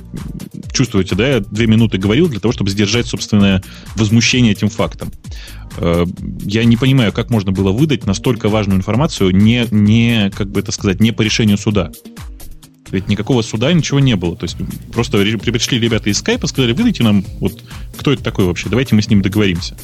чувствуете, 0.72 1.16
да, 1.16 1.28
я 1.28 1.40
две 1.40 1.68
минуты 1.68 1.98
говорил 1.98 2.30
для 2.30 2.40
того, 2.40 2.52
чтобы 2.52 2.70
сдержать 2.70 3.08
собственное 3.08 3.64
возмущение 3.96 4.52
этим 4.52 4.70
фактом. 4.70 5.12
Э, 5.78 6.06
я 6.44 6.64
не 6.64 6.78
понимаю, 6.78 7.12
как 7.12 7.30
можно 7.30 7.52
было 7.52 7.72
выдать 7.72 8.06
настолько 8.06 8.50
важную 8.50 8.78
информацию 8.78 9.36
не, 9.36 9.66
не 9.72 10.32
как 10.36 10.50
бы 10.50 10.60
это 10.60 10.72
сказать, 10.72 11.00
не 11.00 11.12
по 11.12 11.22
решению 11.22 11.58
суда. 11.58 11.92
Ведь 12.92 13.08
никакого 13.08 13.44
суда 13.44 13.72
ничего 13.72 14.00
не 14.00 14.16
было. 14.16 14.36
То 14.36 14.46
есть 14.46 14.58
просто 14.92 15.20
пришли 15.20 15.80
ребята 15.80 16.10
из 16.10 16.18
скайпа, 16.18 16.48
сказали, 16.48 16.74
выдайте 16.74 17.04
нам, 17.04 17.24
вот 17.40 17.64
кто 17.96 18.12
это 18.12 18.24
такой 18.24 18.46
вообще, 18.46 18.68
давайте 18.68 18.96
мы 18.96 19.04
с 19.04 19.10
ним 19.10 19.22
договоримся. 19.22 19.78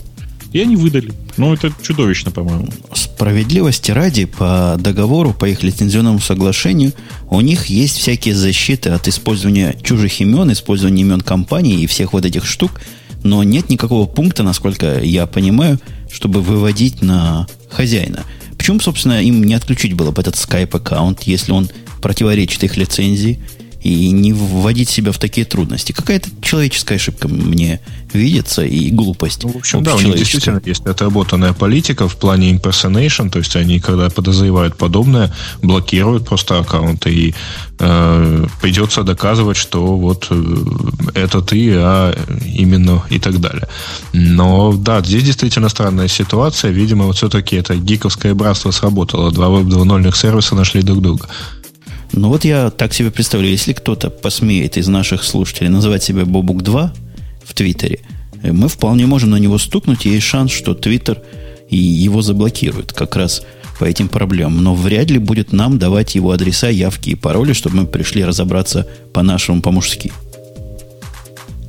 И 0.52 0.60
они 0.60 0.76
выдали. 0.76 1.12
Ну, 1.38 1.54
это 1.54 1.72
чудовищно, 1.82 2.32
по-моему. 2.32 2.70
Справедливости 2.94 3.92
ради, 3.92 4.26
по 4.26 4.78
договору, 4.80 5.34
по 5.34 5.46
их 5.46 5.64
лицензионному 5.64 6.20
соглашению, 6.20 6.94
у 7.30 7.42
них 7.42 7.66
есть 7.66 7.98
всякие 7.98 8.36
защиты 8.36 8.92
от 8.92 9.08
использования 9.08 9.76
чужих 9.84 10.22
имен, 10.22 10.52
использования 10.52 11.02
имен 11.02 11.22
компании 11.22 11.82
и 11.82 11.88
всех 11.88 12.14
вот 12.14 12.26
этих 12.26 12.46
штук, 12.46 12.80
но 13.24 13.44
нет 13.44 13.70
никакого 13.70 14.06
пункта, 14.06 14.44
насколько 14.44 15.02
я 15.02 15.26
понимаю, 15.26 15.80
чтобы 16.12 16.42
выводить 16.42 17.02
на 17.02 17.48
хозяина. 17.70 18.24
Почему, 18.58 18.80
собственно, 18.80 19.22
им 19.22 19.44
не 19.44 19.54
отключить 19.54 19.94
было 19.94 20.12
бы 20.12 20.22
этот 20.22 20.36
Skype 20.36 20.76
аккаунт, 20.76 21.24
если 21.24 21.52
он 21.52 21.70
противоречит 22.02 22.64
их 22.64 22.78
лицензии? 22.78 23.40
И 23.86 24.10
не 24.10 24.34
вводить 24.34 24.90
себя 24.90 25.12
в 25.12 25.20
такие 25.20 25.46
трудности. 25.46 25.92
Какая-то 25.92 26.30
человеческая 26.42 26.96
ошибка 26.96 27.28
мне 27.28 27.80
видится 28.14 28.64
и 28.64 28.90
глупость. 28.90 29.44
Ну, 29.44 29.52
в 29.52 29.58
общем, 29.58 29.84
да, 29.84 29.96
у 29.96 30.02
них 30.02 30.16
действительно 30.16 30.60
есть 30.66 30.88
отработанная 30.88 31.54
политика 31.54 32.08
в 32.08 32.16
плане 32.16 32.52
impersonation, 32.52 33.30
то 33.30 33.40
есть 33.40 33.56
они, 33.56 33.80
когда 33.80 34.10
подозревают 34.10 34.76
подобное, 34.76 35.32
блокируют 35.62 36.28
просто 36.28 36.60
аккаунты, 36.60 37.14
и 37.14 37.36
э, 37.78 38.48
придется 38.60 39.04
доказывать, 39.04 39.58
что 39.58 39.98
вот 39.98 40.28
э, 40.32 40.56
это 41.14 41.42
ты, 41.42 41.76
а 41.76 42.16
именно 42.44 43.04
и 43.12 43.20
так 43.20 43.40
далее. 43.40 43.68
Но 44.14 44.74
да, 44.74 45.02
здесь 45.02 45.24
действительно 45.24 45.70
странная 45.70 46.08
ситуация. 46.08 46.72
Видимо, 46.72 47.06
вот 47.06 47.18
все-таки 47.18 47.56
это 47.56 47.76
гиковское 47.76 48.34
братство 48.34 48.72
сработало. 48.72 49.32
Два 49.32 49.50
веб 49.50 49.68
2.0 49.68 50.16
сервиса 50.16 50.56
нашли 50.56 50.82
друг 50.82 51.02
друга. 51.02 51.28
Ну 52.16 52.30
вот 52.30 52.46
я 52.46 52.70
так 52.70 52.94
себе 52.94 53.12
представляю, 53.12 53.52
если 53.52 53.74
кто-то 53.74 54.10
посмеет 54.10 54.78
из 54.78 54.88
наших 54.88 55.24
слушателей 55.24 55.70
называть 55.70 56.02
себя 56.02 56.24
Бобук 56.24 56.64
2 56.64 56.94
в 57.44 57.54
Твиттере, 57.54 58.00
э, 58.42 58.54
мы 58.54 58.70
вполне 58.70 59.06
можем 59.06 59.32
на 59.32 59.36
него 59.36 59.58
стукнуть, 59.58 60.06
и 60.06 60.10
есть 60.10 60.26
шанс, 60.26 60.52
что 60.52 60.74
Твиттер 60.74 61.22
и 61.70 61.76
его 61.76 62.22
заблокируют 62.22 62.94
как 62.94 63.18
раз 63.18 63.44
по 63.80 63.84
этим 63.84 64.08
проблемам. 64.08 64.64
Но 64.64 64.76
вряд 64.76 65.12
ли 65.12 65.20
будет 65.20 65.52
нам 65.52 65.78
давать 65.78 66.16
его 66.16 66.32
адреса, 66.32 66.70
явки 66.70 67.10
и 67.10 67.16
пароли, 67.16 67.52
чтобы 67.52 67.76
мы 67.76 67.86
пришли 67.86 68.24
разобраться 68.24 68.88
по-нашему, 69.14 69.62
по-мужски. 69.62 70.14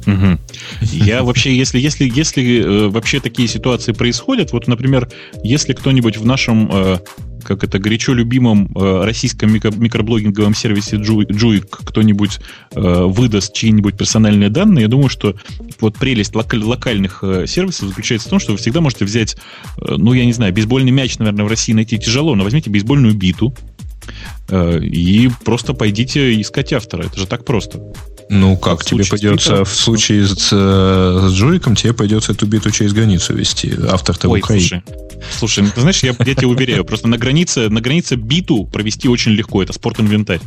Угу. 0.07 0.39
Я 0.83 1.25
вообще, 1.25 1.57
если, 1.57 1.81
если, 1.81 2.09
если 2.09 2.61
э, 2.61 2.89
вообще 2.89 3.19
такие 3.19 3.49
ситуации 3.49 3.91
происходят, 3.91 4.53
вот, 4.53 4.69
например, 4.69 5.11
если 5.43 5.73
кто-нибудь 5.73 6.17
в 6.17 6.25
нашем 6.25 6.71
э, 6.73 6.99
как 7.47 7.65
это 7.65 7.79
горячо 7.79 8.13
любимом 8.13 8.71
э, 8.75 9.05
российском 9.05 9.55
микро- 9.55 9.77
микроблогинговом 9.77 10.55
сервисе 10.55 10.97
Juik 10.97 11.69
кто-нибудь 11.71 12.41
э, 12.73 13.05
выдаст 13.05 13.55
чьи-нибудь 13.55 13.97
персональные 13.97 14.51
данные, 14.51 14.83
я 14.83 14.89
думаю, 14.89 15.09
что 15.09 15.37
вот 15.81 15.97
прелесть 15.97 16.35
локаль- 16.35 16.63
локальных 16.63 17.21
э, 17.23 17.47
сервисов 17.47 17.89
заключается 17.89 18.29
в 18.29 18.31
том, 18.31 18.41
что 18.41 18.53
вы 18.53 18.59
всегда 18.59 18.81
можете 18.81 19.05
взять, 19.05 19.37
э, 19.81 19.95
ну, 19.97 20.13
я 20.13 20.25
не 20.25 20.33
знаю, 20.33 20.53
бейсбольный 20.53 20.91
мяч, 20.91 21.19
наверное, 21.19 21.45
в 21.45 21.49
России 21.49 21.73
найти 21.73 21.99
тяжело, 21.99 22.35
но 22.35 22.45
возьмите 22.45 22.71
бейсбольную 22.71 23.15
биту, 23.15 23.55
э, 24.49 24.81
и 24.81 25.31
просто 25.45 25.73
пойдите 25.73 26.41
искать 26.41 26.73
автора. 26.73 27.05
Это 27.05 27.19
же 27.19 27.27
так 27.27 27.45
просто. 27.45 27.81
Ну, 28.29 28.57
как 28.57 28.85
тебе 28.85 29.05
придется 29.05 29.65
в 29.65 29.75
случае 29.75 30.27
с, 30.27 30.49
с 30.51 31.33
Джуиком, 31.33 31.77
тебе 31.77 31.93
придется 31.93 32.33
эту 32.33 32.47
биту 32.47 32.71
через 32.71 32.93
границу 32.93 33.35
вести. 33.35 33.73
Автор-то 33.89 34.29
Ой, 34.29 34.41
в 34.41 34.45
Украине. 34.45 34.83
Слушай, 34.83 34.83
слушай, 35.39 35.65
ну, 35.65 35.71
ты 35.73 35.81
знаешь, 35.81 36.03
я, 36.03 36.15
я 36.19 36.35
тебя 36.35 36.49
уверяю, 36.49 36.85
просто 36.85 37.07
на 37.07 37.19
границе, 37.19 37.69
на 37.69 37.81
границе 37.81 38.17
биту 38.17 38.65
провести 38.65 39.09
очень 39.09 39.33
легко. 39.33 39.63
Это 39.63 39.73
спорт-инвентарь. 39.73 40.41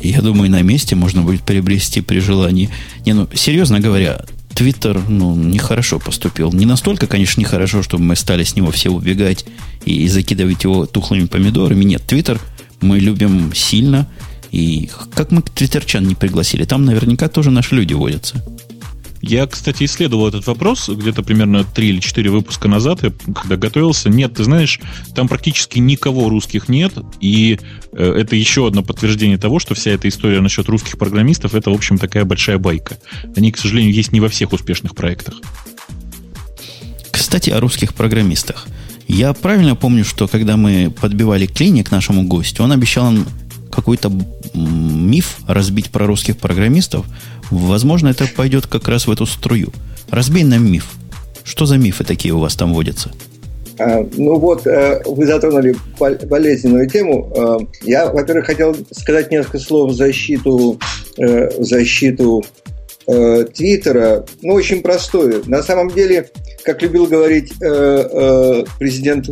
Я 0.00 0.22
думаю, 0.22 0.50
на 0.50 0.62
месте 0.62 0.96
можно 0.96 1.22
будет 1.22 1.42
приобрести 1.42 2.00
при 2.00 2.18
желании. 2.18 2.68
Не, 3.06 3.12
ну, 3.12 3.28
серьезно 3.32 3.78
говоря, 3.78 4.24
Твиттер, 4.54 5.00
ну, 5.08 5.36
нехорошо 5.36 6.00
поступил. 6.00 6.52
Не 6.52 6.66
настолько, 6.66 7.06
конечно, 7.06 7.40
нехорошо, 7.40 7.82
чтобы 7.82 8.02
мы 8.02 8.16
стали 8.16 8.42
с 8.42 8.56
него 8.56 8.72
все 8.72 8.90
убегать 8.90 9.44
и 9.84 10.08
закидывать 10.08 10.64
его 10.64 10.86
тухлыми 10.86 11.26
помидорами. 11.26 11.84
Нет, 11.84 12.02
Твиттер 12.06 12.40
мы 12.80 12.98
любим 12.98 13.54
сильно– 13.54 14.08
и 14.52 14.90
как 15.14 15.32
мы 15.32 15.42
твиттерчан 15.42 16.06
не 16.06 16.14
пригласили? 16.14 16.64
Там 16.64 16.84
наверняка 16.84 17.28
тоже 17.28 17.50
наши 17.50 17.74
люди 17.74 17.94
водятся. 17.94 18.44
Я, 19.22 19.46
кстати, 19.46 19.84
исследовал 19.84 20.26
этот 20.26 20.46
вопрос 20.48 20.88
где-то 20.88 21.22
примерно 21.22 21.62
3 21.62 21.88
или 21.88 22.00
4 22.00 22.28
выпуска 22.28 22.68
назад, 22.68 23.00
когда 23.00 23.56
готовился. 23.56 24.10
Нет, 24.10 24.34
ты 24.34 24.44
знаешь, 24.44 24.80
там 25.14 25.28
практически 25.28 25.78
никого 25.78 26.28
русских 26.28 26.68
нет, 26.68 26.92
и 27.20 27.60
э, 27.92 28.04
это 28.04 28.34
еще 28.34 28.66
одно 28.66 28.82
подтверждение 28.82 29.38
того, 29.38 29.60
что 29.60 29.74
вся 29.74 29.92
эта 29.92 30.08
история 30.08 30.40
насчет 30.40 30.68
русских 30.68 30.98
программистов, 30.98 31.54
это, 31.54 31.70
в 31.70 31.74
общем, 31.74 31.98
такая 31.98 32.24
большая 32.24 32.58
байка. 32.58 32.98
Они, 33.36 33.52
к 33.52 33.58
сожалению, 33.58 33.94
есть 33.94 34.10
не 34.10 34.20
во 34.20 34.28
всех 34.28 34.52
успешных 34.52 34.96
проектах. 34.96 35.40
Кстати, 37.12 37.50
о 37.50 37.60
русских 37.60 37.94
программистах. 37.94 38.66
Я 39.06 39.32
правильно 39.34 39.76
помню, 39.76 40.04
что 40.04 40.26
когда 40.26 40.56
мы 40.56 40.92
подбивали 41.00 41.46
клиник 41.46 41.92
нашему 41.92 42.24
гостю, 42.24 42.64
он 42.64 42.72
обещал 42.72 43.12
нам 43.12 43.26
какой-то 43.72 44.12
миф 44.54 45.38
разбить 45.46 45.90
про 45.90 46.06
русских 46.06 46.38
программистов, 46.38 47.06
возможно, 47.50 48.08
это 48.08 48.26
пойдет 48.26 48.66
как 48.66 48.88
раз 48.88 49.06
в 49.06 49.10
эту 49.10 49.26
струю. 49.26 49.72
Разбей 50.10 50.44
нам 50.44 50.70
миф. 50.70 50.92
Что 51.44 51.66
за 51.66 51.76
мифы 51.76 52.04
такие 52.04 52.34
у 52.34 52.38
вас 52.38 52.54
там 52.54 52.72
водятся? 52.74 53.10
А, 53.78 54.06
ну 54.16 54.38
вот, 54.38 54.66
э, 54.66 55.02
вы 55.06 55.26
затронули 55.26 55.74
болезненную 55.98 56.88
тему. 56.88 57.32
А, 57.36 57.58
я, 57.82 58.12
во-первых, 58.12 58.46
хотел 58.46 58.76
сказать 58.92 59.30
несколько 59.30 59.58
слов 59.58 59.90
в 59.90 59.94
защиту, 59.94 60.78
э, 61.18 61.58
в 61.58 61.64
защиту 61.64 62.44
э, 63.06 63.44
Твиттера. 63.44 64.24
Ну, 64.42 64.54
очень 64.54 64.82
простое. 64.82 65.42
На 65.46 65.62
самом 65.62 65.90
деле, 65.90 66.30
как 66.64 66.82
любил 66.82 67.06
говорить 67.06 67.52
президент 68.78 69.28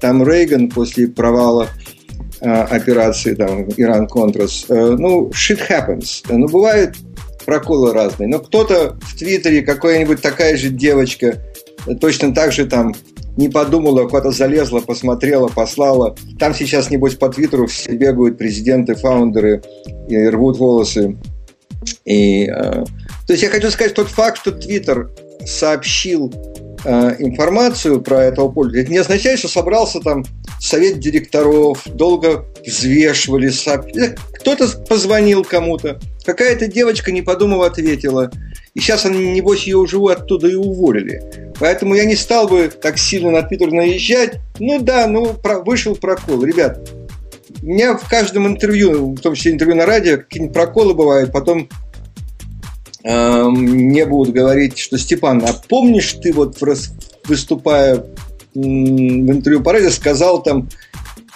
там 0.00 0.26
Рейган 0.26 0.68
после 0.68 1.06
провала 1.06 1.68
Э, 1.68 2.01
операции, 2.42 3.34
там, 3.34 3.68
Иран-Контрас. 3.76 4.66
Э, 4.68 4.96
ну, 4.98 5.30
shit 5.30 5.60
happens. 5.68 6.24
Ну, 6.28 6.48
бывают 6.48 6.96
проколы 7.44 7.92
разные. 7.92 8.28
Но 8.28 8.38
кто-то 8.40 8.96
в 9.00 9.18
Твиттере, 9.18 9.62
какая-нибудь 9.62 10.20
такая 10.20 10.56
же 10.56 10.68
девочка, 10.68 11.42
точно 12.00 12.34
так 12.34 12.52
же 12.52 12.66
там 12.66 12.94
не 13.36 13.48
подумала, 13.48 14.06
куда-то 14.06 14.30
залезла, 14.30 14.80
посмотрела, 14.80 15.48
послала. 15.48 16.16
Там 16.38 16.54
сейчас, 16.54 16.90
небось, 16.90 17.14
по 17.14 17.28
Твиттеру 17.28 17.66
все 17.66 17.92
бегают 17.92 18.38
президенты, 18.38 18.94
фаундеры 18.94 19.62
и 20.08 20.28
рвут 20.28 20.58
волосы. 20.58 21.16
И, 22.04 22.44
э, 22.44 22.84
то 23.26 23.32
есть 23.32 23.42
я 23.42 23.48
хочу 23.48 23.70
сказать, 23.70 23.94
тот 23.94 24.08
факт, 24.08 24.38
что 24.38 24.52
Твиттер 24.52 25.10
сообщил 25.44 26.32
э, 26.84 27.16
информацию 27.18 28.00
про 28.02 28.24
этого 28.24 28.48
пользователя, 28.50 28.82
это 28.82 28.92
не 28.92 28.98
означает, 28.98 29.38
что 29.38 29.48
собрался 29.48 30.00
там 30.00 30.24
совет 30.62 31.00
директоров, 31.00 31.82
долго 31.86 32.46
взвешивали. 32.64 33.50
Кто-то 34.34 34.68
позвонил 34.88 35.44
кому-то, 35.44 35.98
какая-то 36.24 36.68
девочка, 36.68 37.10
не 37.10 37.20
подумав, 37.20 37.62
ответила. 37.62 38.30
И 38.74 38.80
сейчас, 38.80 39.04
они, 39.04 39.32
небось, 39.32 39.64
ее 39.64 39.76
уже 39.78 39.98
оттуда 39.98 40.48
и 40.48 40.54
уволили. 40.54 41.52
Поэтому 41.58 41.94
я 41.94 42.04
не 42.04 42.14
стал 42.14 42.48
бы 42.48 42.68
так 42.68 42.96
сильно 42.96 43.30
на 43.30 43.42
Твиттер 43.42 43.72
наезжать. 43.72 44.38
Ну 44.60 44.80
да, 44.80 45.06
ну 45.08 45.34
про, 45.34 45.58
вышел 45.58 45.96
прокол. 45.96 46.44
Ребят, 46.44 46.88
у 47.60 47.66
меня 47.66 47.96
в 47.96 48.08
каждом 48.08 48.46
интервью, 48.46 49.14
в 49.14 49.20
том 49.20 49.34
числе 49.34 49.52
интервью 49.52 49.76
на 49.76 49.84
радио, 49.84 50.18
какие-нибудь 50.18 50.54
проколы 50.54 50.94
бывают. 50.94 51.32
Потом 51.32 51.68
э, 53.02 53.44
мне 53.48 54.06
будут 54.06 54.32
говорить, 54.32 54.78
что 54.78 54.96
Степан, 54.96 55.42
а 55.44 55.52
помнишь 55.68 56.12
ты 56.14 56.32
вот 56.32 56.56
выступая 57.26 58.04
в 58.54 58.58
интервью 58.58 59.62
по 59.62 59.72
радио 59.72 59.90
сказал 59.90 60.42
там 60.42 60.68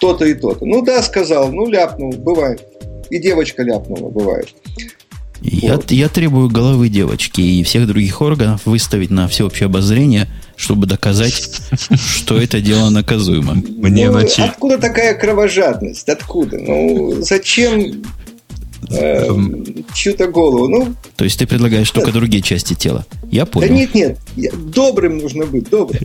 то-то 0.01 0.25
и 0.25 0.35
то-то. 0.35 0.65
Ну 0.65 0.83
да, 0.83 1.03
сказал, 1.03 1.51
ну 1.53 1.69
ляпнул, 1.69 2.13
бывает. 2.13 2.63
И 3.11 3.19
девочка 3.19 3.63
ляпнула, 3.63 4.11
бывает. 4.11 4.49
Я, 5.43 5.77
вот. 5.77 5.91
я 5.91 6.09
требую 6.09 6.49
головы 6.49 6.89
девочки 6.89 7.41
и 7.41 7.63
всех 7.63 7.87
других 7.87 8.21
органов 8.21 8.63
выставить 8.65 9.11
на 9.11 9.29
всеобщее 9.29 9.67
обозрение, 9.67 10.29
чтобы 10.57 10.87
доказать, 10.87 11.61
что 11.95 12.41
это 12.41 12.61
дело 12.61 12.91
наказуемо. 12.91 13.55
Мне 13.55 14.11
ну, 14.11 14.19
откуда 14.39 14.79
такая 14.79 15.15
кровожадность? 15.15 16.09
Откуда? 16.09 16.59
Ну, 16.59 17.17
зачем 17.21 18.03
э, 18.91 19.29
чью-то 19.95 20.29
голову. 20.29 20.69
Ну, 20.69 20.95
То 21.17 21.25
есть 21.25 21.39
ты 21.39 21.47
предлагаешь 21.47 21.91
только 21.91 22.13
другие 22.13 22.43
части 22.43 22.75
тела. 22.75 23.07
Я 23.31 23.47
понял. 23.47 23.69
Да 23.69 23.75
нет, 23.75 23.95
нет. 23.95 24.19
Добрым 24.71 25.19
нужно 25.19 25.47
быть, 25.47 25.69
добрым. 25.69 26.03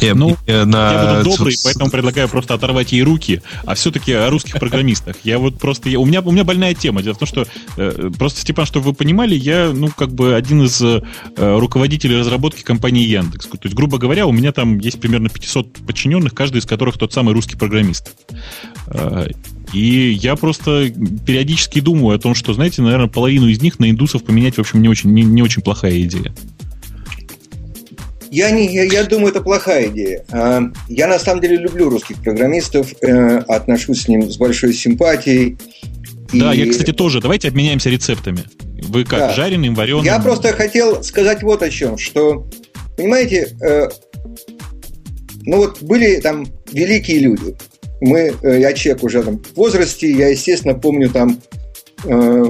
Ну, 0.00 0.36
я 0.46 0.64
буду 0.64 1.30
добрый, 1.30 1.56
поэтому 1.64 1.90
предлагаю 1.90 2.28
просто 2.28 2.54
оторвать 2.54 2.92
ей 2.92 3.02
руки. 3.02 3.42
А 3.64 3.74
все-таки 3.74 4.12
о 4.12 4.28
русских 4.30 4.58
программистах. 4.58 5.16
Я 5.24 5.38
вот 5.38 5.58
просто... 5.58 5.88
У 5.98 6.04
меня, 6.04 6.20
у 6.20 6.30
меня 6.30 6.44
больная 6.44 6.74
тема. 6.74 7.02
Дело 7.02 7.14
в 7.14 7.18
том, 7.18 7.28
что... 7.28 7.46
Э, 7.76 8.10
просто, 8.18 8.40
Степан, 8.40 8.66
чтобы 8.66 8.86
вы 8.86 8.94
понимали, 8.94 9.34
я, 9.34 9.70
ну, 9.74 9.88
как 9.88 10.10
бы 10.10 10.34
один 10.34 10.62
из 10.62 10.80
э, 10.82 11.00
руководителей 11.36 12.16
разработки 12.16 12.62
компании 12.62 13.06
Яндекс. 13.06 13.46
То 13.46 13.58
есть, 13.62 13.74
грубо 13.74 13.98
говоря, 13.98 14.26
у 14.26 14.32
меня 14.32 14.52
там 14.52 14.78
есть 14.78 15.00
примерно 15.00 15.28
500 15.28 15.72
подчиненных, 15.86 16.34
каждый 16.34 16.58
из 16.58 16.66
которых 16.66 16.98
тот 16.98 17.12
самый 17.12 17.34
русский 17.34 17.56
программист. 17.56 18.12
И 19.72 20.12
я 20.12 20.36
просто 20.36 20.90
периодически 21.26 21.80
думаю 21.80 22.16
о 22.16 22.18
том, 22.18 22.34
что, 22.34 22.54
знаете, 22.54 22.82
наверное, 22.82 23.08
половину 23.08 23.48
из 23.48 23.60
них 23.60 23.78
на 23.78 23.90
индусов 23.90 24.24
поменять, 24.24 24.56
в 24.56 24.60
общем, 24.60 24.80
не 24.80 24.88
очень, 24.88 25.12
не, 25.12 25.22
не 25.22 25.42
очень 25.42 25.62
плохая 25.62 26.00
идея. 26.02 26.32
Я, 28.30 28.50
не, 28.50 28.72
я, 28.72 28.84
я 28.84 29.04
думаю, 29.04 29.28
это 29.28 29.40
плохая 29.40 29.88
идея. 29.88 30.24
А, 30.30 30.62
я 30.88 31.06
на 31.06 31.18
самом 31.18 31.40
деле 31.40 31.56
люблю 31.56 31.88
русских 31.88 32.16
программистов, 32.22 32.92
э, 33.00 33.38
отношусь 33.48 34.02
с 34.02 34.08
ним 34.08 34.30
с 34.30 34.36
большой 34.36 34.74
симпатией. 34.74 35.56
Да, 36.32 36.52
и... 36.52 36.58
я, 36.58 36.70
кстати, 36.70 36.92
тоже. 36.92 37.20
Давайте 37.20 37.48
обменяемся 37.48 37.88
рецептами. 37.88 38.44
Вы 38.82 39.04
как, 39.04 39.18
да. 39.18 39.32
жареным, 39.32 39.74
вареным? 39.74 40.04
Я 40.04 40.18
просто 40.18 40.52
хотел 40.52 41.02
сказать 41.02 41.42
вот 41.42 41.62
о 41.62 41.70
чем, 41.70 41.96
что, 41.98 42.46
понимаете, 42.96 43.56
э, 43.62 43.88
ну 45.42 45.56
вот 45.56 45.82
были 45.82 46.20
там 46.20 46.46
великие 46.70 47.20
люди, 47.20 47.56
мы, 48.00 48.34
э, 48.42 48.60
я 48.60 48.72
человек 48.72 49.02
уже 49.02 49.22
там 49.22 49.38
в 49.38 49.56
возрасте, 49.56 50.10
я, 50.10 50.28
естественно, 50.28 50.74
помню 50.74 51.10
там 51.10 51.40
э, 52.04 52.44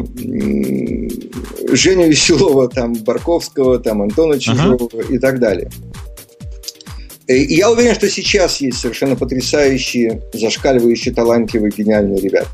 Женю 1.73 2.09
Веселова, 2.09 2.69
там, 2.69 2.95
Барковского, 2.95 3.79
там, 3.79 4.03
Антона 4.03 4.39
Чижова 4.39 4.89
ага. 4.93 5.03
и 5.11 5.19
так 5.19 5.39
далее. 5.39 5.70
И 7.27 7.57
я 7.57 7.70
уверен, 7.70 7.95
что 7.95 8.09
сейчас 8.09 8.61
есть 8.61 8.79
совершенно 8.79 9.15
потрясающие, 9.15 10.23
зашкаливающие, 10.33 11.15
талантливые, 11.15 11.73
гениальные 11.77 12.20
ребята. 12.20 12.49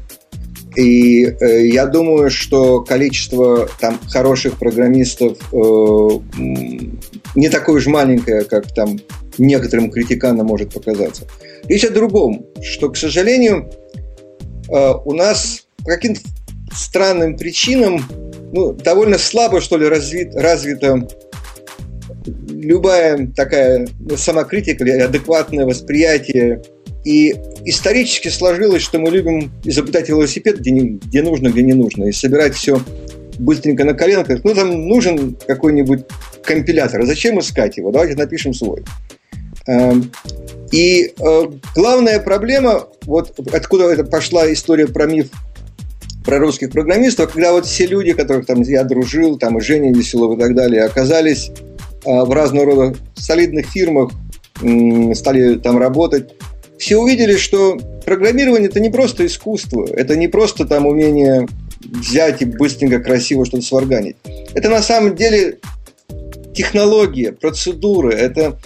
И 0.77 1.25
э, 1.25 1.67
я 1.69 1.87
думаю, 1.87 2.31
что 2.31 2.81
количество 2.81 3.69
там 3.81 4.01
хороших 4.09 4.59
программистов 4.59 5.39
э, 5.53 5.57
не 7.37 7.49
такое 7.49 7.77
уж 7.77 7.87
маленькое, 7.87 8.43
как 8.45 8.73
там 8.75 8.99
некоторым 9.39 9.91
критиканам 9.91 10.47
может 10.47 10.75
показаться. 10.75 11.29
Речь 11.69 11.85
о 11.85 11.91
другом, 11.91 12.47
что, 12.63 12.91
к 12.91 12.97
сожалению, 12.97 13.71
э, 14.69 14.93
у 15.05 15.13
нас 15.13 15.67
по 15.79 15.91
каким-то 15.91 16.21
странным 16.73 17.37
причинам 17.37 18.05
ну, 18.53 18.73
довольно 18.73 19.19
слабо, 19.19 19.61
что 19.61 19.77
ли, 19.77 19.87
развит, 19.87 20.35
развита 20.35 21.07
любая 22.49 23.29
такая 23.35 23.87
ну, 24.01 24.17
самокритика 24.17 24.85
или 24.85 24.93
адекватное 24.93 25.67
восприятие 25.67 26.63
и 27.05 27.35
исторически 27.65 28.29
сложилось, 28.29 28.83
что 28.83 28.99
мы 28.99 29.11
любим 29.11 29.53
изобретать 29.65 30.09
велосипед, 30.09 30.61
где, 30.61 30.71
не, 30.71 30.99
где 31.05 31.23
нужно, 31.23 31.49
где 31.49 31.63
не 31.63 31.75
нужно, 31.75 32.05
и 32.05 32.13
собирать 32.13 32.55
все 32.55 32.81
быстренько 33.39 33.85
на 33.85 33.95
коленках. 33.95 34.43
Ну, 34.45 34.55
там 34.55 34.89
нужен 34.89 35.37
какой-нибудь 35.47 36.05
компилятор. 36.43 37.05
Зачем 37.05 37.39
искать 37.41 37.77
его? 37.77 37.91
Давайте 37.91 38.17
напишем 38.17 38.55
свой. 38.55 38.85
И 40.75 41.15
э, 41.17 41.43
главная 41.77 42.19
проблема, 42.19 42.89
вот 43.03 43.39
откуда 43.53 43.93
это 43.93 44.03
пошла 44.03 44.53
история 44.53 44.89
про 44.89 45.07
миф 45.07 45.29
про 46.25 46.39
русских 46.39 46.73
программистов, 46.73 47.33
когда 47.33 47.53
вот 47.53 47.65
все 47.65 47.87
люди, 47.87 48.13
которых 48.13 48.47
там 48.47 48.63
я 48.63 48.83
дружил, 48.83 49.39
там 49.39 49.59
и 49.59 49.61
Женя 49.61 49.95
Веселов 49.95 50.37
и 50.37 50.41
так 50.41 50.57
далее, 50.57 50.83
оказались 50.83 51.53
э, 52.05 52.11
в 52.25 52.33
разного 52.33 52.67
рода 52.67 52.97
солидных 53.15 53.67
фирмах, 53.67 54.11
стали 55.15 55.59
там 55.61 55.79
работать, 55.79 56.35
все 56.77 56.97
увидели, 56.97 57.37
что 57.37 57.79
программирование 58.05 58.69
это 58.69 58.81
не 58.81 58.91
просто 58.91 59.27
искусство, 59.27 59.87
это 59.89 60.17
не 60.17 60.27
просто 60.27 60.65
там 60.65 60.87
умение 60.87 61.47
взять 61.85 62.43
и 62.43 62.47
быстренько, 62.47 62.99
красиво 62.99 63.47
что-то 63.47 63.63
сварганить. 63.63 64.17
Это 64.55 64.71
на 64.71 64.83
самом 64.83 65.15
деле 65.15 65.59
технология, 66.53 67.31
процедуры, 67.31 68.13
это 68.13 68.59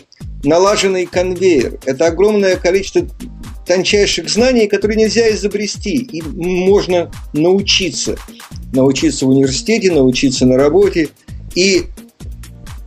налаженный 0.45 1.07
конвейер, 1.07 1.79
это 1.85 2.07
огромное 2.07 2.57
количество 2.57 3.07
тончайших 3.67 4.29
знаний, 4.29 4.67
которые 4.67 4.97
нельзя 4.97 5.31
изобрести, 5.31 5.97
и 5.97 6.23
можно 6.23 7.11
научиться. 7.33 8.17
Научиться 8.73 9.27
в 9.27 9.29
университете, 9.29 9.93
научиться 9.93 10.47
на 10.47 10.57
работе. 10.57 11.11
И 11.55 11.85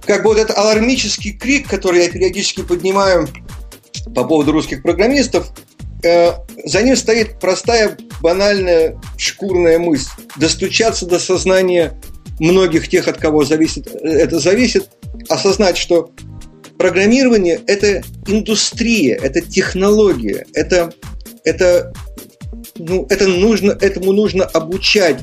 как 0.05 0.23
бы 0.23 0.29
вот 0.29 0.39
этот 0.39 0.57
алармический 0.57 1.33
крик, 1.33 1.67
который 1.67 2.03
я 2.03 2.09
периодически 2.09 2.61
поднимаю 2.61 3.27
по 4.15 4.23
поводу 4.23 4.51
русских 4.51 4.81
программистов, 4.81 5.51
э, 6.03 6.31
за 6.65 6.81
ним 6.81 6.95
стоит 6.95 7.39
простая, 7.39 7.97
банальная, 8.21 8.99
шкурная 9.17 9.77
мысль. 9.77 10.09
Достучаться 10.37 11.05
до 11.05 11.19
сознания 11.19 12.01
многих 12.39 12.87
тех, 12.87 13.07
от 13.07 13.17
кого 13.17 13.45
зависит, 13.45 13.87
это 13.87 14.39
зависит, 14.39 14.89
осознать, 15.29 15.77
что 15.77 16.11
программирование– 16.81 17.61
это 17.67 18.01
индустрия, 18.25 19.15
это 19.21 19.39
технология, 19.39 20.47
это, 20.55 20.91
это, 21.43 21.93
ну, 22.75 23.05
это 23.07 23.27
нужно, 23.27 23.77
этому 23.79 24.13
нужно 24.13 24.45
обучать 24.45 25.19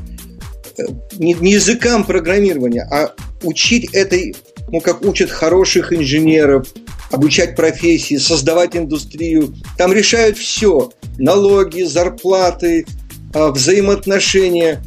э, 0.79 0.83
не, 1.19 1.35
не 1.35 1.55
языкам 1.55 2.05
программирования, 2.05 2.87
а 2.89 3.13
учить 3.43 3.93
этой, 3.93 4.37
ну, 4.71 4.81
как 4.81 5.03
учат 5.03 5.31
хороших 5.31 5.93
инженеров, 5.93 6.69
обучать 7.11 7.57
профессии, 7.57 8.19
создавать 8.19 8.77
индустрию. 8.77 9.53
Там 9.77 9.93
решают 9.93 10.39
все. 10.39 10.93
Налоги, 11.19 11.83
зарплаты, 11.83 12.87
а, 13.35 13.51
взаимоотношения. 13.51 14.81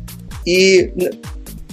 И 0.45 0.93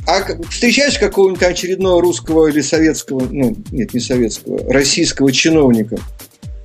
а 0.09 0.25
встречаешь 0.51 0.99
какого-нибудь 0.99 1.43
очередного 1.43 2.01
русского 2.01 2.49
или 2.49 2.61
советского, 2.61 3.29
ну, 3.31 3.57
нет, 3.71 3.95
не 3.95 4.01
советского, 4.01 4.73
российского 4.73 5.31
чиновника, 5.31 5.99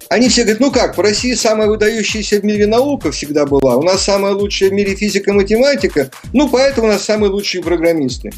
они 0.10 0.30
все 0.30 0.44
говорят, 0.44 0.62
ну 0.62 0.72
как, 0.72 0.98
в 0.98 1.02
России 1.02 1.34
самая 1.34 1.68
выдающаяся 1.68 2.40
в 2.40 2.46
мире 2.46 2.68
наука 2.68 3.12
всегда 3.12 3.46
была, 3.46 3.78
у 3.78 3.84
нас 3.84 4.04
самая 4.04 4.34
лучшая 4.34 4.70
в 4.70 4.74
мире 4.74 4.96
физика 4.96 5.32
и 5.32 5.34
математика, 5.34 6.10
ну 6.34 6.50
поэтому 6.50 6.88
у 6.88 6.92
нас 6.92 7.04
самые 7.04 7.32
лучшие 7.32 7.64
программисты. 7.64 8.32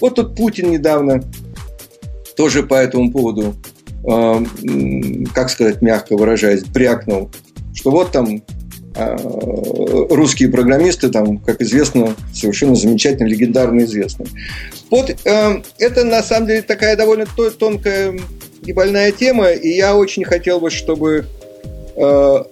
Вот 0.00 0.14
тут 0.14 0.36
Путин 0.36 0.70
недавно 0.70 1.22
тоже 2.36 2.62
по 2.62 2.74
этому 2.74 3.10
поводу 3.10 3.54
Э, 4.04 4.42
как 5.34 5.50
сказать, 5.50 5.82
мягко 5.82 6.16
выражаясь, 6.16 6.64
брякнул, 6.64 7.30
что 7.74 7.90
вот 7.90 8.12
там 8.12 8.42
русские 8.94 10.48
программисты, 10.48 11.08
там, 11.10 11.38
как 11.38 11.60
известно, 11.62 12.14
совершенно 12.34 12.74
замечательно, 12.74 13.28
легендарно 13.28 13.82
известны. 13.82 14.26
Вот 14.90 15.10
э, 15.10 15.62
это 15.78 16.04
на 16.04 16.22
самом 16.22 16.48
деле 16.48 16.62
такая 16.62 16.96
довольно 16.96 17.26
тонкая 17.58 18.18
и 18.64 18.72
больная 18.72 19.12
тема, 19.12 19.50
и 19.50 19.68
я 19.68 19.96
очень 19.96 20.24
хотел 20.24 20.60
бы, 20.60 20.70
чтобы 20.70 21.26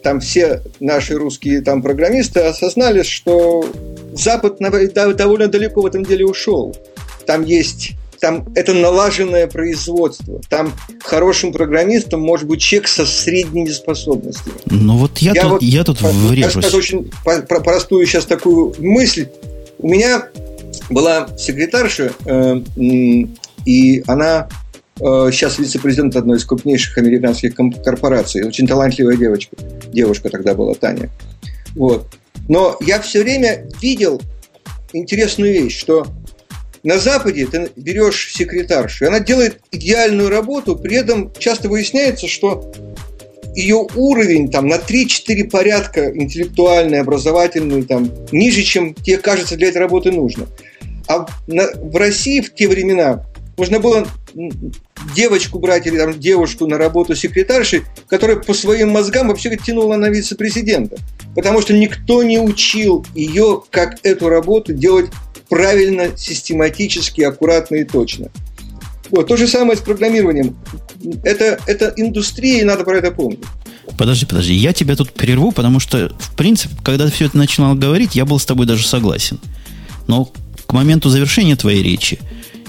там 0.03 0.21
все 0.21 0.63
наши 0.79 1.15
русские 1.15 1.63
там 1.63 1.81
программисты 1.81 2.41
осознали, 2.41 3.03
что 3.03 3.65
Запад 4.13 4.59
довольно 4.59 5.49
далеко 5.49 5.81
в 5.81 5.87
этом 5.87 6.05
деле 6.05 6.27
ушел. 6.27 6.77
Там 7.25 7.45
есть 7.45 7.93
там 8.21 8.49
это 8.55 8.75
налаженное 8.75 9.47
производство. 9.47 10.41
Там 10.49 10.73
хорошим 11.05 11.53
программистом 11.53 12.21
может 12.21 12.47
быть 12.47 12.61
человек 12.61 12.89
со 12.89 13.07
средними 13.07 13.71
способностями. 13.71 14.57
Ну 14.67 14.97
вот 14.97 15.19
я, 15.19 15.33
я 15.35 15.43
тут, 15.43 15.51
вот, 15.53 15.63
я 15.63 15.85
тут 15.85 16.01
врежусь. 16.01 16.55
Я 16.57 16.63
скажу 16.63 16.79
очень 16.79 17.11
простую 17.25 18.07
сейчас 18.07 18.27
такую 18.27 18.75
мысль. 18.79 19.29
У 19.79 19.89
меня 19.89 20.29
была 20.91 21.29
секретарша, 21.37 22.13
э, 22.25 22.61
и 23.65 24.03
она 24.07 24.49
э, 25.01 25.31
сейчас 25.33 25.59
вице-президент 25.59 26.17
одной 26.17 26.39
из 26.39 26.45
крупнейших 26.45 26.99
американских 26.99 27.55
корпораций. 27.55 28.45
Очень 28.45 28.67
талантливая 28.67 29.17
девочка. 29.17 29.57
Девушка 29.93 30.31
тогда 30.31 30.55
была 30.55 30.75
Таня. 30.75 31.11
Вот. 31.75 32.07
Но 32.49 32.77
я 32.81 33.01
все 33.01 33.23
время 33.23 33.67
видел 33.81 34.21
интересную 34.93 35.53
вещь, 35.53 35.79
что 35.79 36.07
на 36.83 36.99
Западе 36.99 37.47
ты 37.47 37.71
берешь 37.77 38.33
секретаршу, 38.33 39.05
и 39.05 39.09
она 39.09 39.21
делает 39.21 39.61
идеальную 39.71 40.31
работу, 40.31 40.77
при 40.77 40.97
этом 40.97 41.33
часто 41.39 41.69
выясняется, 41.69 42.29
что 42.29 42.73
ее 43.55 43.87
уровень 43.97 44.51
там 44.51 44.69
на 44.69 44.77
3-4 44.77 45.51
порядка 45.51 46.11
интеллектуальный, 46.15 47.01
образовательный, 47.01 47.83
там, 47.83 48.11
ниже, 48.31 48.63
чем 48.63 48.95
тебе 48.95 49.19
кажется 49.19 49.57
для 49.57 49.69
этой 49.69 49.79
работы 49.79 50.13
нужно. 50.13 50.47
А 51.09 51.27
на, 51.47 51.67
в 51.75 51.97
России 51.97 52.41
в 52.41 52.55
те 52.55 52.69
времена 52.69 53.25
можно 53.57 53.81
было 53.81 54.07
девочку 55.17 55.59
брать 55.59 55.87
или 55.87 55.99
там, 55.99 56.19
девушку 56.19 56.67
на 56.67 56.79
работу 56.79 57.17
секретаршей, 57.17 57.83
которая 58.07 58.37
по 58.37 58.55
своим 58.55 58.91
мозгам 58.91 59.29
вообще 59.29 59.57
тянула 59.57 59.97
на 59.97 60.09
вице-президента. 60.09 60.97
Потому 61.35 61.61
что 61.61 61.73
никто 61.73 62.23
не 62.23 62.39
учил 62.39 63.05
ее, 63.15 63.63
как 63.71 63.99
эту 64.05 64.29
работу 64.29 64.73
делать 64.73 65.11
правильно, 65.49 66.17
систематически, 66.17 67.23
аккуратно 67.23 67.77
и 67.77 67.85
точно. 67.85 68.29
Вот, 69.11 69.27
то 69.27 69.37
же 69.37 69.47
самое 69.47 69.77
с 69.79 69.81
программированием. 69.81 70.57
Это, 71.23 71.59
это 71.67 71.93
индустрия, 71.97 72.61
и 72.61 72.65
надо 72.65 72.85
про 72.85 72.99
это 72.99 73.11
помнить. 73.11 73.41
Подожди, 73.97 74.27
подожди, 74.27 74.53
я 74.53 74.73
тебя 74.73 74.97
тут 74.97 75.13
прерву, 75.13 75.51
потому 75.51 75.81
что, 75.81 76.13
в 76.19 76.37
принципе, 76.37 76.75
когда 76.85 77.07
ты 77.07 77.13
все 77.13 77.27
это 77.27 77.39
начинал 77.39 77.75
говорить, 77.75 78.15
я 78.15 78.27
был 78.27 78.39
с 78.39 78.45
тобой 78.45 78.67
даже 78.67 78.87
согласен. 78.87 79.41
Но 80.07 80.31
к 80.67 80.73
моменту 80.73 81.09
завершения 81.09 81.57
твоей 81.57 81.83
речи 81.83 82.19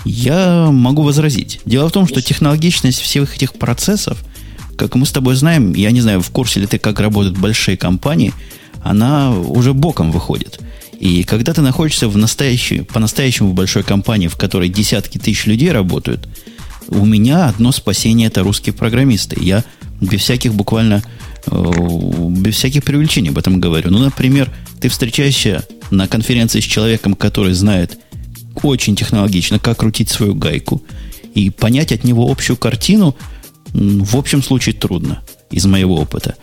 я 0.05 0.69
могу 0.71 1.03
возразить. 1.03 1.59
Дело 1.65 1.89
в 1.89 1.91
том, 1.91 2.07
что 2.07 2.21
технологичность 2.21 3.01
всех 3.01 3.35
этих 3.35 3.53
процессов, 3.53 4.23
как 4.77 4.95
мы 4.95 5.05
с 5.05 5.11
тобой 5.11 5.35
знаем, 5.35 5.73
я 5.73 5.91
не 5.91 5.99
знаю, 5.99 6.21
в 6.21 6.29
курсе 6.31 6.61
ли 6.61 6.67
ты, 6.67 6.79
как 6.79 6.99
работают 7.01 7.37
большие 7.37 7.75
компании, 7.75 8.33
она 8.81 9.37
уже 9.37 9.73
боком 9.73 10.11
выходит. 10.11 10.59
И 10.99 11.23
когда 11.23 11.53
ты 11.53 11.61
находишься 11.61 12.09
в 12.09 12.17
настоящей, 12.17 12.81
по-настоящему 12.81 13.49
в 13.49 13.53
большой 13.53 13.83
компании, 13.83 14.27
в 14.27 14.35
которой 14.35 14.67
десятки 14.67 15.17
тысяч 15.17 15.45
людей 15.45 15.71
работают, 15.71 16.27
у 16.89 17.05
меня 17.05 17.47
одно 17.47 17.71
спасение 17.71 18.27
это 18.27 18.43
русские 18.43 18.73
программисты. 18.73 19.37
Я 19.39 19.63
без 20.01 20.21
всяких 20.21 20.53
буквально 20.53 21.01
э, 21.45 21.73
без 22.31 22.55
всяких 22.55 22.83
привлечений 22.83 23.29
об 23.29 23.37
этом 23.37 23.61
говорю. 23.61 23.91
Ну, 23.91 23.99
например, 23.99 24.51
ты 24.81 24.89
встречаешься 24.89 25.65
на 25.89 26.07
конференции 26.07 26.59
с 26.59 26.65
человеком, 26.65 27.13
который 27.13 27.53
знает 27.53 27.97
очень 28.61 28.95
технологично, 28.95 29.57
как 29.57 29.77
крутить 29.77 30.09
свою 30.09 30.35
гайку, 30.35 30.83
и 31.33 31.49
понять 31.49 31.93
от 31.93 32.03
него 32.03 32.29
общую 32.29 32.57
картину 32.57 33.15
в 33.73 34.17
общем 34.17 34.43
случае 34.43 34.75
трудно, 34.75 35.21
из 35.51 35.65
моего 35.65 35.95
опыта. 35.95 36.35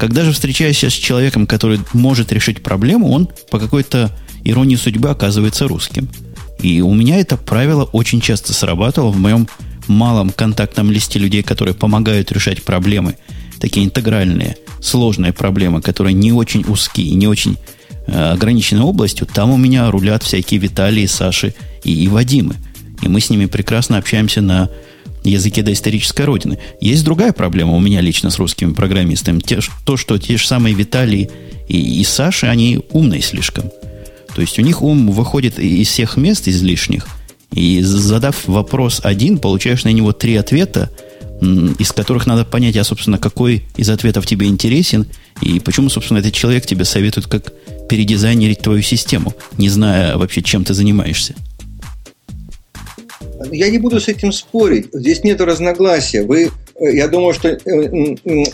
Когда 0.00 0.24
же 0.24 0.32
встречаешься 0.32 0.88
с 0.88 0.94
человеком, 0.94 1.46
который 1.46 1.78
может 1.92 2.32
решить 2.32 2.62
проблему, 2.62 3.10
он 3.10 3.28
по 3.50 3.58
какой-то 3.58 4.10
ирония 4.44 4.78
судьбы 4.78 5.10
оказывается 5.10 5.68
русским. 5.68 6.08
И 6.62 6.80
у 6.80 6.94
меня 6.94 7.20
это 7.20 7.36
правило 7.36 7.84
очень 7.84 8.22
часто 8.22 8.54
срабатывало 8.54 9.10
в 9.10 9.18
моем 9.18 9.46
малом 9.88 10.30
контактном 10.30 10.90
листе 10.90 11.18
людей, 11.18 11.42
которые 11.42 11.74
помогают 11.74 12.32
решать 12.32 12.62
проблемы, 12.62 13.18
такие 13.60 13.84
интегральные, 13.84 14.56
сложные 14.80 15.34
проблемы, 15.34 15.82
которые 15.82 16.14
не 16.14 16.32
очень 16.32 16.64
узкие, 16.66 17.10
не 17.10 17.28
очень 17.28 17.58
э, 18.06 18.30
ограничены 18.32 18.80
областью, 18.80 19.26
там 19.26 19.50
у 19.50 19.58
меня 19.58 19.90
рулят 19.90 20.22
всякие 20.22 20.60
Виталии, 20.60 21.04
Саши 21.04 21.54
и, 21.84 21.92
и 22.04 22.08
Вадимы. 22.08 22.56
И 23.02 23.08
мы 23.08 23.20
с 23.20 23.28
ними 23.28 23.44
прекрасно 23.44 23.98
общаемся 23.98 24.40
на 24.40 24.70
языке 25.24 25.62
доисторической 25.62 26.24
родины. 26.24 26.58
Есть 26.80 27.04
другая 27.04 27.32
проблема 27.32 27.74
у 27.74 27.80
меня 27.80 28.00
лично 28.00 28.30
с 28.30 28.38
русскими 28.38 28.72
программистами. 28.72 29.40
Те, 29.40 29.60
то, 29.84 29.96
что 29.96 30.18
те 30.18 30.36
же 30.36 30.46
самые 30.46 30.74
Виталии 30.74 31.30
и, 31.68 32.00
и 32.00 32.04
Саши, 32.04 32.46
они 32.46 32.80
умные 32.90 33.22
слишком. 33.22 33.64
То 34.34 34.40
есть 34.40 34.58
у 34.58 34.62
них 34.62 34.82
ум 34.82 35.10
выходит 35.10 35.58
из 35.58 35.88
всех 35.88 36.16
мест 36.16 36.48
излишних, 36.48 37.06
и 37.52 37.80
задав 37.82 38.46
вопрос 38.46 39.00
один, 39.02 39.38
получаешь 39.38 39.84
на 39.84 39.88
него 39.90 40.12
три 40.12 40.36
ответа, 40.36 40.90
из 41.40 41.90
которых 41.92 42.26
надо 42.26 42.44
понять, 42.44 42.76
а, 42.76 42.84
собственно, 42.84 43.18
какой 43.18 43.64
из 43.76 43.88
ответов 43.88 44.26
тебе 44.26 44.46
интересен, 44.46 45.06
и 45.40 45.58
почему, 45.58 45.88
собственно, 45.88 46.18
этот 46.18 46.34
человек 46.34 46.66
тебе 46.66 46.84
советует, 46.84 47.26
как 47.26 47.52
передизайнерить 47.88 48.60
твою 48.60 48.82
систему, 48.82 49.34
не 49.56 49.68
зная 49.68 50.16
вообще, 50.16 50.42
чем 50.42 50.64
ты 50.64 50.74
занимаешься. 50.74 51.34
Я 53.50 53.70
не 53.70 53.78
буду 53.78 54.00
с 54.00 54.08
этим 54.08 54.32
спорить. 54.32 54.88
Здесь 54.92 55.24
нет 55.24 55.40
разногласия. 55.40 56.22
Вы, 56.22 56.50
э, 56.74 56.92
я 56.92 57.08
думаю, 57.08 57.32
что 57.32 57.48
э, 57.48 57.58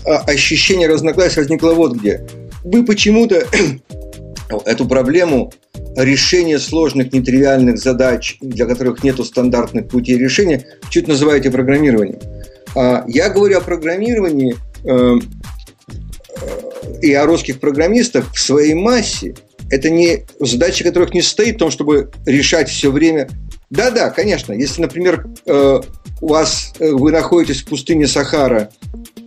а, 0.04 0.18
ощущение 0.26 0.88
разногласия 0.88 1.40
возникло 1.40 1.72
вот 1.72 1.94
где. 1.94 2.26
Вы 2.64 2.84
почему-то 2.84 3.46
эту 4.64 4.86
проблему 4.86 5.52
решения 5.96 6.58
сложных, 6.58 7.12
нетривиальных 7.12 7.78
задач, 7.78 8.36
для 8.40 8.66
которых 8.66 9.02
нет 9.02 9.18
стандартных 9.24 9.88
путей 9.88 10.18
решения, 10.18 10.64
чуть 10.90 11.08
называете 11.08 11.50
программированием. 11.50 12.20
А 12.74 13.04
я 13.08 13.30
говорю 13.30 13.58
о 13.58 13.62
программировании 13.62 14.56
э, 14.84 15.14
и 17.02 17.12
о 17.12 17.26
русских 17.26 17.58
программистах 17.58 18.32
в 18.32 18.38
своей 18.38 18.74
массе. 18.74 19.34
Это 19.70 19.90
не 19.90 20.24
задача, 20.40 20.84
которых 20.84 21.14
не 21.14 21.22
стоит 21.22 21.56
в 21.56 21.58
том, 21.58 21.70
чтобы 21.70 22.10
решать 22.26 22.68
все 22.68 22.90
время 22.90 23.28
да-да, 23.70 24.10
конечно. 24.10 24.52
Если, 24.52 24.80
например, 24.80 25.26
э, 25.44 25.80
у 26.20 26.28
вас 26.28 26.72
э, 26.78 26.92
вы 26.92 27.10
находитесь 27.10 27.62
в 27.62 27.66
пустыне 27.66 28.06
Сахара, 28.06 28.70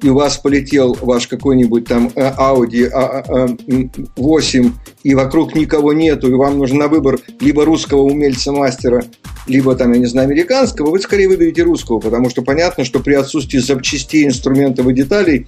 и 0.01 0.09
у 0.09 0.15
вас 0.15 0.37
полетел 0.37 0.97
ваш 1.01 1.27
какой-нибудь 1.27 1.85
там 1.85 2.09
э, 2.15 2.31
Audi 2.37 2.89
A8, 2.89 4.71
и 5.03 5.13
вокруг 5.13 5.55
никого 5.55 5.91
нету, 5.91 6.29
и 6.29 6.35
вам 6.35 6.57
нужен 6.57 6.77
на 6.77 6.87
выбор 6.87 7.19
либо 7.41 7.65
русского 7.65 8.03
умельца-мастера, 8.03 9.03
либо 9.45 9.75
там, 9.75 9.91
я 9.91 9.99
не 9.99 10.05
знаю, 10.05 10.29
американского, 10.29 10.91
вы 10.91 11.01
скорее 11.01 11.27
выберете 11.27 11.63
русского, 11.63 11.99
потому 11.99 12.29
что 12.29 12.41
понятно, 12.41 12.85
что 12.85 13.01
при 13.01 13.15
отсутствии 13.15 13.59
запчастей, 13.59 14.25
инструментов 14.25 14.87
и 14.87 14.93
деталей 14.93 15.47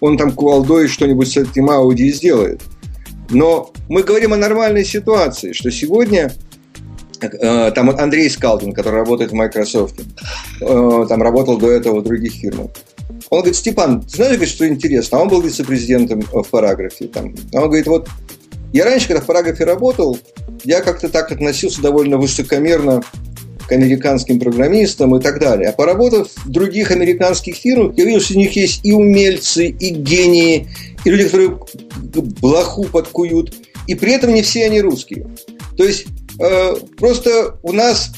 он 0.00 0.18
там 0.18 0.32
кувалдой 0.32 0.88
что-нибудь 0.88 1.32
с 1.32 1.36
этим 1.38 1.70
Audi 1.70 2.08
сделает. 2.10 2.60
Но 3.30 3.72
мы 3.88 4.02
говорим 4.02 4.32
о 4.32 4.36
нормальной 4.36 4.84
ситуации, 4.84 5.52
что 5.52 5.70
сегодня 5.70 6.32
Э, 7.20 7.72
там 7.72 7.90
Андрей 7.90 8.30
Скалдин, 8.30 8.72
который 8.72 8.96
работает 8.96 9.32
в 9.32 9.34
Microsoft, 9.34 10.00
э, 10.60 11.06
там 11.08 11.22
работал 11.22 11.58
до 11.58 11.70
этого 11.70 12.00
в 12.00 12.04
других 12.04 12.32
фирмах. 12.32 12.70
Он 13.30 13.40
говорит, 13.40 13.56
Степан, 13.56 14.02
ты 14.02 14.16
знаешь, 14.16 14.48
что 14.48 14.68
интересно? 14.68 15.18
А 15.18 15.22
он 15.22 15.28
был 15.28 15.40
вице-президентом 15.40 16.22
в 16.22 16.44
параграфе. 16.44 17.08
Там. 17.08 17.34
А 17.52 17.58
он 17.58 17.64
говорит, 17.64 17.86
вот 17.86 18.08
я 18.72 18.84
раньше, 18.84 19.08
когда 19.08 19.22
в 19.22 19.26
параграфе 19.26 19.64
работал, 19.64 20.18
я 20.64 20.80
как-то 20.80 21.08
так 21.08 21.32
относился 21.32 21.82
довольно 21.82 22.18
высокомерно 22.18 23.02
к 23.68 23.72
американским 23.72 24.40
программистам 24.40 25.16
и 25.16 25.22
так 25.22 25.38
далее. 25.40 25.68
А 25.68 25.72
поработав 25.72 26.28
в 26.44 26.48
других 26.48 26.90
американских 26.90 27.56
фирмах, 27.56 27.96
я 27.96 28.04
видел, 28.04 28.20
что 28.20 28.34
у 28.34 28.38
них 28.38 28.56
есть 28.56 28.80
и 28.84 28.92
умельцы, 28.92 29.68
и 29.68 29.90
гении, 29.90 30.68
и 31.04 31.10
люди, 31.10 31.24
которые 31.24 31.58
блоху 32.40 32.84
подкуют. 32.84 33.54
И 33.86 33.94
при 33.94 34.12
этом 34.12 34.34
не 34.34 34.42
все 34.42 34.66
они 34.66 34.80
русские. 34.80 35.26
То 35.76 35.84
есть 35.84 36.06
Э, 36.38 36.74
просто 36.96 37.58
у 37.62 37.72
нас 37.72 38.12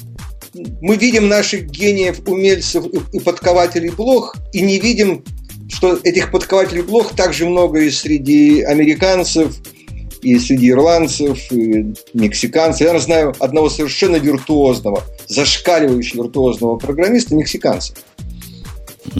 мы 0.80 0.96
видим 0.96 1.28
наших 1.28 1.66
гениев, 1.66 2.20
умельцев 2.26 2.84
и 3.12 3.20
подкователей 3.20 3.90
блох, 3.90 4.36
и 4.52 4.60
не 4.60 4.78
видим, 4.78 5.24
что 5.68 5.98
этих 6.02 6.30
подкователей 6.30 6.82
блох 6.82 7.14
также 7.14 7.46
много 7.46 7.80
и 7.80 7.90
среди 7.90 8.62
американцев, 8.62 9.56
и 10.22 10.38
среди 10.38 10.70
ирландцев, 10.70 11.50
и 11.50 11.94
мексиканцев. 12.14 12.80
Я 12.80 12.98
знаю 12.98 13.34
одного 13.38 13.70
совершенно 13.70 14.16
виртуозного, 14.16 15.02
зашкаливающего 15.28 16.24
виртуозного 16.24 16.76
программиста 16.76 17.34
мексиканца. 17.34 17.94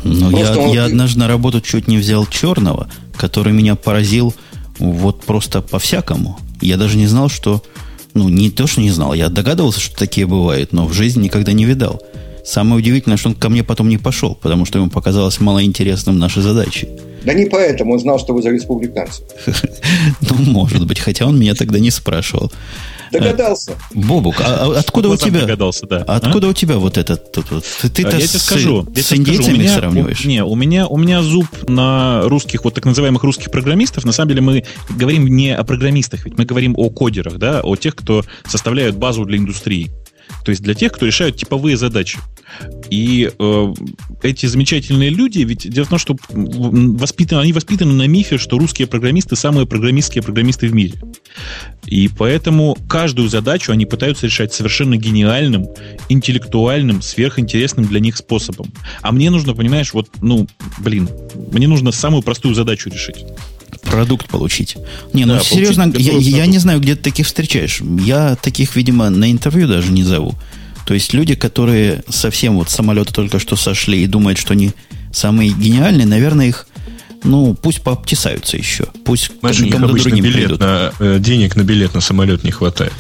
Ну, 0.05 0.31
я, 0.31 0.57
он... 0.57 0.71
я 0.71 0.85
однажды 0.85 1.19
на 1.21 1.29
работу 1.29 1.61
чуть 1.61 1.89
не 1.89 1.99
взял 1.99 2.27
черного, 2.27 2.91
который 3.17 3.53
меня 3.53 3.75
поразил 3.75 4.35
вот 4.79 5.25
просто 5.25 5.63
по-всякому. 5.63 6.39
Я 6.61 6.77
даже 6.77 6.97
не 6.97 7.07
знал, 7.07 7.29
что 7.29 7.63
ну, 8.15 8.29
не 8.29 8.51
то, 8.51 8.67
что 8.67 8.81
не 8.81 8.91
знал, 8.91 9.15
я 9.15 9.29
догадывался, 9.29 9.81
что 9.81 9.97
такие 9.97 10.27
бывают, 10.27 10.73
но 10.73 10.87
в 10.87 10.93
жизни 10.93 11.25
никогда 11.25 11.53
не 11.53 11.65
видал. 11.65 12.03
Самое 12.45 12.77
удивительное, 12.79 13.17
что 13.17 13.29
он 13.29 13.35
ко 13.35 13.49
мне 13.49 13.63
потом 13.63 13.89
не 13.89 13.99
пошел, 13.99 14.35
потому 14.35 14.65
что 14.65 14.79
ему 14.79 14.91
показалось 14.91 15.41
малоинтересным 15.41 16.19
наши 16.19 16.41
задачи. 16.41 16.89
Да 17.23 17.35
не 17.35 17.47
поэтому, 17.47 17.95
он 17.95 17.99
знал, 17.99 18.19
что 18.19 18.33
вы 18.33 18.43
за 18.43 18.51
республиканцев. 18.51 19.25
Ну, 20.21 20.37
может 20.37 20.87
быть, 20.87 20.99
хотя 20.99 21.27
он 21.27 21.39
меня 21.39 21.55
тогда 21.55 21.79
не 21.79 21.91
спрашивал. 21.91 22.51
Догадался. 23.13 23.73
Бобук, 23.93 24.41
а, 24.41 24.67
а 24.67 24.79
откуда 24.79 25.09
у 25.09 25.17
тебя? 25.17 25.41
Догадался, 25.41 25.87
да. 25.87 25.99
Откуда 26.07 26.47
а? 26.47 26.51
у 26.51 26.53
тебя 26.53 26.79
вот 26.79 26.97
этот? 26.97 27.33
Тут, 27.33 27.51
вот, 27.51 27.65
ты 27.65 28.03
я 28.03 28.11
тебе 28.11 28.27
скажу. 28.27 28.87
С, 28.95 29.13
индейцами 29.13 29.67
сравниваешь? 29.67 30.25
Не, 30.25 30.45
у 30.45 30.55
меня, 30.55 30.87
у 30.87 30.97
меня 30.97 31.23
зуб 31.23 31.47
на 31.69 32.23
русских, 32.23 32.65
вот 32.65 32.75
так 32.75 32.85
называемых 32.85 33.23
русских 33.23 33.51
программистов. 33.51 34.05
На 34.05 34.13
самом 34.13 34.29
деле 34.29 34.43
мы 34.43 34.65
говорим 34.91 35.27
не 35.27 35.55
о 35.55 35.65
программистах, 35.65 36.25
ведь 36.25 36.39
мы 36.39 36.45
говорим 36.45 36.75
о 36.77 36.91
кодерах, 36.91 37.39
да, 37.39 37.61
о 37.63 37.77
тех, 37.77 37.97
кто 37.97 38.25
составляют 38.47 38.97
базу 38.97 39.25
для 39.25 39.39
индустрии. 39.39 39.91
То 40.45 40.51
есть 40.51 40.63
для 40.63 40.75
тех, 40.75 40.93
кто 40.93 41.07
решают 41.07 41.37
типовые 41.37 41.77
задачи. 41.77 42.19
И 42.91 43.31
э, 43.39 43.75
эти 44.23 44.47
замечательные 44.47 45.11
люди, 45.11 45.41
ведь 45.41 45.71
дело 45.71 45.85
в 45.85 45.89
том, 45.89 45.99
что 45.99 46.17
воспитаны, 46.29 47.41
они 47.41 47.53
воспитаны 47.53 47.93
на 47.93 48.07
мифе, 48.07 48.39
что 48.39 48.59
русские 48.59 48.89
программисты 48.89 49.37
самые 49.37 49.67
программистские 49.67 50.23
программисты 50.23 50.69
в 50.69 50.75
мире. 50.75 50.95
И 51.87 52.09
поэтому 52.09 52.77
каждую 52.89 53.29
задачу 53.29 53.73
они 53.73 53.87
пытаются 53.87 54.27
решать 54.27 54.53
совершенно 54.53 54.97
гениальным, 54.97 55.69
интеллектуальным, 56.09 57.03
сверхинтересным 57.03 57.87
для 57.87 58.01
них 58.01 58.17
способом. 58.17 58.73
А 59.03 59.13
мне 59.13 59.31
нужно, 59.31 59.55
понимаешь, 59.55 59.93
вот, 59.95 60.09
ну, 60.21 60.49
блин, 60.79 61.09
мне 61.53 61.69
нужно 61.69 61.93
самую 61.93 62.23
простую 62.23 62.55
задачу 62.55 62.91
решить 62.91 63.25
продукт 63.83 64.29
получить. 64.29 64.77
Не, 65.13 65.25
ну 65.25 65.35
да, 65.35 65.41
серьезно, 65.41 65.93
я, 65.97 66.13
я 66.13 66.47
не 66.47 66.59
знаю, 66.59 66.81
где 66.81 66.97
ты 66.97 67.03
таких 67.03 67.27
встречаешь. 67.27 67.81
Я 67.81 68.37
таких, 68.37 68.77
видимо, 68.77 69.11
на 69.11 69.31
интервью 69.31 69.69
даже 69.69 69.93
не 69.93 70.03
зову. 70.03 70.35
То 70.87 70.95
есть 70.95 71.13
люди, 71.13 71.35
которые 71.35 72.03
совсем 72.09 72.57
вот 72.57 72.71
самолета 72.71 73.13
только 73.13 73.39
что 73.39 73.57
сошли 73.57 74.03
и 74.03 74.07
думают, 74.07 74.39
что 74.39 74.55
они 74.55 74.73
самые 75.13 75.51
гениальные, 75.51 76.07
наверное, 76.07 76.49
их 76.49 76.67
ну, 77.23 77.55
пусть 77.55 77.83
пообтесаются 77.83 78.57
еще. 78.57 78.87
Пусть 79.05 79.31
Знаешь, 79.41 79.61
у 79.61 79.69
кому-то 79.69 79.95
другим 79.95 80.25
билет 80.25 80.45
придут. 80.47 80.61
На, 80.61 80.93
э, 80.99 81.19
денег 81.21 81.55
на 81.55 81.63
билет 81.63 81.95
на 81.95 82.01
самолет 82.01 82.45
не 82.45 82.51
хватает. 82.51 82.95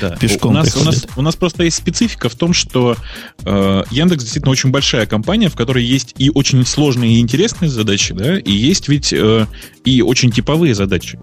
Да. 0.00 0.16
Пешком 0.20 0.52
у 0.52 0.54
нас, 0.54 0.76
у, 0.76 0.84
нас, 0.84 1.06
у 1.16 1.22
нас 1.22 1.36
просто 1.36 1.64
есть 1.64 1.76
специфика 1.76 2.28
в 2.28 2.34
том, 2.34 2.52
что 2.52 2.96
э, 3.44 3.82
Яндекс 3.90 4.24
действительно 4.24 4.52
очень 4.52 4.70
большая 4.70 5.06
компания, 5.06 5.48
в 5.48 5.56
которой 5.56 5.84
есть 5.84 6.14
и 6.18 6.30
очень 6.30 6.64
сложные 6.64 7.16
и 7.16 7.20
интересные 7.20 7.68
задачи, 7.68 8.14
да, 8.14 8.38
и 8.38 8.52
есть 8.52 8.88
ведь 8.88 9.12
э, 9.12 9.46
и 9.84 10.02
очень 10.02 10.30
типовые 10.30 10.74
задачи. 10.74 11.18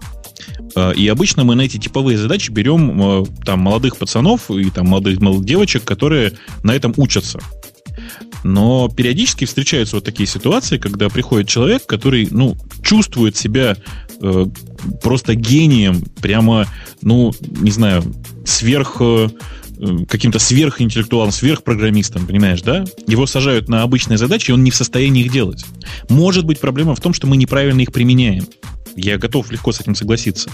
Э, 0.74 0.92
и 0.94 1.08
обычно 1.08 1.44
мы 1.44 1.54
на 1.54 1.62
эти 1.62 1.78
типовые 1.78 2.18
задачи 2.18 2.50
берем 2.50 3.22
э, 3.22 3.24
там 3.44 3.60
молодых 3.60 3.96
пацанов 3.96 4.50
и 4.50 4.70
там 4.70 4.88
молодых, 4.88 5.20
молодых 5.20 5.46
девочек, 5.46 5.84
которые 5.84 6.32
на 6.62 6.74
этом 6.74 6.92
учатся. 6.96 7.38
Но 8.44 8.88
периодически 8.88 9.44
встречаются 9.44 9.96
вот 9.96 10.04
такие 10.04 10.26
ситуации, 10.26 10.78
когда 10.78 11.08
приходит 11.08 11.48
человек, 11.48 11.86
который, 11.86 12.28
ну, 12.30 12.56
чувствует 12.82 13.36
себя 13.36 13.76
э, 14.20 14.46
просто 15.02 15.34
гением, 15.34 16.02
прямо, 16.20 16.66
ну, 17.02 17.32
не 17.40 17.70
знаю, 17.70 18.02
сверх 18.44 18.96
э, 19.00 19.28
каким-то 20.08 20.38
сверхинтеллектуалом, 20.38 21.32
сверхпрограммистом, 21.32 22.26
понимаешь, 22.26 22.62
да? 22.62 22.84
Его 23.06 23.26
сажают 23.26 23.68
на 23.68 23.82
обычные 23.82 24.18
задачи, 24.18 24.50
и 24.50 24.54
он 24.54 24.64
не 24.64 24.70
в 24.70 24.76
состоянии 24.76 25.24
их 25.24 25.32
делать. 25.32 25.64
Может 26.08 26.44
быть, 26.44 26.60
проблема 26.60 26.94
в 26.94 27.00
том, 27.00 27.12
что 27.12 27.26
мы 27.26 27.36
неправильно 27.36 27.80
их 27.80 27.92
применяем. 27.92 28.46
Я 28.96 29.18
готов 29.18 29.50
легко 29.50 29.72
с 29.72 29.80
этим 29.80 29.94
согласиться. 29.94 30.50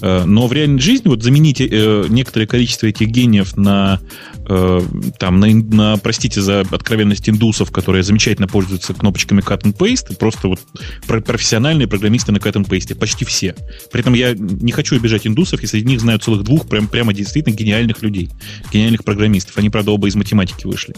Э, 0.00 0.24
но 0.24 0.46
в 0.46 0.52
реальной 0.52 0.80
жизни 0.80 1.08
вот 1.08 1.22
заменить 1.22 1.60
э, 1.60 2.06
некоторое 2.08 2.46
количество 2.46 2.86
этих 2.86 3.08
гениев 3.08 3.56
на, 3.56 4.00
э, 4.48 4.80
там, 5.18 5.40
на, 5.40 5.48
на, 5.48 5.96
простите 5.96 6.40
за 6.40 6.60
откровенность 6.60 7.28
индусов, 7.28 7.72
которые 7.72 8.04
замечательно 8.04 8.46
пользуются 8.46 8.94
кнопочками 8.94 9.42
cut 9.42 9.62
and 9.62 9.76
paste, 9.76 10.16
просто 10.18 10.48
вот 10.48 10.60
профессиональные 11.06 11.88
программисты 11.88 12.32
на 12.32 12.36
cut 12.36 12.54
and 12.54 12.68
paste, 12.68 12.94
почти 12.94 13.24
все. 13.24 13.56
При 13.90 14.00
этом 14.00 14.14
я 14.14 14.34
не 14.34 14.72
хочу 14.72 14.96
обижать 14.96 15.26
индусов, 15.26 15.62
и 15.62 15.66
среди 15.66 15.86
них 15.86 16.00
знаю 16.00 16.20
целых 16.20 16.44
двух 16.44 16.68
прям, 16.68 16.86
прямо 16.86 17.12
действительно 17.12 17.54
гениальных 17.54 18.02
людей, 18.02 18.30
гениальных 18.72 19.04
программистов. 19.04 19.58
Они, 19.58 19.68
правда, 19.68 19.90
оба 19.90 20.06
из 20.06 20.14
математики 20.14 20.66
вышли. 20.66 20.94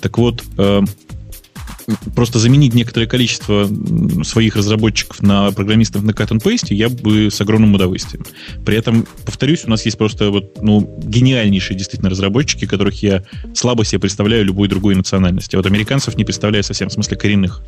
Так 0.00 0.18
вот, 0.18 0.44
просто 2.14 2.38
заменить 2.38 2.74
некоторое 2.74 3.06
количество 3.06 3.68
своих 4.24 4.56
разработчиков 4.56 5.22
на 5.22 5.50
программистов 5.52 6.02
на 6.02 6.10
cut 6.10 6.28
and 6.28 6.42
paste 6.42 6.74
я 6.74 6.88
бы 6.88 7.30
с 7.30 7.40
огромным 7.40 7.74
удовольствием. 7.74 8.24
При 8.64 8.76
этом, 8.76 9.06
повторюсь, 9.24 9.64
у 9.64 9.70
нас 9.70 9.84
есть 9.84 9.98
просто 9.98 10.30
вот, 10.30 10.62
ну, 10.62 10.98
гениальнейшие 11.02 11.76
действительно 11.76 12.10
разработчики, 12.10 12.66
которых 12.66 13.02
я 13.02 13.22
слабо 13.54 13.84
себе 13.84 14.00
представляю 14.00 14.44
любой 14.44 14.68
другой 14.68 14.94
национальности. 14.94 15.56
Вот 15.56 15.66
американцев 15.66 16.16
не 16.16 16.24
представляю 16.24 16.64
совсем, 16.64 16.88
в 16.88 16.92
смысле 16.92 17.16
коренных. 17.16 17.62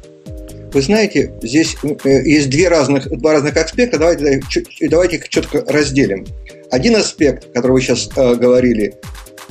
Вы 0.72 0.82
знаете, 0.82 1.32
здесь 1.43 1.76
э, 1.82 2.22
есть 2.24 2.51
две 2.51 2.68
разных, 2.68 3.09
два 3.09 3.34
разных 3.34 3.56
аспекта. 3.56 3.98
Давайте, 3.98 4.43
давайте 4.90 5.16
их 5.16 5.28
четко 5.28 5.64
разделим. 5.66 6.26
Один 6.70 6.97
аспект, 6.97 7.52
который 7.52 7.72
вы 7.72 7.80
сейчас 7.80 8.09
э, 8.16 8.34
говорили, 8.34 8.94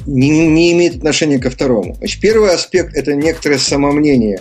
не, 0.06 0.48
не 0.48 0.73
имеет 0.73 0.98
отношения 0.98 1.40
ко 1.40 1.49
второму. 1.49 1.95
Значит, 1.95 2.22
первый 2.22 2.52
аспект– 2.52 2.94
это 2.95 3.15
некоторое 3.15 3.57
самомнение, 3.57 4.40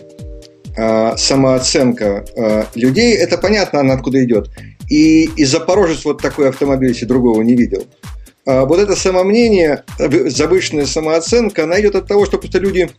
э, 0.77 1.17
самооценка 1.17 2.25
э, 2.37 2.65
людей. 2.75 3.15
Это 3.15 3.39
понятно, 3.39 3.81
она 3.81 3.95
откуда 3.95 4.23
идет. 4.25 4.51
И 4.89 5.25
из 5.37 5.51
Запорожец 5.51 6.05
вот 6.05 6.21
такой 6.21 6.49
автомобиль, 6.49 6.91
если 6.91 7.07
другого 7.07 7.43
не 7.43 7.55
видел. 7.55 7.87
А 8.47 8.67
вот 8.67 8.79
это 8.79 8.95
самомнение, 8.95 9.85
завышенная 9.99 10.87
самооценка, 10.87 11.65
она 11.65 11.81
идет 11.81 11.95
от 11.95 12.07
того, 12.07 12.27
что 12.27 12.39
просто 12.39 12.59
люди 12.59 12.91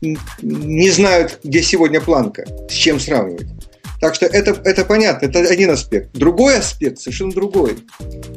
не 0.00 0.90
знают, 0.90 1.40
где 1.42 1.62
сегодня 1.62 2.00
планка, 2.00 2.44
с 2.68 2.72
чем 2.72 3.00
сравнивать. 3.00 3.48
Так 4.00 4.16
что 4.16 4.26
это, 4.26 4.60
это 4.64 4.84
понятно, 4.84 5.26
это 5.26 5.40
один 5.40 5.70
аспект. 5.70 6.12
Другой 6.12 6.58
аспект, 6.58 6.98
совершенно 6.98 7.32
другой. 7.32 7.78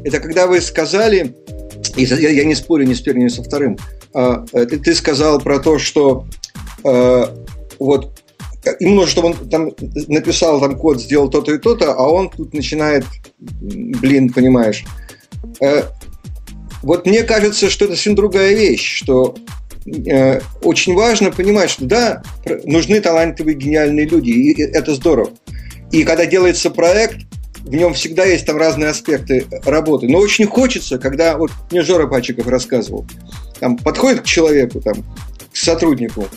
Это 0.03 0.19
когда 0.19 0.45
вы 0.45 0.61
сказали, 0.61 1.35
и 1.64 1.64
я, 1.95 2.29
я 2.29 2.43
не 2.45 2.55
спорю 2.55 2.85
ни 2.85 2.93
с 2.93 3.01
первым, 3.01 3.25
ни 3.25 3.29
со 3.29 3.43
вторым. 3.43 3.77
А, 4.13 4.45
э, 4.53 4.65
ты, 4.65 4.77
ты 4.79 4.93
сказал 4.93 5.39
про 5.39 5.59
то, 5.59 5.77
что 5.77 6.25
а, 6.83 7.33
вот 7.79 8.21
ему 8.79 8.95
нужно, 8.95 9.11
чтобы 9.11 9.27
он 9.29 9.49
там 9.49 9.71
написал 10.07 10.59
там 10.59 10.77
код, 10.77 11.01
сделал 11.01 11.29
то-то 11.29 11.53
и 11.53 11.57
то-то, 11.57 11.93
а 11.93 12.07
он 12.07 12.29
тут 12.29 12.53
начинает, 12.53 13.05
блин, 13.39 14.31
понимаешь. 14.31 14.83
А, 15.61 15.91
вот 16.81 17.05
мне 17.05 17.23
кажется, 17.23 17.69
что 17.69 17.85
это 17.85 17.95
совсем 17.95 18.15
другая 18.15 18.53
вещь, 18.53 18.99
что 18.99 19.35
э, 19.85 20.39
очень 20.61 20.95
важно 20.95 21.31
понимать, 21.31 21.69
что 21.69 21.85
да, 21.85 22.23
нужны 22.63 23.01
талантливые, 23.01 23.55
гениальные 23.55 24.07
люди, 24.07 24.29
и 24.29 24.61
это 24.61 24.93
здорово. 24.93 25.31
И 25.91 26.03
когда 26.03 26.25
делается 26.25 26.69
проект, 26.69 27.17
в 27.65 27.73
нем 27.73 27.93
всегда 27.93 28.25
есть 28.25 28.45
там 28.45 28.57
разные 28.57 28.89
аспекты 28.89 29.45
работы. 29.65 30.07
Но 30.07 30.19
очень 30.19 30.45
хочется, 30.45 30.99
когда, 30.99 31.37
вот 31.37 31.51
мне 31.71 31.81
Жора 31.81 32.07
Пачиков 32.07 32.47
рассказывал, 32.47 33.05
там 33.59 33.77
подходит 33.77 34.21
к 34.21 34.25
человеку, 34.25 34.81
там, 34.81 35.03
к 35.51 35.55
сотруднику, 35.57 36.27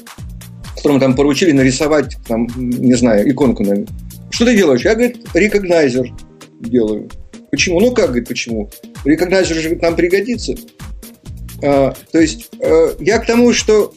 которому 0.74 1.00
там 1.00 1.14
поручили 1.14 1.52
нарисовать, 1.52 2.16
там, 2.26 2.46
не 2.56 2.94
знаю, 2.94 3.30
иконку. 3.30 3.62
Наверное. 3.62 3.88
Что 4.30 4.46
ты 4.46 4.56
делаешь? 4.56 4.82
Я, 4.82 4.94
говорит, 4.94 5.26
рекогнайзер 5.34 6.10
делаю. 6.60 7.10
Почему? 7.50 7.80
Ну 7.80 7.92
как, 7.92 8.06
говорит, 8.06 8.28
почему? 8.28 8.70
Рекогнайзер 9.04 9.56
же 9.56 9.76
нам 9.76 9.96
пригодится. 9.96 10.54
А, 11.62 11.94
то 12.10 12.18
есть 12.18 12.50
а, 12.62 12.94
я 13.00 13.18
к 13.18 13.26
тому, 13.26 13.52
что 13.52 13.92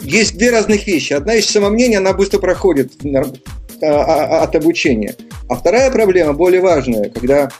есть 0.00 0.36
две 0.38 0.50
разных 0.50 0.86
вещи. 0.86 1.12
Одна 1.12 1.34
из 1.34 1.46
самомнения, 1.46 1.98
она 1.98 2.12
быстро 2.12 2.38
проходит 2.38 2.92
а, 3.04 3.24
а, 3.82 4.42
от 4.42 4.56
обучения. 4.56 5.14
А 5.48 5.54
вторая 5.54 5.90
проблема, 5.90 6.32
более 6.32 6.60
важная, 6.60 7.08
когда 7.08 7.50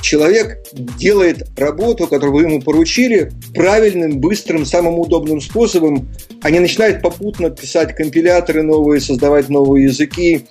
человек 0.00 0.58
делает 0.98 1.48
работу, 1.58 2.06
которую 2.06 2.34
вы 2.34 2.42
ему 2.42 2.60
поручили, 2.60 3.32
правильным, 3.54 4.20
быстрым, 4.20 4.66
самым 4.66 4.98
удобным 4.98 5.40
способом, 5.40 6.08
а 6.42 6.50
не 6.50 6.60
начинает 6.60 7.00
попутно 7.00 7.50
писать 7.50 7.96
компиляторы 7.96 8.62
новые, 8.62 9.00
создавать 9.00 9.48
новые 9.48 9.86
языки 9.86 10.46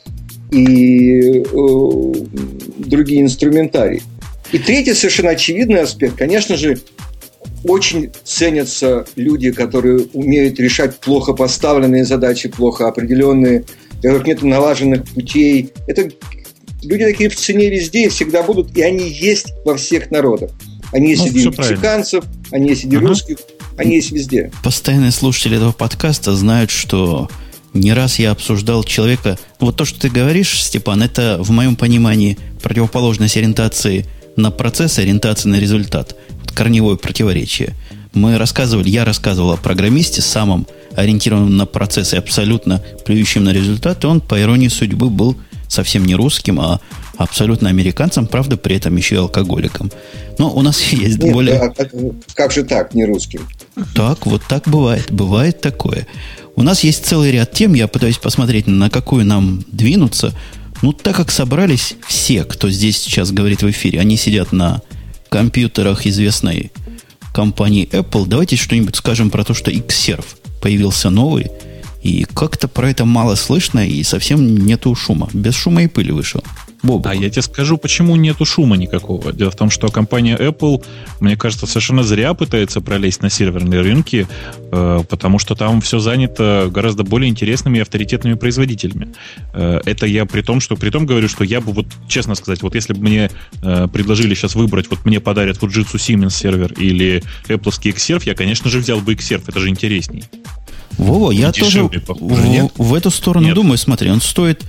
и 0.51 1.41
э, 1.41 2.13
другие 2.79 3.21
инструментарии. 3.21 4.01
И 4.51 4.59
третий 4.59 4.93
совершенно 4.93 5.31
очевидный 5.31 5.81
аспект, 5.81 6.17
конечно 6.17 6.57
же, 6.57 6.79
очень 7.63 8.11
ценятся 8.23 9.05
люди, 9.15 9.51
которые 9.51 10.07
умеют 10.13 10.59
решать 10.59 10.99
плохо 10.99 11.33
поставленные 11.33 12.05
задачи, 12.05 12.49
плохо 12.49 12.87
определенные, 12.87 13.65
у 13.93 14.01
которых 14.01 14.27
нет 14.27 14.41
налаженных 14.41 15.07
путей. 15.09 15.71
Это 15.87 16.09
Люди 16.83 17.05
такие 17.05 17.29
в 17.29 17.35
цене 17.35 17.69
везде 17.69 18.05
и 18.05 18.09
всегда 18.09 18.43
будут, 18.43 18.75
и 18.77 18.81
они 18.81 19.09
есть 19.09 19.53
во 19.65 19.75
всех 19.75 20.11
народах. 20.11 20.51
Они 20.91 21.09
есть 21.09 21.23
ну, 21.23 21.31
среди 21.31 21.47
мексиканцев, 21.47 22.23
они 22.51 22.69
есть 22.69 22.81
среди 22.81 22.97
ага. 22.97 23.07
русских, 23.07 23.37
они 23.77 23.95
есть 23.95 24.11
везде. 24.11 24.51
Постоянные 24.63 25.11
слушатели 25.11 25.57
этого 25.57 25.71
подкаста 25.71 26.35
знают, 26.35 26.69
что 26.69 27.29
не 27.73 27.93
раз 27.93 28.19
я 28.19 28.31
обсуждал 28.31 28.83
человека... 28.83 29.39
Вот 29.59 29.77
то, 29.77 29.85
что 29.85 29.99
ты 29.99 30.09
говоришь, 30.09 30.61
Степан, 30.61 31.01
это 31.01 31.37
в 31.39 31.49
моем 31.49 31.75
понимании 31.75 32.37
противоположность 32.61 33.37
ориентации 33.37 34.05
на 34.35 34.51
процесс, 34.51 34.99
ориентации 34.99 35.49
на 35.49 35.59
результат. 35.59 36.15
Вот 36.41 36.51
корневое 36.51 36.97
противоречие. 36.97 37.73
Мы 38.13 38.37
рассказывали, 38.37 38.89
я 38.89 39.05
рассказывал 39.05 39.53
о 39.53 39.57
программисте, 39.57 40.21
самом 40.21 40.67
ориентированном 40.95 41.57
на 41.57 41.65
процесс 41.65 42.13
и 42.13 42.17
абсолютно 42.17 42.83
плюющем 43.05 43.43
на 43.43 43.51
результат, 43.51 44.03
и 44.03 44.07
он, 44.07 44.21
по 44.21 44.39
иронии 44.39 44.67
судьбы, 44.67 45.09
был 45.09 45.35
совсем 45.73 46.05
не 46.05 46.15
русским, 46.15 46.59
а 46.59 46.79
абсолютно 47.17 47.69
американцем, 47.69 48.27
правда, 48.27 48.57
при 48.57 48.77
этом 48.77 48.95
еще 48.95 49.15
и 49.15 49.17
алкоголиком. 49.17 49.91
Но 50.37 50.51
у 50.51 50.61
нас 50.61 50.81
есть 50.91 51.17
Нет, 51.19 51.33
более... 51.33 51.57
А, 51.57 51.69
как, 51.69 51.91
как 52.33 52.51
же 52.51 52.63
так, 52.63 52.93
не 52.93 53.05
русским? 53.05 53.47
Так, 53.95 54.25
вот 54.25 54.41
так 54.47 54.67
бывает. 54.67 55.11
Бывает 55.11 55.61
такое. 55.61 56.07
У 56.55 56.61
нас 56.61 56.83
есть 56.83 57.05
целый 57.05 57.31
ряд 57.31 57.51
тем, 57.51 57.73
я 57.73 57.87
пытаюсь 57.87 58.17
посмотреть, 58.17 58.67
на 58.67 58.89
какую 58.89 59.25
нам 59.25 59.65
двинуться. 59.71 60.33
Ну, 60.81 60.93
так 60.93 61.15
как 61.15 61.31
собрались 61.31 61.95
все, 62.07 62.43
кто 62.43 62.69
здесь 62.69 62.97
сейчас 62.97 63.31
говорит 63.31 63.63
в 63.63 63.69
эфире, 63.71 63.99
они 63.99 64.17
сидят 64.17 64.51
на 64.51 64.81
компьютерах 65.29 66.05
известной 66.05 66.71
компании 67.33 67.89
Apple, 67.91 68.27
давайте 68.27 68.55
что-нибудь 68.57 68.95
скажем 68.95 69.31
про 69.31 69.43
то, 69.43 69.55
что 69.55 69.71
Xserve 69.71 70.25
появился 70.61 71.09
новый– 71.09 71.47
и 72.03 72.25
как-то 72.25 72.67
про 72.67 72.89
это 72.89 73.05
мало 73.05 73.35
слышно, 73.35 73.87
и 73.87 74.03
совсем 74.03 74.65
нету 74.65 74.93
шума. 74.93 75.29
Без 75.33 75.55
шума 75.55 75.83
и 75.83 75.87
пыли 75.87 76.11
вышел. 76.11 76.43
Бобок. 76.83 77.07
А 77.07 77.15
я 77.15 77.29
тебе 77.29 77.41
скажу, 77.41 77.77
почему 77.77 78.17
нету 78.17 78.43
шума 78.43 78.75
никакого. 78.75 79.31
Дело 79.31 79.51
в 79.51 79.55
том, 79.55 79.69
что 79.69 79.87
компания 79.87 80.35
Apple, 80.35 80.83
мне 81.21 81.37
кажется, 81.37 81.65
совершенно 81.65 82.03
зря 82.03 82.33
пытается 82.33 82.81
пролезть 82.81 83.21
на 83.21 83.29
серверные 83.29 83.79
рынки, 83.79 84.27
э, 84.71 84.99
потому 85.07 85.39
что 85.39 85.55
там 85.55 85.79
все 85.79 85.99
занято 85.99 86.69
гораздо 86.69 87.05
более 87.05 87.29
интересными 87.29 87.77
и 87.77 87.81
авторитетными 87.81 88.33
производителями. 88.33 89.13
Э, 89.53 89.79
это 89.85 90.05
я 90.05 90.25
при 90.25 90.41
том, 90.41 90.59
что 90.59 90.75
при 90.75 90.89
том 90.89 91.05
говорю, 91.05 91.29
что 91.29 91.45
я 91.45 91.61
бы 91.61 91.71
вот, 91.71 91.87
честно 92.09 92.35
сказать, 92.35 92.61
вот 92.61 92.75
если 92.75 92.91
бы 92.91 92.99
мне 92.99 93.31
э, 93.61 93.87
предложили 93.87 94.35
сейчас 94.35 94.55
выбрать, 94.55 94.89
вот 94.89 95.05
мне 95.05 95.21
подарят 95.21 95.59
Fujitsu 95.59 95.95
Siemens 95.95 96.31
сервер 96.31 96.73
или 96.73 97.23
Apple 97.47 97.71
Xserve, 97.71 98.23
я, 98.25 98.35
конечно 98.35 98.69
же, 98.69 98.79
взял 98.79 98.99
бы 98.99 99.13
Xserve, 99.13 99.43
это 99.47 99.61
же 99.61 99.69
интересней. 99.69 100.25
Вова, 100.97 101.31
я 101.31 101.51
тоже 101.51 101.83
в, 101.83 102.71
в 102.77 102.93
эту 102.93 103.09
сторону 103.11 103.47
Нет. 103.47 103.55
думаю. 103.55 103.77
Смотри, 103.77 104.09
он 104.09 104.21
стоит, 104.21 104.63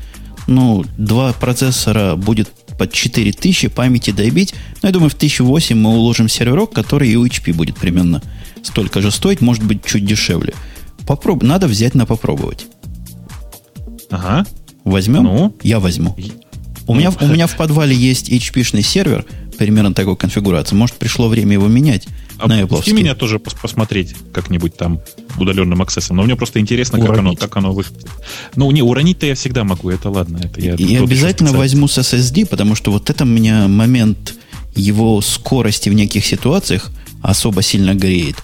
ну, 0.46 0.84
два 0.96 1.32
процессора 1.32 2.16
будет 2.16 2.50
под 2.78 2.92
4000, 2.92 3.68
памяти 3.68 4.10
добить. 4.10 4.54
Но 4.82 4.88
я 4.88 4.92
думаю, 4.92 5.10
в 5.10 5.14
1008 5.14 5.76
мы 5.76 5.90
уложим 5.90 6.28
серверок, 6.28 6.72
который 6.72 7.08
и 7.08 7.16
у 7.16 7.26
HP 7.26 7.52
будет 7.52 7.76
примерно 7.76 8.22
столько 8.62 9.00
же 9.00 9.10
стоить, 9.10 9.40
может 9.40 9.64
быть, 9.64 9.84
чуть 9.84 10.04
дешевле. 10.04 10.54
Попроб... 11.06 11.42
Надо 11.42 11.66
взять 11.66 11.94
на 11.94 12.06
попробовать. 12.06 12.66
Ага. 14.10 14.46
Возьмем? 14.84 15.24
Ну? 15.24 15.56
Я 15.62 15.80
возьму. 15.80 16.16
У, 16.86 16.94
меня, 16.94 17.12
у 17.20 17.26
меня 17.26 17.46
в 17.48 17.56
подвале 17.56 17.94
есть 17.94 18.30
HP-шный 18.30 18.82
сервер, 18.82 19.24
примерно 19.56 19.94
такой 19.94 20.16
конфигурации. 20.16 20.74
Может, 20.74 20.96
пришло 20.96 21.28
время 21.28 21.54
его 21.54 21.68
менять 21.68 22.06
а 22.38 22.48
на 22.48 22.62
Apple. 22.62 22.92
меня 22.92 23.14
тоже 23.14 23.38
пос 23.38 23.54
посмотреть 23.54 24.14
как-нибудь 24.32 24.76
там 24.76 25.00
удаленным 25.38 25.80
аксессом. 25.82 26.16
Но 26.16 26.22
мне 26.24 26.36
просто 26.36 26.60
интересно, 26.60 27.00
как 27.00 27.18
оно, 27.18 27.34
как 27.34 27.56
оно 27.56 27.72
выглядит. 27.72 28.08
Ну, 28.56 28.70
не, 28.70 28.82
уронить-то 28.82 29.26
я 29.26 29.34
всегда 29.34 29.64
могу, 29.64 29.90
это 29.90 30.10
ладно. 30.10 30.40
Это 30.42 30.60
я 30.60 30.74
и 30.74 30.96
обязательно 30.96 31.52
возьму 31.52 31.88
с 31.88 31.98
SSD, 31.98 32.46
потому 32.46 32.74
что 32.74 32.90
вот 32.90 33.10
это 33.10 33.24
меня 33.24 33.68
момент 33.68 34.34
его 34.74 35.20
скорости 35.20 35.88
в 35.88 35.94
неких 35.94 36.24
ситуациях 36.26 36.90
особо 37.22 37.62
сильно 37.62 37.94
греет. 37.94 38.36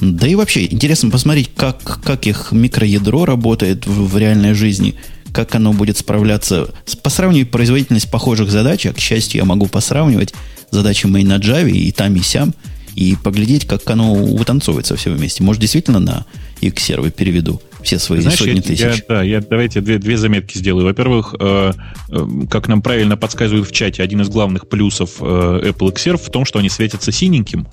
Да 0.00 0.28
и 0.28 0.34
вообще, 0.34 0.66
интересно 0.66 1.10
посмотреть, 1.10 1.50
как, 1.56 2.00
как 2.02 2.26
их 2.26 2.52
микроядро 2.52 3.24
работает 3.24 3.86
в, 3.86 4.08
в 4.08 4.18
реальной 4.18 4.54
жизни, 4.54 4.94
как 5.32 5.54
оно 5.54 5.72
будет 5.72 5.96
справляться. 5.96 6.74
По 7.02 7.10
сравнивать 7.10 7.50
производительность 7.50 8.10
похожих 8.10 8.50
задач, 8.50 8.86
а, 8.86 8.92
к 8.92 8.98
счастью, 8.98 9.40
я 9.40 9.44
могу 9.44 9.66
посравнивать 9.66 10.34
задачи 10.70 11.06
мои 11.06 11.24
на 11.24 11.38
Java 11.38 11.70
и 11.70 11.92
там, 11.92 12.14
и 12.16 12.20
сям, 12.20 12.54
и 12.94 13.16
поглядеть, 13.22 13.66
как 13.66 13.88
оно 13.90 14.14
вытанцовывается 14.14 14.96
все 14.96 15.10
вместе. 15.10 15.42
Может, 15.42 15.60
действительно 15.60 16.00
на 16.00 16.26
X-сервер 16.60 17.10
переведу 17.10 17.60
все 17.82 17.98
свои 17.98 18.20
Знаешь, 18.20 18.38
сотни 18.38 18.56
я, 18.56 18.62
тысяч. 18.62 18.80
Я, 18.80 18.94
да, 19.08 19.22
я, 19.22 19.40
давайте 19.40 19.80
две, 19.80 19.98
две 19.98 20.16
заметки 20.16 20.58
сделаю. 20.58 20.84
Во-первых, 20.84 21.34
э, 21.38 21.72
э, 22.10 22.26
как 22.50 22.68
нам 22.68 22.82
правильно 22.82 23.16
подсказывают 23.16 23.68
в 23.68 23.72
чате, 23.72 24.02
один 24.02 24.20
из 24.22 24.28
главных 24.28 24.68
плюсов 24.68 25.16
э, 25.20 25.24
Apple 25.24 25.92
XR 25.92 26.16
в 26.16 26.28
том, 26.30 26.44
что 26.44 26.58
они 26.58 26.68
светятся 26.68 27.12
синеньким. 27.12 27.68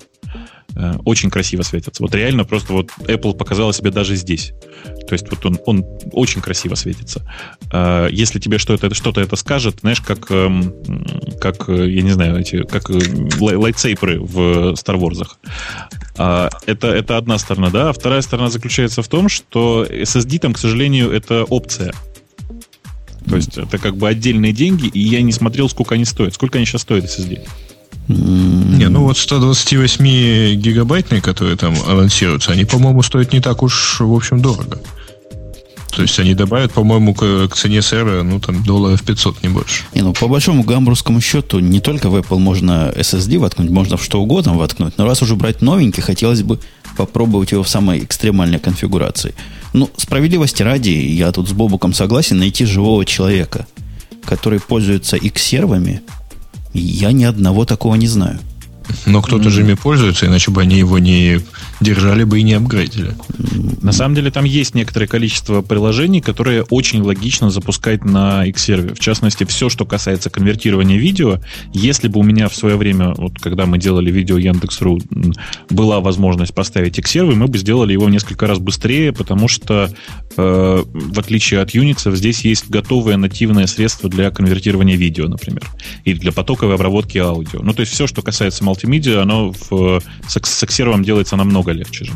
Э, 0.76 0.96
очень 1.04 1.30
красиво 1.30 1.62
светятся. 1.62 2.02
Вот 2.02 2.14
реально 2.14 2.44
просто 2.44 2.72
вот 2.74 2.90
Apple 2.98 3.34
показала 3.34 3.72
себе 3.72 3.90
даже 3.90 4.14
здесь. 4.14 4.52
То 5.08 5.14
есть 5.14 5.26
вот 5.30 5.44
он, 5.46 5.58
он 5.64 5.84
очень 6.12 6.42
красиво 6.42 6.74
светится. 6.74 7.22
Э, 7.72 8.08
если 8.10 8.38
тебе 8.38 8.58
что-то, 8.58 8.92
что-то 8.94 9.22
это 9.22 9.36
скажет, 9.36 9.78
знаешь, 9.80 10.02
как, 10.02 10.30
эм, 10.30 10.74
как, 11.40 11.68
э, 11.70 11.88
я 11.88 12.02
не 12.02 12.10
знаю, 12.10 12.38
эти, 12.38 12.62
как 12.64 12.90
лайтсейперы 12.90 14.20
в 14.20 14.74
Star 14.74 14.98
Wars. 14.98 15.26
Это, 16.18 16.88
это 16.88 17.16
одна 17.16 17.38
сторона, 17.38 17.70
да. 17.70 17.90
А 17.90 17.92
вторая 17.92 18.20
сторона 18.20 18.50
заключается 18.50 19.02
в 19.02 19.08
том, 19.08 19.28
что 19.28 19.84
SSD 19.84 20.38
там, 20.38 20.52
к 20.52 20.58
сожалению, 20.58 21.10
это 21.10 21.44
опция. 21.44 21.92
То 23.28 23.36
есть 23.36 23.58
это 23.58 23.78
как 23.78 23.96
бы 23.96 24.08
отдельные 24.08 24.52
деньги, 24.52 24.86
и 24.86 25.00
я 25.00 25.20
не 25.20 25.32
смотрел, 25.32 25.68
сколько 25.68 25.94
они 25.94 26.04
стоят. 26.04 26.34
Сколько 26.34 26.58
они 26.58 26.66
сейчас 26.66 26.82
стоят 26.82 27.04
SSD? 27.04 27.40
Не, 28.08 28.88
ну 28.88 29.02
вот 29.02 29.18
128 29.18 30.54
гигабайтные, 30.54 31.20
которые 31.20 31.56
там 31.56 31.74
анонсируются, 31.88 32.52
они, 32.52 32.64
по-моему, 32.64 33.02
стоят 33.02 33.32
не 33.32 33.40
так 33.40 33.62
уж, 33.62 34.00
в 34.00 34.12
общем, 34.12 34.40
дорого. 34.40 34.80
То 35.96 36.02
есть 36.02 36.18
они 36.18 36.34
добавят, 36.34 36.72
по-моему, 36.72 37.14
к, 37.14 37.48
к 37.48 37.56
цене 37.56 37.80
сервера, 37.80 38.22
ну, 38.22 38.38
там, 38.38 38.62
долларов 38.62 39.02
500, 39.02 39.42
не 39.42 39.48
больше. 39.48 39.84
Не, 39.94 40.02
ну, 40.02 40.12
по 40.12 40.28
большому 40.28 40.62
гамбургскому 40.62 41.22
счету, 41.22 41.58
не 41.58 41.80
только 41.80 42.10
в 42.10 42.16
Apple 42.16 42.38
можно 42.38 42.92
SSD 42.94 43.38
воткнуть, 43.38 43.70
можно 43.70 43.96
в 43.96 44.04
что 44.04 44.20
угодно 44.20 44.54
воткнуть. 44.54 44.98
Но 44.98 45.06
раз 45.06 45.22
уже 45.22 45.36
брать 45.36 45.62
новенький, 45.62 46.02
хотелось 46.02 46.42
бы 46.42 46.58
попробовать 46.98 47.52
его 47.52 47.62
в 47.62 47.68
самой 47.68 48.04
экстремальной 48.04 48.58
конфигурации. 48.58 49.34
Ну, 49.72 49.88
справедливости 49.96 50.62
ради, 50.62 50.90
я 50.90 51.32
тут 51.32 51.48
с 51.48 51.52
Бобуком 51.52 51.94
согласен, 51.94 52.38
найти 52.38 52.66
живого 52.66 53.06
человека, 53.06 53.66
который 54.26 54.60
пользуется 54.60 55.16
X-сервами, 55.16 56.02
я 56.80 57.12
ни 57.12 57.24
одного 57.24 57.64
такого 57.64 57.94
не 57.94 58.08
знаю. 58.08 58.38
Но 59.06 59.22
кто-то 59.22 59.48
mm-hmm. 59.48 59.50
же 59.50 59.60
ими 59.62 59.74
пользуется, 59.74 60.26
иначе 60.26 60.50
бы 60.50 60.62
они 60.62 60.78
его 60.78 60.98
не 60.98 61.40
держали 61.80 62.24
бы 62.24 62.40
и 62.40 62.42
не 62.42 62.54
апгрейдили. 62.54 63.14
На 63.82 63.92
самом 63.92 64.14
деле 64.14 64.30
там 64.30 64.44
есть 64.44 64.74
некоторое 64.74 65.06
количество 65.06 65.62
приложений, 65.62 66.22
которые 66.22 66.62
очень 66.64 67.02
логично 67.02 67.50
запускать 67.50 68.04
на 68.04 68.44
X-сервере. 68.46 68.94
В 68.94 68.98
частности, 68.98 69.44
все, 69.44 69.68
что 69.68 69.84
касается 69.84 70.30
конвертирования 70.30 70.98
видео, 70.98 71.40
если 71.72 72.08
бы 72.08 72.20
у 72.20 72.22
меня 72.22 72.48
в 72.48 72.54
свое 72.54 72.76
время, 72.76 73.14
вот 73.16 73.38
когда 73.38 73.66
мы 73.66 73.78
делали 73.78 74.10
видео 74.10 74.38
Яндекс.ру, 74.38 75.00
была 75.70 76.00
возможность 76.00 76.54
поставить 76.54 76.98
X-сервер, 76.98 77.34
мы 77.34 77.46
бы 77.46 77.58
сделали 77.58 77.92
его 77.92 78.08
несколько 78.08 78.46
раз 78.46 78.58
быстрее, 78.58 79.12
потому 79.12 79.48
что 79.48 79.90
э, 80.36 80.84
в 80.84 81.18
отличие 81.18 81.60
от 81.60 81.74
Unix, 81.74 82.14
здесь 82.16 82.40
есть 82.40 82.68
готовое 82.70 83.16
нативное 83.16 83.66
средство 83.66 84.08
для 84.08 84.30
конвертирования 84.30 84.96
видео, 84.96 85.28
например, 85.28 85.64
или 86.04 86.18
для 86.18 86.32
потоковой 86.32 86.74
обработки 86.74 87.18
аудио. 87.18 87.60
Ну, 87.62 87.72
то 87.72 87.80
есть 87.80 87.92
все, 87.92 88.06
что 88.06 88.22
касается 88.22 88.64
мультимедиа, 88.76 89.22
оно 89.22 89.52
в, 89.52 90.02
с, 90.28 90.38
с 90.42 90.62
X-сервером 90.62 91.02
делается 91.02 91.36
намного 91.36 91.72
легче 91.72 92.04
же. 92.04 92.12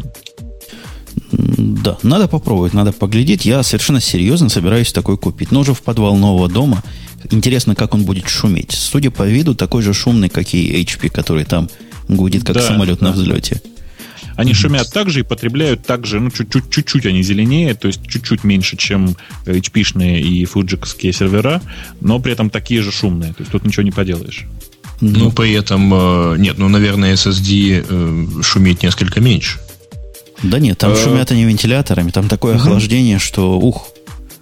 Да, 1.33 1.97
надо 2.03 2.29
попробовать, 2.29 2.75
надо 2.75 2.93
поглядеть. 2.93 3.45
Я 3.45 3.63
совершенно 3.63 4.01
серьезно 4.01 4.49
собираюсь 4.49 4.93
такой 4.93 5.17
купить. 5.17 5.51
Но 5.51 5.61
уже 5.61 5.75
в 5.75 5.83
подвал 5.83 6.17
нового 6.17 6.49
дома. 6.49 6.83
Интересно, 7.31 7.75
как 7.75 7.95
он 7.95 8.05
будет 8.05 8.29
шуметь. 8.29 8.73
Судя 8.73 9.11
по 9.11 9.27
виду, 9.27 9.55
такой 9.55 9.83
же 9.83 9.93
шумный, 9.95 10.29
как 10.29 10.55
и 10.55 10.83
HP, 10.83 11.11
который 11.11 11.45
там 11.45 11.69
гудит, 12.09 12.45
как 12.45 12.57
да, 12.57 12.63
самолет 12.63 13.01
да. 13.01 13.07
на 13.07 13.13
взлете. 13.13 13.61
Они 14.37 14.55
шумят 14.55 14.91
так 14.91 15.11
же 15.11 15.21
и 15.21 15.23
потребляют 15.23 15.85
так 15.85 16.07
же, 16.07 16.19
ну, 16.19 16.31
чуть-чуть, 16.31 16.71
чуть-чуть 16.71 17.05
они 17.05 17.23
зеленее, 17.23 17.75
то 17.75 17.89
есть 17.89 18.07
чуть-чуть 18.07 18.43
меньше, 18.43 18.77
чем 18.79 19.15
HP-шные 19.45 20.21
и 20.21 20.45
фуджиковские 20.47 21.13
сервера, 21.13 21.61
но 22.01 22.19
при 22.21 22.33
этом 22.33 22.49
такие 22.49 22.81
же 22.81 22.91
шумные. 22.91 23.35
То 23.35 23.41
есть 23.41 23.53
тут 23.53 23.67
ничего 23.67 23.83
не 23.83 23.91
поделаешь. 23.91 24.47
Ну, 25.01 25.33
при 25.33 25.53
этом, 25.53 25.93
э, 25.93 26.37
нет, 26.39 26.59
ну, 26.59 26.69
наверное, 26.69 27.15
SSD 27.15 27.87
э, 27.89 28.43
шумит 28.43 28.83
несколько 28.83 29.21
меньше. 29.21 29.59
Да 30.43 30.59
нет, 30.59 30.79
там 30.79 30.93
э, 30.93 30.97
шумят 30.97 31.31
они 31.31 31.45
вентиляторами, 31.45 32.11
там 32.11 32.29
такое 32.29 32.57
охлаждение, 32.57 33.19
что 33.19 33.59
ух. 33.59 33.89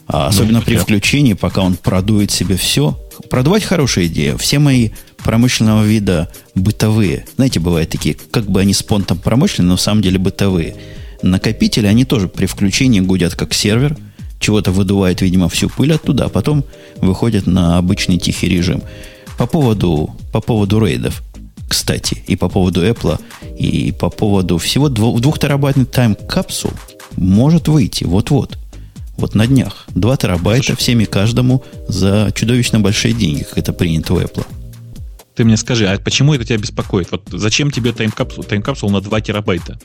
А 0.07 0.25
ну, 0.25 0.29
особенно 0.29 0.61
при 0.63 0.77
включении, 0.77 1.35
пока 1.35 1.61
он 1.61 1.77
продует 1.77 2.31
себе 2.31 2.57
все. 2.57 2.99
Продувать 3.29 3.65
хорошая 3.65 4.07
идея. 4.07 4.37
Все 4.37 4.59
мои 4.59 4.91
промышленного 5.19 5.85
вида 5.85 6.29
бытовые, 6.55 7.27
знаете, 7.37 7.61
бывают 7.61 7.91
такие, 7.91 8.17
как 8.31 8.51
бы 8.51 8.61
они 8.61 8.73
с 8.73 8.83
понтом 8.83 9.19
промышленные, 9.19 9.71
но 9.71 9.77
в 9.77 9.81
самом 9.81 10.01
деле 10.01 10.19
бытовые. 10.19 10.77
Накопители, 11.23 11.87
они 11.87 12.05
тоже 12.05 12.29
при 12.29 12.47
включении 12.47 13.01
гудят 13.01 13.35
как 13.35 13.53
сервер, 13.53 13.97
чего-то 14.41 14.71
выдувает, 14.71 15.21
видимо, 15.21 15.49
всю 15.49 15.69
пыль 15.69 15.93
оттуда, 15.93 16.27
а 16.27 16.29
потом 16.29 16.65
выходят 16.97 17.47
на 17.47 17.77
обычный 17.77 18.19
тихий 18.19 18.49
режим. 18.49 18.83
По 19.39 19.47
поводу, 19.47 20.11
по 20.33 20.41
поводу 20.41 20.85
рейдов, 20.85 21.23
кстати, 21.69 22.23
и 22.27 22.35
по 22.35 22.49
поводу 22.49 22.85
Apple, 22.85 23.21
и 23.57 23.93
по 23.93 24.11
поводу 24.11 24.59
всего 24.59 24.89
двухтерабайтный 24.89 25.85
тайм-капсул 25.85 26.73
может 27.17 27.69
выйти 27.69 28.05
вот-вот. 28.05 28.59
Вот 29.17 29.35
на 29.35 29.47
днях. 29.47 29.87
2 29.89 30.17
терабайта 30.17 30.67
Слушай, 30.67 30.79
всеми 30.79 31.05
каждому 31.05 31.65
за 31.89 32.31
чудовищно 32.35 32.79
большие 32.79 33.15
деньги, 33.15 33.43
как 33.43 33.59
это 33.59 33.73
принято 33.73 34.15
у 34.15 34.21
Apple. 34.21 34.47
Ты 35.35 35.45
мне 35.45 35.57
скажи, 35.57 35.87
а 35.87 35.99
почему 35.99 36.35
это 36.35 36.45
тебя 36.45 36.59
беспокоит? 36.59 37.11
Вот 37.11 37.23
зачем 37.31 37.71
тебе 37.71 37.93
Time 37.93 38.10
Capsule, 38.10 38.45
Time 38.45 38.61
Capsule 38.61 38.91
на 38.91 39.01
2 39.01 39.21
терабайта? 39.21 39.79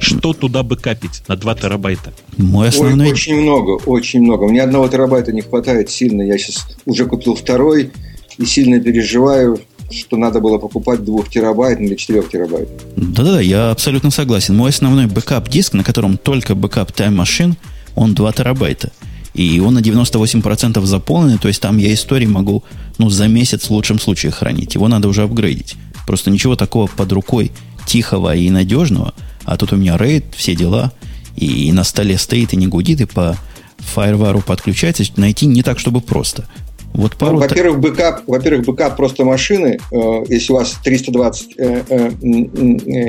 Что 0.00 0.32
туда 0.32 0.62
бэкапить 0.62 1.22
на 1.28 1.36
2 1.36 1.54
терабайта? 1.56 2.12
Мой 2.36 2.68
основной... 2.68 3.06
Ой, 3.06 3.12
очень 3.12 3.40
много, 3.40 3.70
очень 3.86 4.22
много. 4.22 4.46
Мне 4.46 4.62
одного 4.62 4.88
терабайта 4.88 5.32
не 5.32 5.42
хватает 5.42 5.90
сильно. 5.90 6.22
Я 6.22 6.38
сейчас 6.38 6.66
уже 6.84 7.06
купил 7.06 7.34
второй 7.34 7.90
и 8.38 8.44
сильно 8.44 8.80
переживаю, 8.80 9.60
что 9.90 10.16
надо 10.16 10.40
было 10.40 10.58
покупать 10.58 11.04
2 11.04 11.24
терабайт 11.24 11.80
или 11.80 11.94
4 11.94 12.22
терабайт. 12.22 12.68
Да-да-да, 12.96 13.40
я 13.40 13.70
абсолютно 13.70 14.10
согласен. 14.10 14.56
Мой 14.56 14.70
основной 14.70 15.06
бэкап-диск, 15.06 15.74
на 15.74 15.84
котором 15.84 16.16
только 16.16 16.54
бэкап 16.54 16.90
Time 16.90 17.16
Machine, 17.16 17.54
он 17.94 18.14
2 18.14 18.32
терабайта. 18.32 18.92
И 19.34 19.60
он 19.60 19.74
на 19.74 19.78
98% 19.78 20.84
заполнен, 20.84 21.38
то 21.38 21.48
есть 21.48 21.60
там 21.60 21.78
я 21.78 21.92
истории 21.94 22.26
могу 22.26 22.64
ну, 22.98 23.08
за 23.08 23.28
месяц 23.28 23.66
в 23.66 23.70
лучшем 23.70 24.00
случае 24.00 24.32
хранить. 24.32 24.74
Его 24.74 24.88
надо 24.88 25.08
уже 25.08 25.22
апгрейдить. 25.22 25.76
Просто 26.06 26.30
ничего 26.30 26.56
такого 26.56 26.86
под 26.86 27.12
рукой 27.12 27.52
тихого 27.86 28.34
и 28.34 28.50
надежного. 28.50 29.14
А 29.44 29.56
тут 29.56 29.72
у 29.72 29.76
меня 29.76 29.96
рейд, 29.96 30.24
все 30.36 30.54
дела, 30.54 30.92
и 31.36 31.70
на 31.72 31.84
столе 31.84 32.18
стоит 32.18 32.52
и 32.52 32.56
не 32.56 32.66
гудит, 32.66 33.00
и 33.00 33.04
по 33.04 33.36
FireWire 33.78 34.33
у 34.33 34.40
подключается. 34.40 35.04
Найти 35.16 35.46
не 35.46 35.62
так, 35.62 35.78
чтобы 35.78 36.00
просто. 36.00 36.46
Вот 36.94 37.16
пару... 37.16 37.34
ну, 37.34 37.38
во-первых, 37.38 37.80
бэкап, 37.80 38.22
во-первых, 38.26 38.66
бэкап 38.66 38.96
просто 38.96 39.24
машины. 39.24 39.78
Э, 39.92 40.24
если 40.28 40.52
у 40.52 40.56
вас 40.56 40.78
320 40.82 41.54
э, 41.56 41.82
э, 41.88 42.10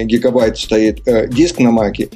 гигабайт 0.04 0.58
стоит 0.58 1.02
э, 1.08 1.28
диск 1.28 1.60
на 1.60 1.72
маке, 1.72 2.10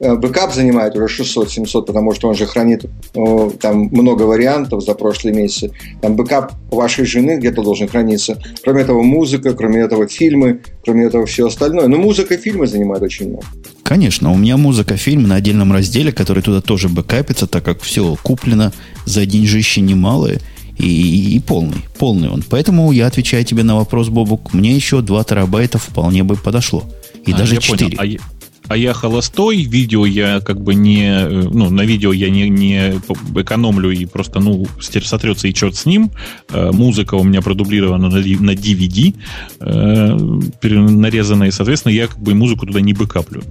э, 0.00 0.14
бэкап 0.16 0.52
занимает 0.54 0.96
уже 0.96 1.22
600-700, 1.22 1.82
потому 1.84 2.12
что 2.14 2.28
он 2.28 2.34
же 2.34 2.46
хранит 2.46 2.86
э, 3.14 3.50
там 3.60 3.88
много 3.92 4.22
вариантов 4.22 4.82
за 4.82 4.94
прошлые 4.94 5.34
месяцы. 5.34 5.72
Там 6.00 6.16
бэкап 6.16 6.54
вашей 6.70 7.04
жены 7.04 7.38
где-то 7.38 7.62
должен 7.62 7.88
храниться. 7.88 8.42
Кроме 8.64 8.82
этого, 8.82 9.02
музыка, 9.02 9.54
кроме 9.54 9.80
этого, 9.80 10.08
фильмы, 10.08 10.60
кроме 10.82 11.04
этого, 11.04 11.26
все 11.26 11.46
остальное. 11.46 11.88
Но 11.88 11.98
музыка 11.98 12.34
и 12.34 12.38
фильмы 12.38 12.66
занимают 12.66 13.04
очень 13.04 13.28
много. 13.28 13.44
Конечно, 13.84 14.32
у 14.32 14.36
меня 14.36 14.56
музыка, 14.56 14.96
фильм 14.96 15.28
на 15.28 15.36
отдельном 15.36 15.72
разделе, 15.72 16.10
который 16.10 16.42
туда 16.42 16.62
тоже 16.62 16.88
бэкапится, 16.88 17.46
так 17.46 17.62
как 17.62 17.80
все 17.80 18.16
куплено 18.22 18.72
за 19.04 19.26
деньжище 19.26 19.82
немалые– 19.82 20.40
и, 20.78 21.36
и 21.36 21.40
полный, 21.40 21.84
полный 21.98 22.28
он. 22.28 22.42
Поэтому 22.48 22.92
я 22.92 23.06
отвечаю 23.06 23.44
тебе 23.44 23.62
на 23.62 23.76
вопрос, 23.76 24.08
Бобук, 24.08 24.52
мне 24.52 24.72
еще 24.72 25.00
2 25.00 25.24
терабайта 25.24 25.78
вполне 25.78 26.24
бы 26.24 26.36
подошло. 26.36 26.84
И 27.26 27.32
а, 27.32 27.36
даже 27.36 27.56
4. 27.58 27.96
Понял. 27.96 28.18
А, 28.20 28.41
а 28.68 28.76
я 28.76 28.92
холостой, 28.94 29.62
видео 29.62 30.06
я 30.06 30.40
как 30.40 30.60
бы 30.60 30.74
не, 30.74 31.04
э, 31.04 31.28
ну, 31.28 31.70
на 31.70 31.82
видео 31.82 32.12
я 32.12 32.30
не, 32.30 32.48
не 32.48 33.00
экономлю 33.36 33.90
и 33.90 34.06
просто, 34.06 34.40
ну, 34.40 34.66
сотрется 34.80 35.48
и 35.48 35.54
черт 35.54 35.76
с 35.76 35.86
ним. 35.86 36.10
Э, 36.50 36.70
музыка 36.72 37.14
у 37.16 37.24
меня 37.24 37.42
продублирована 37.42 38.08
на, 38.08 38.18
DVD, 38.18 39.14
э, 39.60 40.16
нарезанная, 40.62 41.48
и, 41.48 41.50
соответственно, 41.50 41.92
я 41.92 42.06
как 42.06 42.18
бы 42.18 42.34
музыку 42.34 42.66
туда 42.66 42.80
не 42.80 42.92
бэкаплю. 42.92 43.42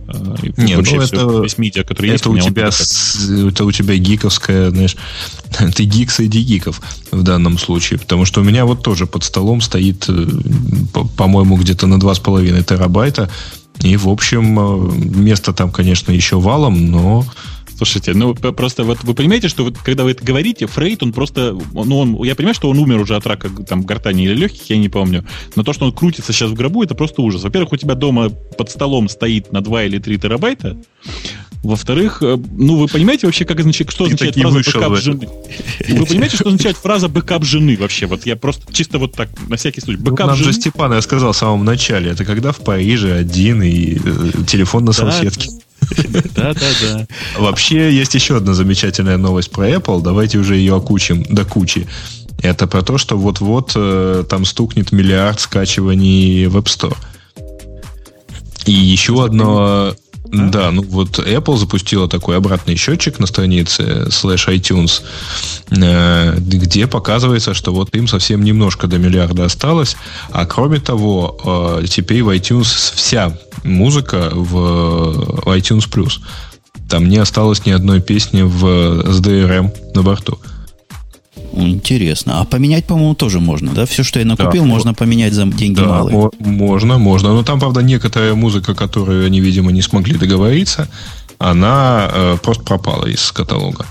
Не, 0.57 0.75
ну, 0.75 0.81
это, 0.81 1.05
все, 1.05 1.43
весь 1.43 1.57
медиа, 1.57 1.83
который 1.83 2.07
это 2.07 2.13
есть, 2.13 2.27
у, 2.27 2.31
у 2.31 2.39
тебя, 2.39 2.69
это 3.49 3.65
у 3.65 3.71
тебя 3.71 3.97
гиковская, 3.97 4.69
знаешь, 4.71 4.95
ты 5.75 5.83
гик 5.83 6.11
среди 6.11 6.41
гиков 6.41 6.81
в 7.11 7.23
данном 7.23 7.57
случае, 7.57 7.99
потому 7.99 8.25
что 8.25 8.41
у 8.41 8.43
меня 8.43 8.65
вот 8.65 8.83
тоже 8.83 9.07
под 9.07 9.23
столом 9.23 9.61
стоит, 9.61 10.07
по-моему, 11.17 11.57
где-то 11.57 11.87
на 11.87 11.95
2,5 11.95 12.63
терабайта 12.63 13.29
и, 13.79 13.97
в 13.97 14.09
общем, 14.09 14.59
э, 14.59 14.91
место 15.17 15.53
там, 15.53 15.71
конечно, 15.71 16.11
еще 16.11 16.39
валом, 16.39 16.91
но 16.91 17.25
Слушайте, 17.81 18.13
ну 18.13 18.35
просто 18.35 18.83
вот 18.83 19.03
вы 19.03 19.15
понимаете, 19.15 19.47
что 19.47 19.63
вот 19.63 19.79
когда 19.79 20.03
вы 20.03 20.11
это 20.11 20.23
говорите, 20.23 20.67
Фрейд, 20.67 21.01
он 21.01 21.11
просто, 21.11 21.57
ну 21.73 21.97
он, 21.97 22.23
я 22.23 22.35
понимаю, 22.35 22.53
что 22.53 22.69
он 22.69 22.77
умер 22.77 22.99
уже 22.99 23.15
от 23.15 23.25
рака 23.25 23.49
там 23.49 23.81
гортани 23.81 24.25
или 24.25 24.35
легких, 24.35 24.69
я 24.69 24.77
не 24.77 24.87
помню, 24.87 25.25
но 25.55 25.63
то, 25.63 25.73
что 25.73 25.85
он 25.85 25.91
крутится 25.91 26.31
сейчас 26.31 26.51
в 26.51 26.53
гробу, 26.53 26.83
это 26.83 26.93
просто 26.93 27.23
ужас. 27.23 27.41
Во-первых, 27.41 27.73
у 27.73 27.77
тебя 27.77 27.95
дома 27.95 28.29
под 28.29 28.69
столом 28.69 29.09
стоит 29.09 29.51
на 29.51 29.61
2 29.61 29.85
или 29.85 29.97
3 29.97 30.19
терабайта, 30.19 30.77
во-вторых, 31.63 32.19
э, 32.21 32.37
ну 32.57 32.77
вы 32.77 32.87
понимаете 32.87 33.27
вообще, 33.27 33.45
как 33.45 33.59
означает, 33.59 33.91
что 33.91 34.05
означает 34.05 34.35
фраза 34.35 34.59
бэкап 34.59 34.95
жены? 34.97 35.29
Вы 35.89 36.05
понимаете, 36.05 36.35
что 36.35 36.47
означает 36.47 36.77
фраза 36.77 37.07
бэкап 37.07 37.43
жены 37.43 37.77
вообще? 37.79 38.07
Вот 38.07 38.25
я 38.25 38.35
просто 38.35 38.73
чисто 38.73 38.97
вот 38.97 39.13
так, 39.13 39.29
на 39.47 39.57
всякий 39.57 39.81
случай. 39.81 39.99
Бэкап 39.99 40.27
Нам 40.27 40.37
жены... 40.37 40.51
же 40.51 40.59
Степан, 40.59 40.93
я 40.93 41.01
сказал 41.01 41.33
в 41.33 41.37
самом 41.37 41.63
начале, 41.63 42.11
это 42.11 42.25
когда 42.25 42.51
в 42.51 42.57
Париже 42.57 43.13
один 43.13 43.61
и 43.61 43.95
э, 43.95 44.31
телефон 44.47 44.85
на 44.85 44.91
салфетке. 44.91 45.49
Да, 46.35 46.53
да, 46.53 46.69
да. 46.81 47.07
Вообще, 47.37 47.93
есть 47.93 48.13
еще 48.13 48.37
одна 48.37 48.53
замечательная 48.53 49.17
новость 49.17 49.51
про 49.51 49.69
Apple. 49.69 50.01
Давайте 50.01 50.37
уже 50.37 50.55
ее 50.55 50.75
окучим 50.75 51.23
до 51.23 51.43
кучи. 51.43 51.87
Это 52.41 52.65
про 52.65 52.81
то, 52.81 52.97
что 52.97 53.17
вот-вот 53.17 53.73
э, 53.75 54.23
там 54.29 54.45
стукнет 54.45 54.91
миллиард 54.91 55.39
скачиваний 55.39 56.45
в 56.47 56.57
App 56.57 56.65
Store. 56.65 56.95
И 58.65 58.71
еще 58.71 59.25
одно 59.25 59.95
да, 60.23 60.71
ну 60.71 60.81
вот 60.83 61.19
Apple 61.19 61.57
запустила 61.57 62.07
такой 62.07 62.37
обратный 62.37 62.75
счетчик 62.75 63.19
на 63.19 63.27
странице 63.27 64.07
slash 64.09 64.47
iTunes, 64.47 65.01
э, 65.71 66.37
где 66.37 66.87
показывается, 66.87 67.53
что 67.53 67.73
вот 67.73 67.93
им 67.95 68.07
совсем 68.07 68.43
немножко 68.43 68.87
до 68.87 68.97
миллиарда 68.97 69.45
осталось, 69.45 69.97
а 70.31 70.45
кроме 70.45 70.79
того, 70.79 71.79
э, 71.81 71.85
теперь 71.87 72.23
в 72.23 72.29
iTunes 72.29 72.93
вся 72.95 73.37
музыка 73.63 74.29
в 74.33 75.43
iTunes 75.47 75.89
Plus. 75.89 76.19
Там 76.89 77.09
не 77.09 77.17
осталось 77.17 77.65
ни 77.65 77.71
одной 77.71 78.01
песни 78.01 78.41
в 78.41 78.65
SDRM 78.65 79.93
на 79.95 80.03
борту. 80.03 80.39
Интересно. 81.53 82.39
А 82.39 82.45
поменять, 82.45 82.85
по-моему, 82.85 83.15
тоже 83.15 83.39
можно, 83.39 83.73
да? 83.73 83.85
Все, 83.85 84.03
что 84.03 84.19
я 84.19 84.25
накупил, 84.25 84.63
да, 84.63 84.69
можно 84.69 84.93
поменять 84.93 85.33
за 85.33 85.45
деньги 85.45 85.79
да, 85.79 85.87
малые. 85.87 86.31
Можно, 86.39 86.97
можно. 86.97 87.33
Но 87.33 87.43
там, 87.43 87.59
правда, 87.59 87.81
некоторая 87.81 88.35
музыка, 88.35 88.73
которую 88.73 89.25
они, 89.25 89.41
видимо, 89.41 89.71
не 89.71 89.81
смогли 89.81 90.17
договориться, 90.17 90.87
она 91.39 92.09
э, 92.13 92.37
просто 92.41 92.63
пропала 92.63 93.05
из 93.05 93.31
каталога. 93.31 93.85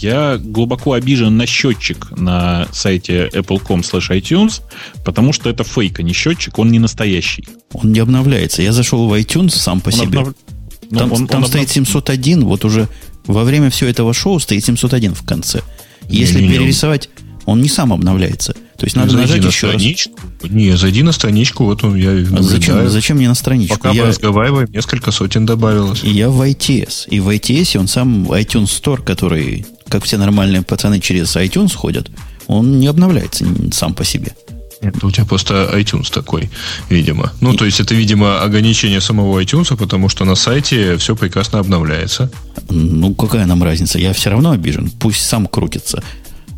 Я 0.00 0.38
глубоко 0.38 0.94
обижен 0.94 1.36
на 1.36 1.46
счетчик 1.46 2.10
на 2.16 2.66
сайте 2.72 3.28
apple.com 3.28 3.80
slash 3.80 4.10
iTunes, 4.10 4.62
потому 5.04 5.32
что 5.32 5.50
это 5.50 5.62
фейк, 5.62 6.00
а 6.00 6.02
не 6.02 6.14
счетчик, 6.14 6.58
он 6.58 6.70
не 6.70 6.78
настоящий. 6.78 7.46
Он 7.72 7.92
не 7.92 7.98
обновляется. 7.98 8.62
Я 8.62 8.72
зашел 8.72 9.08
в 9.08 9.12
iTunes 9.12 9.50
сам 9.50 9.80
по 9.80 9.88
он 9.88 9.94
себе. 9.94 10.20
Обнов... 10.20 10.34
Там, 10.90 11.08
ну, 11.08 11.14
он, 11.14 11.26
там 11.28 11.42
он 11.42 11.48
стоит 11.48 11.70
обнов... 11.70 11.88
701, 11.88 12.44
вот 12.44 12.64
уже 12.64 12.88
во 13.26 13.44
время 13.44 13.70
всего 13.70 13.90
этого 13.90 14.14
шоу 14.14 14.38
стоит 14.40 14.64
701 14.64 15.14
в 15.14 15.22
конце. 15.24 15.62
Если 16.08 16.40
не, 16.40 16.48
не, 16.48 16.54
перерисовать, 16.54 17.08
он 17.46 17.62
не 17.62 17.68
сам 17.68 17.92
обновляется. 17.92 18.54
То 18.76 18.86
есть 18.86 18.96
надо 18.96 19.14
нажать 19.16 19.42
на 19.42 19.48
еще 19.48 19.68
страничку. 19.68 20.18
раз. 20.42 20.50
Не, 20.50 20.76
зайди 20.76 21.02
на 21.02 21.12
страничку, 21.12 21.64
вот 21.64 21.84
он 21.84 21.96
я 21.96 22.12
а 22.12 22.42
зачем, 22.42 22.88
зачем 22.88 23.16
мне 23.18 23.28
на 23.28 23.34
страничку? 23.34 23.76
Пока 23.76 23.90
я, 23.90 24.02
мы 24.02 24.08
разговариваем, 24.08 24.70
несколько 24.72 25.10
сотен 25.10 25.46
добавилось. 25.46 26.02
И 26.02 26.10
я 26.10 26.30
в 26.30 26.40
ITS. 26.40 27.08
И 27.08 27.20
в 27.20 27.28
ITS 27.28 27.78
он 27.78 27.88
сам 27.88 28.30
iTunes 28.32 28.66
Store, 28.66 29.02
который, 29.02 29.66
как 29.88 30.04
все 30.04 30.16
нормальные 30.16 30.62
пацаны 30.62 31.00
через 31.00 31.36
iTunes 31.36 31.74
ходят, 31.74 32.10
он 32.46 32.78
не 32.80 32.86
обновляется 32.86 33.44
сам 33.72 33.94
по 33.94 34.04
себе. 34.04 34.32
Это 34.80 35.06
у 35.06 35.10
тебя 35.10 35.26
просто 35.26 35.70
iTunes 35.74 36.10
такой, 36.10 36.50
видимо. 36.88 37.32
Ну, 37.40 37.54
то 37.54 37.66
есть 37.66 37.80
это, 37.80 37.94
видимо, 37.94 38.40
ограничение 38.40 39.00
самого 39.00 39.42
iTunes, 39.42 39.76
потому 39.76 40.08
что 40.08 40.24
на 40.24 40.34
сайте 40.34 40.96
все 40.96 41.14
прекрасно 41.14 41.58
обновляется. 41.58 42.30
Ну, 42.70 43.14
какая 43.14 43.44
нам 43.44 43.62
разница? 43.62 43.98
Я 43.98 44.12
все 44.14 44.30
равно 44.30 44.52
обижен. 44.52 44.90
Пусть 44.90 45.20
сам 45.20 45.46
крутится. 45.46 46.02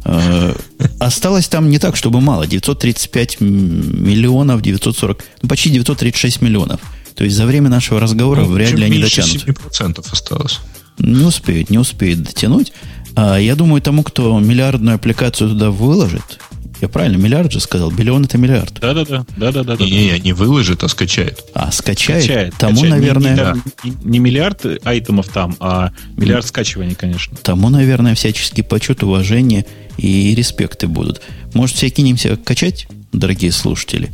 Э, 0.04 0.54
осталось 1.00 1.48
там 1.48 1.68
не 1.68 1.78
так, 1.78 1.96
чтобы 1.96 2.20
мало. 2.20 2.46
935 2.46 3.40
миллионов, 3.40 4.62
940, 4.62 5.24
ну, 5.42 5.48
почти 5.48 5.70
936 5.70 6.42
миллионов. 6.42 6.80
То 7.16 7.24
есть 7.24 7.36
за 7.36 7.44
время 7.44 7.68
нашего 7.68 7.98
разговора 7.98 8.42
ну, 8.42 8.52
вряд 8.52 8.70
ли 8.72 8.84
они 8.84 8.98
дотянут. 8.98 9.48
7% 9.48 10.12
осталось. 10.12 10.60
Не 10.98 11.24
успеют, 11.24 11.70
не 11.70 11.78
успеют 11.78 12.22
дотянуть. 12.22 12.72
А 13.14 13.36
я 13.36 13.56
думаю, 13.56 13.82
тому, 13.82 14.02
кто 14.04 14.38
миллиардную 14.38 14.94
аппликацию 14.94 15.50
туда 15.50 15.70
выложит, 15.70 16.38
я 16.82 16.88
правильно, 16.88 17.16
миллиард 17.16 17.52
же 17.52 17.60
сказал. 17.60 17.92
Биллион 17.92 18.24
это 18.24 18.38
миллиард. 18.38 18.80
Да-да-да. 18.80 19.24
да-да-да. 19.36 19.76
Не, 19.76 20.10
не, 20.10 20.18
не 20.18 20.32
выложит, 20.32 20.82
а 20.82 20.88
скачает. 20.88 21.38
А, 21.54 21.70
скачает? 21.70 22.24
Скачает. 22.24 22.54
Тому, 22.58 22.78
скачает. 22.78 22.90
наверное... 22.90 23.30
Не, 23.30 23.36
да. 23.36 23.56
не, 23.84 23.92
не 24.02 24.18
миллиард 24.18 24.66
айтемов 24.84 25.28
там, 25.28 25.56
а 25.60 25.92
миллиард 26.16 26.44
скачиваний, 26.44 26.96
конечно. 26.96 27.36
Тому, 27.36 27.68
наверное, 27.68 28.16
всяческий 28.16 28.62
почет, 28.62 29.04
уважение 29.04 29.64
и 29.96 30.34
респекты 30.34 30.88
будут. 30.88 31.22
Может, 31.54 31.76
все 31.76 31.88
кинемся 31.88 32.36
качать, 32.36 32.88
дорогие 33.12 33.52
слушатели? 33.52 34.10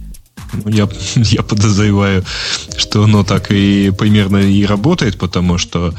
Ну, 0.52 0.70
я, 0.70 0.90
я 1.16 1.42
подозреваю, 1.42 2.22
что 2.76 3.04
оно 3.04 3.24
так 3.24 3.50
и 3.50 3.90
примерно 3.96 4.36
и 4.36 4.66
работает, 4.66 5.16
потому 5.16 5.56
что 5.56 5.94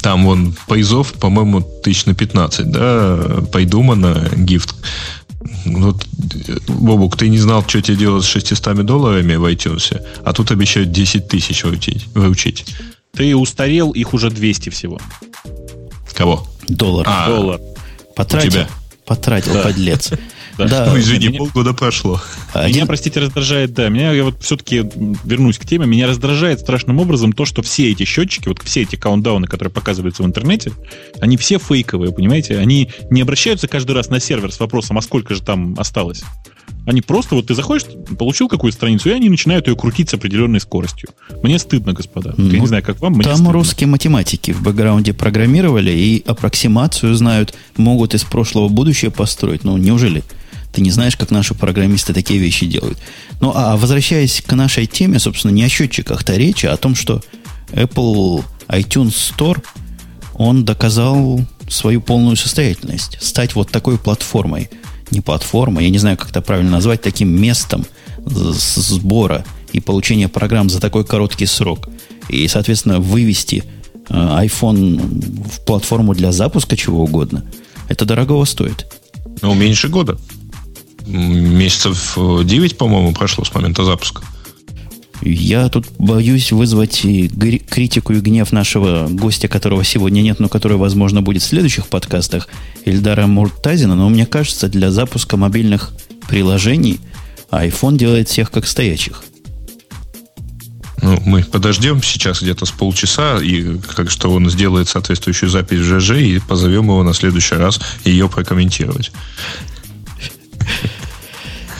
там 0.00 0.24
вон 0.24 0.54
призов, 0.68 1.12
по-моему, 1.14 1.60
тысяч 1.60 2.06
на 2.06 2.14
15, 2.14 2.70
да, 2.70 3.42
придумано, 3.52 4.30
гифт. 4.36 4.74
Вот, 5.66 6.06
Бобук, 6.68 7.16
ты 7.16 7.28
не 7.28 7.38
знал, 7.38 7.64
что 7.66 7.80
тебе 7.82 7.96
делать 7.96 8.24
с 8.24 8.28
600 8.28 8.84
долларами 8.84 9.34
в 9.34 9.44
iTunes, 9.44 10.00
а 10.24 10.32
тут 10.32 10.50
обещают 10.50 10.92
10 10.92 11.28
тысяч 11.28 11.64
выручить. 11.64 12.06
выручить. 12.14 12.66
Ты 13.12 13.36
устарел, 13.36 13.90
их 13.92 14.14
уже 14.14 14.30
200 14.30 14.70
всего. 14.70 14.98
Кого? 16.14 16.46
Доллар. 16.68 17.06
А, 17.08 17.28
Доллар. 17.28 17.60
Потратил. 18.16 18.48
У 18.48 18.52
тебя. 18.52 18.68
Потратил, 19.06 19.52
да. 19.52 19.62
подлец. 19.62 20.10
Да. 20.58 20.68
да. 20.68 20.86
Ну, 20.86 20.98
извини, 20.98 21.28
меня, 21.28 21.38
полгода 21.38 21.72
прошло. 21.72 22.20
Один... 22.52 22.76
Меня, 22.76 22.86
простите, 22.86 23.20
раздражает, 23.20 23.72
да, 23.72 23.88
меня, 23.88 24.12
я 24.12 24.24
вот 24.24 24.42
все-таки 24.42 24.88
вернусь 25.24 25.58
к 25.58 25.66
теме, 25.66 25.86
меня 25.86 26.06
раздражает 26.06 26.60
страшным 26.60 26.98
образом 27.00 27.32
то, 27.32 27.44
что 27.44 27.62
все 27.62 27.90
эти 27.90 28.04
счетчики, 28.04 28.48
вот 28.48 28.62
все 28.62 28.82
эти 28.82 28.96
каунтдауны, 28.96 29.46
которые 29.46 29.72
показываются 29.72 30.22
в 30.22 30.26
интернете, 30.26 30.72
они 31.20 31.36
все 31.36 31.58
фейковые, 31.58 32.12
понимаете? 32.12 32.58
Они 32.58 32.90
не 33.10 33.22
обращаются 33.22 33.68
каждый 33.68 33.92
раз 33.92 34.08
на 34.08 34.20
сервер 34.20 34.52
с 34.52 34.60
вопросом, 34.60 34.98
а 34.98 35.02
сколько 35.02 35.34
же 35.34 35.42
там 35.42 35.74
осталось. 35.78 36.22
Они 36.86 37.00
просто, 37.00 37.34
вот 37.34 37.46
ты 37.46 37.54
заходишь, 37.54 37.86
получил 38.18 38.48
какую-то 38.48 38.76
страницу, 38.76 39.08
и 39.08 39.12
они 39.12 39.30
начинают 39.30 39.68
ее 39.68 39.76
крутить 39.76 40.10
с 40.10 40.14
определенной 40.14 40.60
скоростью. 40.60 41.08
Мне 41.42 41.58
стыдно, 41.58 41.94
господа. 41.94 42.34
Ну, 42.36 42.50
я 42.50 42.58
не 42.58 42.66
знаю, 42.66 42.82
как 42.82 43.00
вам. 43.00 43.14
Мне 43.14 43.24
там 43.24 43.36
стыдно. 43.36 43.52
русские 43.52 43.88
математики 43.88 44.50
в 44.50 44.62
бэкграунде 44.62 45.14
программировали 45.14 45.92
и 45.92 46.22
аппроксимацию 46.26 47.14
знают, 47.14 47.54
могут 47.78 48.14
из 48.14 48.24
прошлого 48.24 48.68
будущее 48.68 49.10
построить. 49.10 49.64
Ну, 49.64 49.78
неужели 49.78 50.22
ты 50.74 50.80
не 50.80 50.90
знаешь, 50.90 51.16
как 51.16 51.30
наши 51.30 51.54
программисты 51.54 52.12
такие 52.12 52.40
вещи 52.40 52.66
делают. 52.66 52.98
Ну, 53.40 53.52
а 53.54 53.76
возвращаясь 53.76 54.42
к 54.44 54.52
нашей 54.54 54.86
теме, 54.86 55.18
собственно, 55.18 55.52
не 55.52 55.62
о 55.62 55.68
счетчиках-то 55.68 56.34
речи, 56.34 56.66
а 56.66 56.74
о 56.74 56.76
том, 56.76 56.96
что 56.96 57.22
Apple 57.70 58.44
iTunes 58.68 59.14
Store, 59.14 59.62
он 60.34 60.64
доказал 60.64 61.40
свою 61.68 62.00
полную 62.00 62.36
состоятельность. 62.36 63.18
Стать 63.20 63.54
вот 63.54 63.70
такой 63.70 63.98
платформой. 63.98 64.68
Не 65.10 65.20
платформой, 65.20 65.84
я 65.84 65.90
не 65.90 65.98
знаю, 65.98 66.16
как 66.16 66.30
это 66.30 66.42
правильно 66.42 66.72
назвать, 66.72 67.02
таким 67.02 67.28
местом 67.28 67.86
сбора 68.26 69.44
и 69.72 69.80
получения 69.80 70.28
программ 70.28 70.68
за 70.68 70.80
такой 70.80 71.04
короткий 71.04 71.46
срок. 71.46 71.88
И, 72.28 72.48
соответственно, 72.48 72.98
вывести 72.98 73.64
э, 74.08 74.14
iPhone 74.14 75.48
в 75.48 75.64
платформу 75.64 76.14
для 76.14 76.32
запуска 76.32 76.76
чего 76.76 77.04
угодно, 77.04 77.44
это 77.88 78.04
дорогого 78.06 78.44
стоит. 78.44 78.86
Ну, 79.42 79.54
меньше 79.54 79.88
года 79.88 80.18
месяцев 81.06 82.16
9, 82.16 82.72
э, 82.72 82.76
по-моему, 82.76 83.12
прошло 83.12 83.44
с 83.44 83.54
момента 83.54 83.84
запуска. 83.84 84.22
Я 85.22 85.68
тут 85.68 85.86
боюсь 85.98 86.52
вызвать 86.52 87.00
критику 87.00 88.12
и 88.12 88.20
гнев 88.20 88.52
нашего 88.52 89.06
гостя, 89.08 89.48
которого 89.48 89.84
сегодня 89.84 90.20
нет, 90.20 90.40
но 90.40 90.48
который, 90.48 90.76
возможно, 90.76 91.22
будет 91.22 91.42
в 91.42 91.46
следующих 91.46 91.86
подкастах, 91.86 92.48
Эльдара 92.84 93.26
Муртазина. 93.26 93.94
Но 93.94 94.08
мне 94.08 94.26
кажется, 94.26 94.68
для 94.68 94.90
запуска 94.90 95.36
мобильных 95.36 95.92
приложений 96.28 97.00
iPhone 97.50 97.96
делает 97.96 98.28
всех 98.28 98.50
как 98.50 98.66
стоячих. 98.66 99.22
Ну, 101.00 101.20
мы 101.24 101.42
подождем 101.42 102.02
сейчас 102.02 102.42
где-то 102.42 102.64
с 102.64 102.70
полчаса, 102.70 103.38
и 103.38 103.78
как 103.94 104.10
что 104.10 104.30
он 104.30 104.48
сделает 104.48 104.88
соответствующую 104.88 105.50
запись 105.50 105.80
в 105.80 106.00
ЖЖ, 106.00 106.12
и 106.12 106.38
позовем 106.38 106.84
его 106.84 107.02
на 107.02 107.12
следующий 107.12 107.56
раз 107.56 107.78
ее 108.04 108.28
прокомментировать. 108.28 109.12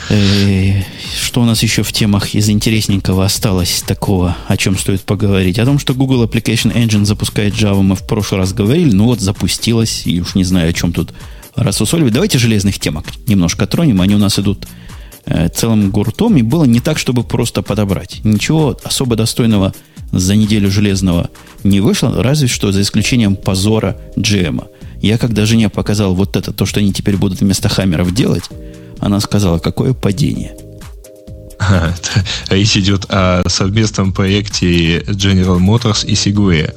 Э, 0.09 0.83
что 1.25 1.41
у 1.41 1.45
нас 1.45 1.63
еще 1.63 1.83
в 1.83 1.91
темах 1.91 2.35
из 2.35 2.49
интересненького 2.49 3.25
осталось 3.25 3.83
такого, 3.85 4.37
о 4.47 4.55
чем 4.55 4.77
стоит 4.77 5.01
поговорить? 5.01 5.59
О 5.59 5.65
том, 5.65 5.79
что 5.79 5.93
Google 5.93 6.23
Application 6.23 6.73
Engine 6.73 7.05
запускает 7.05 7.53
Java, 7.53 7.81
мы 7.81 7.95
в 7.95 8.05
прошлый 8.05 8.39
раз 8.39 8.53
говорили, 8.53 8.91
ну 8.91 9.05
вот 9.05 9.19
запустилась, 9.19 10.03
и 10.05 10.21
уж 10.21 10.35
не 10.35 10.43
знаю, 10.43 10.69
о 10.69 10.73
чем 10.73 10.93
тут 10.93 11.13
рассусоливать. 11.55 12.13
Давайте 12.13 12.37
железных 12.37 12.79
темок 12.79 13.05
немножко 13.27 13.65
тронем, 13.65 14.01
они 14.01 14.15
у 14.15 14.19
нас 14.19 14.37
идут 14.37 14.67
э, 15.25 15.49
целым 15.49 15.89
гуртом, 15.89 16.37
и 16.37 16.41
было 16.41 16.65
не 16.65 16.79
так, 16.79 16.99
чтобы 16.99 17.23
просто 17.23 17.61
подобрать. 17.61 18.21
Ничего 18.23 18.77
особо 18.83 19.15
достойного 19.15 19.73
за 20.11 20.35
неделю 20.35 20.69
железного 20.69 21.29
не 21.63 21.79
вышло, 21.81 22.23
разве 22.23 22.47
что 22.47 22.71
за 22.71 22.81
исключением 22.81 23.35
позора 23.35 23.97
GM. 24.15 24.65
Я 25.05 25.19
когда 25.19 25.45
жене 25.45 25.69
показал 25.69 26.15
вот 26.15 26.35
это, 26.35 26.51
то, 26.51 26.65
что 26.65 26.79
они 26.79 26.91
теперь 26.91 27.15
будут 27.15 27.39
вместо 27.39 27.69
хаммеров 27.69 28.11
делать, 28.11 28.45
она 28.99 29.19
сказала, 29.19 29.59
какое 29.59 29.93
падение. 29.93 30.57
А, 31.59 31.93
речь 32.49 32.75
идет 32.75 33.05
о 33.09 33.43
совместном 33.47 34.13
проекте 34.13 35.01
General 35.01 35.59
Motors 35.59 36.07
и 36.07 36.13
Segway. 36.13 36.73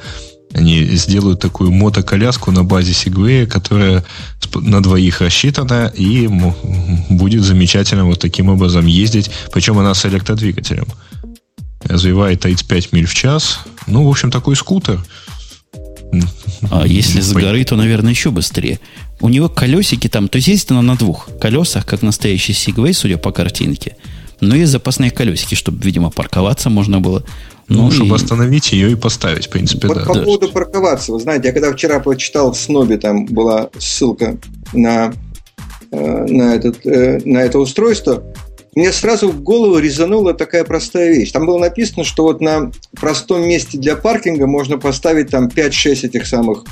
Они 0.53 0.85
сделают 0.97 1.41
такую 1.41 1.73
мотоколяску 1.73 2.51
на 2.51 2.65
базе 2.65 2.93
Segway, 2.93 3.47
которая 3.47 4.05
на 4.57 4.83
двоих 4.83 5.23
рассчитана 5.23 5.91
и 5.97 6.29
будет 7.09 7.45
замечательно 7.45 8.05
вот 8.05 8.21
таким 8.21 8.51
образом 8.51 8.85
ездить. 8.85 9.31
Причем 9.55 9.79
она 9.79 9.95
с 9.95 10.05
электродвигателем. 10.05 10.89
Развивает 11.83 12.41
35 12.41 12.93
миль 12.93 13.07
в 13.07 13.15
час. 13.15 13.61
Ну, 13.87 14.05
в 14.05 14.11
общем, 14.11 14.31
такой 14.31 14.55
скутер. 14.55 15.03
А 16.71 16.87
если 16.87 17.21
с 17.21 17.33
горы, 17.33 17.65
то, 17.65 17.77
наверное, 17.77 18.11
еще 18.11 18.31
быстрее. 18.31 18.81
У 19.21 19.29
него 19.29 19.49
колесики 19.49 20.09
там, 20.09 20.29
то 20.29 20.37
есть 20.37 20.49
ездит 20.49 20.71
она 20.71 20.83
на 20.83 20.97
двух 20.97 21.29
колесах, 21.41 21.87
как 21.87 22.03
настоящий 22.03 22.53
Segway, 22.53 22.93
судя 22.93 23.19
по 23.19 23.33
картинке. 23.33 23.97
Но 24.41 24.55
есть 24.55 24.71
запасные 24.71 25.11
колесики, 25.11 25.55
чтобы, 25.55 25.83
видимо, 25.83 26.11
парковаться 26.11 26.71
можно 26.71 27.01
было. 27.01 27.25
Ну, 27.69 27.85
ну 27.85 27.91
чтобы 27.91 28.11
и... 28.11 28.15
остановить 28.15 28.73
ее 28.73 28.93
и 28.93 28.95
поставить, 28.95 29.47
в 29.47 29.51
принципе, 29.51 29.89
вот 29.89 29.99
да. 29.99 30.05
По 30.05 30.15
поводу 30.15 30.49
парковаться, 30.49 31.13
вы 31.13 31.21
знаете, 31.21 31.49
я 31.49 31.53
когда 31.53 31.73
вчера 31.73 32.01
прочитал 32.01 32.53
в 32.53 32.57
Снобе, 32.57 32.97
там 32.97 33.27
была 33.27 33.69
ссылка 33.79 34.39
на, 34.73 35.13
э, 35.91 36.27
на, 36.27 36.55
этот, 36.55 36.87
э, 36.87 37.21
на 37.25 37.39
это 37.39 37.59
устройство, 37.59 38.23
мне 38.75 38.93
сразу 38.93 39.31
в 39.31 39.43
голову 39.43 39.79
резанула 39.79 40.35
такая 40.35 40.65
простая 40.65 41.13
вещь. 41.13 41.33
Там 41.33 41.47
было 41.47 41.59
написано, 41.59 42.05
что 42.05 42.25
вот 42.25 42.41
на 42.41 42.71
простом 42.93 43.47
месте 43.47 43.79
для 43.79 43.97
паркинга 43.97 44.47
можно 44.47 44.79
поставить 44.79 45.31
там 45.31 45.49
5-6 45.49 46.07
этих 46.07 46.27
самых 46.27 46.65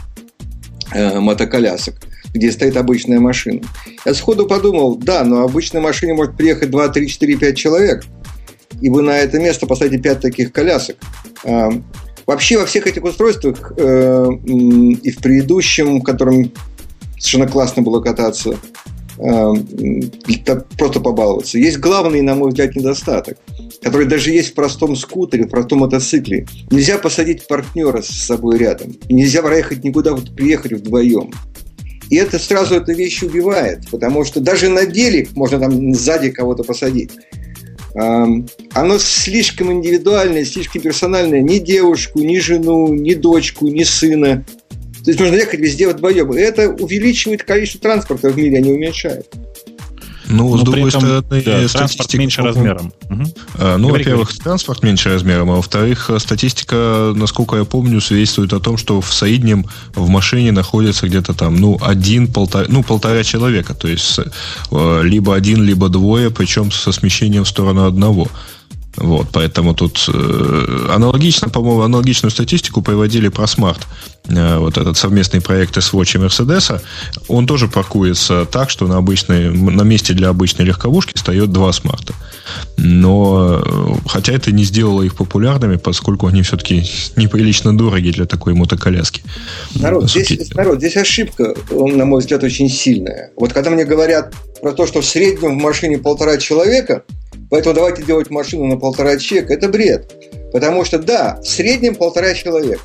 э, 0.93 1.19
мотоколясок, 1.19 1.95
где 2.33 2.53
стоит 2.53 2.77
обычная 2.77 3.21
машина. 3.21 3.63
Я 4.05 4.15
сходу 4.15 4.47
подумал, 4.47 4.97
да, 4.97 5.25
но 5.25 5.43
обычной 5.43 5.81
машине 5.81 6.15
может 6.15 6.37
приехать 6.37 6.71
2, 6.71 6.89
3, 6.89 7.09
4, 7.09 7.37
5 7.37 7.57
человек– 7.57 8.05
и 8.81 8.91
вы 8.91 9.03
на 9.03 9.19
это 9.19 9.39
место 9.39 9.67
поставите 9.67 9.99
5 9.99 10.21
таких 10.21 10.53
колясок. 10.53 10.97
А, 11.45 11.71
вообще 12.27 12.59
во 12.59 12.67
всех 12.67 12.87
этих 12.87 13.05
устройствах 13.05 13.73
э, 13.77 14.29
и 14.47 15.11
в 15.11 15.19
предыдущем, 15.19 16.01
в 16.01 16.05
котором 16.05 16.53
совершенно 17.13 17.49
классно 17.49 17.83
было 17.83 18.01
кататься, 18.01 18.59
просто 19.17 21.01
побаловаться. 21.01 21.59
Есть 21.59 21.79
главный, 21.79 22.23
на 22.23 22.35
мой 22.35 22.51
взгляд, 22.51 22.77
недостаток, 22.77 23.39
который 23.83 24.07
даже 24.07 24.31
есть 24.31 24.51
в 24.51 24.55
простом 24.55 24.97
скутере, 24.97 25.45
в 25.45 25.51
простом 25.51 25.81
мотоцикле. 25.81 26.47
Нельзя 26.71 26.99
посадить 26.99 27.47
партнера 27.47 28.03
с 28.03 28.09
собой 28.09 28.59
рядом. 28.59 28.97
Нельзя 29.09 29.43
проехать 29.43 29.85
никуда, 29.85 30.13
вот 30.13 30.35
приехать 30.35 30.73
вдвоем. 30.73 31.33
И 32.11 32.17
это 32.17 32.39
сразу 32.39 32.77
эту 32.77 32.93
вещь 32.93 33.23
убивает, 33.23 33.89
потому 33.91 34.25
что 34.25 34.41
даже 34.41 34.69
на 34.69 34.87
деле 34.87 35.27
можно 35.35 35.59
там 35.59 35.93
сзади 35.93 36.31
кого-то 36.31 36.63
посадить 36.63 37.11
оно 37.97 38.99
слишком 38.99 39.73
индивидуальное, 39.73 40.45
слишком 40.45 40.83
персональное. 40.83 41.41
Ни 41.41 41.59
девушку, 41.59 42.21
ни 42.21 42.39
жену, 42.39 42.93
ни 42.93 43.15
дочку, 43.15 43.69
ни 43.69 43.85
сына. 43.85 44.45
То 45.07 45.13
есть 45.13 45.21
нужно 45.21 45.37
ехать 45.37 45.61
везде 45.61 45.89
вдвоем. 45.89 46.33
И 46.33 46.41
это 46.41 46.69
увеличивает 46.69 47.45
количество 47.45 47.81
транспорта 47.81 48.29
в 48.29 48.37
мире, 48.37 48.59
а 48.59 48.61
не 48.61 48.73
уменьшает. 48.73 49.33
Ну, 50.29 50.51
Но 50.51 50.59
с 50.59 50.63
другой 50.65 50.89
этом, 50.89 51.01
стороны, 51.01 51.43
да, 51.45 51.69
транспорт 51.69 52.15
меньше 52.15 52.43
размером. 52.43 52.93
Угу. 53.09 53.23
А, 53.55 53.77
ну, 53.77 53.91
во-первых, 53.91 54.37
транспорт 54.37 54.83
меньше 54.83 55.11
размером, 55.11 55.53
а 55.53 55.55
во-вторых, 55.55 56.11
статистика, 56.19 57.13
насколько 57.15 57.55
я 57.55 57.65
помню, 57.65 58.01
свидетельствует 58.01 58.53
о 58.53 58.59
том, 58.59 58.77
что 58.79 59.01
в 59.01 59.15
среднем 59.15 59.67
в 59.95 60.09
машине 60.09 60.51
находится 60.51 61.07
где-то 61.07 61.35
там, 61.35 61.55
ну, 61.55 61.79
один, 61.81 62.27
полтора, 62.27 62.67
ну, 62.69 62.83
полтора 62.83 63.23
человека, 63.23 63.75
то 63.75 63.87
есть 63.87 64.19
э, 64.73 65.01
либо 65.05 65.37
один, 65.37 65.63
либо 65.63 65.89
двое, 65.89 66.33
причем 66.33 66.73
со 66.73 66.91
смещением 66.91 67.45
в 67.45 67.49
сторону 67.49 67.87
одного. 67.87 68.27
Вот, 68.97 69.29
поэтому 69.33 69.75
тут 69.75 70.09
э, 70.09 70.89
аналогично, 70.91 71.49
по-моему, 71.49 71.83
аналогичную 71.83 72.31
статистику 72.31 72.83
приводили 72.83 73.29
про 73.29 73.47
смарт. 73.47 73.87
Э, 74.29 74.59
вот 74.59 74.79
этот 74.79 74.97
совместный 74.97 75.41
проект 75.41 75.77
Swatch 75.77 76.17
и 76.17 76.19
Мерседеса. 76.19 76.83
Он 77.29 77.47
тоже 77.47 77.69
паркуется 77.69 78.47
так, 78.47 78.71
что 78.71 78.87
на, 78.87 78.97
обычной, 78.97 79.51
на 79.51 79.83
месте 79.83 80.15
для 80.15 80.31
обычной 80.31 80.65
легковушки 80.65 81.19
стоит 81.19 81.53
два 81.53 81.73
смарта. 81.73 82.15
Но 82.79 83.63
э, 83.65 84.09
хотя 84.09 84.33
это 84.33 84.51
не 84.51 84.65
сделало 84.65 85.03
их 85.03 85.15
популярными, 85.15 85.77
поскольку 85.77 86.27
они 86.27 86.43
все-таки 86.43 86.85
неприлично 87.17 87.77
дороги 87.77 88.11
для 88.11 88.25
такой 88.27 88.55
мотоколяски. 88.55 89.23
Народ, 89.75 90.11
здесь, 90.11 90.51
народ, 90.55 90.79
здесь 90.79 90.97
ошибка, 90.97 91.55
на 91.71 92.05
мой 92.05 92.21
взгляд, 92.21 92.43
очень 92.43 92.71
сильная. 92.71 93.31
Вот 93.37 93.53
когда 93.53 93.71
мне 93.71 93.85
говорят 93.85 94.35
про 94.63 94.73
то, 94.73 94.87
что 94.87 95.01
в 95.01 95.07
среднем 95.07 95.59
в 95.59 95.63
машине 95.63 95.99
полтора 95.99 96.39
человека, 96.39 97.03
Поэтому 97.51 97.75
давайте 97.75 98.03
делать 98.03 98.31
машину 98.31 98.67
на 98.67 98.77
полтора 98.77 99.17
человека. 99.19 99.55
Это 99.55 99.69
бред. 99.69 100.13
Потому 100.53 100.85
что, 100.85 100.99
да, 100.99 101.41
в 101.43 101.47
среднем 101.47 101.95
полтора 101.95 102.35
человека. 102.35 102.83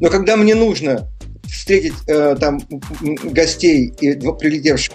Но 0.00 0.10
когда 0.10 0.36
мне 0.36 0.54
нужно 0.54 1.08
встретить 1.48 1.94
э, 2.06 2.36
там 2.38 2.60
гостей, 3.24 3.92
и, 4.00 4.12
прилетевших 4.14 4.94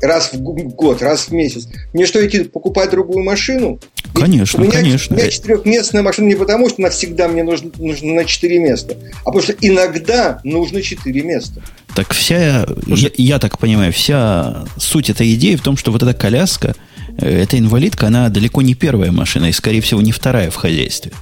раз 0.00 0.32
в 0.32 0.40
год, 0.40 1.02
раз 1.02 1.28
в 1.28 1.32
месяц, 1.32 1.68
мне 1.92 2.06
что, 2.06 2.26
идти 2.26 2.44
покупать 2.44 2.90
другую 2.90 3.24
машину? 3.24 3.78
Конечно, 4.20 4.60
у 4.60 4.62
меня, 4.64 4.72
конечно. 4.72 5.14
У 5.14 5.18
меня 5.18 5.30
четырехместная 5.30 6.02
машина 6.02 6.26
не 6.26 6.34
потому, 6.34 6.68
что 6.68 6.80
навсегда 6.80 7.28
мне 7.28 7.42
нужно, 7.42 7.70
нужно 7.78 8.14
на 8.14 8.24
четыре 8.24 8.58
места, 8.58 8.96
а 9.22 9.24
потому 9.26 9.42
что 9.42 9.54
иногда 9.60 10.40
нужно 10.44 10.82
четыре 10.82 11.22
места. 11.22 11.62
Так 11.94 12.12
вся, 12.12 12.66
я, 12.86 13.10
я 13.16 13.38
так 13.38 13.58
понимаю, 13.58 13.92
вся 13.92 14.64
суть 14.76 15.10
этой 15.10 15.32
идеи 15.34 15.54
в 15.56 15.62
том, 15.62 15.76
что 15.76 15.92
вот 15.92 16.02
эта 16.02 16.14
коляска– 16.14 16.74
Э, 17.18 17.42
эта 17.42 17.58
инвалидка, 17.58 18.08
она 18.08 18.28
далеко 18.28 18.62
не 18.62 18.74
первая 18.74 19.12
машина 19.12 19.46
и, 19.46 19.52
скорее 19.52 19.80
всего, 19.80 20.00
не 20.00 20.12
вторая 20.12 20.50
в 20.50 20.56
хозяйстве. 20.56 21.12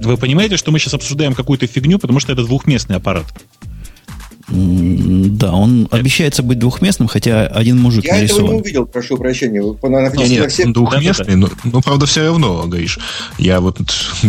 Вы 0.00 0.16
понимаете, 0.16 0.56
что 0.56 0.70
мы 0.70 0.78
сейчас 0.78 0.94
обсуждаем 0.94 1.34
какую-то 1.34 1.66
фигню, 1.66 1.98
потому 1.98 2.20
что 2.20 2.32
это 2.32 2.44
двухместный 2.44 2.96
аппарат? 2.96 3.26
Да, 4.50 5.52
он 5.52 5.88
обещается 5.90 6.42
быть 6.42 6.58
двухместным, 6.58 7.06
хотя 7.06 7.46
один 7.46 7.78
мужик 7.78 8.04
Я 8.04 8.14
нарисован. 8.14 8.44
этого 8.44 8.54
не 8.54 8.60
увидел, 8.62 8.86
прошу 8.86 9.18
прощения. 9.18 9.60
Вы, 9.62 9.76
не, 10.16 10.28
нет, 10.28 10.50
всех... 10.50 10.66
он 10.66 10.72
двухместный, 10.72 11.36
но, 11.36 11.50
но, 11.64 11.82
правда, 11.82 12.06
все 12.06 12.24
равно, 12.24 12.62
говоришь. 12.66 12.98
Я 13.36 13.60
вот 13.60 13.78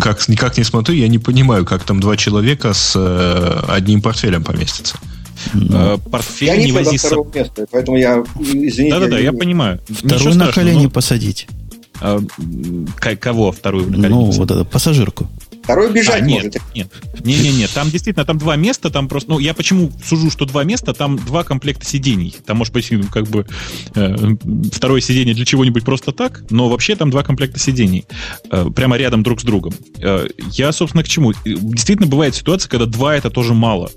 как, 0.01 0.27
никак 0.27 0.57
не 0.57 0.65
смотрю, 0.65 0.95
я 0.95 1.07
не 1.07 1.19
понимаю, 1.19 1.65
как 1.65 1.83
там 1.83 2.01
два 2.01 2.17
человека 2.17 2.73
с 2.73 2.93
э, 2.97 3.61
одним 3.69 4.01
портфелем 4.01 4.43
поместятся. 4.43 4.97
Но... 5.53 5.93
Э, 5.93 5.97
портфель 5.97 6.47
я 6.49 6.57
не, 6.57 6.65
не 6.65 6.71
вози 6.73 6.97
с 6.97 7.09
места, 7.33 7.65
поэтому 7.71 7.97
я, 7.97 8.23
извините. 8.39 8.89
Да-да-да, 8.89 9.17
я, 9.17 9.25
я 9.25 9.33
понимаю. 9.33 9.79
Вторую 9.89 10.35
на 10.35 10.51
колени 10.51 10.83
но... 10.83 10.89
посадить. 10.89 11.47
А, 12.01 12.19
кого 13.19 13.51
вторую 13.51 13.85
на 13.87 13.95
колени 13.95 14.09
Ну, 14.09 14.25
посадить? 14.27 14.39
вот 14.39 14.51
это, 14.51 14.65
пассажирку. 14.65 15.27
Второй 15.69 15.91
бежать 15.91 16.23
а, 16.23 16.25
нет, 16.25 16.43
может. 16.45 16.55
Нет, 16.73 16.87
нет, 17.23 17.43
нет, 17.43 17.53
нет. 17.53 17.71
Там 17.71 17.91
действительно, 17.91 18.25
там 18.25 18.39
два 18.39 18.55
места, 18.55 18.89
там 18.89 19.07
просто, 19.07 19.29
ну, 19.29 19.37
я 19.37 19.53
почему 19.53 19.91
сужу, 20.03 20.31
что 20.31 20.45
два 20.45 20.63
места, 20.63 20.95
там 20.95 21.15
два 21.17 21.43
комплекта 21.43 21.85
сидений. 21.85 22.35
Там 22.43 22.57
может 22.57 22.73
быть 22.73 22.91
как 23.13 23.27
бы 23.27 23.45
э, 23.93 24.15
второе 24.73 24.99
сиденье 24.99 25.35
для 25.35 25.45
чего-нибудь 25.45 25.85
просто 25.85 26.11
так, 26.11 26.41
но 26.49 26.69
вообще 26.69 26.95
там 26.95 27.11
два 27.11 27.21
комплекта 27.21 27.59
сидений. 27.59 28.07
Э, 28.49 28.71
прямо 28.75 28.97
рядом 28.97 29.21
друг 29.21 29.41
с 29.41 29.43
другом. 29.43 29.75
Э, 29.99 30.25
я, 30.53 30.71
собственно, 30.71 31.03
к 31.03 31.07
чему? 31.07 31.33
Действительно 31.45 32.07
бывает 32.07 32.33
ситуация, 32.33 32.67
когда 32.67 32.87
два 32.87 33.15
это 33.15 33.29
тоже 33.29 33.53
мало. 33.53 33.91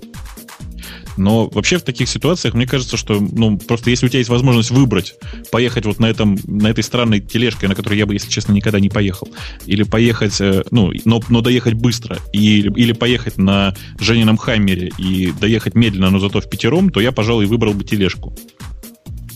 Но 1.17 1.47
вообще 1.47 1.77
в 1.77 1.83
таких 1.83 2.09
ситуациях 2.09 2.53
мне 2.53 2.65
кажется, 2.65 2.97
что 2.97 3.19
ну, 3.19 3.57
просто 3.57 3.89
если 3.89 4.05
у 4.05 4.09
тебя 4.09 4.19
есть 4.19 4.29
возможность 4.29 4.71
выбрать, 4.71 5.15
поехать 5.51 5.85
вот 5.85 5.99
на, 5.99 6.07
этом, 6.07 6.37
на 6.45 6.67
этой 6.67 6.83
странной 6.83 7.19
тележке, 7.19 7.67
на 7.67 7.75
которой 7.75 7.97
я 7.97 8.05
бы, 8.05 8.13
если 8.13 8.29
честно, 8.29 8.53
никогда 8.53 8.79
не 8.79 8.89
поехал, 8.89 9.27
или 9.65 9.83
поехать, 9.83 10.39
э, 10.41 10.63
ну, 10.71 10.91
но, 11.05 11.21
но 11.29 11.41
доехать 11.41 11.73
быстро, 11.73 12.17
и, 12.31 12.61
или 12.61 12.91
поехать 12.93 13.37
на 13.37 13.75
Женином 13.99 14.37
Хаммере 14.37 14.91
и 14.97 15.31
доехать 15.31 15.75
медленно, 15.75 16.09
но 16.09 16.19
зато 16.19 16.41
в 16.41 16.49
пятером, 16.49 16.89
то 16.89 16.99
я, 16.99 17.11
пожалуй, 17.11 17.45
выбрал 17.45 17.73
бы 17.73 17.83
тележку. 17.83 18.35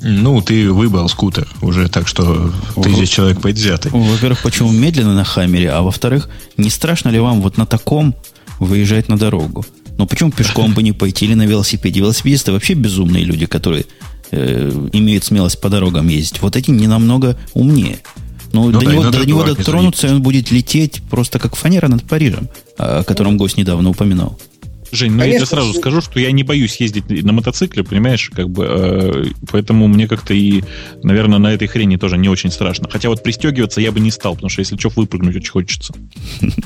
Ну, 0.02 0.42
ты 0.42 0.72
выбрал 0.72 1.10
скутер 1.10 1.48
уже, 1.62 1.90
так 1.90 2.08
что 2.08 2.52
ты 2.82 2.92
здесь 2.92 3.10
человек 3.10 3.42
предвзятый. 3.42 3.92
Во-первых, 3.92 4.42
почему 4.44 4.72
медленно 4.72 5.16
на 5.16 5.24
Хаммере, 5.24 5.72
а 5.72 5.82
во-вторых, 5.82 6.30
не 6.56 6.70
страшно 6.70 7.10
ли 7.10 7.20
вам 7.20 7.42
вот 7.42 7.58
на 7.58 7.66
таком 7.66 8.16
выезжать 8.60 9.08
на 9.10 9.18
дорогу? 9.18 9.66
Но 9.98 10.04
ну, 10.04 10.08
почему 10.08 10.32
пешком 10.32 10.74
бы 10.74 10.84
не 10.84 10.92
пойти 10.92 11.26
или 11.26 11.34
на 11.34 11.46
велосипеде? 11.46 12.02
Велосипедисты 12.02 12.52
вообще 12.52 12.76
безумные 12.76 13.24
люди, 13.24 13.48
которые 13.48 13.86
э, 14.32 14.90
имеют 14.94 15.24
смелость 15.24 15.60
по 15.60 15.70
дорогам 15.70 16.08
ездить. 16.08 16.42
Вот 16.42 16.56
эти 16.56 16.70
не 16.70 16.88
намного 16.88 17.38
умнее. 17.54 18.00
Но 18.54 18.66
ну, 18.66 18.72
до 18.72 18.86
да, 18.86 18.92
него, 18.92 19.10
до 19.10 19.26
него 19.26 19.44
дотронуться, 19.44 20.08
и 20.08 20.12
он 20.12 20.22
будет 20.22 20.52
лететь 20.52 21.02
просто 21.10 21.40
как 21.40 21.56
фанера 21.56 21.88
над 21.88 22.04
Парижем, 22.04 22.48
о 22.78 23.04
котором 23.04 23.38
гость 23.38 23.58
недавно 23.58 23.90
упоминал. 23.90 24.40
Жень, 24.92 25.12
ну 25.12 25.20
Конечно, 25.20 25.40
я 25.40 25.46
сразу 25.46 25.72
все... 25.72 25.80
скажу, 25.80 26.02
что 26.02 26.20
я 26.20 26.32
не 26.32 26.44
боюсь 26.44 26.78
ездить 26.78 27.10
на 27.10 27.34
мотоцикле, 27.34 27.84
понимаешь, 27.84 28.32
как 28.34 28.50
бы, 28.50 28.66
э, 28.70 29.24
поэтому 29.52 29.88
мне 29.88 30.08
как-то 30.08 30.34
и, 30.34 30.64
наверное, 31.04 31.40
на 31.40 31.54
этой 31.54 31.68
хрени 31.68 31.98
тоже 31.98 32.18
не 32.18 32.30
очень 32.30 32.52
страшно. 32.52 32.88
Хотя 32.90 33.10
вот 33.10 33.24
пристегиваться 33.24 33.82
я 33.82 33.92
бы 33.92 34.00
не 34.00 34.12
стал, 34.12 34.36
потому 34.36 34.50
что 34.50 34.62
если 34.62 34.78
что, 34.78 34.90
выпрыгнуть 34.96 35.36
очень 35.36 35.52
хочется. 35.52 35.94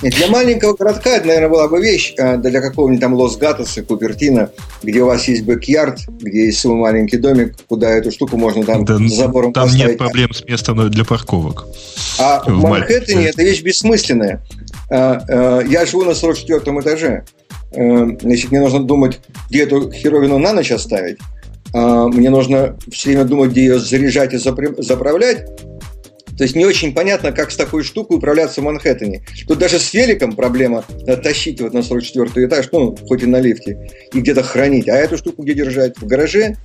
Для 0.01 0.27
маленького 0.27 0.75
городка 0.75 1.11
это, 1.17 1.27
наверное, 1.27 1.49
была 1.49 1.67
бы 1.67 1.81
вещь, 1.81 2.13
э, 2.17 2.37
для 2.37 2.61
какого-нибудь 2.61 3.01
там 3.01 3.13
Лос-Гатоса, 3.13 3.83
Купертина, 3.83 4.51
где 4.83 5.01
у 5.01 5.07
вас 5.07 5.27
есть 5.27 5.43
бэк-ярд, 5.43 5.99
где 6.07 6.45
есть 6.45 6.59
свой 6.59 6.75
маленький 6.75 7.17
домик, 7.17 7.55
куда 7.67 7.89
эту 7.89 8.11
штуку 8.11 8.37
можно 8.37 8.63
там 8.63 8.85
да, 8.85 8.97
за 8.97 9.07
забором 9.07 9.53
Там 9.53 9.65
поставить. 9.65 9.87
нет 9.87 9.97
проблем 9.97 10.33
с 10.33 10.43
местом 10.43 10.89
для 10.89 11.05
парковок. 11.05 11.65
А 12.19 12.43
в, 12.43 12.47
в 12.47 12.61
Манхэттене 12.63 13.25
это 13.25 13.43
вещь 13.43 13.61
бессмысленная. 13.61 14.41
Э, 14.89 15.19
э, 15.27 15.61
я 15.69 15.85
живу 15.85 16.03
на 16.03 16.13
44 16.13 16.79
этаже. 16.79 17.23
Э, 17.73 18.07
значит, 18.21 18.51
мне 18.51 18.59
нужно 18.59 18.83
думать, 18.83 19.19
где 19.49 19.63
эту 19.63 19.91
херовину 19.91 20.37
на 20.37 20.53
ночь 20.53 20.71
оставить. 20.71 21.17
А, 21.73 22.07
мне 22.07 22.29
нужно 22.29 22.77
все 22.91 23.09
время 23.09 23.25
думать, 23.25 23.51
где 23.51 23.61
ее 23.61 23.79
заряжать 23.79 24.33
и 24.33 24.37
заправлять. 24.37 25.45
То 26.37 26.43
есть 26.43 26.55
не 26.55 26.65
очень 26.65 26.93
понятно, 26.93 27.31
как 27.31 27.51
с 27.51 27.55
такой 27.55 27.83
штукой 27.83 28.17
управляться 28.17 28.61
в 28.61 28.63
Манхэттене. 28.63 29.21
Тут 29.47 29.59
даже 29.59 29.79
с 29.79 29.93
великом 29.93 30.33
проблема 30.33 30.83
тащить 31.23 31.61
вот 31.61 31.73
на 31.73 31.83
44 31.83 32.47
этаж, 32.47 32.69
ну, 32.71 32.97
хоть 33.07 33.23
и 33.23 33.25
на 33.25 33.39
лифте, 33.39 33.89
и 34.11 34.19
где-то 34.19 34.41
хранить. 34.41 34.89
А 34.89 34.95
эту 34.95 35.17
штуку 35.17 35.43
где 35.43 35.53
держать? 35.53 35.97
В 35.97 36.07
гараже? 36.07 36.57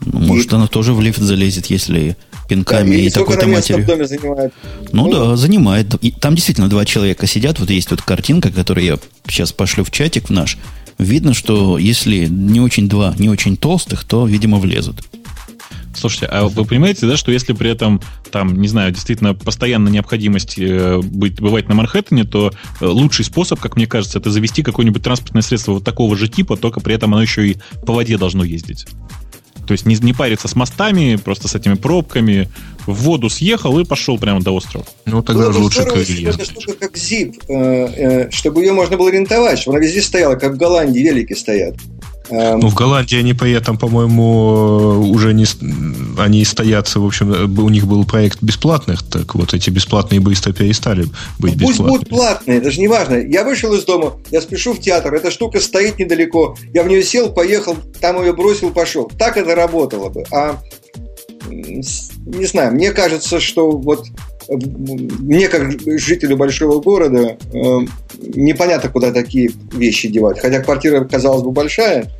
Может, 0.00 0.52
и... 0.52 0.56
она 0.56 0.66
тоже 0.66 0.92
в 0.92 1.00
лифт 1.00 1.20
залезет, 1.20 1.66
если 1.66 2.16
пинками 2.48 2.90
да, 2.90 2.96
и, 2.96 3.06
и 3.06 3.10
такой-то 3.10 3.46
матерью. 3.46 3.84
В 3.84 3.86
доме 3.86 4.06
занимает? 4.06 4.52
Ну, 4.92 5.06
ну 5.06 5.12
да, 5.12 5.36
занимает. 5.36 5.94
И 6.02 6.10
там 6.10 6.34
действительно 6.34 6.68
два 6.68 6.84
человека 6.84 7.26
сидят. 7.26 7.60
Вот 7.60 7.70
есть 7.70 7.90
вот 7.90 8.02
картинка, 8.02 8.50
которую 8.50 8.84
я 8.84 8.98
сейчас 9.28 9.52
пошлю 9.52 9.84
в 9.84 9.90
чатик 9.90 10.28
в 10.28 10.32
наш. 10.32 10.58
Видно, 10.98 11.34
что 11.34 11.78
если 11.78 12.26
не 12.26 12.60
очень 12.60 12.88
два, 12.88 13.14
не 13.18 13.28
очень 13.28 13.56
толстых, 13.56 14.04
то, 14.04 14.26
видимо, 14.26 14.58
влезут. 14.58 15.04
Слушайте, 15.94 16.26
а 16.26 16.48
вы 16.48 16.64
понимаете, 16.64 17.06
да, 17.06 17.16
что 17.16 17.32
если 17.32 17.52
при 17.52 17.70
этом, 17.70 18.00
там, 18.30 18.60
не 18.60 18.68
знаю, 18.68 18.92
действительно 18.92 19.34
постоянно 19.34 19.88
необходимость 19.88 20.54
э, 20.58 21.00
быть, 21.02 21.40
бывать 21.40 21.68
на 21.68 21.74
Манхэттене, 21.74 22.24
то 22.24 22.52
э, 22.80 22.86
лучший 22.86 23.24
способ, 23.24 23.58
как 23.58 23.76
мне 23.76 23.86
кажется, 23.86 24.18
это 24.18 24.30
завести 24.30 24.62
какое-нибудь 24.62 25.02
транспортное 25.02 25.42
средство 25.42 25.72
вот 25.72 25.84
такого 25.84 26.16
же 26.16 26.28
типа, 26.28 26.56
только 26.56 26.80
при 26.80 26.94
этом 26.94 27.14
оно 27.14 27.22
еще 27.22 27.48
и 27.48 27.56
по 27.84 27.92
воде 27.92 28.16
должно 28.16 28.44
ездить. 28.44 28.86
То 29.68 29.72
есть 29.72 29.84
не, 29.84 29.96
не 29.96 30.14
париться 30.14 30.48
с 30.48 30.56
мостами, 30.56 31.16
просто 31.22 31.46
с 31.46 31.54
этими 31.54 31.74
пробками. 31.74 32.48
В 32.86 32.94
воду 32.94 33.28
съехал 33.28 33.78
и 33.78 33.84
пошел 33.84 34.18
прямо 34.18 34.40
до 34.40 34.52
острова. 34.52 34.86
Ну, 35.04 35.22
тогда 35.22 35.52
же 35.52 35.58
лучше 35.58 35.82
Эта 35.82 36.44
штука 36.46 36.72
как 36.72 36.96
ZIP, 36.96 37.34
э, 37.48 37.54
э, 37.54 38.30
чтобы 38.30 38.62
ее 38.62 38.72
можно 38.72 38.96
было 38.96 39.10
рентовать, 39.10 39.58
чтобы 39.58 39.76
она 39.76 39.84
везде 39.84 40.00
стояла, 40.00 40.36
как 40.36 40.54
в 40.54 40.56
Голландии 40.56 41.00
велики 41.00 41.34
стоят. 41.34 41.74
Эм, 42.30 42.60
ну, 42.60 42.68
в 42.68 42.74
Голландии 42.74 43.18
они 43.18 43.32
при 43.32 43.52
этом, 43.52 43.78
по-моему, 43.78 45.10
уже 45.10 45.32
не, 45.32 45.46
они 46.18 46.44
стоят, 46.44 46.94
в 46.94 47.04
общем, 47.04 47.58
у 47.58 47.68
них 47.68 47.86
был 47.86 48.04
проект 48.04 48.42
бесплатных, 48.42 49.02
так 49.02 49.34
вот 49.34 49.54
эти 49.54 49.70
бесплатные 49.70 50.20
быстро 50.20 50.52
перестали 50.52 51.06
быть 51.38 51.56
ну, 51.56 51.66
Пусть 51.66 51.80
будут 51.80 52.08
платные, 52.08 52.58
это 52.58 52.70
же 52.70 52.80
не 52.80 52.88
важно. 52.88 53.14
Я 53.14 53.44
вышел 53.44 53.72
из 53.74 53.84
дома, 53.84 54.14
я 54.30 54.40
спешу 54.40 54.74
в 54.74 54.80
театр, 54.80 55.14
эта 55.14 55.30
штука 55.30 55.60
стоит 55.60 55.98
недалеко, 55.98 56.56
я 56.74 56.82
в 56.82 56.88
нее 56.88 57.02
сел, 57.02 57.32
поехал, 57.32 57.76
там 58.00 58.20
ее 58.22 58.32
бросил, 58.32 58.70
пошел. 58.70 59.10
Так 59.18 59.36
это 59.36 59.54
работало 59.54 60.10
бы. 60.10 60.24
А 60.30 60.58
не 61.50 62.46
знаю, 62.46 62.74
мне 62.74 62.92
кажется, 62.92 63.40
что 63.40 63.70
вот 63.70 64.06
мне, 64.48 65.48
как 65.48 65.80
жителю 65.98 66.36
большого 66.36 66.80
города, 66.80 67.36
э, 67.52 67.78
непонятно, 68.22 68.90
куда 68.90 69.12
такие 69.12 69.50
вещи 69.72 70.08
девать. 70.08 70.40
Хотя 70.40 70.60
квартира, 70.60 71.04
казалось 71.04 71.42
бы, 71.42 71.50
большая, 71.50 72.10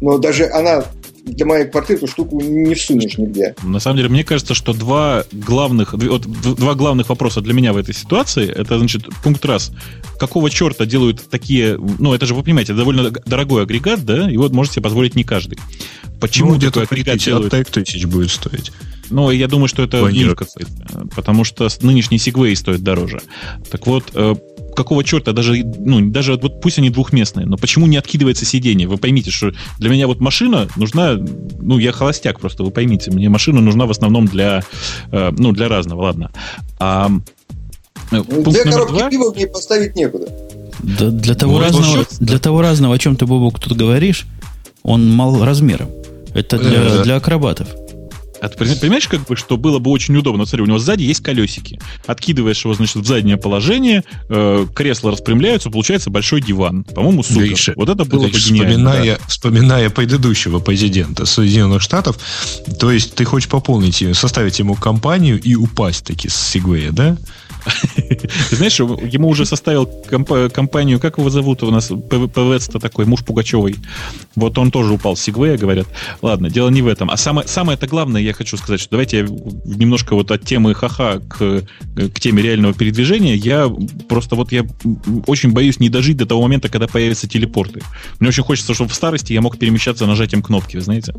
но 0.00 0.18
даже 0.18 0.48
она 0.48 0.84
для 1.24 1.46
моей 1.46 1.66
квартиры 1.66 1.98
эту 1.98 2.06
штуку 2.06 2.40
не 2.40 2.74
всунешь 2.74 3.18
нигде. 3.18 3.54
На 3.62 3.80
самом 3.80 3.98
деле, 3.98 4.08
мне 4.08 4.24
кажется, 4.24 4.54
что 4.54 4.72
два 4.72 5.24
главных, 5.32 5.92
вот, 5.92 6.22
два 6.22 6.74
главных 6.74 7.08
вопроса 7.08 7.40
для 7.40 7.52
меня 7.52 7.72
в 7.72 7.76
этой 7.76 7.94
ситуации, 7.94 8.48
это, 8.48 8.78
значит, 8.78 9.02
пункт 9.22 9.44
раз. 9.44 9.72
Какого 10.18 10.50
черта 10.50 10.86
делают 10.86 11.28
такие, 11.28 11.76
ну, 11.76 12.14
это 12.14 12.26
же, 12.26 12.34
вы 12.34 12.42
понимаете, 12.42 12.74
довольно 12.74 13.10
дорогой 13.10 13.62
агрегат, 13.62 14.04
да, 14.04 14.30
и 14.30 14.36
вот 14.36 14.52
можете 14.52 14.76
себе 14.76 14.84
позволить 14.84 15.14
не 15.14 15.24
каждый. 15.24 15.58
Почему 16.20 16.54
ну, 16.54 16.60
такой 16.60 16.84
агрегат 16.84 17.18
делают? 17.18 17.52
От 17.52 17.68
тысяч 17.68 18.04
будет 18.06 18.30
стоить. 18.30 18.72
Ну, 19.10 19.30
я 19.30 19.48
думаю, 19.48 19.68
что 19.68 19.82
это 19.82 20.02
миф 20.02 20.34
какой-то, 20.34 21.06
потому 21.14 21.44
что 21.44 21.68
нынешний 21.82 22.18
Segway 22.18 22.54
стоит 22.54 22.82
дороже. 22.82 23.20
Так 23.70 23.86
вот, 23.86 24.04
э, 24.14 24.34
какого 24.78 25.02
черта, 25.02 25.32
даже, 25.32 25.64
ну, 25.64 26.00
даже 26.10 26.36
вот 26.36 26.60
пусть 26.60 26.78
они 26.78 26.90
двухместные, 26.90 27.46
но 27.46 27.56
почему 27.56 27.86
не 27.86 27.96
откидывается 27.96 28.44
сиденье? 28.44 28.86
Вы 28.86 28.96
поймите, 28.96 29.30
что 29.30 29.52
для 29.78 29.90
меня 29.90 30.06
вот 30.06 30.20
машина 30.20 30.68
нужна, 30.76 31.16
ну, 31.60 31.78
я 31.78 31.92
холостяк 31.92 32.38
просто, 32.38 32.62
вы 32.62 32.70
поймите, 32.70 33.10
мне 33.10 33.28
машина 33.28 33.60
нужна 33.60 33.86
в 33.86 33.90
основном 33.90 34.26
для, 34.26 34.62
э, 35.10 35.30
ну, 35.36 35.52
для 35.52 35.68
разного, 35.68 36.02
ладно. 36.02 36.30
А, 36.78 37.10
э, 38.12 38.22
Две 38.22 38.64
коробки 38.64 38.92
два... 38.92 39.10
пива 39.10 39.32
мне 39.34 39.46
поставить 39.46 39.96
некуда. 39.96 40.28
Да, 40.80 41.10
для, 41.10 41.34
того 41.34 41.54
ну, 41.54 41.60
разного, 41.60 42.06
для 42.20 42.38
того 42.38 42.62
разного, 42.62 42.94
о 42.94 42.98
чем 42.98 43.16
ты, 43.16 43.26
Бобок, 43.26 43.58
тут 43.58 43.76
говоришь, 43.76 44.26
он 44.82 45.10
мал 45.10 45.44
размером. 45.44 45.88
Это 46.34 46.58
для, 46.58 47.00
э, 47.00 47.02
для 47.02 47.16
акробатов. 47.16 47.68
А 48.40 48.48
ты 48.48 48.56
понимаешь, 48.76 49.08
как 49.08 49.26
бы, 49.26 49.36
что 49.36 49.56
было 49.56 49.78
бы 49.78 49.90
очень 49.90 50.16
удобно? 50.16 50.44
Смотри, 50.44 50.62
у 50.62 50.66
него 50.66 50.78
сзади 50.78 51.02
есть 51.02 51.22
колесики. 51.22 51.80
Откидываешь 52.06 52.64
его, 52.64 52.74
значит, 52.74 52.96
в 52.96 53.06
заднее 53.06 53.36
положение, 53.36 54.04
э, 54.28 54.66
кресла 54.74 55.12
распрямляются, 55.12 55.70
получается 55.70 56.10
большой 56.10 56.40
диван. 56.40 56.84
По-моему, 56.84 57.22
супер. 57.22 57.42
Гриша, 57.42 57.72
вот 57.76 57.88
это 57.88 58.04
было 58.04 58.28
Гриша, 58.28 58.50
бы 58.50 58.54
гениально. 58.54 58.90
Вспоминая, 58.90 59.16
да. 59.16 59.26
вспоминая 59.28 59.90
предыдущего 59.90 60.58
президента 60.60 61.26
Соединенных 61.26 61.82
Штатов, 61.82 62.18
то 62.78 62.90
есть 62.90 63.14
ты 63.14 63.24
хочешь 63.24 63.48
пополнить, 63.48 64.04
составить 64.16 64.58
ему 64.58 64.74
компанию 64.74 65.40
и 65.40 65.54
упасть 65.54 66.04
таки 66.04 66.28
с 66.28 66.36
Сигвея, 66.36 66.92
да? 66.92 67.16
Знаешь, 68.50 68.78
ему 68.78 69.28
уже 69.28 69.44
составил 69.46 69.86
комп- 69.86 70.52
компанию, 70.52 71.00
как 71.00 71.18
его 71.18 71.30
зовут 71.30 71.62
у 71.62 71.70
нас, 71.70 71.88
ПВЦ-то 71.88 72.78
такой, 72.78 73.04
муж 73.04 73.24
Пугачевой. 73.24 73.76
Вот 74.34 74.58
он 74.58 74.70
тоже 74.70 74.92
упал 74.92 75.16
с 75.16 75.20
Сигвея, 75.20 75.58
говорят. 75.58 75.86
Ладно, 76.22 76.50
дело 76.50 76.68
не 76.68 76.82
в 76.82 76.88
этом. 76.88 77.10
А 77.10 77.16
самое, 77.16 77.46
самое-то 77.46 77.86
главное, 77.86 78.20
я 78.20 78.32
хочу 78.32 78.56
сказать, 78.56 78.80
что 78.80 78.90
давайте 78.92 79.18
я 79.18 79.24
немножко 79.24 80.14
вот 80.14 80.30
от 80.30 80.44
темы 80.44 80.74
ха-ха 80.74 81.18
к, 81.20 81.62
к 81.94 82.20
теме 82.20 82.42
реального 82.42 82.74
передвижения. 82.74 83.34
Я 83.34 83.70
просто 84.08 84.36
вот 84.36 84.52
я 84.52 84.66
очень 85.26 85.52
боюсь 85.52 85.80
не 85.80 85.88
дожить 85.88 86.16
до 86.16 86.26
того 86.26 86.42
момента, 86.42 86.68
когда 86.68 86.86
появятся 86.86 87.28
телепорты. 87.28 87.82
Мне 88.18 88.28
очень 88.28 88.42
хочется, 88.42 88.74
чтобы 88.74 88.90
в 88.90 88.94
старости 88.94 89.32
я 89.32 89.40
мог 89.40 89.58
перемещаться 89.58 90.06
нажатием 90.06 90.42
кнопки, 90.42 90.76
вы 90.76 90.82
знаете? 90.82 91.14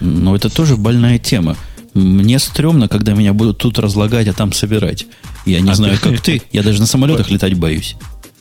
Но 0.00 0.36
это 0.36 0.54
тоже 0.54 0.76
больная 0.76 1.18
тема. 1.18 1.56
Мне 1.98 2.38
стрёмно, 2.38 2.88
когда 2.88 3.12
меня 3.12 3.32
будут 3.32 3.58
тут 3.58 3.78
разлагать, 3.78 4.28
а 4.28 4.32
там 4.32 4.52
собирать. 4.52 5.06
Я 5.44 5.60
не 5.60 5.70
а 5.70 5.74
знаю, 5.74 5.98
ты... 5.98 6.10
как 6.10 6.20
ты. 6.20 6.42
Я 6.52 6.62
даже 6.62 6.80
на 6.80 6.86
самолетах 6.86 7.30
летать 7.30 7.54
боюсь. 7.54 7.96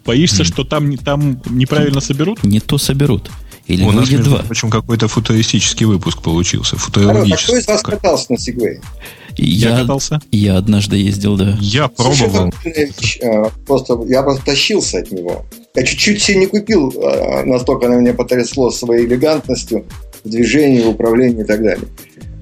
Боишься, 0.05 0.43
что 0.43 0.63
там, 0.63 0.95
там 0.97 1.41
неправильно 1.49 1.99
соберут? 1.99 2.43
Не 2.43 2.59
то 2.59 2.77
соберут. 2.77 3.29
Или 3.65 3.83
У 3.83 3.91
нас, 3.91 4.07
два. 4.09 4.43
Причем 4.47 4.69
какой-то 4.69 5.09
футуристический 5.09 5.85
выпуск 5.85 6.21
получился. 6.21 6.77
Футуристический. 6.77 7.33
А 7.33 7.37
кто 7.37 7.57
из 7.57 7.67
вас 7.67 7.81
катался 7.81 8.25
на 8.29 8.37
Сигвей? 8.37 8.79
Я, 9.35 9.71
я 9.71 9.81
катался. 9.81 10.21
Я 10.31 10.57
однажды 10.57 10.97
ездил, 10.97 11.35
да. 11.35 11.57
Я 11.59 11.89
пробовал. 11.89 12.53
А, 13.23 13.51
просто 13.65 14.01
я 14.07 14.23
просто 14.23 14.45
тащился 14.45 14.99
от 14.99 15.11
него. 15.11 15.45
Я 15.75 15.83
чуть-чуть 15.83 16.21
себе 16.21 16.37
не 16.39 16.47
купил, 16.47 16.93
а, 17.03 17.43
настолько 17.43 17.89
на 17.89 17.95
меня 17.95 18.13
потрясло 18.13 18.71
своей 18.71 19.05
элегантностью 19.05 19.85
в 20.23 20.29
движении, 20.29 20.81
в 20.81 20.89
управлении 20.89 21.43
и 21.43 21.45
так 21.45 21.61
далее. 21.61 21.87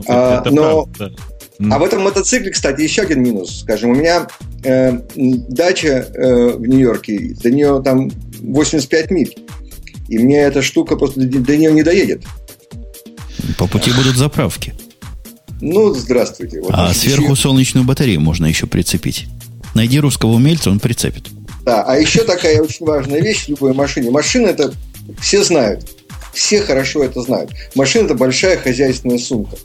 А, 0.08 0.44
но 0.50 0.86
правда, 0.86 1.16
да. 1.60 1.76
А 1.76 1.80
в 1.80 1.84
этом 1.84 2.04
мотоцикле, 2.04 2.52
кстати, 2.52 2.82
еще 2.82 3.04
один 3.04 3.24
минус. 3.24 3.62
Скажем, 3.62 3.92
у 3.92 3.96
меня 3.96 4.28
э, 4.64 5.00
дача 5.16 6.08
э, 6.14 6.54
в 6.58 6.62
Нью-Йорке, 6.62 7.36
до 7.42 7.50
нее 7.50 7.82
там 7.84 8.12
85 8.42 9.12
миль. 9.12 9.36
И 10.10 10.20
мне 10.20 10.42
эта 10.42 10.62
штука 10.62 10.98
просто 10.98 11.22
до, 11.22 11.40
до 11.40 11.58
нее 11.58 11.72
не 11.72 11.84
доедет. 11.84 12.24
По 13.58 13.68
пути 13.68 13.92
будут 13.92 14.18
заправки. 14.18 14.74
Ну, 15.62 15.94
здравствуйте. 15.94 16.62
Вот 16.62 16.72
а 16.74 16.94
сверху 16.94 17.32
еще... 17.32 17.42
солнечную 17.42 17.86
батарею 17.86 18.20
можно 18.20 18.46
еще 18.46 18.68
прицепить. 18.68 19.28
Найди 19.74 20.00
русского 20.00 20.32
умельца, 20.32 20.70
он 20.70 20.80
прицепит. 20.80 21.28
Да, 21.64 21.84
а 21.84 21.98
еще 21.98 22.24
такая 22.24 22.62
очень 22.62 22.86
важная 22.86 23.22
вещь 23.22 23.46
в 23.46 23.50
любой 23.50 23.74
машине. 23.74 24.12
Машина 24.12 24.48
это 24.48 24.74
все 25.20 25.44
знают. 25.44 25.90
Все 26.34 26.62
хорошо 26.62 27.04
это 27.04 27.22
знают. 27.22 27.52
Машина 27.76 28.06
это 28.06 28.16
большая 28.16 28.58
хозяйственная 28.58 29.18
сумка. 29.18 29.56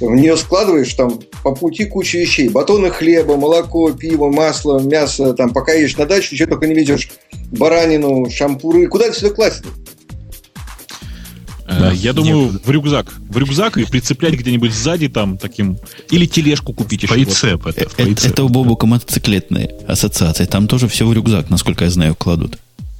В 0.00 0.14
нее 0.14 0.36
складываешь 0.36 0.92
там 0.94 1.20
по 1.42 1.54
пути 1.54 1.84
кучу 1.84 2.18
вещей. 2.18 2.48
Батоны 2.48 2.90
хлеба, 2.90 3.36
молоко, 3.36 3.92
пиво, 3.92 4.30
масло, 4.30 4.80
мясо. 4.80 5.34
Там, 5.34 5.52
пока 5.52 5.72
едешь 5.72 5.96
на 5.96 6.06
дачу, 6.06 6.34
что 6.34 6.46
только 6.46 6.66
не 6.66 6.74
ведешь. 6.74 7.10
Баранину, 7.52 8.28
шампуры. 8.30 8.86
Куда 8.88 9.06
это 9.06 9.18
сюда 9.18 9.34
класть? 9.34 9.62
Э, 11.66 11.80
да, 11.80 11.92
Я 11.92 12.12
думаю, 12.12 12.60
в 12.62 12.70
рюкзак. 12.70 13.12
В 13.28 13.38
рюкзак 13.38 13.78
и 13.78 13.84
прицеплять 13.84 14.34
где-нибудь 14.34 14.72
сзади 14.72 15.08
там 15.08 15.38
таким. 15.38 15.78
Или 16.10 16.26
тележку 16.26 16.72
купить 16.72 17.02
еще. 17.02 17.14
Прицеп 17.14 17.66
это, 17.66 17.88
это, 17.96 18.28
это 18.28 18.44
у 18.44 18.48
Бобука 18.48 18.86
мотоциклетная 18.86 19.70
ассоциация. 19.86 20.46
Там 20.46 20.66
тоже 20.66 20.88
все 20.88 21.06
в 21.06 21.12
рюкзак, 21.12 21.50
насколько 21.50 21.84
я 21.84 21.90
знаю, 21.90 22.14
кладут. 22.14 22.58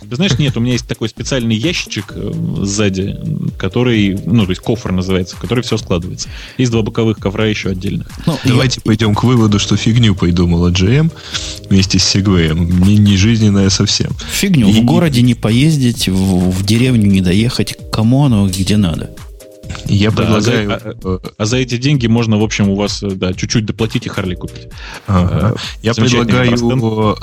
Ты 0.08 0.16
знаешь, 0.16 0.38
нет, 0.38 0.56
у 0.56 0.60
меня 0.60 0.72
есть 0.72 0.86
такой 0.86 1.08
специальный 1.08 1.56
ящичек 1.56 2.12
э, 2.14 2.32
сзади, 2.62 3.16
который, 3.58 4.18
ну, 4.26 4.44
то 4.44 4.50
есть 4.50 4.60
кофр 4.60 4.92
называется, 4.92 5.36
в 5.36 5.38
который 5.38 5.62
все 5.62 5.76
складывается. 5.76 6.28
Есть 6.58 6.70
два 6.70 6.82
боковых 6.82 7.18
ковра 7.18 7.46
еще 7.46 7.70
отдельных. 7.70 8.08
Ну, 8.26 8.38
Давайте 8.44 8.80
я... 8.84 8.88
пойдем 8.88 9.14
к 9.14 9.24
выводу, 9.24 9.58
что 9.58 9.76
фигню 9.76 10.14
придумала 10.14 10.70
GM 10.70 11.10
вместе 11.68 11.98
с 11.98 12.14
Segway. 12.14 12.54
Не, 12.54 12.98
не 12.98 13.16
жизненная 13.16 13.70
совсем. 13.70 14.12
Фигню. 14.32 14.68
И... 14.68 14.72
В 14.72 14.84
городе 14.84 15.22
не 15.22 15.34
поездить, 15.34 16.08
в, 16.08 16.50
в 16.50 16.64
деревню 16.64 17.06
не 17.06 17.20
доехать. 17.20 17.76
Кому 17.92 18.24
оно 18.24 18.48
где 18.48 18.76
надо? 18.76 19.10
Я 19.86 20.10
да, 20.10 20.16
предлагаю... 20.16 20.72
А 20.72 20.78
за, 20.80 20.98
а, 21.04 21.18
а 21.38 21.44
за 21.44 21.56
эти 21.56 21.76
деньги 21.76 22.06
можно, 22.06 22.38
в 22.38 22.42
общем, 22.42 22.68
у 22.68 22.76
вас 22.76 23.00
да, 23.02 23.32
чуть-чуть 23.32 23.66
доплатить 23.66 24.06
и 24.06 24.08
Харли 24.08 24.34
купить. 24.34 24.68
Ага. 25.06 25.54
Я 25.82 25.94
предлагаю 25.94 26.56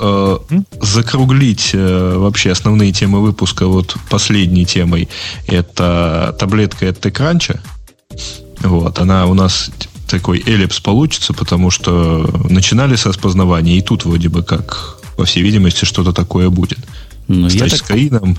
э, 0.00 0.38
закруглить 0.80 1.70
э, 1.72 2.14
вообще 2.16 2.50
основные 2.50 2.92
темы 2.92 3.20
выпуска 3.20 3.66
вот 3.66 3.96
последней 4.10 4.66
темой. 4.66 5.08
Это 5.46 6.34
таблетка 6.38 6.88
от 6.88 7.04
TechCrunch. 7.04 7.58
Вот, 8.60 8.98
она 8.98 9.26
у 9.26 9.34
нас 9.34 9.70
такой 10.08 10.42
эллипс 10.46 10.80
получится, 10.80 11.32
потому 11.32 11.70
что 11.70 12.30
начинали 12.48 12.96
с 12.96 13.06
распознавания, 13.06 13.78
и 13.78 13.82
тут 13.82 14.04
вроде 14.04 14.28
бы 14.28 14.42
как, 14.42 14.98
по 15.16 15.24
всей 15.24 15.42
видимости, 15.42 15.84
что-то 15.84 16.12
такое 16.12 16.50
будет. 16.50 16.78
Ну, 17.28 17.48
я 17.48 17.66
так 17.66 17.86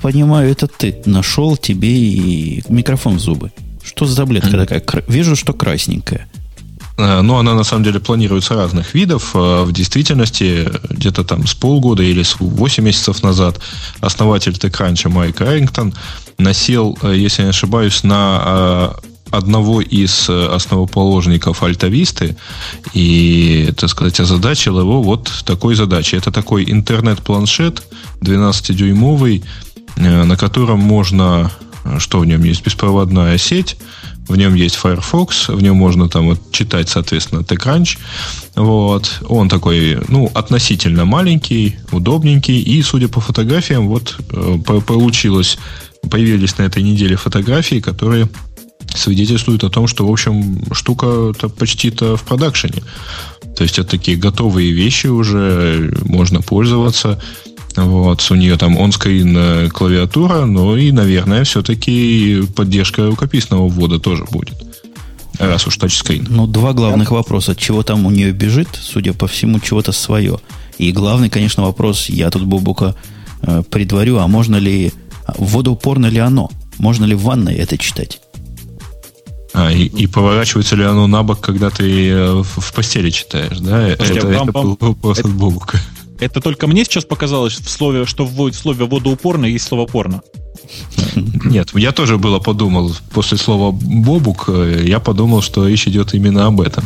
понимаю, 0.00 0.50
это 0.50 0.68
ты 0.68 1.02
нашел 1.06 1.56
тебе 1.56 1.90
и 1.90 2.62
микрофон 2.68 3.16
в 3.16 3.20
зубы. 3.20 3.50
Что 3.84 4.06
за 4.06 4.16
таблетка 4.16 4.66
такая? 4.66 5.04
Вижу, 5.06 5.36
что 5.36 5.52
красненькая. 5.52 6.28
Э, 6.96 7.22
ну, 7.22 7.36
она 7.36 7.54
на 7.54 7.64
самом 7.64 7.84
деле 7.84 8.00
планируется 8.00 8.54
разных 8.54 8.94
видов. 8.94 9.32
Э, 9.34 9.64
в 9.64 9.72
действительности, 9.72 10.68
где-то 10.90 11.24
там 11.24 11.46
с 11.46 11.54
полгода 11.54 12.02
или 12.02 12.22
с 12.22 12.36
8 12.38 12.84
месяцев 12.84 13.22
назад 13.22 13.60
основатель 14.00 14.52
TechCrunch 14.52 15.08
Майк 15.08 15.40
Эрингтон 15.40 15.94
насел, 16.38 16.96
э, 17.02 17.14
если 17.16 17.42
я 17.42 17.46
не 17.46 17.50
ошибаюсь, 17.50 18.02
на 18.04 18.94
одного 19.30 19.80
из 19.80 20.30
основоположников 20.30 21.64
Альтависты 21.64 22.36
и, 22.92 23.72
так 23.76 23.90
сказать, 23.90 24.20
озадачил 24.20 24.78
его 24.78 25.02
вот 25.02 25.28
такой 25.44 25.74
задачей. 25.74 26.18
Это 26.18 26.30
такой 26.30 26.70
интернет-планшет 26.70 27.82
12-дюймовый, 28.20 29.42
на 29.96 30.36
котором 30.36 30.78
можно 30.78 31.50
что 32.00 32.18
в 32.20 32.26
нем 32.26 32.42
есть? 32.44 32.64
Беспроводная 32.64 33.38
сеть, 33.38 33.76
в 34.28 34.36
нем 34.36 34.54
есть 34.54 34.76
Firefox, 34.76 35.48
в 35.48 35.62
нем 35.62 35.76
можно 35.76 36.08
там 36.08 36.28
вот 36.28 36.52
читать, 36.52 36.88
соответственно, 36.88 37.40
TechCrunch. 37.40 37.98
Вот. 38.54 39.20
Он 39.28 39.48
такой, 39.48 39.98
ну, 40.08 40.30
относительно 40.34 41.04
маленький, 41.04 41.76
удобненький, 41.92 42.60
и, 42.60 42.82
судя 42.82 43.08
по 43.08 43.20
фотографиям, 43.20 43.88
вот 43.88 44.16
э, 44.30 44.58
получилось, 44.86 45.58
появились 46.10 46.56
на 46.58 46.62
этой 46.62 46.82
неделе 46.82 47.16
фотографии, 47.16 47.80
которые 47.80 48.28
свидетельствуют 48.94 49.64
о 49.64 49.70
том, 49.70 49.86
что, 49.86 50.06
в 50.06 50.10
общем, 50.10 50.62
штука-то 50.72 51.48
почти-то 51.48 52.16
в 52.16 52.22
продакшене. 52.22 52.82
То 53.56 53.62
есть 53.62 53.78
это 53.78 53.90
такие 53.90 54.16
готовые 54.16 54.72
вещи 54.72 55.06
уже, 55.06 55.96
можно 56.04 56.40
пользоваться. 56.40 57.22
Вот, 57.76 58.26
у 58.30 58.34
нее 58.34 58.56
там 58.56 58.78
онскрин 58.78 59.70
клавиатура, 59.70 60.44
но 60.44 60.76
и, 60.76 60.92
наверное, 60.92 61.44
все-таки 61.44 62.42
поддержка 62.54 63.06
рукописного 63.06 63.68
ввода 63.68 63.98
тоже 63.98 64.24
будет. 64.30 64.54
Раз 65.38 65.66
уж 65.66 65.76
тачскрин. 65.76 66.26
Ну, 66.30 66.46
два 66.46 66.72
главных 66.72 67.10
вопроса. 67.10 67.56
Чего 67.56 67.82
там 67.82 68.06
у 68.06 68.10
нее 68.10 68.30
бежит, 68.30 68.68
судя 68.80 69.12
по 69.12 69.26
всему, 69.26 69.58
чего-то 69.58 69.90
свое. 69.92 70.38
И 70.78 70.92
главный, 70.92 71.28
конечно, 71.28 71.64
вопрос, 71.64 72.08
я 72.08 72.30
тут 72.30 72.44
Бобука 72.44 72.94
э, 73.42 73.62
предварю, 73.68 74.18
а 74.18 74.28
можно 74.28 74.56
ли, 74.56 74.92
водоупорно 75.36 76.06
ли 76.06 76.18
оно? 76.18 76.50
Можно 76.78 77.04
ли 77.04 77.14
в 77.14 77.22
ванной 77.22 77.54
это 77.54 77.78
читать? 77.78 78.20
А, 79.52 79.72
и, 79.72 79.84
и 79.84 80.06
поворачивается 80.06 80.74
ли 80.74 80.84
оно 80.84 81.06
на 81.06 81.22
бок, 81.22 81.40
когда 81.40 81.70
ты 81.70 82.08
э, 82.08 82.32
в, 82.32 82.60
в 82.60 82.72
постели 82.72 83.10
читаешь, 83.10 83.58
да? 83.58 83.94
Слушайте, 83.96 84.18
это, 84.18 84.26
вам, 84.26 84.48
это 84.48 84.58
был 84.58 84.78
вопрос 84.80 85.18
это, 85.18 85.28
от 85.28 85.34
Бобука. 85.34 85.80
Это 86.20 86.40
только 86.40 86.66
мне 86.66 86.84
сейчас 86.84 87.04
показалось 87.04 87.54
в 87.54 87.68
слове, 87.68 88.06
что 88.06 88.24
в 88.24 88.52
слове 88.52 88.86
водоупорно 88.86 89.46
есть 89.46 89.66
слово 89.66 89.86
порно. 89.86 90.22
Нет, 91.44 91.70
я 91.74 91.92
тоже 91.92 92.18
было 92.18 92.38
подумал, 92.38 92.94
после 93.12 93.38
слова 93.38 93.70
бобук, 93.72 94.48
э, 94.48 94.84
я 94.86 95.00
подумал, 95.00 95.42
что 95.42 95.68
речь 95.68 95.86
идет 95.86 96.14
именно 96.14 96.46
об 96.46 96.60
этом. 96.60 96.84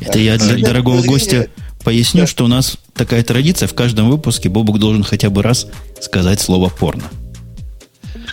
Это 0.00 0.18
я 0.18 0.36
для 0.38 0.56
дорогого 0.64 1.02
гостя 1.02 1.48
поясню, 1.84 2.26
что 2.26 2.44
у 2.44 2.48
нас 2.48 2.76
такая 2.94 3.22
традиция, 3.22 3.68
в 3.68 3.74
каждом 3.74 4.10
выпуске 4.10 4.48
Бобук 4.48 4.78
должен 4.78 5.04
хотя 5.04 5.30
бы 5.30 5.42
раз 5.42 5.66
сказать 6.00 6.40
слово 6.40 6.68
порно. 6.68 7.04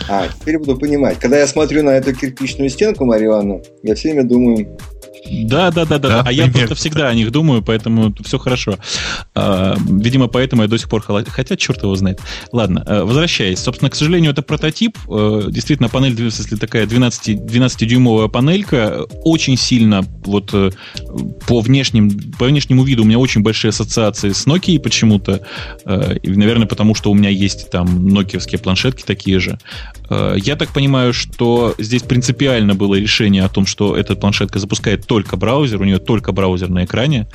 А, 0.08 0.28
теперь 0.28 0.58
буду 0.58 0.76
понимать. 0.76 1.18
Когда 1.18 1.38
я 1.38 1.46
смотрю 1.46 1.82
на 1.82 1.90
эту 1.90 2.14
кирпичную 2.14 2.70
стенку, 2.70 3.04
Мария 3.04 3.28
Ивановна, 3.28 3.62
я 3.82 3.94
все 3.94 4.12
время 4.12 4.28
думаю, 4.28 4.78
да, 5.30 5.70
да, 5.70 5.84
да, 5.84 5.98
да. 5.98 6.08
да 6.08 6.22
а 6.26 6.32
я 6.32 6.48
просто 6.48 6.74
всегда 6.74 7.08
о 7.08 7.14
них 7.14 7.30
думаю, 7.30 7.62
поэтому 7.62 8.14
все 8.24 8.38
хорошо. 8.38 8.78
А, 9.34 9.76
видимо, 9.78 10.28
поэтому 10.28 10.62
я 10.62 10.68
до 10.68 10.78
сих 10.78 10.88
пор. 10.88 11.02
Хотя, 11.02 11.56
черт 11.56 11.82
его 11.82 11.94
знает. 11.96 12.20
Ладно, 12.52 12.84
э, 12.86 13.02
возвращаясь. 13.02 13.58
Собственно, 13.58 13.90
к 13.90 13.94
сожалению, 13.94 14.32
это 14.32 14.42
прототип. 14.42 14.98
Э, 15.08 15.42
действительно, 15.48 15.88
панель, 15.88 16.20
если 16.20 16.56
такая 16.56 16.86
12, 16.86 17.28
12-дюймовая 17.28 18.28
панелька, 18.28 19.04
очень 19.24 19.56
сильно 19.56 20.04
вот 20.24 20.50
э, 20.52 20.70
по, 21.46 21.60
внешним, 21.60 22.10
по 22.38 22.46
внешнему 22.46 22.84
виду 22.84 23.02
у 23.02 23.06
меня 23.06 23.18
очень 23.18 23.42
большие 23.42 23.70
ассоциации 23.70 24.30
с 24.30 24.46
Nokia 24.46 24.78
почему-то. 24.78 25.40
И, 26.22 26.30
наверное, 26.30 26.66
потому 26.66 26.94
что 26.94 27.10
у 27.10 27.14
меня 27.14 27.30
есть 27.30 27.70
там 27.70 28.08
нокиевские 28.08 28.58
планшетки 28.58 29.02
такие 29.04 29.38
же. 29.40 29.58
Я 30.10 30.56
так 30.56 30.70
понимаю, 30.70 31.12
что 31.12 31.74
здесь 31.78 32.02
принципиально 32.02 32.74
было 32.74 32.94
решение 32.94 33.44
о 33.44 33.48
том, 33.48 33.66
что 33.66 33.96
эта 33.96 34.14
планшетка 34.14 34.58
запускает 34.58 35.06
только 35.06 35.15
браузер, 35.36 35.80
у 35.80 35.84
нее 35.84 35.98
только 35.98 36.32
браузер 36.32 36.68
на 36.68 36.84
экране. 36.84 37.28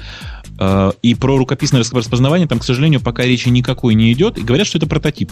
Э, 0.60 0.92
и 1.02 1.16
про 1.16 1.38
рукописное 1.38 1.82
распознавание 1.82 2.48
там, 2.48 2.60
к 2.60 2.64
сожалению, 2.64 3.02
пока 3.02 3.24
речи 3.24 3.50
никакой 3.50 3.96
не 3.96 4.12
идет. 4.14 4.38
И 4.38 4.42
говорят, 4.42 4.68
что 4.68 4.78
это 4.78 4.88
прототип. 4.88 5.32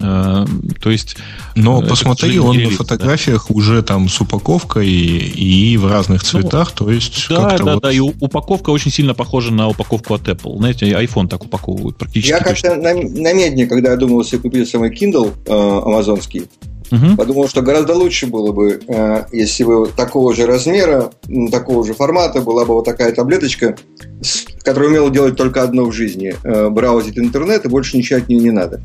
Э, 0.00 0.44
то 0.80 0.90
есть... 0.90 1.16
Но 1.54 1.80
это, 1.80 1.90
посмотри, 1.90 2.38
он 2.38 2.56
релиз, 2.56 2.70
на 2.70 2.76
фотографиях 2.78 3.46
да. 3.48 3.54
уже 3.54 3.82
там 3.82 4.08
с 4.08 4.20
упаковкой 4.20 4.88
и, 4.88 5.72
и 5.72 5.76
в 5.76 5.86
разных 5.90 6.22
ну, 6.22 6.40
цветах, 6.40 6.72
ну, 6.78 6.86
то 6.86 6.92
есть... 6.92 7.26
Да, 7.28 7.56
да, 7.56 7.74
вот... 7.74 7.82
да, 7.82 7.92
и 7.92 8.00
упаковка 8.00 8.70
очень 8.70 8.90
сильно 8.90 9.14
похожа 9.14 9.52
на 9.52 9.68
упаковку 9.68 10.14
от 10.14 10.28
Apple. 10.28 10.58
Знаете, 10.58 10.86
iPhone 10.86 11.28
так 11.28 11.44
упаковывают 11.44 11.96
практически 11.96 12.32
Я 12.32 12.40
как-то 12.40 12.74
на, 12.74 12.94
на 12.94 13.32
медне, 13.32 13.66
когда 13.66 13.90
я 13.90 13.96
думал 13.96 14.24
себе 14.24 14.40
купить 14.40 14.68
самый 14.68 14.90
Kindle 14.90 15.32
э, 15.46 15.86
амазонский, 15.86 16.48
Угу. 16.90 17.16
Подумал, 17.16 17.48
что 17.48 17.62
гораздо 17.62 17.94
лучше 17.94 18.26
было 18.26 18.52
бы, 18.52 18.80
э, 18.86 19.24
если 19.32 19.64
бы 19.64 19.88
такого 19.96 20.34
же 20.34 20.46
размера, 20.46 21.12
такого 21.50 21.84
же 21.84 21.94
формата 21.94 22.40
была 22.40 22.64
бы 22.64 22.74
вот 22.74 22.84
такая 22.84 23.12
таблеточка, 23.12 23.76
которая 24.62 24.90
умела 24.90 25.10
делать 25.10 25.36
только 25.36 25.62
одно 25.62 25.84
в 25.84 25.92
жизни 25.92 26.34
э,– 26.42 26.68
браузить 26.70 27.18
интернет, 27.18 27.64
и 27.64 27.68
больше 27.68 27.96
ничего 27.96 28.18
от 28.18 28.28
нее 28.28 28.40
не 28.40 28.50
надо. 28.50 28.82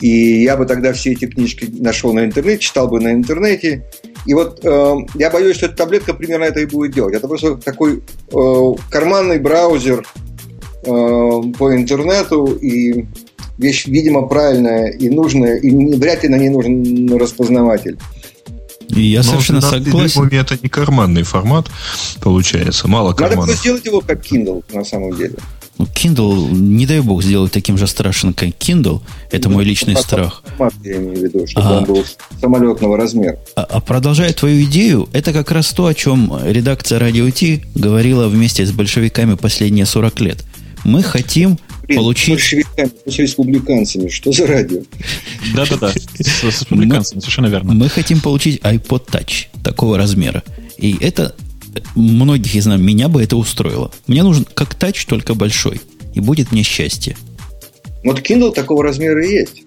И 0.00 0.42
я 0.42 0.56
бы 0.56 0.64
тогда 0.66 0.92
все 0.92 1.12
эти 1.12 1.26
книжки 1.26 1.68
нашел 1.78 2.12
на 2.12 2.24
интернете, 2.24 2.62
читал 2.62 2.88
бы 2.88 3.00
на 3.00 3.12
интернете. 3.12 3.84
И 4.26 4.34
вот 4.34 4.60
э, 4.64 4.94
я 5.14 5.30
боюсь, 5.30 5.56
что 5.56 5.66
эта 5.66 5.76
таблетка 5.76 6.14
примерно 6.14 6.44
это 6.44 6.60
и 6.60 6.66
будет 6.66 6.92
делать. 6.92 7.14
Это 7.14 7.28
просто 7.28 7.56
такой 7.56 8.02
э, 8.32 8.74
карманный 8.90 9.38
браузер 9.38 10.06
э, 10.84 10.86
по 10.86 11.74
интернету, 11.74 12.46
и 12.46 13.06
вещь, 13.60 13.86
видимо, 13.86 14.22
правильная 14.22 14.90
и 14.90 15.08
нужная, 15.08 15.56
и 15.56 15.70
вряд 15.96 16.22
ли 16.22 16.28
на 16.28 16.36
ней 16.36 16.48
нужен 16.48 17.16
распознаватель. 17.16 17.98
И 18.88 19.02
я 19.02 19.18
Но 19.18 19.24
совершенно 19.24 19.60
согласен. 19.60 20.28
Это 20.32 20.58
не 20.60 20.68
карманный 20.68 21.22
формат, 21.22 21.66
получается, 22.20 22.88
мало 22.88 23.12
карманов. 23.12 23.46
Надо 23.46 23.58
сделать 23.58 23.84
его 23.84 24.00
как 24.00 24.24
Kindle, 24.24 24.64
на 24.72 24.84
самом 24.84 25.16
деле. 25.16 25.34
Ну, 25.78 25.86
Kindle, 25.86 26.50
не 26.50 26.84
дай 26.84 27.00
бог, 27.00 27.22
сделать 27.22 27.52
таким 27.52 27.78
же 27.78 27.86
страшным, 27.86 28.34
как 28.34 28.48
Kindle. 28.48 29.00
Это 29.30 29.48
ну, 29.48 29.54
мой 29.54 29.64
личный 29.64 29.96
страх. 29.96 30.42
Формат, 30.44 30.74
я 30.84 30.96
имею 30.96 31.16
в 31.16 31.22
виду, 31.22 31.46
чтобы 31.46 31.66
а, 31.66 31.78
он 31.78 31.84
был 31.84 32.04
самолетного 32.38 32.96
размера. 32.98 33.38
А, 33.56 33.62
а 33.62 33.80
продолжая 33.80 34.32
твою 34.34 34.62
идею, 34.64 35.08
это 35.12 35.32
как 35.32 35.50
раз 35.52 35.70
то, 35.70 35.86
о 35.86 35.94
чем 35.94 36.38
редакция 36.44 36.98
Radio 36.98 37.30
T 37.30 37.64
говорила 37.74 38.28
вместе 38.28 38.66
с 38.66 38.72
большевиками 38.72 39.34
последние 39.34 39.86
40 39.86 40.20
лет. 40.20 40.44
Мы 40.84 41.02
хотим 41.02 41.58
получить... 41.94 42.30
Большевиками, 42.30 42.90
с 43.06 43.18
республиканцами, 43.18 44.08
что 44.08 44.32
за 44.32 44.46
радио? 44.46 44.82
Да-да-да, 45.54 45.92
с 45.92 46.42
республиканцами, 46.42 47.20
совершенно 47.20 47.46
верно. 47.46 47.74
Мы 47.74 47.88
хотим 47.88 48.20
получить 48.20 48.60
iPod 48.60 49.08
Touch 49.10 49.46
такого 49.62 49.98
размера. 49.98 50.42
И 50.78 50.96
это 51.00 51.34
многих 51.94 52.54
из 52.54 52.66
нас, 52.66 52.80
меня 52.80 53.08
бы 53.08 53.22
это 53.22 53.36
устроило. 53.36 53.90
Мне 54.06 54.22
нужен 54.22 54.46
как 54.54 54.74
тач, 54.74 55.04
только 55.06 55.34
большой. 55.34 55.80
И 56.14 56.20
будет 56.20 56.52
мне 56.52 56.62
счастье. 56.62 57.16
Вот 58.02 58.20
Kindle 58.20 58.52
такого 58.52 58.82
размера 58.82 59.24
и 59.24 59.32
есть. 59.32 59.62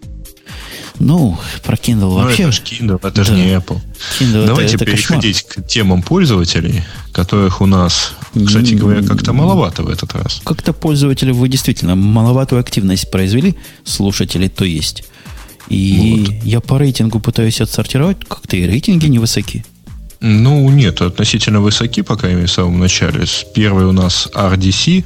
Ну, 1.00 1.38
про 1.64 1.76
Kindle 1.76 2.00
ну, 2.00 2.10
вообще... 2.12 2.44
это 2.44 2.52
же 2.52 2.62
Kindle, 2.62 3.00
это 3.02 3.24
же 3.24 3.34
не 3.34 3.48
Apple. 3.48 3.82
Kindle 4.20 4.46
Давайте 4.46 4.76
это, 4.76 4.84
это 4.84 4.92
переходить 4.92 5.44
кошмар. 5.44 5.66
к 5.66 5.68
темам 5.68 6.02
пользователей, 6.04 6.84
которых 7.12 7.62
у 7.62 7.66
нас 7.66 8.14
кстати 8.46 8.74
говоря, 8.74 9.04
как-то 9.04 9.34
маловато 9.34 9.84
в 9.84 9.90
этот 9.90 10.14
раз. 10.14 10.42
Как-то 10.44 10.74
пользователи 10.74 11.32
вы 11.32 11.50
действительно 11.50 11.96
маловатую 11.96 12.60
активность 12.60 13.12
произвели, 13.12 13.56
слушатели 13.84 14.48
то 14.48 14.66
есть. 14.66 15.04
И 15.70 16.26
вот. 16.28 16.44
я 16.44 16.60
по 16.60 16.78
рейтингу 16.78 17.20
пытаюсь 17.20 17.62
отсортировать, 17.62 18.18
как-то 18.28 18.58
и 18.58 18.66
рейтинги 18.66 19.08
невысоки. 19.08 19.66
Ну, 20.20 20.70
нет, 20.70 21.02
относительно 21.02 21.60
высоки, 21.60 22.02
пока 22.02 22.22
крайней 22.22 22.46
в 22.46 22.52
самом 22.52 22.80
начале. 22.80 23.26
Первый 23.54 23.86
у 23.86 23.92
нас 23.92 24.30
RDC 24.34 25.04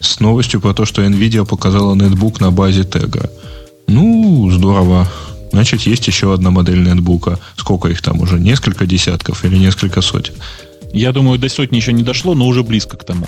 с 0.00 0.20
новостью 0.20 0.60
про 0.60 0.74
то, 0.74 0.84
что 0.86 1.02
NVIDIA 1.02 1.44
показала 1.44 1.94
нетбук 1.94 2.40
на 2.40 2.50
базе 2.50 2.84
тега. 2.84 3.30
Ну, 3.88 4.50
здорово. 4.50 5.08
Значит, 5.52 5.82
есть 5.82 6.06
еще 6.06 6.34
одна 6.34 6.50
модель 6.50 6.82
нетбука. 6.82 7.38
Сколько 7.56 7.88
их 7.88 8.02
там 8.02 8.20
уже? 8.20 8.38
Несколько 8.38 8.86
десятков 8.86 9.44
или 9.44 9.56
несколько 9.56 10.00
сотен? 10.00 10.34
Я 10.92 11.12
думаю, 11.12 11.38
до 11.38 11.48
сотни 11.48 11.76
еще 11.76 11.92
не 11.92 12.02
дошло, 12.02 12.34
но 12.34 12.46
уже 12.46 12.62
близко 12.62 12.96
к 12.96 13.04
тому. 13.04 13.26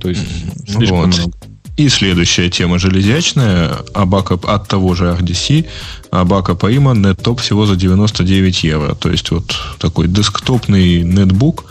То 0.00 0.08
есть 0.08 0.22
слишком 0.66 0.98
вот. 0.98 1.16
много. 1.16 1.32
И 1.76 1.88
следующая 1.88 2.50
тема 2.50 2.80
железячная, 2.80 3.70
Абака 3.94 4.34
от 4.34 4.66
того 4.66 4.96
же 4.96 5.04
RDC, 5.04 5.64
Абака 6.10 6.56
Паима, 6.56 6.92
неттоп 6.92 7.40
всего 7.40 7.66
за 7.66 7.76
99 7.76 8.64
евро. 8.64 8.94
То 8.96 9.10
есть 9.10 9.30
вот 9.30 9.54
такой 9.78 10.08
десктопный 10.08 11.02
нетбук, 11.04 11.66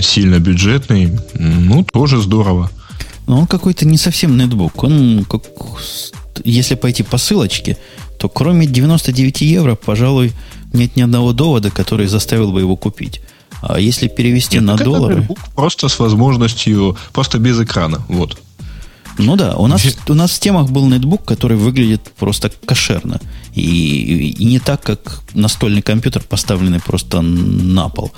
сильно 0.00 0.40
бюджетный, 0.40 1.16
ну, 1.34 1.84
тоже 1.84 2.20
здорово. 2.20 2.68
Но 3.26 3.40
он 3.40 3.46
какой-то 3.46 3.86
не 3.86 3.98
совсем 3.98 4.36
нетбук. 4.36 4.84
Он, 4.84 5.24
как, 5.28 5.42
если 6.44 6.74
пойти 6.74 7.02
по 7.02 7.18
ссылочке, 7.18 7.76
то 8.18 8.28
кроме 8.28 8.66
99 8.66 9.40
евро, 9.42 9.74
пожалуй, 9.74 10.32
нет 10.72 10.96
ни 10.96 11.02
одного 11.02 11.32
довода, 11.32 11.70
который 11.70 12.06
заставил 12.06 12.52
бы 12.52 12.60
его 12.60 12.76
купить. 12.76 13.20
А 13.62 13.80
если 13.80 14.08
перевести 14.08 14.58
Нет, 14.58 14.66
на 14.66 14.76
доллары... 14.76 15.26
Просто 15.54 15.88
с 15.88 15.98
возможностью, 15.98 16.96
просто 17.12 17.38
без 17.38 17.60
экрана. 17.60 18.02
Вот. 18.08 18.38
Ну 19.18 19.36
да, 19.36 19.56
у 19.56 19.66
нас, 19.66 19.82
у 20.08 20.14
нас 20.14 20.32
в 20.32 20.40
темах 20.40 20.70
был 20.70 20.86
нетбук, 20.86 21.24
который 21.24 21.56
выглядит 21.56 22.02
просто 22.18 22.50
кошерно. 22.66 23.18
И, 23.54 24.34
и 24.38 24.44
не 24.44 24.58
так, 24.58 24.82
как 24.82 25.22
настольный 25.32 25.82
компьютер, 25.82 26.22
поставленный 26.22 26.80
просто 26.80 27.22
на 27.22 27.88
пол. 27.88 28.12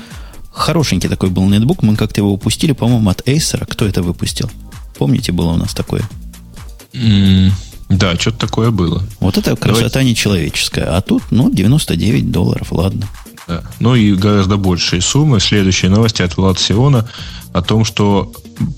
Хорошенький 0.51 1.09
такой 1.09 1.31
был 1.31 1.49
нетбук, 1.49 1.83
мы 1.83 1.95
как-то 1.95 2.21
его 2.21 2.33
упустили, 2.33 2.73
по-моему, 2.73 3.09
от 3.11 3.21
Acer. 3.29 3.65
Кто 3.65 3.87
это 3.87 4.03
выпустил? 4.03 4.51
Помните, 4.99 5.33
было 5.33 5.53
у 5.53 5.57
нас 5.57 5.73
такое? 5.73 6.03
Mm, 6.93 7.53
да, 7.89 8.17
что-то 8.17 8.39
такое 8.39 8.71
было. 8.71 9.03
Вот 9.21 9.39
это 9.39 9.57
красота 9.57 9.89
Давайте... 9.89 10.11
нечеловеческая. 10.11 10.97
А 10.97 11.01
тут, 11.01 11.23
ну, 11.31 11.51
99 11.51 12.31
долларов, 12.31 12.73
ладно. 12.73 13.09
Да. 13.47 13.63
Ну 13.81 13.95
и 13.95 14.15
гораздо 14.15 14.57
большие 14.59 15.01
суммы. 15.01 15.41
Следующие 15.41 15.91
новости 15.91 16.21
от 16.21 16.37
Влад 16.37 16.59
Сиона 16.59 17.09
о 17.53 17.63
том, 17.63 17.85
что 17.85 18.31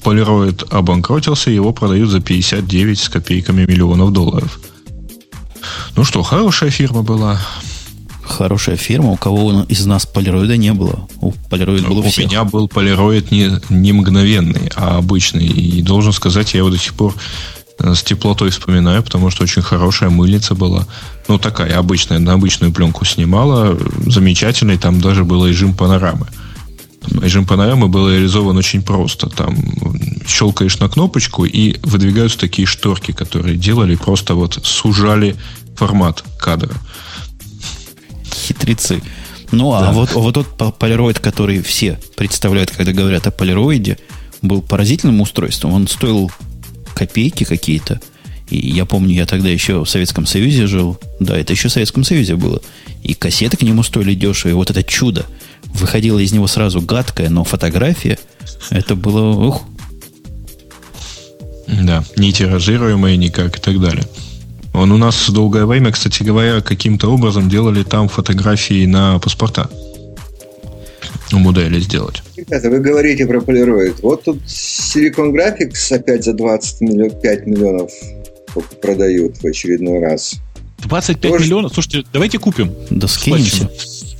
Polaroid 0.05 0.69
обанкротился, 0.71 1.51
его 1.51 1.73
продают 1.73 2.11
за 2.11 2.21
59 2.21 2.99
с 2.99 3.09
копейками 3.09 3.65
миллионов 3.67 4.13
долларов. 4.13 4.61
Ну 5.97 6.05
что, 6.05 6.23
хорошая 6.23 6.71
фирма 6.71 7.03
была. 7.03 7.41
Хорошая 8.31 8.77
фирма. 8.77 9.11
У 9.11 9.17
кого 9.17 9.65
из 9.69 9.85
нас 9.87 10.07
полироида 10.07 10.57
не 10.57 10.73
было? 10.73 11.09
У 11.21 11.33
полироид 11.51 11.87
был 11.87 11.99
у, 11.99 12.03
у 12.03 12.05
меня 12.05 12.45
был 12.45 12.69
полироид 12.69 13.31
не, 13.31 13.51
не 13.69 13.93
мгновенный, 13.93 14.71
а 14.77 14.99
обычный. 14.99 15.47
И 15.47 15.83
должен 15.83 16.13
сказать, 16.13 16.55
я 16.55 16.59
его 16.59 16.71
до 16.71 16.79
сих 16.79 16.95
пор 16.95 17.15
Э, 17.81 17.95
с 17.95 18.03
теплотой 18.03 18.51
вспоминаю, 18.51 19.03
потому 19.03 19.31
что 19.31 19.43
очень 19.43 19.63
хорошая 19.63 20.11
мыльница 20.11 20.55
была. 20.55 20.87
Ну, 21.29 21.39
такая 21.39 21.79
обычная, 21.79 22.19
на 22.19 22.35
обычную 22.35 22.73
пленку 22.73 23.05
снимала. 23.05 23.79
Замечательный, 24.07 24.77
там 24.77 25.01
даже 25.01 25.25
был 25.25 25.47
режим 25.47 25.75
панорамы. 25.75 26.27
Режим 27.23 27.47
панорамы 27.47 27.89
был 27.89 28.11
реализован 28.11 28.57
очень 28.57 28.83
просто. 28.83 29.31
Там 29.31 29.57
щелкаешь 30.27 30.79
на 30.79 30.89
кнопочку 30.89 31.47
и 31.47 31.79
выдвигаются 31.83 32.39
такие 32.39 32.67
шторки, 32.67 33.13
которые 33.13 33.57
делали, 33.57 33.97
просто 33.97 34.35
вот 34.35 34.59
сужали 34.63 35.37
формат 35.75 36.23
кадра. 36.39 36.75
Хитрецы. 38.35 39.03
Ну, 39.53 39.73
а 39.73 39.81
да. 39.81 39.93
вот, 39.93 40.13
вот 40.13 40.35
тот 40.35 40.79
полироид, 40.79 41.19
который 41.19 41.63
все 41.63 41.99
представляют, 42.17 42.71
когда 42.71 42.93
говорят 42.93 43.27
о 43.27 43.31
полироиде, 43.31 43.99
был 44.43 44.63
поразительным 44.63 45.21
устройством. 45.21 45.73
Он 45.73 45.89
стоил 45.89 46.31
копейки 46.95 47.45
какие-то. 47.45 48.01
И 48.49 48.59
я 48.71 48.85
помню, 48.85 49.15
я 49.15 49.27
тогда 49.27 49.49
еще 49.49 49.85
в 49.85 49.89
Советском 49.89 50.27
Союзе 50.27 50.67
жил. 50.67 50.99
Да, 51.21 51.37
это 51.37 51.53
еще 51.53 51.69
в 51.69 51.73
Советском 51.73 52.05
Союзе 52.05 52.37
было. 52.37 52.61
И 53.03 53.15
кассеты 53.15 53.57
к 53.57 53.63
нему 53.63 53.83
стоили 53.83 54.15
дешево. 54.15 54.51
И 54.51 54.55
вот 54.55 54.71
это 54.71 54.83
чудо. 54.83 55.27
Выходила 55.67 56.19
из 56.19 56.33
него 56.33 56.47
сразу 56.47 56.81
гадкая, 56.81 57.29
но 57.29 57.45
фотография. 57.45 58.19
Это 58.71 58.97
было... 58.97 59.37
Ух. 59.47 59.63
Да, 61.69 62.05
не 62.17 62.33
тиражируемые 62.33 63.17
никак 63.17 63.59
и 63.59 63.61
так 63.61 63.81
далее. 63.81 64.05
Он 64.73 64.93
у 64.93 64.99
нас 64.99 65.31
долгое 65.31 65.67
время, 65.67 65.91
кстати 65.93 66.23
говоря, 66.23 66.61
каким-то 66.61 67.09
образом 67.09 67.49
делали 67.49 67.83
там 67.83 68.09
фотографии 68.09 68.87
на 68.87 69.19
паспорта 69.19 69.69
модели 71.39 71.81
сделать. 71.81 72.23
Ребята, 72.37 72.71
вы 72.71 72.81
говорите 72.81 73.27
про 73.27 73.41
полироид. 73.41 74.01
Вот 74.03 74.25
тут 74.25 74.39
Silicon 74.47 75.33
Graphics 75.33 75.95
опять 75.95 76.25
за 76.25 76.33
25 76.33 77.47
миллионов 77.47 77.91
продают 78.83 79.37
в 79.39 79.47
очередной 79.47 80.01
раз. 80.01 80.37
25 80.79 81.21
Тоже... 81.21 81.45
миллионов? 81.45 81.75
Слушайте, 81.75 82.05
давайте 82.13 82.39
купим. 82.39 82.75
Да 82.91 83.07
скинемся. 83.07 83.71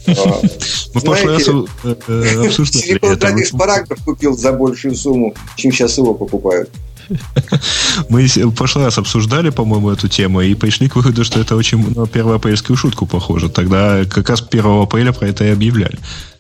А, 0.07 0.13
Мы 0.95 1.01
в 1.01 1.05
прошлый 1.05 1.35
раз 1.35 1.49
э, 1.49 1.95
э, 2.09 2.47
обсуждали 2.47 2.99
Silicon 2.99 3.19
Graphics 3.19 3.57
параграф 3.57 4.05
купил 4.05 4.37
за 4.37 4.53
большую 4.53 4.95
сумму, 4.95 5.35
чем 5.57 5.73
сейчас 5.73 5.99
его 5.99 6.15
покупают. 6.15 6.71
Мы 8.09 8.27
в 8.27 8.55
прошлый 8.55 8.85
раз 8.85 8.99
обсуждали, 8.99 9.51
по-моему, 9.51 9.91
эту 9.91 10.09
тему 10.09 10.41
и 10.41 10.55
пришли 10.55 10.89
к 10.89 10.97
выводу, 10.97 11.25
что 11.25 11.41
это 11.41 11.57
очень 11.57 11.95
на 11.95 12.07
первоапрельскую 12.07 12.77
шутку 12.77 13.07
похоже. 13.07 13.49
Тогда 13.49 14.05
как 14.05 14.29
раз 14.31 14.45
1 14.49 14.83
апреля 14.83 15.13
про 15.13 15.29
это 15.29 15.45
и 15.45 15.49
объявляли. 15.49 15.99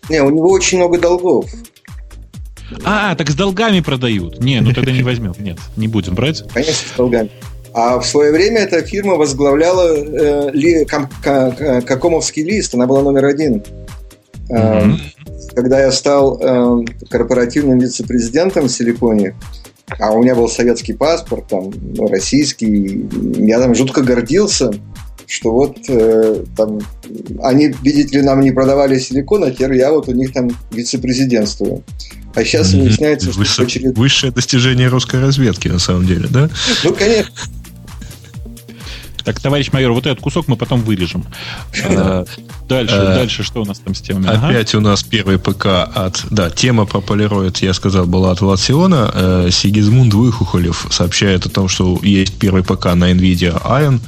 Не, 0.09 0.22
у 0.22 0.30
него 0.30 0.51
очень 0.51 0.78
много 0.78 0.98
долгов. 0.98 1.47
А, 2.84 3.14
так 3.14 3.30
с 3.30 3.34
долгами 3.34 3.80
продают. 3.80 4.40
Не, 4.40 4.60
ну 4.60 4.72
тогда 4.72 4.92
не 4.92 5.02
возьмем. 5.02 5.34
Нет, 5.38 5.59
не 5.76 5.88
будем 5.88 6.14
брать. 6.14 6.44
Конечно, 6.52 6.88
с 6.94 6.97
долгами. 6.97 7.30
А 7.72 7.98
в 7.98 8.06
свое 8.06 8.32
время 8.32 8.60
эта 8.60 8.82
фирма 8.82 9.14
возглавляла 9.14 9.94
э, 9.94 10.51
ли, 10.52 10.84
ком, 10.84 11.09
к, 11.22 11.82
Какомовский 11.86 12.42
лист, 12.42 12.74
она 12.74 12.86
была 12.86 13.02
номер 13.02 13.26
один. 13.26 13.62
Mm-hmm. 14.48 14.94
Э, 14.94 15.55
когда 15.55 15.80
я 15.80 15.92
стал 15.92 16.40
э, 16.40 16.84
корпоративным 17.09 17.78
вице-президентом 17.78 18.66
в 18.66 18.70
Силиконе, 18.70 19.36
а 19.98 20.12
у 20.12 20.22
меня 20.22 20.34
был 20.34 20.48
советский 20.48 20.92
паспорт, 20.92 21.48
там, 21.48 21.72
ну, 21.96 22.08
российский, 22.08 23.06
я 23.38 23.58
там 23.58 23.74
жутко 23.74 24.02
гордился, 24.02 24.72
что 25.26 25.52
вот 25.52 25.78
э, 25.88 26.44
там 26.56 26.80
они, 27.42 27.72
видите 27.82 28.18
ли, 28.18 28.24
нам 28.24 28.40
не 28.40 28.50
продавали 28.50 28.98
силикон, 28.98 29.44
а 29.44 29.50
теперь 29.50 29.76
я 29.76 29.92
вот 29.92 30.08
у 30.08 30.12
них 30.12 30.32
там 30.32 30.50
вице-президентствую. 30.72 31.84
А 32.34 32.44
сейчас 32.44 32.72
выясняется, 32.72 33.30
что... 33.30 33.38
Выше, 33.38 33.62
очеред... 33.62 33.98
Высшее 33.98 34.32
достижение 34.32 34.88
русской 34.88 35.20
разведки, 35.20 35.68
на 35.68 35.78
самом 35.78 36.06
деле, 36.06 36.26
да? 36.28 36.50
Ну, 36.84 36.94
конечно. 36.94 37.32
Так, 39.24 39.40
товарищ 39.40 39.72
майор, 39.72 39.92
вот 39.92 40.06
этот 40.06 40.20
кусок 40.20 40.48
мы 40.48 40.56
потом 40.56 40.82
вырежем. 40.82 41.24
А, 42.01 42.24
дальше, 42.68 42.94
а, 42.94 43.14
дальше, 43.14 43.42
что 43.42 43.62
у 43.62 43.64
нас 43.64 43.78
там 43.78 43.94
с 43.94 44.01
темами? 44.01 44.28
Опять 44.28 44.74
ага. 44.74 44.78
у 44.78 44.80
нас 44.80 45.02
первый 45.02 45.38
ПК 45.38 45.66
от... 45.66 46.24
Да, 46.30 46.51
тема 46.51 46.86
про 46.86 47.01
полироид, 47.01 47.59
я 47.59 47.74
сказал, 47.74 48.06
была 48.06 48.30
от 48.30 48.40
Влад 48.40 48.60
Сиона. 48.60 49.10
Э, 49.12 49.48
Сигизмунд 49.51 50.14
Выхухолев 50.14 50.86
сообщает 50.90 51.47
о 51.47 51.48
том, 51.48 51.68
что 51.68 51.98
есть 52.02 52.38
первый 52.38 52.62
ПК 52.62 52.94
на 52.94 53.10
NVIDIA 53.12 53.60
Ion, 53.62 54.01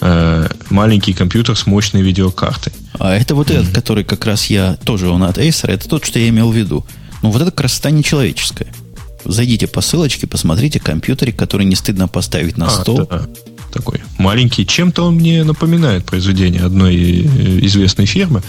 э, 0.00 0.48
маленький 0.70 1.12
компьютер 1.12 1.56
с 1.56 1.66
мощной 1.66 2.02
видеокартой. 2.02 2.72
А 2.98 3.14
это 3.14 3.34
вот 3.34 3.50
этот, 3.50 3.72
который 3.72 4.04
как 4.04 4.24
раз 4.26 4.46
я 4.46 4.76
тоже 4.84 5.08
он 5.08 5.22
от 5.22 5.38
Acer, 5.38 5.70
это 5.70 5.88
тот, 5.88 6.04
что 6.04 6.18
я 6.18 6.28
имел 6.28 6.50
в 6.50 6.56
виду. 6.56 6.84
Ну, 7.22 7.30
вот 7.30 7.40
эта 7.40 7.50
красота 7.50 7.90
нечеловеческая. 7.90 8.68
Зайдите 9.24 9.66
по 9.66 9.80
ссылочке, 9.80 10.26
посмотрите 10.26 10.80
компьютерик, 10.80 11.36
который 11.36 11.64
не 11.64 11.74
стыдно 11.74 12.08
поставить 12.08 12.58
на 12.58 12.66
а, 12.66 12.70
стол. 12.70 13.06
Да 13.08 13.26
такой 13.74 14.00
маленький. 14.18 14.66
Чем-то 14.66 15.04
он 15.04 15.16
мне 15.16 15.44
напоминает 15.44 16.04
произведение 16.04 16.62
одной 16.62 16.94
э, 16.96 17.58
известной 17.66 18.06
фирмы. 18.06 18.42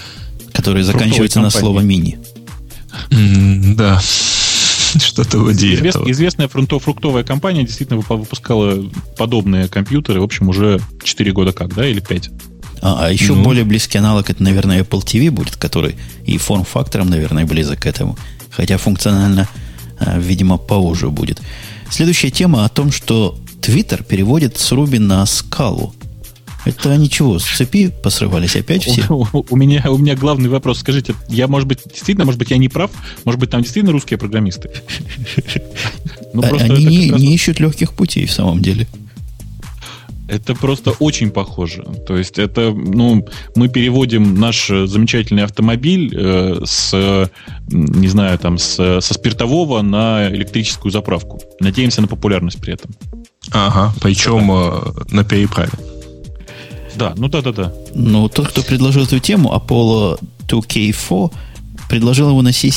Которая 0.54 0.84
заканчивается 0.84 1.42
на 1.42 1.50
слово 1.50 1.82
мини. 1.82 2.18
да. 3.12 4.00
Что-то 4.98 5.40
вроде 5.40 5.74
Извест, 5.74 5.98
этого. 5.98 6.12
Известная 6.12 6.48
фруктовая 6.48 7.24
компания 7.24 7.64
действительно 7.64 8.00
выпускала 8.00 8.90
подобные 9.18 9.68
компьютеры, 9.68 10.22
в 10.22 10.24
общем, 10.24 10.48
уже 10.48 10.80
4 11.04 11.32
года 11.34 11.52
как, 11.52 11.74
да, 11.76 11.86
или 11.86 12.00
5? 12.00 12.30
А, 12.82 13.08
а 13.08 13.12
еще 13.12 13.34
ну. 13.34 13.44
более 13.44 13.66
близкий 13.66 13.98
аналог, 13.98 14.30
это, 14.30 14.42
наверное, 14.42 14.82
Apple 14.82 15.04
TV 15.04 15.32
будет, 15.32 15.58
который 15.58 15.96
и 16.24 16.38
форм-фактором, 16.38 17.10
наверное, 17.10 17.46
близок 17.46 17.82
к 17.82 17.86
этому. 17.88 18.18
Хотя 18.52 18.78
функционально, 18.78 19.50
э, 20.00 20.20
видимо, 20.20 20.58
поуже 20.58 21.10
будет. 21.10 21.42
Следующая 21.90 22.32
тема 22.32 22.64
о 22.64 22.70
том, 22.70 22.92
что 22.92 23.38
Твиттер 23.66 24.04
переводит 24.04 24.58
с 24.58 24.72
Руби 24.72 25.00
на 25.00 25.26
скалу. 25.26 25.96
Это 26.66 26.96
ничего, 26.98 27.40
с 27.40 27.46
цепи 27.46 27.92
посрывались 28.04 28.56
опять 28.56 28.84
все? 28.84 29.02
У, 29.10 29.44
у, 29.50 29.56
меня, 29.56 29.84
у 29.90 29.98
меня 29.98 30.16
главный 30.16 30.50
вопрос. 30.50 30.80
Скажите, 30.80 31.16
я, 31.30 31.48
может 31.48 31.68
быть, 31.68 31.80
действительно, 31.84 32.26
может 32.26 32.38
быть, 32.38 32.52
я 32.52 32.58
не 32.58 32.70
прав? 32.70 32.92
Может 33.24 33.40
быть, 33.40 33.50
там 33.50 33.64
действительно 33.64 33.92
русские 33.92 34.20
программисты? 34.20 34.70
Ну, 36.34 36.44
а, 36.44 36.48
Они 36.48 36.86
не, 36.86 37.10
не 37.10 37.34
ищут 37.34 37.60
легких 37.60 37.94
путей 37.94 38.26
в 38.26 38.32
самом 38.32 38.62
деле. 38.62 38.88
Это 40.28 40.54
просто 40.54 40.92
очень 40.92 41.32
похоже. 41.32 41.84
То 42.06 42.18
есть 42.18 42.38
это, 42.38 42.72
ну, 42.72 43.26
мы 43.56 43.70
переводим 43.70 44.36
наш 44.40 44.68
замечательный 44.68 45.44
автомобиль 45.44 46.14
э, 46.16 46.62
с, 46.66 47.30
не 47.70 48.08
знаю, 48.10 48.38
там, 48.38 48.58
с, 48.58 49.02
со 49.02 49.14
спиртового 49.14 49.82
на 49.82 50.28
электрическую 50.30 50.92
заправку. 50.92 51.40
Надеемся 51.60 52.02
на 52.02 52.08
популярность 52.08 52.60
при 52.60 52.74
этом. 52.74 52.92
Ага, 53.52 53.94
причем. 54.02 54.52
Э, 54.52 54.94
на 55.12 55.24
переправе. 55.24 55.72
Да, 56.96 57.14
ну 57.18 57.28
да-да-да. 57.28 57.74
Ну, 57.94 58.30
тот, 58.30 58.48
кто 58.50 58.64
предложил 58.64 59.04
эту 59.04 59.20
тему, 59.20 59.54
Apollo 59.54 60.20
2K4, 60.48 61.32
предложил 61.90 62.30
его 62.30 62.42
на 62.42 62.52
C++ 62.52 62.70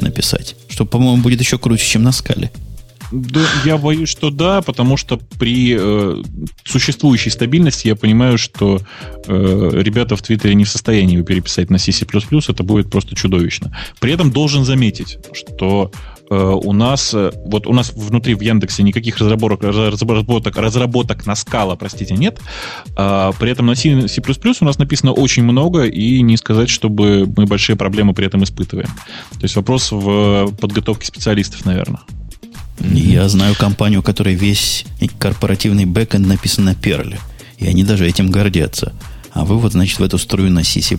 написать, 0.00 0.56
что, 0.68 0.84
по-моему, 0.84 1.22
будет 1.22 1.40
еще 1.40 1.58
круче, 1.58 1.86
чем 1.86 2.02
на 2.02 2.12
скале. 2.12 2.50
Да, 3.12 3.40
я 3.64 3.78
боюсь, 3.78 4.08
что 4.08 4.30
да, 4.30 4.62
потому 4.62 4.96
что 4.96 5.18
при 5.38 5.76
э, 5.78 6.22
существующей 6.64 7.30
стабильности 7.30 7.86
я 7.86 7.94
понимаю, 7.94 8.36
что 8.36 8.80
э, 9.26 9.70
ребята 9.74 10.16
в 10.16 10.22
Твиттере 10.22 10.54
не 10.54 10.64
в 10.64 10.68
состоянии 10.68 11.14
его 11.14 11.24
переписать 11.24 11.70
на 11.70 11.78
C++, 11.78 11.92
это 11.92 12.62
будет 12.64 12.90
просто 12.90 13.14
чудовищно. 13.14 13.76
При 14.00 14.12
этом 14.12 14.32
должен 14.32 14.64
заметить, 14.64 15.18
что 15.32 15.92
у 16.34 16.72
нас, 16.72 17.14
э, 17.14 17.30
вот 17.46 17.66
у 17.66 17.72
нас 17.72 17.92
внутри 17.94 18.34
в 18.34 18.40
Яндексе 18.40 18.82
никаких 18.82 19.18
разработок, 19.18 19.62
разработок, 19.62 20.56
разработок 20.56 21.26
на 21.26 21.34
скала, 21.36 21.76
простите, 21.76 22.14
нет. 22.14 22.40
А, 22.96 23.32
при 23.38 23.50
этом 23.50 23.66
на 23.66 23.74
C, 23.74 24.08
C++ 24.08 24.22
у 24.60 24.64
нас 24.64 24.78
написано 24.78 25.12
очень 25.12 25.44
много, 25.44 25.84
и 25.84 26.22
не 26.22 26.36
сказать, 26.36 26.68
чтобы 26.68 27.32
мы 27.36 27.46
большие 27.46 27.76
проблемы 27.76 28.14
при 28.14 28.26
этом 28.26 28.42
испытываем. 28.42 28.88
То 29.32 29.42
есть 29.42 29.56
вопрос 29.56 29.92
в 29.92 30.52
подготовке 30.60 31.06
специалистов, 31.06 31.64
наверное. 31.64 32.00
Я 32.80 33.28
знаю 33.28 33.54
компанию, 33.54 34.00
у 34.00 34.02
которой 34.02 34.34
весь 34.34 34.84
корпоративный 35.18 35.86
бэкэнд 35.86 36.26
написан 36.26 36.64
на 36.64 36.74
Перле. 36.74 37.18
И 37.58 37.66
они 37.66 37.84
даже 37.84 38.06
этим 38.06 38.30
гордятся. 38.30 38.92
А 39.32 39.44
вы 39.44 39.58
вот, 39.58 39.72
значит, 39.72 39.98
в 39.98 40.02
эту 40.02 40.18
струю 40.18 40.50
на 40.50 40.64
C++. 40.64 40.96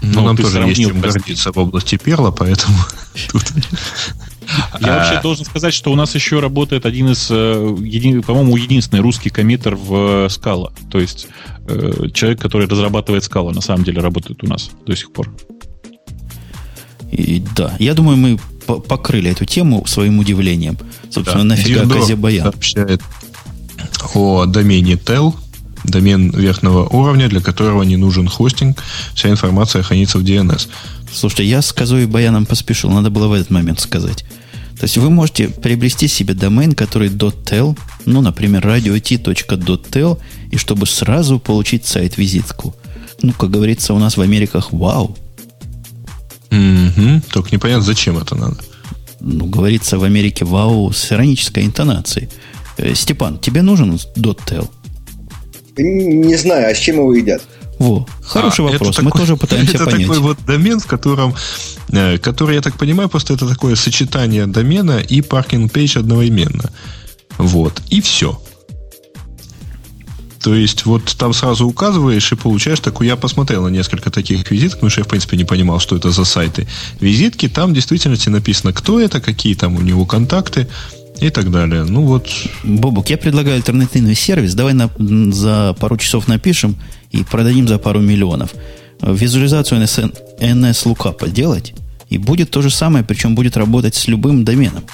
Ну, 0.00 0.20
ну 0.20 0.26
нам 0.26 0.36
тоже 0.36 0.60
есть 0.60 0.80
чем 0.80 1.00
гордиться 1.00 1.52
в 1.52 1.58
области 1.58 1.96
перла, 1.96 2.30
поэтому 2.30 2.78
тут... 3.32 3.44
Я 4.80 4.96
вообще 4.96 5.20
должен 5.20 5.44
сказать, 5.44 5.74
что 5.74 5.92
у 5.92 5.94
нас 5.94 6.14
еще 6.14 6.40
работает 6.40 6.86
один 6.86 7.10
из, 7.10 7.28
э, 7.30 8.22
по-моему, 8.26 8.56
единственный 8.56 9.00
русский 9.00 9.30
коммитер 9.30 9.76
в 9.76 10.26
Scala. 10.26 10.72
То 10.90 10.98
есть 11.00 11.28
э, 11.66 12.08
человек, 12.14 12.40
который 12.40 12.66
разрабатывает 12.66 13.24
Scala, 13.24 13.52
на 13.52 13.60
самом 13.60 13.84
деле 13.84 14.00
работает 14.00 14.42
у 14.42 14.46
нас 14.46 14.70
до 14.86 14.96
сих 14.96 15.12
пор. 15.12 15.30
И, 17.10 17.42
да, 17.56 17.74
я 17.78 17.94
думаю, 17.94 18.16
мы 18.16 18.38
покрыли 18.66 19.30
эту 19.30 19.44
тему 19.44 19.84
своим 19.86 20.18
удивлением. 20.18 20.76
Собственно, 21.10 21.42
да. 21.42 21.56
нафига 21.56 21.88
Казебаян? 21.88 22.44
сообщает 22.44 23.02
о 24.14 24.46
домене 24.46 24.94
tel, 24.94 25.34
домен 25.90 26.30
верхнего 26.30 26.84
уровня, 26.88 27.28
для 27.28 27.40
которого 27.40 27.82
не 27.82 27.96
нужен 27.96 28.28
хостинг. 28.28 28.82
Вся 29.14 29.30
информация 29.30 29.82
хранится 29.82 30.18
в 30.18 30.22
DNS. 30.22 30.68
Слушайте, 31.12 31.44
я 31.44 31.62
с 31.62 31.72
Козой 31.72 32.04
и 32.04 32.06
Баяном 32.06 32.46
поспешил. 32.46 32.90
Надо 32.90 33.10
было 33.10 33.28
в 33.28 33.32
этот 33.32 33.50
момент 33.50 33.80
сказать. 33.80 34.24
То 34.78 34.84
есть 34.84 34.96
вы 34.96 35.10
можете 35.10 35.48
приобрести 35.48 36.06
себе 36.06 36.34
домен, 36.34 36.72
который 36.72 37.08
.tel, 37.08 37.76
ну, 38.04 38.20
например, 38.20 38.64
radio.t.tel, 38.64 40.18
и 40.50 40.56
чтобы 40.56 40.86
сразу 40.86 41.40
получить 41.40 41.84
сайт-визитку. 41.84 42.76
Ну, 43.22 43.32
как 43.32 43.50
говорится, 43.50 43.92
у 43.94 43.98
нас 43.98 44.16
в 44.16 44.20
Америках 44.20 44.72
вау. 44.72 45.16
Угу. 46.50 47.22
Только 47.32 47.48
непонятно, 47.52 47.84
зачем 47.84 48.18
это 48.18 48.36
надо. 48.36 48.56
Ну, 49.20 49.46
говорится 49.46 49.98
в 49.98 50.04
Америке 50.04 50.44
вау 50.44 50.92
с 50.92 51.10
иронической 51.12 51.64
интонацией. 51.64 52.28
Э, 52.76 52.94
Степан, 52.94 53.38
тебе 53.38 53.62
нужен 53.62 53.94
.tel? 53.94 54.70
Не 55.78 56.36
знаю, 56.36 56.70
а 56.70 56.74
с 56.74 56.78
чем 56.78 56.96
его 56.96 57.14
едят? 57.14 57.42
Во, 57.78 58.06
хороший 58.22 58.66
а, 58.66 58.72
вопрос. 58.72 58.98
Мы 58.98 59.04
такой, 59.04 59.20
тоже 59.20 59.36
пытаемся 59.36 59.74
это 59.76 59.84
понять. 59.84 60.00
Это 60.00 60.08
такой 60.08 60.18
вот 60.20 60.38
домен, 60.44 60.80
в 60.80 60.86
котором, 60.86 61.34
э, 61.90 62.18
который, 62.18 62.56
я 62.56 62.62
так 62.62 62.76
понимаю, 62.76 63.08
просто 63.08 63.34
это 63.34 63.48
такое 63.48 63.76
сочетание 63.76 64.46
домена 64.46 64.98
и 64.98 65.20
parking 65.20 65.70
page 65.70 65.98
одновременно. 65.98 66.70
Вот. 67.38 67.80
И 67.90 68.00
все. 68.00 68.40
То 70.42 70.54
есть, 70.54 70.86
вот 70.86 71.16
там 71.18 71.32
сразу 71.32 71.66
указываешь 71.66 72.32
и 72.32 72.36
получаешь 72.36 72.80
такую... 72.80 73.08
Я 73.08 73.16
посмотрел 73.16 73.64
на 73.64 73.68
несколько 73.68 74.10
таких 74.10 74.50
визиток, 74.50 74.78
потому 74.78 74.90
что 74.90 75.00
я, 75.00 75.04
в 75.04 75.08
принципе, 75.08 75.36
не 75.36 75.44
понимал, 75.44 75.80
что 75.80 75.96
это 75.96 76.10
за 76.10 76.24
сайты. 76.24 76.66
Визитки, 77.00 77.48
там 77.48 77.70
в 77.70 77.74
действительности 77.74 78.28
написано, 78.28 78.72
кто 78.72 79.00
это, 79.00 79.20
какие 79.20 79.54
там 79.54 79.76
у 79.76 79.80
него 79.80 80.06
контакты 80.06 80.68
и 81.20 81.30
так 81.30 81.50
далее. 81.50 81.84
Ну 81.84 82.02
вот. 82.02 82.28
Бобук, 82.64 83.10
я 83.10 83.18
предлагаю 83.18 83.56
альтернативный 83.56 84.14
сервис. 84.14 84.54
Давай 84.54 84.74
на, 84.74 84.90
за 85.32 85.74
пару 85.78 85.96
часов 85.96 86.28
напишем 86.28 86.76
и 87.10 87.24
продадим 87.24 87.68
за 87.68 87.78
пару 87.78 88.00
миллионов. 88.00 88.54
Визуализацию 89.00 89.80
NS, 89.82 90.38
NS 90.40 90.86
Lookup 90.86 91.30
делать, 91.30 91.74
и 92.08 92.18
будет 92.18 92.50
то 92.50 92.62
же 92.62 92.70
самое, 92.70 93.04
причем 93.04 93.34
будет 93.34 93.56
работать 93.56 93.94
с 93.94 94.08
любым 94.08 94.44
доменом. 94.44 94.84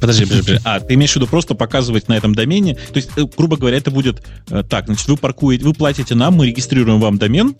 Подожди, 0.00 0.24
подожди, 0.24 0.42
подожди. 0.42 0.62
А, 0.64 0.80
ты 0.80 0.94
имеешь 0.94 1.12
в 1.12 1.16
виду 1.16 1.28
просто 1.28 1.54
показывать 1.54 2.08
на 2.08 2.14
этом 2.14 2.34
домене? 2.34 2.74
То 2.74 2.96
есть, 2.96 3.10
э, 3.16 3.24
грубо 3.36 3.56
говоря, 3.56 3.76
это 3.76 3.92
будет 3.92 4.20
э, 4.50 4.64
так, 4.68 4.86
значит, 4.86 5.06
вы 5.06 5.16
паркуете, 5.16 5.64
вы 5.64 5.74
платите 5.74 6.16
нам, 6.16 6.34
мы 6.34 6.48
регистрируем 6.48 7.00
вам 7.00 7.18
домен 7.18 7.54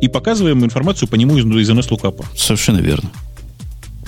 и 0.00 0.08
показываем 0.08 0.64
информацию 0.64 1.06
по 1.06 1.16
нему 1.16 1.36
из, 1.36 1.44
из 1.44 1.70
NS 1.70 1.90
Lookup. 1.90 2.24
Совершенно 2.34 2.78
верно. 2.78 3.10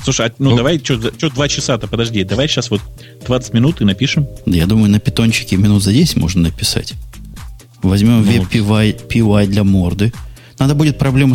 Слушай, 0.09 0.28
а, 0.28 0.32
ну, 0.39 0.51
ну 0.51 0.56
давай, 0.56 0.78
что 0.78 1.28
два 1.28 1.48
часа-то, 1.48 1.86
подожди, 1.86 2.24
давай 2.24 2.48
сейчас 2.48 2.70
вот 2.70 2.80
20 3.26 3.52
минут 3.52 3.82
и 3.82 3.85
напишем. 3.85 4.26
Я 4.47 4.66
думаю, 4.66 4.90
на 4.90 5.01
питончике 5.01 5.56
минут 5.56 5.82
за 5.82 5.93
10 5.93 6.16
можно 6.16 6.44
написать. 6.44 6.94
Возьмем 7.82 8.24
ну, 8.24 8.43
PY, 8.43 9.06
PY 9.06 9.47
для 9.48 9.64
морды. 9.64 10.14
Надо 10.59 10.74
будет 10.74 10.97
проблему 10.97 11.35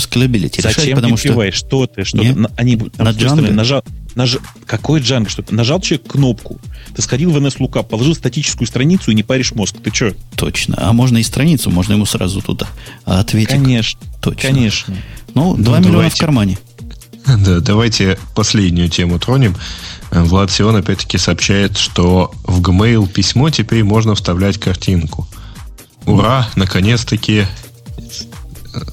Зачем 0.64 0.86
решать, 0.86 0.96
потому 0.96 1.16
PY? 1.16 1.52
что... 1.52 1.68
Что 1.68 1.86
ты? 1.86 2.04
Что 2.04 2.18
Нет? 2.18 2.36
ты? 2.36 2.46
Они, 2.58 2.76
на 2.76 3.10
Django? 3.10 3.52
Нажал, 3.52 3.84
наж... 4.16 4.40
Какой 4.66 5.02
Django? 5.02 5.30
Что 5.30 5.44
ты? 5.44 5.54
Нажал 5.54 5.80
человек 5.80 6.08
кнопку, 6.08 6.60
ты 6.96 7.04
сходил 7.04 7.30
в 7.30 7.38
NS 7.38 7.60
Lookup, 7.60 7.84
положил 7.84 8.16
статическую 8.16 8.68
страницу 8.68 9.12
и 9.12 9.14
не 9.14 9.22
паришь 9.22 9.54
мозг. 9.54 9.76
Ты 9.84 9.94
что? 9.94 10.16
Точно. 10.36 10.76
А 10.80 10.94
можно 10.94 11.20
и 11.20 11.24
страницу, 11.24 11.70
можно 11.70 11.94
ему 11.94 12.08
сразу 12.08 12.42
туда 12.42 12.68
ответить. 13.06 13.50
Конечно. 13.50 14.00
Точно. 14.20 14.50
Конечно. 14.50 14.96
Ну, 15.36 15.56
2 15.58 15.80
ну, 15.80 15.88
миллиона 15.88 16.10
в 16.10 16.18
кармане. 16.18 16.58
Да, 17.26 17.60
давайте 17.60 18.18
последнюю 18.36 18.90
тему 18.90 19.20
тронем. 19.20 19.56
Влад 20.12 20.52
Сион 20.52 20.76
опять-таки 20.76 21.18
сообщает, 21.18 21.78
что 21.78 22.32
в 22.44 22.62
Gmail 22.62 23.08
письмо 23.08 23.50
теперь 23.50 23.84
можно 23.84 24.16
вставлять 24.16 24.60
картинку. 24.60 25.28
Ура, 26.06 26.50
наконец-таки. 26.56 27.46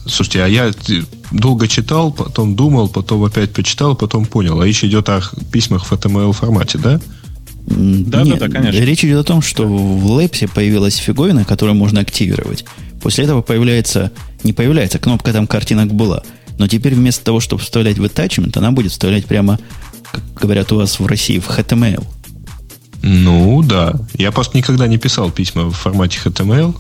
Слушайте, 0.07 0.45
а 0.45 0.47
я 0.47 0.73
долго 1.31 1.67
читал, 1.67 2.13
потом 2.13 2.55
думал, 2.55 2.89
потом 2.89 3.25
опять 3.25 3.53
почитал, 3.53 3.97
потом 3.97 4.27
понял. 4.27 4.61
А 4.61 4.67
речь 4.67 4.85
идет 4.85 5.09
о 5.09 5.23
письмах 5.51 5.85
в 5.87 5.93
HTML 5.93 6.33
формате, 6.33 6.79
да? 6.79 7.01
Да, 7.67 8.23
Нет, 8.23 8.39
да, 8.39 8.47
да, 8.47 8.53
конечно. 8.53 8.81
Речь 8.81 9.05
идет 9.05 9.21
о 9.21 9.25
том, 9.25 9.43
что 9.43 9.67
в 9.67 10.21
Лепсе 10.21 10.49
появилась 10.49 10.97
фиговина, 10.97 11.45
которую 11.45 11.77
можно 11.77 12.01
активировать. 12.01 12.65
После 13.03 13.25
этого 13.25 13.43
появляется, 13.43 14.11
не 14.43 14.53
появляется, 14.53 14.99
кнопка 14.99 15.33
там 15.33 15.47
картинок 15.47 15.93
была. 15.95 16.23
Но 16.61 16.69
теперь 16.69 16.95
вместо 16.95 17.25
того, 17.25 17.41
чтобы 17.41 17.63
вставлять 17.63 17.97
в 17.97 18.05
attachment, 18.05 18.53
она 18.59 18.71
будет 18.71 18.93
вставлять 18.93 19.25
прямо, 19.25 19.59
как 20.13 20.23
говорят 20.35 20.71
у 20.73 20.77
вас 20.77 21.01
в 21.01 21.07
России, 21.07 21.39
в 21.39 21.49
HTML. 21.49 22.07
Ну, 23.03 23.63
да. 23.63 23.95
Я 24.19 24.31
просто 24.31 24.59
никогда 24.59 24.87
не 24.87 24.99
писал 24.99 25.31
письма 25.31 25.71
в 25.71 25.73
формате 25.73 26.19
HTML. 26.23 26.77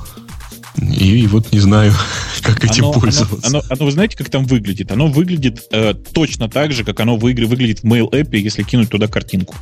И, 0.76 1.20
и 1.22 1.26
вот 1.28 1.50
не 1.50 1.60
знаю, 1.60 1.94
как 2.42 2.62
этим 2.62 2.84
оно, 2.84 2.92
пользоваться. 2.92 3.48
Оно, 3.48 3.60
оно, 3.60 3.66
оно, 3.70 3.84
вы 3.86 3.92
знаете, 3.92 4.18
как 4.18 4.28
там 4.28 4.44
выглядит? 4.44 4.92
Оно 4.92 5.06
выглядит 5.06 5.62
э, 5.72 5.94
точно 5.94 6.50
так 6.50 6.72
же, 6.72 6.84
как 6.84 7.00
оно 7.00 7.16
выглядит 7.16 7.80
в 7.80 7.86
Mail 7.86 8.10
App, 8.10 8.36
если 8.36 8.62
кинуть 8.62 8.90
туда 8.90 9.08
картинку. 9.08 9.54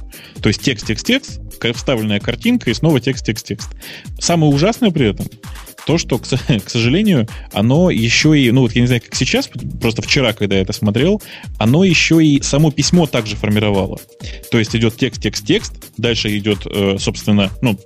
То 0.42 0.48
есть 0.48 0.60
текст, 0.60 0.84
текст, 0.84 1.06
текст, 1.06 1.40
вставленная 1.76 2.18
картинка 2.18 2.72
и 2.72 2.74
снова 2.74 2.98
текст, 2.98 3.24
текст, 3.24 3.46
текст. 3.46 3.68
Самое 4.18 4.52
ужасное 4.52 4.90
при 4.90 5.10
этом, 5.10 5.26
то, 5.86 5.98
что, 5.98 6.18
к, 6.18 6.26
сожалению, 6.66 7.28
оно 7.52 7.90
еще 7.90 8.38
и, 8.38 8.50
ну 8.50 8.62
вот 8.62 8.72
я 8.72 8.80
не 8.80 8.86
знаю, 8.86 9.02
как 9.02 9.14
сейчас, 9.14 9.50
просто 9.80 10.02
вчера, 10.02 10.32
когда 10.32 10.56
я 10.56 10.62
это 10.62 10.72
смотрел, 10.72 11.22
оно 11.58 11.84
еще 11.84 12.24
и 12.24 12.42
само 12.42 12.70
письмо 12.70 13.06
также 13.06 13.36
формировало. 13.36 13.98
То 14.50 14.58
есть 14.58 14.74
идет 14.76 14.96
текст, 14.96 15.22
текст, 15.22 15.46
текст, 15.46 15.72
дальше 15.96 16.36
идет, 16.36 16.66
э, 16.66 16.96
собственно, 16.98 17.50
ну, 17.62 17.78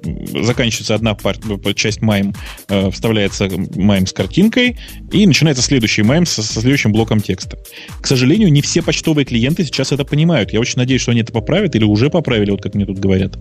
заканчивается 0.43 0.95
одна 0.95 1.15
пар, 1.15 1.37
часть 1.75 2.03
майм, 2.03 2.35
э, 2.69 2.91
вставляется 2.91 3.49
майм 3.77 4.07
с 4.07 4.13
картинкой, 4.13 4.79
и 5.13 5.27
начинается 5.27 5.63
следующий 5.63 6.03
майм 6.03 6.27
со, 6.27 6.43
со 6.43 6.61
следующим 6.61 6.93
блоком 6.93 7.21
текста. 7.21 7.59
К 8.01 8.07
сожалению, 8.07 8.53
не 8.53 8.63
все 8.63 8.83
почтовые 8.83 9.25
клиенты 9.25 9.65
сейчас 9.65 9.93
это 9.93 10.05
понимают. 10.05 10.53
Я 10.53 10.61
очень 10.61 10.79
надеюсь, 10.79 11.03
что 11.03 11.13
они 11.13 11.21
это 11.21 11.33
поправят 11.33 11.75
или 11.77 11.85
уже 11.85 12.11
поправили, 12.11 12.51
вот 12.51 12.63
как 12.63 12.75
мне 12.75 12.87
тут 12.87 12.99
говорят. 12.99 13.39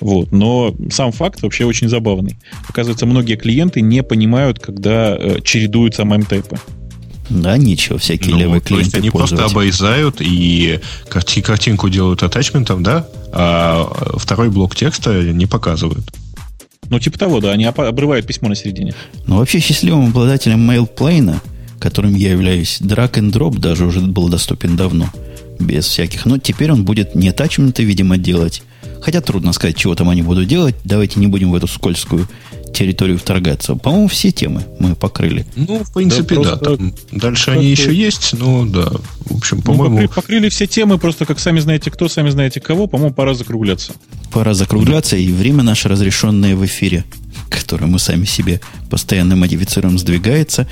Вот. 0.00 0.32
Но 0.32 0.74
сам 0.90 1.12
факт 1.12 1.42
вообще 1.42 1.64
очень 1.64 1.88
забавный. 1.88 2.36
Оказывается, 2.68 3.06
многие 3.06 3.36
клиенты 3.36 3.80
не 3.80 4.01
понимают, 4.02 4.58
когда 4.58 5.16
э, 5.16 5.40
чередуются 5.42 6.04
мемтейпы. 6.04 6.58
Да, 7.30 7.56
ничего, 7.56 7.98
всякие 7.98 8.34
ну, 8.34 8.40
левые 8.40 8.60
клиенты. 8.60 8.90
То 8.90 8.96
есть 8.96 8.98
они 8.98 9.10
просто 9.10 9.44
обрезают 9.44 10.16
и 10.20 10.80
карти 11.08 11.40
картинку 11.40 11.88
делают 11.88 12.22
атачментом, 12.22 12.82
да, 12.82 13.06
а 13.32 13.90
второй 14.16 14.50
блок 14.50 14.76
текста 14.76 15.22
не 15.22 15.46
показывают. 15.46 16.12
Ну, 16.90 16.98
типа 16.98 17.18
того, 17.18 17.40
да, 17.40 17.52
они 17.52 17.64
обрывают 17.64 18.26
письмо 18.26 18.48
на 18.48 18.54
середине. 18.54 18.94
Ну, 19.26 19.38
вообще 19.38 19.60
счастливым 19.60 20.08
обладателем 20.08 20.70
MailPlane, 20.70 21.36
которым 21.78 22.14
я 22.14 22.32
являюсь, 22.32 22.80
drag 22.82 23.12
and 23.12 23.32
drop 23.32 23.58
даже 23.58 23.86
уже 23.86 24.00
был 24.00 24.28
доступен 24.28 24.76
давно, 24.76 25.08
без 25.58 25.86
всяких. 25.86 26.26
Но 26.26 26.38
теперь 26.38 26.70
он 26.70 26.84
будет 26.84 27.14
не 27.14 27.30
атачменты, 27.30 27.84
видимо, 27.84 28.18
делать. 28.18 28.62
Хотя 29.00 29.20
трудно 29.20 29.52
сказать, 29.52 29.76
чего 29.76 29.94
там 29.94 30.10
они 30.10 30.22
будут 30.22 30.46
делать. 30.48 30.74
Давайте 30.84 31.18
не 31.18 31.28
будем 31.28 31.50
в 31.50 31.54
эту 31.54 31.66
скользкую 31.66 32.28
территорию 32.72 33.18
вторгаться. 33.18 33.74
По-моему, 33.74 34.08
все 34.08 34.30
темы 34.30 34.64
мы 34.78 34.94
покрыли. 34.94 35.46
Ну, 35.56 35.84
в 35.84 35.92
принципе, 35.92 36.36
да. 36.36 36.56
да. 36.56 36.76
Там 36.76 36.94
дальше 37.10 37.50
они 37.50 37.66
еще 37.66 37.94
есть, 37.94 38.32
но 38.32 38.64
да. 38.66 38.90
В 39.26 39.36
общем, 39.36 39.58
ну, 39.58 39.62
по-моему... 39.62 39.96
Покрыли, 39.96 40.06
покрыли 40.14 40.48
все 40.48 40.66
темы, 40.66 40.98
просто 40.98 41.26
как 41.26 41.38
сами 41.38 41.60
знаете 41.60 41.90
кто, 41.90 42.08
сами 42.08 42.30
знаете 42.30 42.60
кого. 42.60 42.86
По-моему, 42.86 43.14
пора 43.14 43.34
закругляться. 43.34 43.94
Пора 44.30 44.54
закругляться, 44.54 45.16
и 45.16 45.30
время 45.30 45.62
наше 45.62 45.88
разрешенное 45.88 46.56
в 46.56 46.64
эфире, 46.64 47.04
которое 47.50 47.86
мы 47.86 47.98
сами 47.98 48.24
себе 48.24 48.60
постоянно 48.90 49.36
модифицируем, 49.36 49.98
сдвигается. 49.98 50.66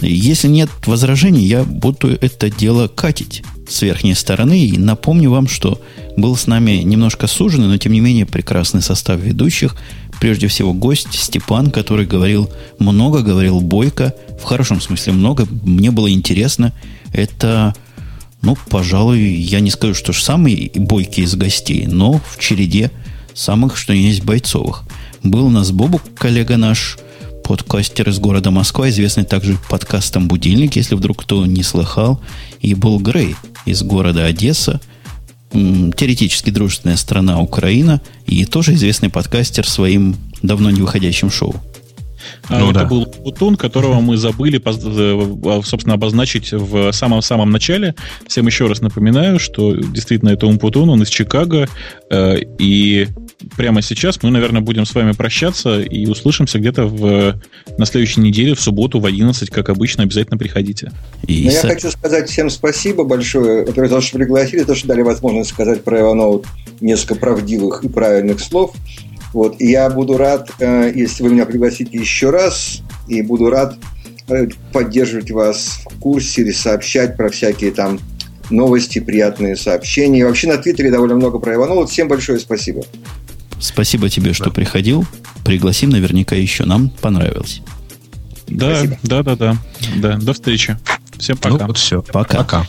Если 0.00 0.48
нет 0.48 0.70
возражений, 0.86 1.44
я 1.44 1.64
буду 1.64 2.08
это 2.08 2.50
дело 2.50 2.88
катить 2.88 3.42
с 3.68 3.82
верхней 3.82 4.14
стороны. 4.14 4.66
И 4.66 4.78
напомню 4.78 5.30
вам, 5.30 5.48
что 5.48 5.80
был 6.16 6.36
с 6.36 6.46
нами 6.46 6.82
немножко 6.82 7.26
суженный, 7.26 7.68
но 7.68 7.76
тем 7.78 7.92
не 7.92 8.00
менее 8.00 8.26
прекрасный 8.26 8.82
состав 8.82 9.20
ведущих– 9.20 9.76
прежде 10.22 10.46
всего 10.46 10.72
гость 10.72 11.14
Степан, 11.14 11.72
который 11.72 12.06
говорил 12.06 12.48
много, 12.78 13.22
говорил 13.22 13.60
бойко, 13.60 14.14
в 14.40 14.44
хорошем 14.44 14.80
смысле 14.80 15.14
много. 15.14 15.48
Мне 15.64 15.90
было 15.90 16.12
интересно. 16.12 16.72
Это, 17.12 17.74
ну, 18.40 18.56
пожалуй, 18.70 19.18
я 19.18 19.58
не 19.58 19.70
скажу, 19.70 19.94
что 19.94 20.12
же 20.12 20.22
самый 20.22 20.70
бойкий 20.76 21.24
из 21.24 21.34
гостей, 21.34 21.88
но 21.88 22.20
в 22.24 22.38
череде 22.38 22.92
самых, 23.34 23.76
что 23.76 23.92
есть, 23.92 24.22
бойцовых. 24.22 24.84
Был 25.24 25.46
у 25.46 25.50
нас 25.50 25.72
Бобук, 25.72 26.02
коллега 26.14 26.56
наш, 26.56 26.98
подкастер 27.52 28.08
из 28.08 28.18
города 28.18 28.50
Москва, 28.50 28.88
известный 28.88 29.24
также 29.24 29.58
подкастом 29.68 30.26
«Будильник», 30.26 30.74
если 30.76 30.94
вдруг 30.94 31.20
кто 31.20 31.44
не 31.44 31.62
слыхал. 31.62 32.18
И 32.62 32.74
был 32.74 32.98
Грей 32.98 33.36
из 33.66 33.82
города 33.82 34.24
Одесса– 34.24 34.80
теоретически 35.52 36.48
дружественная 36.48 36.96
страна 36.96 37.42
Украина 37.42 38.00
и 38.24 38.46
тоже 38.46 38.72
известный 38.72 39.10
подкастер 39.10 39.68
своим 39.68 40.16
давно 40.40 40.70
не 40.70 40.80
выходящим 40.80 41.30
шоу. 41.30 41.54
А, 42.52 42.58
ну, 42.58 42.70
это 42.70 42.80
да. 42.80 42.84
был 42.84 43.06
Путун, 43.06 43.56
которого 43.56 44.00
мы 44.00 44.16
забыли, 44.16 44.60
э, 44.64 45.62
собственно, 45.64 45.94
обозначить 45.94 46.52
в 46.52 46.92
самом-самом 46.92 47.50
начале. 47.50 47.94
Всем 48.26 48.46
еще 48.46 48.66
раз 48.66 48.80
напоминаю, 48.80 49.38
что 49.38 49.74
действительно 49.74 50.30
это 50.30 50.46
Умпутун, 50.46 50.90
он 50.90 51.02
из 51.02 51.08
Чикаго, 51.08 51.68
э, 52.10 52.38
и 52.58 53.08
прямо 53.56 53.82
сейчас 53.82 54.22
мы, 54.22 54.30
наверное, 54.30 54.60
будем 54.60 54.84
с 54.86 54.94
вами 54.94 55.12
прощаться 55.12 55.80
и 55.80 56.06
услышимся 56.06 56.58
где-то 56.58 56.86
в, 56.86 57.40
на 57.78 57.86
следующей 57.86 58.20
неделе, 58.20 58.54
в 58.54 58.60
субботу 58.60 59.00
в 59.00 59.06
11, 59.06 59.50
как 59.50 59.68
обычно, 59.68 60.02
обязательно 60.04 60.38
приходите. 60.38 60.92
И 61.26 61.34
я 61.34 61.60
хочу 61.60 61.90
сказать 61.90 62.28
всем 62.28 62.50
спасибо 62.50 63.04
большое, 63.04 63.64
во-первых, 63.64 63.90
за 63.90 63.96
то, 63.96 64.02
что 64.02 64.18
пригласили, 64.18 64.60
за 64.60 64.66
то, 64.66 64.74
что 64.74 64.88
дали 64.88 65.02
возможность 65.02 65.50
сказать 65.50 65.82
про 65.82 66.00
Иванова 66.00 66.42
несколько 66.80 67.14
правдивых 67.14 67.84
и 67.84 67.88
правильных 67.88 68.40
слов. 68.40 68.74
Вот. 69.32 69.60
И 69.60 69.70
я 69.70 69.88
буду 69.90 70.16
рад, 70.16 70.50
э, 70.58 70.92
если 70.94 71.22
вы 71.22 71.30
меня 71.30 71.46
пригласите 71.46 71.96
еще 71.96 72.30
раз, 72.30 72.82
и 73.08 73.22
буду 73.22 73.50
рад 73.50 73.76
э, 74.28 74.48
поддерживать 74.72 75.30
вас 75.30 75.80
в 75.84 75.98
курсе 75.98 76.42
или 76.42 76.52
сообщать 76.52 77.16
про 77.16 77.30
всякие 77.30 77.72
там 77.72 77.98
новости, 78.50 78.98
приятные 78.98 79.56
сообщения. 79.56 80.20
И 80.20 80.24
вообще 80.24 80.48
на 80.48 80.58
Твиттере 80.58 80.90
довольно 80.90 81.14
много 81.14 81.38
про 81.38 81.54
Иванова. 81.54 81.86
Всем 81.86 82.08
большое 82.08 82.38
спасибо. 82.38 82.82
Спасибо 83.58 84.08
тебе, 84.08 84.32
что 84.32 84.46
да. 84.46 84.50
приходил. 84.50 85.06
Пригласим 85.44 85.90
наверняка 85.90 86.36
еще. 86.36 86.64
Нам 86.64 86.90
понравилось. 86.90 87.62
Да, 88.48 88.76
Спасибо. 88.76 88.98
да, 89.02 89.22
да, 89.22 89.36
да. 89.36 89.56
Да, 89.96 90.16
до 90.18 90.32
встречи. 90.34 90.76
Всем 91.18 91.36
ну 91.42 91.50
пока. 91.50 91.62
Ну, 91.62 91.68
вот 91.68 91.78
все. 91.78 92.02
Пока. 92.02 92.38
Пока. 92.38 92.66